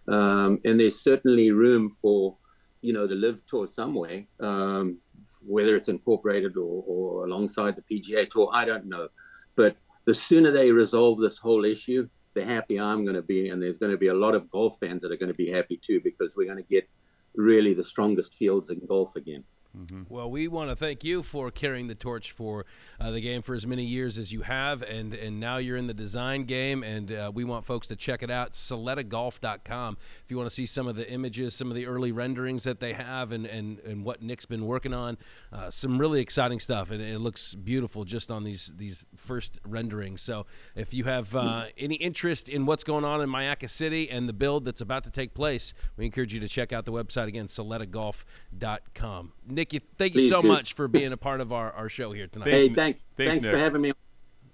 Um, 0.08 0.60
and 0.64 0.78
there's 0.78 1.00
certainly 1.00 1.50
room 1.50 1.96
for, 2.00 2.36
you 2.86 2.92
know, 2.92 3.08
the 3.08 3.16
LIV 3.16 3.44
tour 3.46 3.66
somewhere, 3.66 4.24
um, 4.38 4.98
whether 5.44 5.74
it's 5.74 5.88
incorporated 5.88 6.56
or, 6.56 6.84
or 6.86 7.26
alongside 7.26 7.74
the 7.74 7.82
PGA 7.90 8.30
tour, 8.30 8.48
I 8.52 8.64
don't 8.64 8.86
know. 8.86 9.08
But 9.56 9.76
the 10.04 10.14
sooner 10.14 10.52
they 10.52 10.70
resolve 10.70 11.18
this 11.18 11.36
whole 11.36 11.64
issue, 11.64 12.08
the 12.34 12.44
happier 12.44 12.84
I'm 12.84 13.02
going 13.04 13.16
to 13.16 13.22
be. 13.22 13.48
And 13.48 13.60
there's 13.60 13.78
going 13.78 13.90
to 13.90 13.98
be 13.98 14.06
a 14.06 14.14
lot 14.14 14.36
of 14.36 14.48
golf 14.50 14.78
fans 14.78 15.02
that 15.02 15.10
are 15.10 15.16
going 15.16 15.32
to 15.32 15.42
be 15.44 15.50
happy 15.50 15.80
too, 15.84 16.00
because 16.04 16.34
we're 16.36 16.46
going 16.46 16.62
to 16.62 16.70
get 16.70 16.88
really 17.34 17.74
the 17.74 17.84
strongest 17.84 18.36
fields 18.36 18.70
in 18.70 18.80
golf 18.86 19.16
again. 19.16 19.42
Well, 20.08 20.30
we 20.30 20.48
want 20.48 20.70
to 20.70 20.76
thank 20.76 21.04
you 21.04 21.22
for 21.22 21.50
carrying 21.50 21.86
the 21.86 21.94
torch 21.94 22.32
for 22.32 22.64
uh, 23.00 23.10
the 23.10 23.20
game 23.20 23.42
for 23.42 23.54
as 23.54 23.66
many 23.66 23.84
years 23.84 24.16
as 24.18 24.32
you 24.32 24.42
have, 24.42 24.82
and 24.82 25.12
and 25.14 25.38
now 25.38 25.58
you're 25.58 25.76
in 25.76 25.86
the 25.86 25.94
design 25.94 26.44
game, 26.44 26.82
and 26.82 27.12
uh, 27.12 27.30
we 27.34 27.44
want 27.44 27.64
folks 27.64 27.86
to 27.88 27.96
check 27.96 28.22
it 28.22 28.30
out. 28.30 28.52
SoletaGolf.com 28.52 29.96
if 30.24 30.30
you 30.30 30.36
want 30.36 30.48
to 30.48 30.54
see 30.54 30.66
some 30.66 30.86
of 30.86 30.96
the 30.96 31.10
images, 31.10 31.54
some 31.54 31.68
of 31.70 31.74
the 31.74 31.86
early 31.86 32.12
renderings 32.12 32.64
that 32.64 32.80
they 32.80 32.94
have, 32.94 33.32
and 33.32 33.46
and, 33.46 33.78
and 33.80 34.04
what 34.04 34.22
Nick's 34.22 34.46
been 34.46 34.66
working 34.66 34.94
on. 34.94 35.18
Uh, 35.52 35.70
some 35.70 35.98
really 35.98 36.20
exciting 36.20 36.60
stuff, 36.60 36.90
and 36.90 37.02
it 37.02 37.18
looks 37.18 37.54
beautiful 37.54 38.04
just 38.04 38.30
on 38.30 38.44
these 38.44 38.72
these 38.76 39.04
first 39.16 39.58
renderings. 39.64 40.22
So 40.22 40.46
if 40.74 40.94
you 40.94 41.04
have 41.04 41.34
uh, 41.36 41.66
any 41.76 41.96
interest 41.96 42.48
in 42.48 42.66
what's 42.66 42.84
going 42.84 43.04
on 43.04 43.20
in 43.20 43.28
Myakka 43.28 43.68
City 43.68 44.08
and 44.10 44.28
the 44.28 44.32
build 44.32 44.64
that's 44.64 44.80
about 44.80 45.04
to 45.04 45.10
take 45.10 45.34
place, 45.34 45.74
we 45.96 46.06
encourage 46.06 46.32
you 46.32 46.40
to 46.40 46.48
check 46.48 46.72
out 46.72 46.84
the 46.84 46.92
website 46.92 47.28
again, 47.28 47.46
SoletaGolf.com. 47.46 49.32
Nick, 49.48 49.72
you, 49.72 49.80
thank 49.96 50.14
you 50.14 50.28
so 50.28 50.42
do. 50.42 50.48
much 50.48 50.74
for 50.74 50.88
being 50.88 51.12
a 51.12 51.16
part 51.16 51.40
of 51.40 51.52
our, 51.52 51.72
our 51.72 51.88
show 51.88 52.12
here 52.12 52.26
tonight. 52.26 52.48
Hey, 52.50 52.66
Nick. 52.68 52.74
thanks. 52.76 53.14
Thanks, 53.16 53.32
Thanks, 53.34 53.48
for 53.48 53.56
having 53.58 53.80
me. 53.82 53.92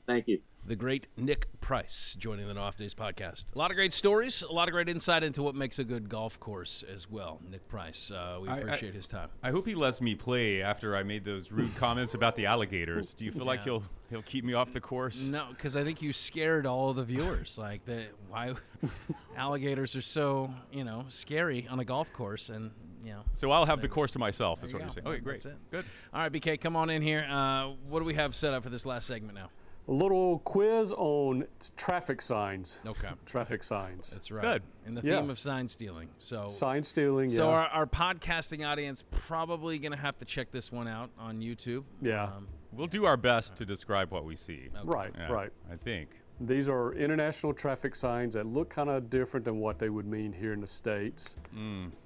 Thank 0.07 0.29
you. 0.29 0.41
the 0.67 0.77
great 0.77 1.07
Nick 1.17 1.47
Price 1.61 2.17
joining 2.19 2.47
the 2.47 2.55
No 2.55 2.61
Off 2.63 2.77
Days 2.77 2.93
podcast. 2.93 3.47
A 3.55 3.59
lot 3.59 3.71
of 3.71 3.77
great 3.77 3.93
stories, 3.93 4.43
a 4.43 4.53
lot 4.53 4.69
of 4.69 4.73
great 4.73 4.89
insight 4.89 5.23
into 5.25 5.43
what 5.43 5.55
makes 5.55 5.79
a 5.79 5.85
good 5.85 6.09
golf 6.09 6.39
course 6.41 6.85
as 6.93 7.09
well. 7.11 7.41
Nick 7.51 7.67
Price, 7.69 8.11
uh, 8.11 8.39
we 8.43 8.49
I- 8.49 8.57
I- 8.57 8.59
appreciate 8.59 8.95
his 8.95 9.07
time. 9.09 9.29
I 9.43 9.51
hope 9.51 9.67
he 9.67 9.75
lets 9.75 10.01
me 10.01 10.15
play 10.15 10.61
after 10.61 10.95
I 10.97 11.03
made 11.05 11.25
those 11.25 11.51
rude 11.53 11.75
comments 11.77 12.15
about 12.15 12.37
the 12.37 12.47
alligators. 12.47 13.15
Do 13.15 13.25
you 13.25 13.33
feel 13.33 13.45
like 13.47 13.63
he'll 13.63 13.85
he'll 14.11 14.23
keep 14.23 14.45
me 14.45 14.53
off 14.55 14.73
the 14.73 14.81
course? 14.81 15.25
No, 15.29 15.47
because 15.51 15.75
I 15.77 15.85
think 15.85 16.03
you 16.03 16.13
scared 16.13 16.67
all 16.67 16.93
the 16.93 17.05
viewers. 17.05 17.57
Like 17.59 17.85
the 17.85 18.05
why 18.29 18.55
alligators 19.37 19.97
are 19.97 20.03
so 20.03 20.53
you 20.73 20.85
know 20.85 21.05
scary 21.09 21.67
on 21.71 21.81
a 21.81 21.85
golf 21.85 22.13
course, 22.13 22.51
and 22.51 22.71
you 23.03 23.13
know. 23.13 23.23
So 23.35 23.51
I'll 23.51 23.67
have 23.67 23.81
the 23.81 23.89
course 23.89 24.13
to 24.13 24.19
myself. 24.19 24.63
Is 24.65 24.73
what 24.73 24.81
you 24.81 24.87
you're 24.87 24.93
saying. 24.93 25.07
Okay, 25.07 25.19
great. 25.21 25.43
That's 25.43 25.47
it. 25.47 25.57
Good. 25.71 25.85
All 26.15 26.21
right, 26.21 26.33
BK, 26.33 26.61
come 26.61 26.77
on 26.77 26.91
in 26.91 27.03
here. 27.03 27.27
Uh, 27.29 27.71
what 27.89 27.99
do 28.01 28.05
we 28.05 28.15
have 28.15 28.35
set 28.35 28.55
up 28.55 28.63
for 28.63 28.71
this 28.71 28.87
last 28.87 29.07
segment 29.07 29.39
now? 29.41 29.51
A 29.89 29.93
little 29.93 30.39
quiz 30.39 30.93
on 30.97 31.45
traffic 31.77 32.23
signs. 32.23 32.81
Okay, 32.87 33.09
Traffic 33.27 33.65
signs. 33.65 34.13
that's 34.13 34.31
right. 34.31 34.41
Good. 34.43 34.63
In 34.87 34.95
the 34.95 35.03
Yeah. 35.03 35.21
theme 35.21 35.29
of 35.29 35.41
sign 35.41 35.69
stealing. 35.69 36.09
So 36.21 36.47
Sign 36.47 36.85
stealing. 36.85 37.31
So 37.31 37.49
yeah. 37.49 37.55
our, 37.57 37.67
our 37.67 37.87
podcasting 37.87 38.65
audience 38.67 39.03
probably 39.11 39.81
going 39.81 39.91
to 39.91 39.99
have 39.99 40.17
to 40.19 40.25
check 40.25 40.53
this 40.53 40.71
one 40.71 40.87
out 40.87 41.11
on 41.19 41.41
YouTube. 41.41 41.83
Yeah. 42.01 42.25
Um, 42.25 42.47
We'll 42.75 42.87
do 42.87 43.05
our 43.05 43.17
best 43.19 43.57
to 43.57 43.67
describe 43.67 44.13
what 44.13 44.25
we 44.25 44.35
see. 44.37 44.71
right. 44.85 45.13
Yeah, 45.19 45.31
Right. 45.31 45.51
I 45.71 45.77
think. 45.77 46.09
These 46.47 46.69
are 46.69 46.93
international 46.95 47.55
traffic 47.55 47.95
signs 47.95 48.35
that 48.35 48.47
look 48.47 48.71
kind 48.71 48.91
of 48.91 49.09
different 49.11 49.45
than 49.45 49.59
what 49.61 49.79
they 49.79 49.89
would 49.89 50.07
mean 50.07 50.33
here 50.33 50.53
in 50.53 50.61
the 50.61 50.67
states. 50.67 51.37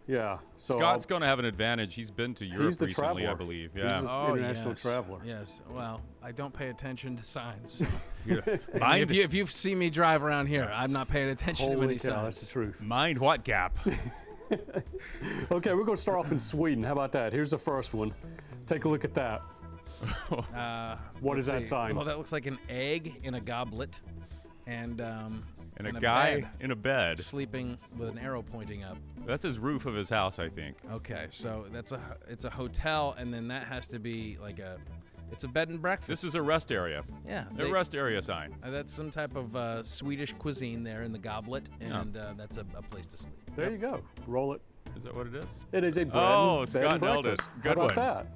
Yeah. 0.06 0.38
So 0.56 0.74
Mm. 0.74 0.78
Scott's 0.78 1.06
going 1.06 1.22
to 1.22 1.26
have 1.26 1.38
an 1.38 1.44
advantage. 1.44 1.94
He's 1.94 2.10
been 2.10 2.34
to 2.34 2.44
Europe 2.44 2.64
He's 2.66 2.76
the 2.76 2.86
recently, 2.86 3.22
I 3.22 3.26
traveler. 3.26 3.36
believe. 3.36 3.72
He's 3.74 3.82
Yeah. 3.84 4.02
oh, 4.08 4.34
international 4.34 4.70
yes. 4.70 4.82
traveler. 4.82 5.18
Yes. 5.24 5.62
Well, 5.70 6.00
I 6.22 6.32
don't 6.32 6.52
pay 6.52 6.68
attention 6.68 7.16
to 7.16 7.22
signs. 7.22 7.82
mind, 8.80 9.02
if 9.02 9.10
you 9.10 9.22
if 9.22 9.32
you've 9.34 9.52
seen 9.52 9.78
me 9.78 9.88
drive 9.90 10.22
around 10.22 10.46
here, 10.46 10.70
I'm 10.72 10.92
not 10.92 11.08
paying 11.08 11.30
attention 11.30 11.66
to 11.68 11.74
Holy 11.74 11.86
many 11.86 11.98
cow, 11.98 12.24
that's 12.24 12.40
the 12.40 12.46
truth. 12.50 12.82
mind 12.82 13.18
what 13.18 13.44
gap? 13.44 13.78
Okay, 15.50 15.74
we're 15.74 15.84
going 15.84 15.96
to 15.96 16.00
start 16.00 16.18
off 16.18 16.30
in 16.30 16.38
Sweden. 16.38 16.84
How 16.84 16.92
about 16.92 17.10
that? 17.12 17.32
Here's 17.32 17.50
the 17.50 17.58
first 17.58 17.94
one. 17.94 18.14
Take 18.66 18.84
a 18.84 18.88
look 18.88 19.04
at 19.04 19.12
that. 19.14 19.42
Uh, 20.54 20.96
What 21.20 21.34
let's 21.34 21.46
that 21.48 21.66
sign? 21.66 21.96
Well, 21.96 22.04
that 22.04 22.16
looks 22.18 22.30
like 22.32 22.46
an 22.46 22.58
egg 22.68 23.16
in 23.24 23.34
a 23.34 23.40
goblet, 23.40 23.98
and 24.66 25.00
um, 25.00 25.42
And 25.78 25.86
a 25.86 25.90
and 25.90 26.00
guy 26.00 26.40
bed, 26.40 26.48
in 26.60 26.70
a 26.70 26.76
bed. 26.76 27.20
sleeping 27.20 27.78
with 27.98 28.08
an 28.08 28.18
arrow 28.18 28.42
pointing 28.42 28.82
up. 28.84 28.96
That's 29.26 29.42
his 29.42 29.58
roof 29.58 29.86
of 29.86 29.94
his 29.94 30.08
house, 30.10 30.38
I 30.38 30.48
think. 30.48 30.76
Okay, 30.92 31.26
so 31.30 31.66
that's 31.72 31.92
a 31.92 32.00
it's 32.28 32.44
a 32.44 32.50
hotel, 32.50 33.14
and 33.18 33.32
then 33.32 33.48
that 33.48 33.64
has 33.66 33.88
to 33.88 33.98
be 33.98 34.38
like 34.40 34.58
a 34.58 34.78
it's 35.32 35.42
a 35.44 35.48
bed 35.48 35.68
and 35.70 35.82
breakfast. 35.82 36.08
This 36.08 36.22
is 36.24 36.36
a 36.36 36.42
rest 36.42 36.70
area. 36.70 37.02
yeah, 37.26 37.44
A 37.58 37.64
they- 37.64 37.70
rest 37.72 37.94
area 37.96 38.22
sign. 38.22 38.54
uh, 38.62 38.70
that's 38.70 38.92
some 38.94 39.10
type 39.10 39.34
of 39.34 39.56
uh, 39.56 39.82
Swedish 39.82 40.32
cuisine 40.34 40.84
there 40.84 41.02
in 41.02 41.10
the 41.12 41.18
goblet, 41.18 41.68
and 41.80 42.16
uh, 42.16 42.34
that's 42.36 42.58
a, 42.58 42.64
a 42.76 42.82
place 42.82 43.06
to 43.06 43.16
sleep. 43.18 43.34
There 43.56 43.70
you 43.70 43.78
go. 43.78 44.02
Roll 44.28 44.52
it. 44.52 44.62
Is 44.96 45.02
that 45.02 45.14
what 45.14 45.26
it 45.26 45.34
is? 45.34 45.64
It 45.72 45.82
is 45.84 45.98
a 45.98 46.04
bread, 46.04 46.14
Oh, 46.24 46.60
and, 46.60 46.60
bed 46.60 46.68
Scott 46.68 46.92
and 46.92 47.00
breakfast. 47.00 47.50
Good 47.60 47.64
How 47.66 47.72
about 47.84 47.96
one. 47.96 48.06
that? 48.06 48.26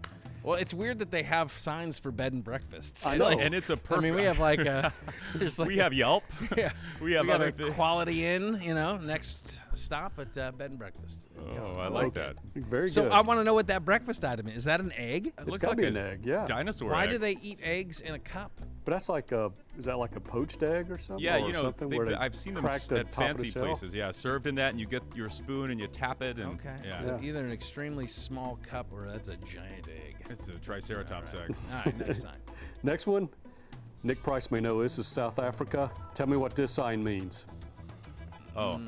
Well, 0.43 0.55
it's 0.59 0.73
weird 0.73 0.99
that 1.01 1.11
they 1.11 1.23
have 1.23 1.53
signs 1.53 1.99
for 1.99 2.11
bed 2.11 2.33
and 2.33 2.43
breakfasts. 2.43 3.07
I 3.07 3.17
know. 3.17 3.25
Like, 3.25 3.41
And 3.41 3.55
it's 3.55 3.71
a 3.71 3.79
I 3.91 4.01
mean, 4.01 4.15
we 4.15 4.23
have 4.25 4.39
like 4.39 4.61
a 4.61 4.93
like 5.59 5.69
We 5.69 5.77
have 5.79 5.93
Yelp. 5.93 6.25
yeah, 6.57 6.73
we 7.01 7.13
have 7.15 7.27
got 7.27 7.37
other 7.37 7.49
a 7.49 7.53
things. 7.53 7.71
Quality 7.71 8.25
Inn, 8.27 8.61
you 8.63 8.75
know, 8.75 8.97
next 8.97 9.61
stop 9.75 10.19
at 10.19 10.37
uh, 10.37 10.53
bed 10.53 10.71
and 10.71 10.79
breakfast. 10.79 11.27
Oh, 11.59 11.73
I 11.79 11.89
like 11.89 12.15
that. 12.15 12.37
Very 12.55 12.87
good. 12.87 12.93
So 12.93 13.03
good. 13.05 13.13
I 13.13 13.21
want 13.21 13.41
to 13.41 13.45
know 13.45 13.55
what 13.55 13.67
that 13.69 13.85
breakfast 13.85 14.25
item 14.25 14.49
is. 14.49 14.57
Is 14.59 14.65
that 14.65 14.81
an 14.81 14.93
egg? 14.97 15.29
It 15.29 15.35
it's 15.39 15.47
looks 15.47 15.59
got 15.59 15.69
to 15.69 15.71
like 15.71 15.77
be 15.79 15.85
a 15.85 15.89
an 15.89 15.97
egg, 15.97 16.21
yeah. 16.25 16.45
Dinosaur 16.45 16.91
Why 16.91 17.05
egg. 17.05 17.11
do 17.11 17.19
they 17.19 17.33
eat 17.43 17.61
eggs 17.63 18.01
in 18.01 18.15
a 18.15 18.19
cup? 18.19 18.53
But 18.85 18.93
that's 18.93 19.09
like 19.09 19.33
a, 19.33 19.51
is 19.79 19.85
that 19.85 19.99
like 19.99 20.17
a 20.17 20.21
poached 20.21 20.63
egg 20.63 20.91
or 20.91 20.99
something? 20.99 21.25
Yeah, 21.25 21.37
or 21.43 21.47
you 21.47 21.53
know, 21.53 21.63
something 21.63 21.89
they- 21.89 21.97
where 21.97 22.07
they 22.07 22.15
I've 22.15 22.35
seen 22.35 22.55
them 22.55 22.65
s- 22.67 22.87
the 22.87 23.01
at 23.01 23.13
top 23.13 23.31
of 23.31 23.37
the 23.39 23.45
fancy 23.45 23.59
places. 23.61 23.95
Yeah, 23.95 24.11
served 24.11 24.47
in 24.47 24.55
that, 24.57 24.71
and 24.71 24.81
you 24.81 24.87
get 24.87 25.03
your 25.15 25.29
spoon 25.31 25.71
and 25.71 25.81
you 25.81 25.87
tap 25.87 26.23
it, 26.23 26.39
and 26.39 26.53
Okay. 26.55 26.77
yeah, 26.85 26.97
So 26.97 27.19
Yeah. 27.21 27.29
either 27.29 27.45
an 27.45 27.53
extremely 27.53 28.07
small 28.07 28.59
cup 28.63 28.87
or 28.93 29.07
that's 29.11 29.29
a 29.29 29.37
giant 29.37 29.89
egg. 29.89 30.17
it's 30.31 30.49
a 30.49 30.53
Triceratops 30.53 31.35
egg. 31.35 31.55
All 31.73 31.83
right, 31.87 31.99
next 31.99 32.23
sign. 32.23 32.37
Next 32.83 33.07
one, 33.07 33.29
Nick 34.03 34.23
Price 34.23 34.51
may 34.51 34.61
know 34.61 34.81
this 34.83 34.99
is 34.99 35.07
South 35.07 35.39
Africa. 35.39 35.91
Tell 36.15 36.27
me 36.27 36.39
what 36.39 36.55
this 36.57 36.71
sign 36.71 37.05
means. 37.05 37.45
Oh, 38.57 38.81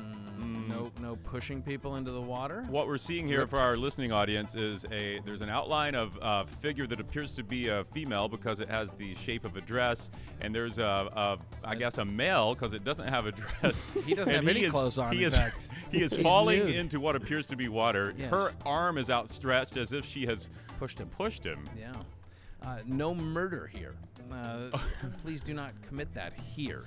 No, 1.01 1.09
no 1.09 1.15
pushing 1.15 1.61
people 1.61 1.95
into 1.95 2.11
the 2.11 2.21
water. 2.21 2.63
what 2.69 2.87
we're 2.87 2.97
seeing 2.97 3.27
here 3.27 3.47
for 3.47 3.59
our 3.59 3.75
listening 3.77 4.11
audience 4.11 4.55
is 4.55 4.85
a 4.91 5.19
there's 5.25 5.41
an 5.41 5.49
outline 5.49 5.95
of 5.95 6.17
a 6.21 6.45
figure 6.45 6.85
that 6.87 6.99
appears 6.99 7.31
to 7.33 7.43
be 7.43 7.67
a 7.69 7.83
female 7.93 8.27
because 8.27 8.59
it 8.59 8.69
has 8.69 8.93
the 8.93 9.15
shape 9.15 9.45
of 9.45 9.55
a 9.57 9.61
dress, 9.61 10.09
and 10.41 10.53
there's 10.53 10.79
a, 10.79 10.83
a 10.83 11.37
I 11.63 11.75
guess 11.75 11.97
a 11.97 12.05
male 12.05 12.53
because 12.53 12.73
it 12.73 12.83
doesn't 12.83 13.07
have 13.07 13.25
a 13.27 13.31
dress. 13.31 13.91
He 14.05 14.13
doesn't 14.13 14.33
And 14.33 14.45
have 14.47 14.55
any 14.55 14.65
is- 14.65 14.71
clothes 14.71 14.97
on, 14.97 15.13
He 15.13 15.23
is 15.23 15.37
he 15.91 16.01
is 16.01 16.17
falling 16.17 16.65
nude. 16.65 16.75
into 16.75 16.99
what 16.99 17.15
appears 17.15 17.47
to 17.47 17.55
be 17.55 17.67
water. 17.69 18.13
Yes. 18.17 18.29
Her 18.31 18.51
arm 18.65 18.97
is 18.97 19.09
outstretched 19.09 19.77
as 19.77 19.93
if 19.93 20.05
she 20.05 20.25
has 20.25 20.49
Pushed 20.79 20.99
him. 20.99 21.07
pushed 21.09 21.45
him. 21.45 21.63
Yeah. 21.79 21.93
Uh, 22.61 22.79
no 22.85 23.13
murder 23.15 23.67
here. 23.67 23.95
Uh, 24.31 24.69
please 25.19 25.41
do 25.41 25.53
not 25.53 25.71
commit 25.87 26.13
that 26.13 26.33
here. 26.39 26.85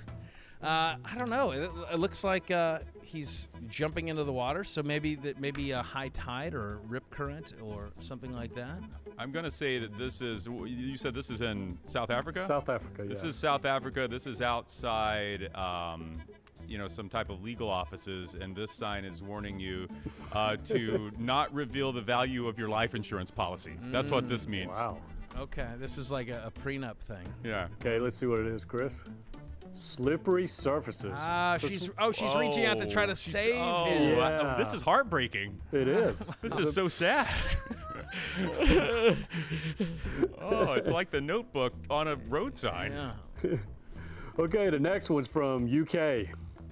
Uh, 0.61 0.95
I 1.05 1.17
don't 1.17 1.29
know. 1.29 1.51
It, 1.51 1.69
it 1.93 1.99
looks 1.99 2.23
like 2.23 2.49
uh, 2.49 2.79
he's 3.03 3.49
jumping 3.69 4.07
into 4.07 4.23
the 4.23 4.33
water, 4.33 4.63
so 4.63 4.81
maybe 4.81 5.15
that 5.15 5.39
maybe 5.39 5.71
a 5.71 5.83
high 5.83 6.09
tide 6.09 6.55
or 6.55 6.79
rip 6.87 7.07
current 7.11 7.53
or 7.61 7.91
something 7.99 8.33
like 8.33 8.55
that. 8.55 8.79
I'm 9.19 9.31
gonna 9.31 9.51
say 9.51 9.77
that 9.79 9.97
this 9.97 10.21
is. 10.21 10.47
You 10.47 10.97
said 10.97 11.13
this 11.13 11.29
is 11.29 11.41
in 11.41 11.77
South 11.85 12.09
Africa. 12.09 12.43
South 12.43 12.69
Africa, 12.69 13.03
This 13.03 13.23
yeah. 13.23 13.29
is 13.29 13.35
South 13.35 13.65
Africa. 13.65 14.07
This 14.07 14.25
is 14.25 14.41
outside, 14.41 15.55
um, 15.55 16.13
you 16.67 16.77
know, 16.79 16.87
some 16.87 17.07
type 17.07 17.29
of 17.29 17.43
legal 17.43 17.69
offices, 17.69 18.35
and 18.35 18.55
this 18.55 18.71
sign 18.71 19.05
is 19.05 19.21
warning 19.21 19.59
you 19.59 19.87
uh, 20.33 20.55
to 20.65 21.11
not 21.19 21.53
reveal 21.53 21.91
the 21.91 22.01
value 22.01 22.47
of 22.47 22.57
your 22.57 22.69
life 22.69 22.95
insurance 22.95 23.29
policy. 23.29 23.75
That's 23.85 24.09
what 24.09 24.27
this 24.27 24.47
means. 24.47 24.75
Wow. 24.75 24.97
Okay, 25.37 25.67
this 25.77 25.99
is 25.99 26.11
like 26.11 26.29
a, 26.29 26.45
a 26.47 26.59
prenup 26.61 26.97
thing. 26.97 27.27
Yeah. 27.43 27.67
Okay, 27.79 27.99
let's 27.99 28.15
see 28.15 28.25
what 28.25 28.39
it 28.39 28.47
is, 28.47 28.65
Chris. 28.65 29.03
Slippery 29.71 30.47
surfaces. 30.47 31.11
Ah, 31.15 31.55
So 31.59 31.67
she's 31.67 31.89
oh 31.99 32.11
she's 32.11 32.33
reaching 32.35 32.65
out 32.65 32.77
to 32.79 32.87
try 32.87 33.05
to 33.05 33.11
Oh, 33.11 33.15
save 33.15 33.55
oh, 33.61 33.85
him. 33.85 34.19
I- 34.19 34.29
Yeah. 34.41 34.55
this 34.57 34.73
is 34.73 34.81
heartbreaking. 34.81 35.59
It 35.71 35.87
is. 36.03 36.19
This 36.41 36.57
is 36.57 36.73
so 36.73 36.87
sad. 36.87 37.27
oh, 40.41 40.73
it's 40.73 40.89
like 40.89 41.11
the 41.11 41.21
Notebook 41.21 41.73
on 41.89 42.07
a 42.07 42.15
road 42.27 42.55
sign. 42.55 42.91
Yeah. 43.43 43.57
okay, 44.39 44.69
the 44.69 44.79
next 44.79 45.09
one's 45.09 45.27
from 45.27 45.65
UK. 45.65 46.27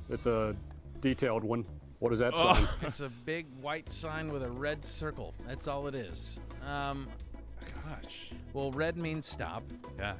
It's 0.09 0.25
a 0.25 0.55
detailed 1.01 1.43
one. 1.43 1.65
What 1.99 2.11
is 2.13 2.19
that 2.19 2.33
Oh. 2.35 2.53
sign? 2.53 2.67
It's 2.83 2.99
a 3.01 3.09
big 3.09 3.47
white 3.61 3.91
sign 3.91 4.29
with 4.29 4.43
a 4.43 4.49
red 4.51 4.83
circle. 4.85 5.33
That's 5.47 5.67
all 5.67 5.87
it 5.87 5.95
is. 5.95 6.39
Um, 6.67 7.07
Gosh. 7.89 8.31
well, 8.53 8.71
red 8.71 8.97
means 8.97 9.25
stop. 9.25 9.63
Yeah. 9.97 10.15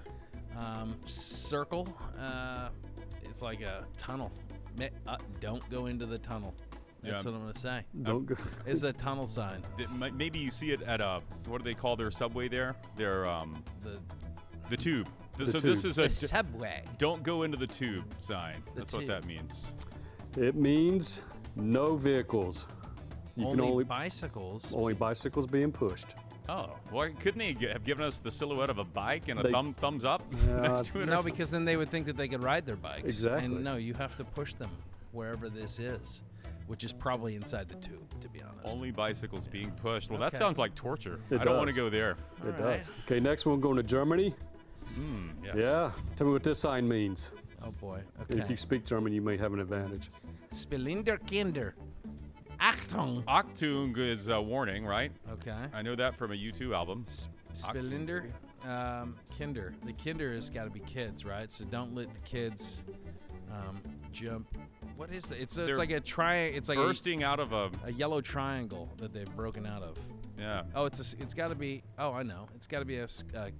Um, 0.57 0.95
circle, 1.05 1.87
uh, 2.19 2.69
it's 3.23 3.41
like 3.41 3.61
a 3.61 3.85
tunnel. 3.97 4.31
Uh, 5.07 5.17
don't 5.39 5.67
go 5.69 5.85
into 5.87 6.05
the 6.05 6.17
tunnel. 6.17 6.53
That's 7.03 7.23
Yeah. 7.23 7.31
what 7.31 7.37
I'm 7.37 7.41
gonna 7.45 7.53
say. 7.57 7.83
Don't 8.03 8.25
go. 8.25 8.35
It's 8.65 8.83
a 8.83 8.91
tunnel 8.93 9.27
sign. 9.27 9.61
Maybe 10.15 10.39
you 10.39 10.51
see 10.51 10.71
it 10.71 10.81
at 10.83 11.01
a 11.01 11.21
what 11.47 11.59
do 11.59 11.63
they 11.63 11.73
call 11.75 11.95
their 11.95 12.09
subway 12.11 12.47
there? 12.47 12.75
Their 12.97 13.27
um 13.27 13.63
The, 13.83 13.99
the 14.69 14.77
tube. 14.77 15.07
This, 15.37 15.51
The 15.51 15.59
so 15.59 15.67
this 15.67 15.81
tube. 15.81 15.89
is 15.91 15.95
the 15.97 16.03
a 16.03 16.09
subway. 16.09 16.83
don't 16.97 17.21
go 17.21 17.43
into 17.43 17.57
the 17.57 17.67
tube 17.67 18.05
sign. 18.17 18.63
That's 18.75 18.93
what 18.93 19.07
that 19.07 19.25
means. 19.25 19.71
It 20.37 20.55
means 20.55 21.21
no 21.55 21.95
vehicles. 21.95 22.67
You 23.35 23.45
only, 23.45 23.57
can 23.57 23.69
only 23.69 23.83
bicycles. 23.83 24.73
only 24.73 24.93
bicycles 24.93 25.45
being 25.45 25.71
pushed. 25.71 26.15
Oh, 26.47 26.75
well, 26.91 27.09
couldn't 27.19 27.39
they 27.39 27.67
have 27.69 27.83
given 27.83 28.03
us 28.05 28.19
the 28.19 28.29
silhouette 28.31 28.69
of 28.69 28.77
a 28.77 28.83
bike 28.83 29.27
and 29.29 29.39
a 29.39 29.43
They- 29.43 29.51
thumb 29.51 29.73
thumbs 29.73 30.05
up 30.05 30.21
Yeah, 30.47 30.61
next 30.61 30.85
to 30.87 31.01
it? 31.01 31.05
No, 31.07 31.23
because 31.23 31.49
then 31.51 31.65
they 31.65 31.75
would 31.77 31.89
think 31.89 32.05
that 32.05 32.17
they 32.17 32.27
could 32.27 32.43
ride 32.43 32.65
their 32.65 32.75
bikes. 32.75 33.03
Exactly. 33.05 33.45
And 33.45 33.63
no, 33.63 33.75
you 33.77 33.93
have 33.95 34.15
to 34.17 34.23
push 34.23 34.53
them 34.53 34.69
wherever 35.11 35.49
this 35.49 35.79
is. 35.79 36.21
which 36.67 36.83
is 36.83 36.91
probably 36.91 37.35
inside 37.35 37.69
the 37.69 37.75
tube, 37.75 38.19
to 38.19 38.27
be 38.29 38.41
honest. 38.41 38.73
Only 38.75 38.89
bicycles 38.89 39.45
being 39.47 39.69
pushed. 39.83 40.09
Well, 40.09 40.19
that 40.19 40.35
sounds 40.35 40.57
like 40.57 40.73
torture. 40.73 41.19
It 41.29 41.39
I 41.39 41.43
don't 41.43 41.57
want 41.57 41.69
to 41.69 41.75
go 41.75 41.89
there. 41.91 42.11
It 42.11 42.17
All 42.43 42.49
right. 42.65 42.77
does. 42.77 42.91
Okay, 43.05 43.19
next 43.19 43.45
one 43.45 43.59
going 43.61 43.75
to 43.77 43.83
Germany. 43.83 44.33
Hmm, 44.95 45.29
yes. 45.43 45.55
Yeah. 45.59 45.91
Tell 46.15 46.25
me 46.25 46.33
what 46.33 46.41
this 46.41 46.57
sign 46.57 46.87
means. 46.87 47.31
Oh 47.63 47.69
boy. 47.79 48.01
Okay. 48.21 48.39
If 48.39 48.49
you 48.49 48.57
speak 48.57 48.83
German, 48.83 49.13
you 49.13 49.21
may 49.21 49.37
have 49.37 49.53
an 49.53 49.59
advantage. 49.59 50.09
Spilinder 50.53 51.19
Kinder. 51.29 51.75
Achtung. 52.59 53.23
Achtung 53.25 53.97
is 53.97 54.27
a 54.27 54.41
warning, 54.41 54.85
right? 54.85 55.11
Okay. 55.31 55.55
I 55.73 55.81
know 55.81 55.95
that 55.95 56.15
from 56.15 56.31
a 56.31 56.35
U2 56.35 56.73
album. 56.73 57.05
Spilinder, 57.53 58.31
um, 58.65 59.15
Kinder. 59.37 59.73
The 59.85 59.93
Kinder 59.93 60.33
has 60.33 60.49
got 60.49 60.65
to 60.65 60.69
be 60.69 60.81
kids, 60.81 61.25
right? 61.25 61.51
So 61.51 61.65
don't 61.65 61.95
let 61.95 62.13
the 62.13 62.19
kids 62.21 62.83
um, 63.51 63.81
jump. 64.11 64.57
What 64.97 65.11
is 65.11 65.25
that? 65.25 65.41
It's 65.41 65.57
a, 65.57 65.61
it's 65.61 65.67
They're 65.67 65.75
like 65.75 65.91
a 65.91 65.99
tri. 65.99 66.37
It's 66.37 66.69
like 66.69 66.77
a, 66.77 66.81
Bursting 66.81 67.23
out 67.23 67.39
of 67.39 67.53
a 67.53 67.69
a 67.85 67.91
yellow 67.91 68.21
triangle 68.21 68.89
that 68.97 69.13
they've 69.13 69.33
broken 69.35 69.65
out 69.65 69.83
of. 69.83 69.97
yeah. 70.37 70.63
Oh, 70.73 70.85
it's 70.85 71.13
a, 71.13 71.21
it's 71.21 71.33
got 71.33 71.49
to 71.49 71.55
be. 71.55 71.83
Oh, 71.97 72.13
I 72.13 72.23
know. 72.23 72.47
It's 72.55 72.67
got 72.67 72.79
to 72.79 72.85
be 72.85 72.97
a 72.97 73.07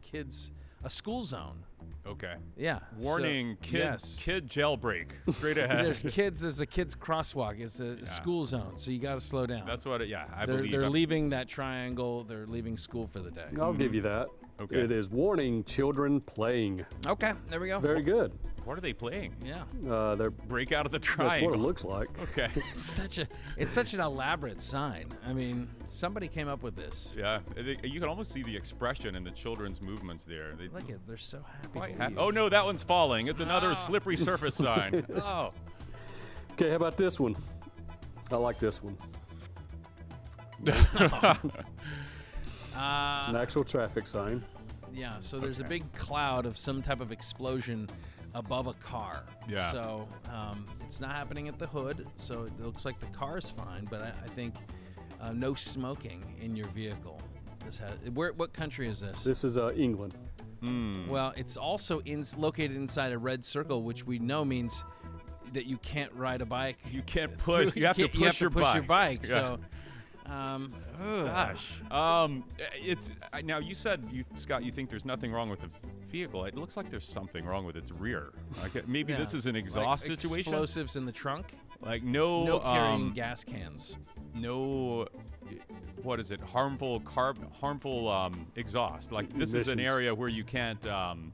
kids 0.01 0.51
a 0.83 0.89
school 0.89 1.23
zone. 1.23 1.63
Okay. 2.07 2.36
Yeah. 2.57 2.79
so- 2.79 2.86
Warning, 2.99 3.57
kid 3.61 3.77
yes. 3.79 4.17
kid 4.21 4.47
jailbreak. 4.49 5.07
Straight 5.29 5.57
ahead. 5.57 5.86
There's 5.86 6.03
kids. 6.03 6.39
There's 6.41 6.59
a 6.59 6.65
kids 6.65 6.95
crosswalk. 6.95 7.59
It's 7.59 7.79
a 7.79 8.05
school 8.05 8.45
zone, 8.45 8.73
so 8.77 8.91
you 8.91 8.99
got 8.99 9.15
to 9.15 9.21
slow 9.21 9.45
down. 9.45 9.65
That's 9.65 9.86
what 9.86 10.01
it, 10.01 10.09
yeah, 10.09 10.25
I 10.36 10.45
they're 10.45 10.57
believe. 10.57 10.71
they're 10.71 10.83
I'm- 10.83 10.91
leaving 10.91 11.29
that 11.29 11.47
triangle. 11.47 12.23
They're 12.23 12.45
leaving 12.45 12.77
school 12.77 13.07
for 13.07 13.19
the 13.19 13.31
day. 13.31 13.47
I'll 13.59 13.73
give 13.73 13.95
you 13.95 14.01
that. 14.01 14.27
Okay. 14.60 14.80
It 14.82 14.91
is 14.91 15.10
warning 15.10 15.64
children 15.66 16.22
playing. 16.22 16.86
Okay, 17.06 17.34
there 17.49 17.60
we 17.60 17.68
go. 17.68 17.80
Very 17.80 18.01
good. 18.01 18.32
What 18.64 18.78
are 18.78 18.82
they 18.82 18.93
playing? 18.93 19.36
Yeah. 19.45 19.64
Uh, 19.91 20.16
they're, 20.16 20.32
Break 20.32 20.72
out 20.72 20.86
of 20.86 20.91
the 20.91 20.97
triangle. 20.97 21.34
that's 21.34 21.43
what 21.45 21.53
it 21.53 21.62
looks 21.62 21.84
like. 21.86 22.08
Okay. 22.24 22.49
It's 22.72 22.82
such 22.82 23.18
a 23.20 23.28
it's 23.58 23.72
such 23.72 23.93
an 23.93 23.99
elaborate 23.99 24.60
sign. 24.62 25.12
I 25.28 25.34
mean, 25.34 25.68
somebody 25.86 26.28
came 26.28 26.47
up 26.47 26.64
with 26.64 26.76
this. 26.76 27.16
Yeah, 27.18 27.39
you 27.84 27.99
can 27.99 28.10
almost 28.10 28.32
see 28.32 28.43
the 28.43 28.56
expression 28.56 29.16
in 29.16 29.24
the 29.24 29.32
children's 29.32 29.82
movements 29.82 30.24
there. 30.26 30.53
They 30.58 30.68
Look 30.70 30.89
at 30.89 31.06
they're 31.06 31.18
so 31.18 31.43
happy. 31.62 31.68
quite 31.80 31.97
ha- 31.99 32.10
oh 32.18 32.30
no, 32.30 32.47
that 32.49 32.64
one's 32.66 32.82
falling. 32.84 33.28
It's 33.28 33.41
another 33.41 33.72
Ah. 33.72 33.76
slippery 33.76 34.18
surface 34.18 34.56
sign. 34.56 35.06
Oh, 35.16 35.51
Okay, 36.53 36.70
how 36.70 36.76
about 36.78 36.95
this 36.97 37.20
one? 37.20 37.36
I 38.32 38.38
like 38.38 38.58
this 38.60 38.82
one. 38.82 38.97
Uh, 42.76 43.26
An 43.30 43.36
actual 43.36 43.63
traffic 43.63 44.07
sign. 44.07 44.43
yeah. 44.93 45.19
So 45.19 45.39
there's 45.39 45.59
a 45.59 45.63
big 45.63 45.91
cloud 45.93 46.45
of 46.45 46.57
some 46.57 46.82
type 46.82 47.01
of 47.01 47.11
explosion 47.11 47.88
above 48.34 48.67
a 48.67 48.73
car. 48.73 49.23
Yeah. 49.47 49.71
So 49.71 50.07
um, 50.32 50.65
it's 50.86 50.99
not 50.99 51.11
happening 51.11 51.47
at 51.47 51.57
the 51.57 51.67
hood. 51.67 52.05
So 52.17 52.43
it 52.43 52.59
looks 52.59 52.86
like 52.86 52.99
the 52.99 53.05
car's 53.07 53.49
fine, 53.49 53.88
but 53.89 54.01
I, 54.01 54.09
I 54.09 54.28
think 54.36 54.55
uh, 55.21 55.32
no 55.32 55.53
smoking 55.53 56.23
in 56.41 56.55
your 56.55 56.67
vehicle. 56.67 57.21
This 57.63 57.78
has, 57.80 57.91
where 58.13 58.34
what 58.34 58.53
country 58.53 58.88
is 58.88 58.99
this? 58.99 59.23
This 59.23 59.43
is 59.43 59.57
uh, 59.57 59.71
England. 59.73 60.15
Well, 61.07 61.32
it's 61.38 61.57
also 61.57 61.99
in, 62.05 62.26
located 62.38 62.76
inside 62.76 63.11
a 63.11 63.17
red 63.19 63.45
circle, 63.45 63.84
which 63.84 64.03
we 64.07 64.17
know 64.17 64.43
means 64.43 64.84
that 65.53 65.67
you 65.67 65.78
can't 65.78 66.11
ride 66.15 66.41
a 66.41 66.45
bike. 66.45 66.78
you 66.91 67.03
can't 67.03 67.38
push. 67.38 67.71
You 67.76 67.86
have 67.86 67.95
to 67.97 68.07
push 68.07 68.19
you 68.19 68.26
have 68.26 68.39
your 68.41 68.49
to 68.49 68.53
push 68.55 68.63
bike. 68.63 68.73
your 68.76 68.84
bike. 68.84 69.19
Yeah. 69.28 69.30
So, 69.30 69.59
um, 70.28 70.73
ugh. 71.01 71.26
Gosh. 71.28 71.82
Um, 71.91 72.43
it's 72.76 73.11
now 73.43 73.59
you 73.59 73.76
said 73.76 74.03
you 74.11 74.23
Scott. 74.36 74.63
You 74.63 74.71
think 74.71 74.89
there's 74.89 75.05
nothing 75.05 75.32
wrong 75.32 75.49
with 75.49 75.61
the 75.61 75.69
vehicle. 76.09 76.45
It 76.45 76.55
looks 76.55 76.76
like 76.78 76.89
there's 76.89 77.07
something 77.07 77.45
wrong 77.45 77.65
with 77.65 77.76
its 77.76 77.91
rear. 77.91 78.34
Like 78.61 78.76
uh, 78.76 78.82
maybe 78.88 79.13
Yeah. 79.13 79.19
this 79.19 79.34
is 79.34 79.45
an 79.45 79.55
Like 79.55 79.63
exhaust 79.63 80.05
situation. 80.05 80.39
Explosives 80.53 80.95
in 80.95 81.05
the 81.05 81.11
trunk. 81.11 81.47
Like 81.82 82.03
no, 82.03 82.45
No 82.45 82.59
carrying 82.59 82.93
um, 83.09 83.13
gas 83.13 83.43
cans. 83.43 83.97
no. 84.34 85.07
What 86.01 86.19
is 86.19 86.30
it? 86.32 86.39
Harmful 86.41 87.01
carb, 87.01 87.38
harmful 87.59 88.07
um, 88.09 88.45
exhaust. 88.55 89.11
Like 89.11 89.32
this 89.38 89.53
is 89.53 89.67
an 89.69 89.80
area 89.80 90.13
where 90.13 90.30
you 90.30 90.43
can't. 90.43 90.86
Um, 90.88 91.32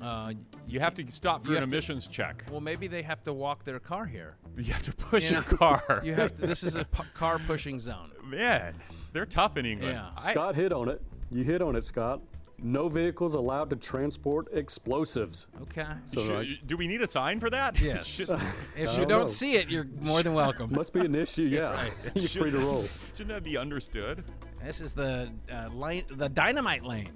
Uh, 0.00 0.32
you 0.66 0.80
have 0.80 0.94
to 0.94 1.06
stop 1.12 1.44
for 1.44 1.50
an 1.52 1.60
have 1.60 1.68
to- 1.68 1.76
emissions 1.76 2.06
check. 2.08 2.44
well, 2.50 2.60
maybe 2.62 2.88
they 2.88 3.02
have 3.02 3.22
to 3.22 3.32
walk 3.32 3.62
their 3.62 3.78
car 3.78 4.04
here. 4.06 4.36
You 4.56 4.72
have 4.72 4.82
to 4.84 4.92
push 4.92 5.24
You 5.30 5.36
your 5.36 5.50
know, 5.50 5.56
car. 5.58 6.00
You 6.04 6.14
have 6.14 6.36
to. 6.38 6.46
This 6.46 6.62
is 6.62 6.74
a 6.76 6.84
car 7.14 7.38
pushing 7.46 7.78
zone. 7.78 8.10
Man, 8.32 8.74
they're 9.12 9.26
tough 9.26 9.58
in 9.58 9.66
England. 9.66 9.94
Yeah. 9.94 10.08
I- 10.16 10.30
Scott 10.32 10.54
hit 10.56 10.72
on 10.72 10.88
it. 10.88 11.02
You 11.30 11.44
hit 11.44 11.60
on 11.60 11.76
it, 11.76 11.84
Scott. 11.84 12.22
No 12.64 12.88
vehicles 12.88 13.34
allowed 13.34 13.68
to 13.70 13.76
transport 13.76 14.48
explosives. 14.54 15.48
Okay. 15.62 15.84
So 16.06 16.20
should- 16.22 16.34
like, 16.34 16.46
do 16.66 16.78
we 16.78 16.86
need 16.86 17.02
a 17.02 17.06
sign 17.06 17.40
for 17.40 17.50
that? 17.50 17.78
Yes. 17.78 18.06
Should, 18.16 18.30
if 18.30 18.38
you 18.78 18.86
don't 18.86 19.08
don't 19.08 19.20
know. 19.20 19.26
see 19.26 19.56
it, 19.56 19.68
you're 19.68 19.86
more 20.00 20.22
than 20.22 20.32
welcome. 20.32 20.72
must 20.72 20.94
be 20.94 21.00
an 21.00 21.14
issue. 21.14 21.42
Yeah, 21.42 21.84
you're 22.14 22.28
free 22.28 22.50
to 22.50 22.58
roll. 22.58 22.86
shouldn't 23.12 23.28
that 23.28 23.42
be 23.42 23.58
understood? 23.58 24.24
This 24.64 24.80
is 24.80 24.94
the 24.94 25.30
uh, 25.52 25.68
lane, 25.74 26.04
the 26.08 26.28
dynamite 26.30 26.84
lane. 26.84 27.10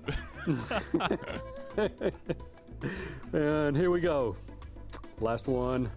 And 3.33 3.77
here 3.77 3.91
we 3.91 4.01
go. 4.01 4.37
Last 5.21 5.49
one. 5.49 5.91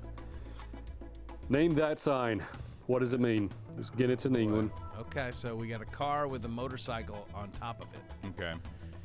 Name 1.50 1.74
that 1.76 2.00
sign. 2.00 2.42
What 2.88 3.00
does 3.00 3.14
it 3.14 3.20
mean? 3.20 3.52
Let's 3.76 3.92
it's 3.98 4.26
in 4.26 4.36
England. 4.36 4.72
Okay, 5.00 5.30
so 5.32 5.56
we 5.56 5.68
got 5.68 5.82
a 5.82 5.86
car 5.86 6.28
with 6.28 6.44
a 6.46 6.50
motorcycle 6.50 7.28
on 7.34 7.50
top 7.52 7.82
of 7.82 7.88
it. 7.94 8.28
Okay. 8.28 8.54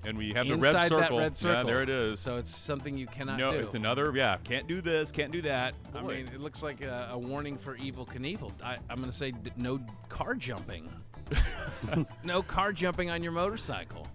And 0.06 0.18
we 0.18 0.32
have 0.32 0.46
the 0.46 0.54
Inside 0.54 0.74
red 0.74 0.88
circle. 0.88 1.16
that 1.16 1.22
red 1.22 1.36
circle. 1.36 1.56
Yeah, 1.58 1.62
there 1.64 1.82
it 1.82 1.88
is. 1.88 2.20
So 2.20 2.36
it's 2.36 2.54
something 2.54 2.98
you 2.98 3.06
cannot 3.06 3.38
do. 3.38 3.44
no, 3.44 3.52
do. 3.52 3.58
it's 3.58 3.74
another. 3.74 4.12
Yeah, 4.14 4.36
can't 4.44 4.66
do 4.66 4.80
this, 4.80 5.10
can't 5.10 5.32
do 5.32 5.40
that. 5.42 5.74
I 5.94 6.02
mean, 6.02 6.28
it 6.34 6.40
looks 6.40 6.62
like 6.62 6.82
a, 6.82 7.08
a 7.12 7.18
warning 7.18 7.56
for 7.56 7.76
Evel 7.78 8.06
Knievel. 8.06 8.52
I, 8.62 8.76
I'm 8.90 8.98
going 8.98 9.10
to 9.10 9.16
say 9.16 9.30
d- 9.30 9.52
no 9.56 9.80
car 10.08 10.34
jumping. 10.34 10.90
no 12.24 12.42
car 12.42 12.72
jumping 12.72 13.10
on 13.10 13.22
your 13.22 13.32
motorcycle. 13.32 14.06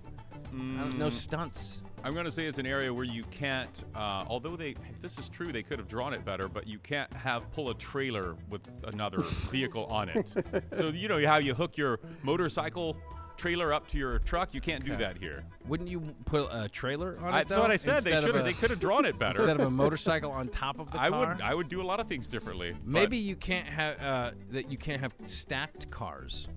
Mm. 0.54 0.96
No 0.96 1.10
stunts. 1.10 1.82
I'm 2.04 2.14
going 2.14 2.26
to 2.26 2.32
say 2.32 2.46
it's 2.46 2.58
an 2.58 2.66
area 2.66 2.94
where 2.94 3.06
you 3.06 3.24
can't. 3.26 3.84
Uh, 3.96 4.24
although 4.28 4.56
they, 4.56 4.70
if 4.90 5.02
this 5.02 5.18
is 5.20 5.30
true, 5.30 5.52
they 5.52 5.64
could 5.64 5.80
have 5.80 5.88
drawn 5.88 6.14
it 6.14 6.24
better. 6.26 6.48
But 6.48 6.68
you 6.68 6.80
can't 6.80 7.12
have 7.14 7.50
pull 7.52 7.70
a 7.70 7.76
trailer 7.76 8.36
with 8.50 8.62
another 8.86 9.20
vehicle 9.52 9.86
on 9.86 10.10
it. 10.10 10.34
So 10.74 10.88
you 10.88 11.08
know 11.08 11.26
how 11.28 11.38
you 11.38 11.54
hook 11.54 11.78
your 11.78 12.00
motorcycle 12.24 12.96
trailer 13.38 13.74
up 13.74 13.88
to 13.90 13.98
your 13.98 14.20
truck. 14.20 14.54
You 14.54 14.62
can't 14.62 14.84
do 14.84 14.92
Okay. 14.94 15.04
that 15.04 15.18
here. 15.18 15.44
Wouldn't 15.68 15.90
you 15.90 16.02
put 16.26 16.48
a 16.52 16.68
trailer 16.70 17.18
on 17.22 17.34
I, 17.34 17.42
it? 17.42 17.48
that's 17.48 17.60
what 17.60 17.72
I 17.72 17.76
said. 17.76 18.00
They 18.00 18.12
instead 18.12 18.18
of 18.18 18.24
should 18.26 18.36
have. 18.36 18.46
They 18.46 18.54
could 18.54 18.70
have 18.70 18.80
drawn 18.80 19.06
it 19.06 19.18
better. 19.18 19.40
Instead 19.42 19.60
of 19.60 19.68
a 19.68 19.72
motorcycle 19.72 20.32
on 20.32 20.48
top 20.50 20.80
of 20.80 20.92
the 20.92 20.98
car. 20.98 21.06
I 21.08 21.10
car. 21.10 21.28
would. 21.34 21.42
I 21.42 21.54
would 21.54 21.70
do 21.70 21.82
a 21.82 21.84
lot 21.84 22.00
of 22.00 22.08
things 22.08 22.28
differently. 22.28 22.72
but- 22.74 22.86
Maybe 22.86 23.18
you 23.18 23.36
can't 23.36 23.68
have 23.68 24.00
uh, 24.02 24.32
that. 24.52 24.72
You 24.72 24.78
can't 24.78 25.02
have 25.02 25.14
stacked 25.26 25.90
cars. 25.92 26.48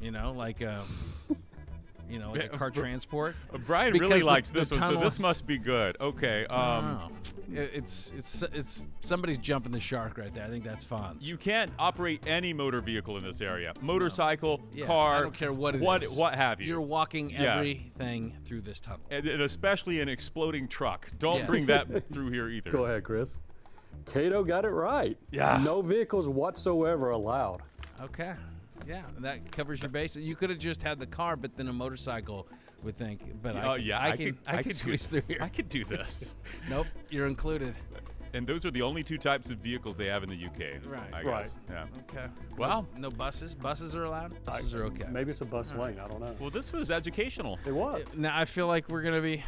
You 0.00 0.10
know, 0.10 0.32
like 0.32 0.62
um, 0.62 0.80
you 2.10 2.18
know, 2.18 2.32
like 2.32 2.44
a 2.44 2.48
car 2.58 2.70
transport. 2.70 3.36
Uh, 3.54 3.58
Brian 3.58 3.92
Because 3.92 4.08
really 4.08 4.20
the- 4.20 4.26
likes 4.26 4.50
the 4.50 4.58
this 4.60 4.70
one, 4.72 4.82
so 4.88 4.96
this 5.00 5.20
must 5.20 5.46
be 5.46 5.58
good. 5.58 5.96
Okay. 6.00 6.44
Um, 6.46 6.84
don't 6.84 7.54
know. 7.54 7.62
It- 7.62 7.70
It's 7.74 8.12
it's 8.16 8.42
it's 8.52 8.86
somebody's 9.00 9.38
jumping 9.38 9.72
the 9.72 9.80
shark 9.80 10.18
right 10.18 10.32
there. 10.34 10.44
I 10.44 10.48
think 10.48 10.64
that's 10.64 10.84
Fonz. 10.84 11.22
You 11.26 11.36
can't 11.36 11.70
operate 11.78 12.22
any 12.26 12.52
motor 12.52 12.80
vehicle 12.80 13.16
in 13.16 13.24
this 13.24 13.40
area. 13.40 13.72
Motorcycle, 13.80 14.60
Yeah, 14.72 14.86
car, 14.86 15.16
I 15.18 15.20
don't 15.22 15.34
care 15.34 15.52
what 15.52 15.74
it 15.74 15.78
is. 15.78 15.84
what, 15.84 16.04
what 16.16 16.34
have 16.36 16.60
you. 16.60 16.66
You're 16.68 16.80
walking 16.80 17.30
Yeah. 17.30 17.56
everything 17.56 18.36
through 18.44 18.60
this 18.62 18.78
tunnel. 18.80 19.00
and, 19.10 19.26
and 19.26 19.42
especially 19.42 20.00
an 20.00 20.08
exploding 20.08 20.68
truck. 20.68 21.08
Don't 21.18 21.36
Yes. 21.38 21.46
bring 21.46 21.66
that 21.66 21.86
through 22.12 22.30
here 22.30 22.48
either. 22.48 22.70
Go 22.70 22.84
ahead, 22.84 23.04
Chris. 23.04 23.38
Cato 24.12 24.44
got 24.44 24.64
it 24.64 24.70
right. 24.70 25.18
Yeah. 25.30 25.60
No 25.64 25.82
vehicles 25.82 26.28
whatsoever 26.28 27.10
allowed. 27.10 27.62
Okay. 28.00 28.32
Yeah, 28.86 29.02
that 29.18 29.50
covers 29.52 29.82
your 29.82 29.90
base. 29.90 30.16
You 30.16 30.34
could 30.36 30.50
have 30.50 30.58
just 30.58 30.82
had 30.82 30.98
the 30.98 31.06
car, 31.06 31.36
but 31.36 31.56
then 31.56 31.68
a 31.68 31.72
motorcycle 31.72 32.48
would 32.82 32.96
think. 32.96 33.20
But 33.42 33.56
I, 33.56 33.72
Oh 33.72 33.76
can- 33.76 33.84
yeah, 33.84 33.98
I, 33.98 34.08
I, 34.10 34.16
can 34.16 34.26
could. 34.26 34.38
I, 34.46 34.52
can 34.54 34.62
could 34.64 34.76
squeeze 34.76 35.06
do, 35.08 35.20
through 35.20 35.34
here. 35.34 35.42
I 35.42 35.48
could 35.48 35.68
do 35.68 35.84
this. 35.84 36.36
nope, 36.68 36.86
you're 37.10 37.26
included. 37.26 37.74
and 38.32 38.46
those 38.46 38.64
are 38.64 38.70
the 38.70 38.82
only 38.82 39.02
two 39.02 39.18
types 39.18 39.50
of 39.50 39.58
vehicles 39.58 39.96
they 39.96 40.06
have 40.06 40.22
in 40.22 40.28
the 40.30 40.46
UK. 40.46 40.84
Right. 40.86 41.02
I 41.12 41.22
Right. 41.22 41.54
Yeah. 41.68 41.86
Okay. 42.10 42.26
Well, 42.56 42.86
No, 42.94 43.00
no 43.02 43.10
buses. 43.10 43.54
Buses 43.54 43.94
are 43.96 44.04
allowed. 44.04 44.32
Buses 44.44 44.74
are 44.74 44.84
okay. 44.84 45.06
Maybe 45.10 45.30
it's 45.30 45.40
a 45.40 45.44
bus 45.44 45.74
lane. 45.74 45.98
I 45.98 46.08
don't 46.08 46.20
know. 46.20 46.34
Well, 46.38 46.50
this 46.50 46.72
was 46.72 46.90
educational. 46.90 47.58
It 47.66 47.74
was. 47.74 48.16
Now 48.16 48.38
I 48.38 48.44
feel 48.44 48.66
like 48.66 48.88
we're 48.88 49.02
gonna 49.02 49.20
be. 49.20 49.42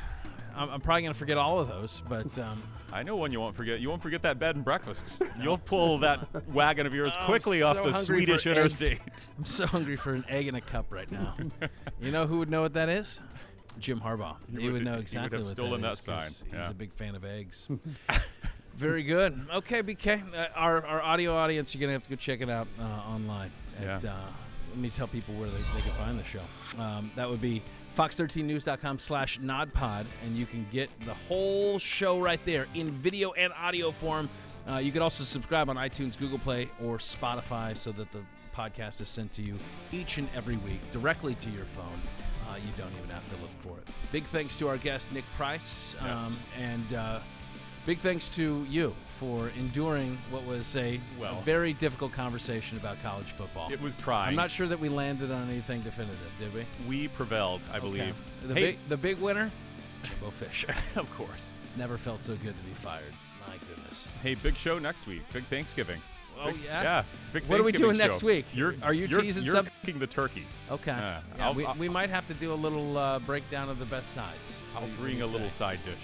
I'm, 0.56 0.70
I'm 0.70 0.80
probably 0.80 1.02
gonna 1.02 1.14
forget 1.14 1.38
all 1.38 1.58
of 1.58 1.68
those, 1.68 2.02
but 2.08 2.38
um, 2.40 2.62
I 2.92 3.02
know 3.02 3.16
one 3.16 3.32
you 3.32 3.40
won't 3.40 3.56
forget. 3.56 3.80
You 3.80 3.88
won't 3.90 4.02
forget 4.02 4.22
that 4.22 4.38
bed 4.38 4.56
and 4.56 4.64
breakfast. 4.64 5.20
You'll 5.42 5.58
pull 5.58 5.98
that 5.98 6.26
wagon 6.52 6.86
of 6.86 6.94
yours 6.94 7.12
quickly 7.24 7.62
off 7.62 7.76
the 7.76 7.82
hungry 7.82 7.92
for 7.94 8.04
Swedish 8.04 8.46
eggs. 8.46 8.82
interstate. 8.82 9.00
I'm 9.38 9.44
so 9.44 9.66
hungry 9.66 9.96
for 9.96 10.12
an 10.14 10.24
egg 10.28 10.48
in 10.48 10.54
a 10.54 10.60
cup 10.60 10.86
right 10.90 11.10
now. 11.10 11.34
you 12.00 12.10
know 12.10 12.26
who 12.26 12.38
would 12.38 12.50
know 12.50 12.60
what 12.62 12.74
that 12.74 12.88
is? 12.88 13.20
Jim 13.78 14.00
Harbaugh. 14.00 14.36
He, 14.50 14.64
would- 14.64 14.72
would 14.74 14.84
know 14.84 14.90
he 14.90 14.96
would 14.96 15.00
exactly 15.02 15.38
have 15.38 15.46
what 15.46 15.56
stolen 15.56 15.80
that 15.80 15.88
that 15.88 15.92
is 15.94 16.00
'cause 16.02 16.36
sign, 16.36 16.48
He's 16.50 16.64
yeah. 16.66 16.70
a 16.70 16.74
big 16.74 16.92
fan 16.92 17.14
of 17.14 17.24
eggs. 17.24 17.68
Very 18.74 19.02
good. 19.02 19.46
Okay, 19.54 19.82
BK. 19.82 20.22
Uh, 20.34 20.48
our, 20.54 20.84
our 20.84 21.02
audio 21.02 21.34
audience, 21.36 21.74
you're 21.74 21.80
going 21.80 21.88
to 21.90 21.92
have 21.94 22.02
to 22.02 22.10
go 22.10 22.16
check 22.16 22.40
it 22.40 22.48
out 22.50 22.66
uh, 22.80 22.84
online. 22.84 23.50
At, 23.78 24.02
Yeah. 24.02 24.10
uh, 24.12 24.16
let 24.70 24.78
me 24.78 24.88
tell 24.90 25.06
people 25.06 25.34
where 25.34 25.48
they, 25.48 25.56
they 25.74 25.80
can 25.82 25.92
find 25.92 26.18
the 26.18 26.24
show. 26.24 26.40
Um, 26.78 27.10
that 27.16 27.28
would 27.28 27.40
be 27.42 27.62
fox13news.com 27.96 28.98
slash 28.98 29.38
nodpod, 29.40 30.06
and 30.24 30.36
you 30.36 30.46
can 30.46 30.66
get 30.72 30.90
the 31.04 31.14
whole 31.14 31.78
show 31.78 32.20
right 32.20 32.42
there 32.44 32.66
in 32.74 32.90
video 32.90 33.32
and 33.32 33.52
audio 33.54 33.90
form 33.90 34.28
Uh, 34.64 34.76
you 34.76 34.92
can 34.92 35.02
also 35.02 35.24
subscribe 35.24 35.68
on 35.68 35.74
iTunes, 35.76 36.16
Google 36.16 36.38
Play, 36.38 36.68
or 36.84 36.98
Spotify 36.98 37.76
so 37.76 37.90
that 37.90 38.12
the 38.12 38.20
podcast 38.56 39.00
is 39.00 39.08
sent 39.08 39.32
to 39.32 39.42
you 39.42 39.58
each 39.90 40.18
and 40.18 40.28
every 40.36 40.56
week 40.58 40.78
directly 40.92 41.34
to 41.34 41.50
your 41.50 41.64
phone. 41.64 42.00
Uh, 42.48 42.54
you 42.56 42.70
don't 42.78 42.92
even 42.96 43.10
have 43.10 43.28
to 43.30 43.36
look 43.42 43.50
for 43.58 43.76
it. 43.78 43.88
Big 44.12 44.22
thanks 44.22 44.56
to 44.58 44.68
our 44.68 44.76
guest, 44.76 45.10
Nick 45.12 45.24
Price. 45.36 45.96
Um, 46.00 46.06
Yes. 46.08 46.42
And 46.60 46.94
uh, 46.94 47.18
big 47.86 47.98
thanks 47.98 48.28
to 48.36 48.64
you 48.68 48.94
for 49.18 49.50
enduring 49.58 50.18
what 50.30 50.44
was 50.46 50.76
a, 50.76 51.00
a 51.22 51.42
very 51.44 51.72
difficult 51.72 52.12
conversation 52.12 52.78
about 52.78 53.00
college 53.02 53.32
football. 53.32 53.70
It 53.72 53.80
was 53.80 53.96
trying. 53.96 54.28
I'm 54.30 54.34
not 54.36 54.50
sure 54.50 54.66
that 54.66 54.78
we 54.78 54.88
landed 54.88 55.30
on 55.30 55.48
anything 55.50 55.80
definitive, 55.82 56.18
did 56.38 56.54
we? 56.54 56.64
We 56.88 57.08
prevailed, 57.08 57.60
I 57.72 57.78
believe. 57.80 58.00
Okay. 58.02 58.12
The, 58.46 58.54
hey, 58.54 58.60
big, 58.72 58.78
the 58.88 58.96
big 58.96 59.18
winner, 59.18 59.50
Jimbo 60.04 60.30
Fisher. 60.30 60.74
of 60.96 61.10
course. 61.16 61.50
It's 61.62 61.76
never 61.76 61.96
felt 61.98 62.22
so 62.22 62.34
good 62.36 62.56
to 62.56 62.62
be 62.64 62.72
fired. 62.74 63.12
My 63.48 63.54
goodness. 63.68 64.08
Hey, 64.22 64.34
big 64.34 64.56
show 64.56 64.78
next 64.78 65.06
week. 65.06 65.22
Big 65.32 65.44
Thanksgiving. 65.44 66.00
Oh, 66.40 66.46
Big- 66.50 66.60
yeah? 66.64 66.82
Yeah. 66.82 67.02
Big 67.32 67.44
What 67.44 67.60
are 67.60 67.62
we 67.62 67.72
doing 67.72 67.96
next 67.96 68.22
week? 68.22 68.46
You're, 68.52 68.74
Are 68.82 68.94
you 68.94 69.06
you're, 69.06 69.20
teasing 69.20 69.44
you're 69.44 69.54
some- 69.54 69.66
cooking 69.82 69.98
the 70.00 70.06
turkey. 70.06 70.44
Okay. 70.70 70.90
Yeah, 70.92 71.20
Yeah, 71.36 71.46
I'll- 71.46 71.54
we, 71.54 71.66
I'll- 71.66 71.74
we 71.76 71.88
might 71.88 72.10
have 72.10 72.26
to 72.26 72.34
do 72.34 72.52
a 72.52 72.54
little 72.54 72.96
uh, 72.96 73.18
breakdown 73.20 73.68
of 73.68 73.78
the 73.78 73.84
best 73.84 74.12
sides. 74.12 74.62
I'll 74.74 74.82
What 74.82 74.86
do 74.88 74.92
you- 74.94 74.98
bring 74.98 75.22
a 75.22 75.26
little 75.26 75.50
side 75.50 75.78
dish. 75.84 75.94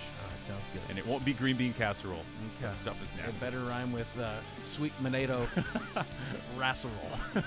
Sounds 0.49 0.69
good. 0.73 0.81
And 0.89 0.99
it 0.99 1.07
won't 1.07 1.27
be 1.27 1.35
green 1.35 1.59
bean 1.59 1.75
casserole. 1.75 2.15
Okay. 2.15 2.63
That 2.63 2.75
stuff 2.75 3.03
is 3.03 3.15
nasty. 3.17 3.33
It 3.33 3.41
better 3.41 3.61
rhyme 3.61 3.93
with 3.93 4.09
uh, 4.19 4.39
sweet 4.63 4.93
Monato 4.99 5.47
rasserole. 6.59 7.19
I'm 7.35 7.45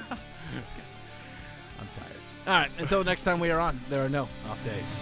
tired. 1.94 2.12
All 2.46 2.54
right, 2.54 2.70
until 2.78 3.04
next 3.04 3.24
time 3.24 3.40
we 3.40 3.50
are 3.50 3.60
on, 3.60 3.82
there 3.90 4.06
are 4.06 4.10
no 4.10 4.30
off 4.48 4.64
days. 4.64 5.02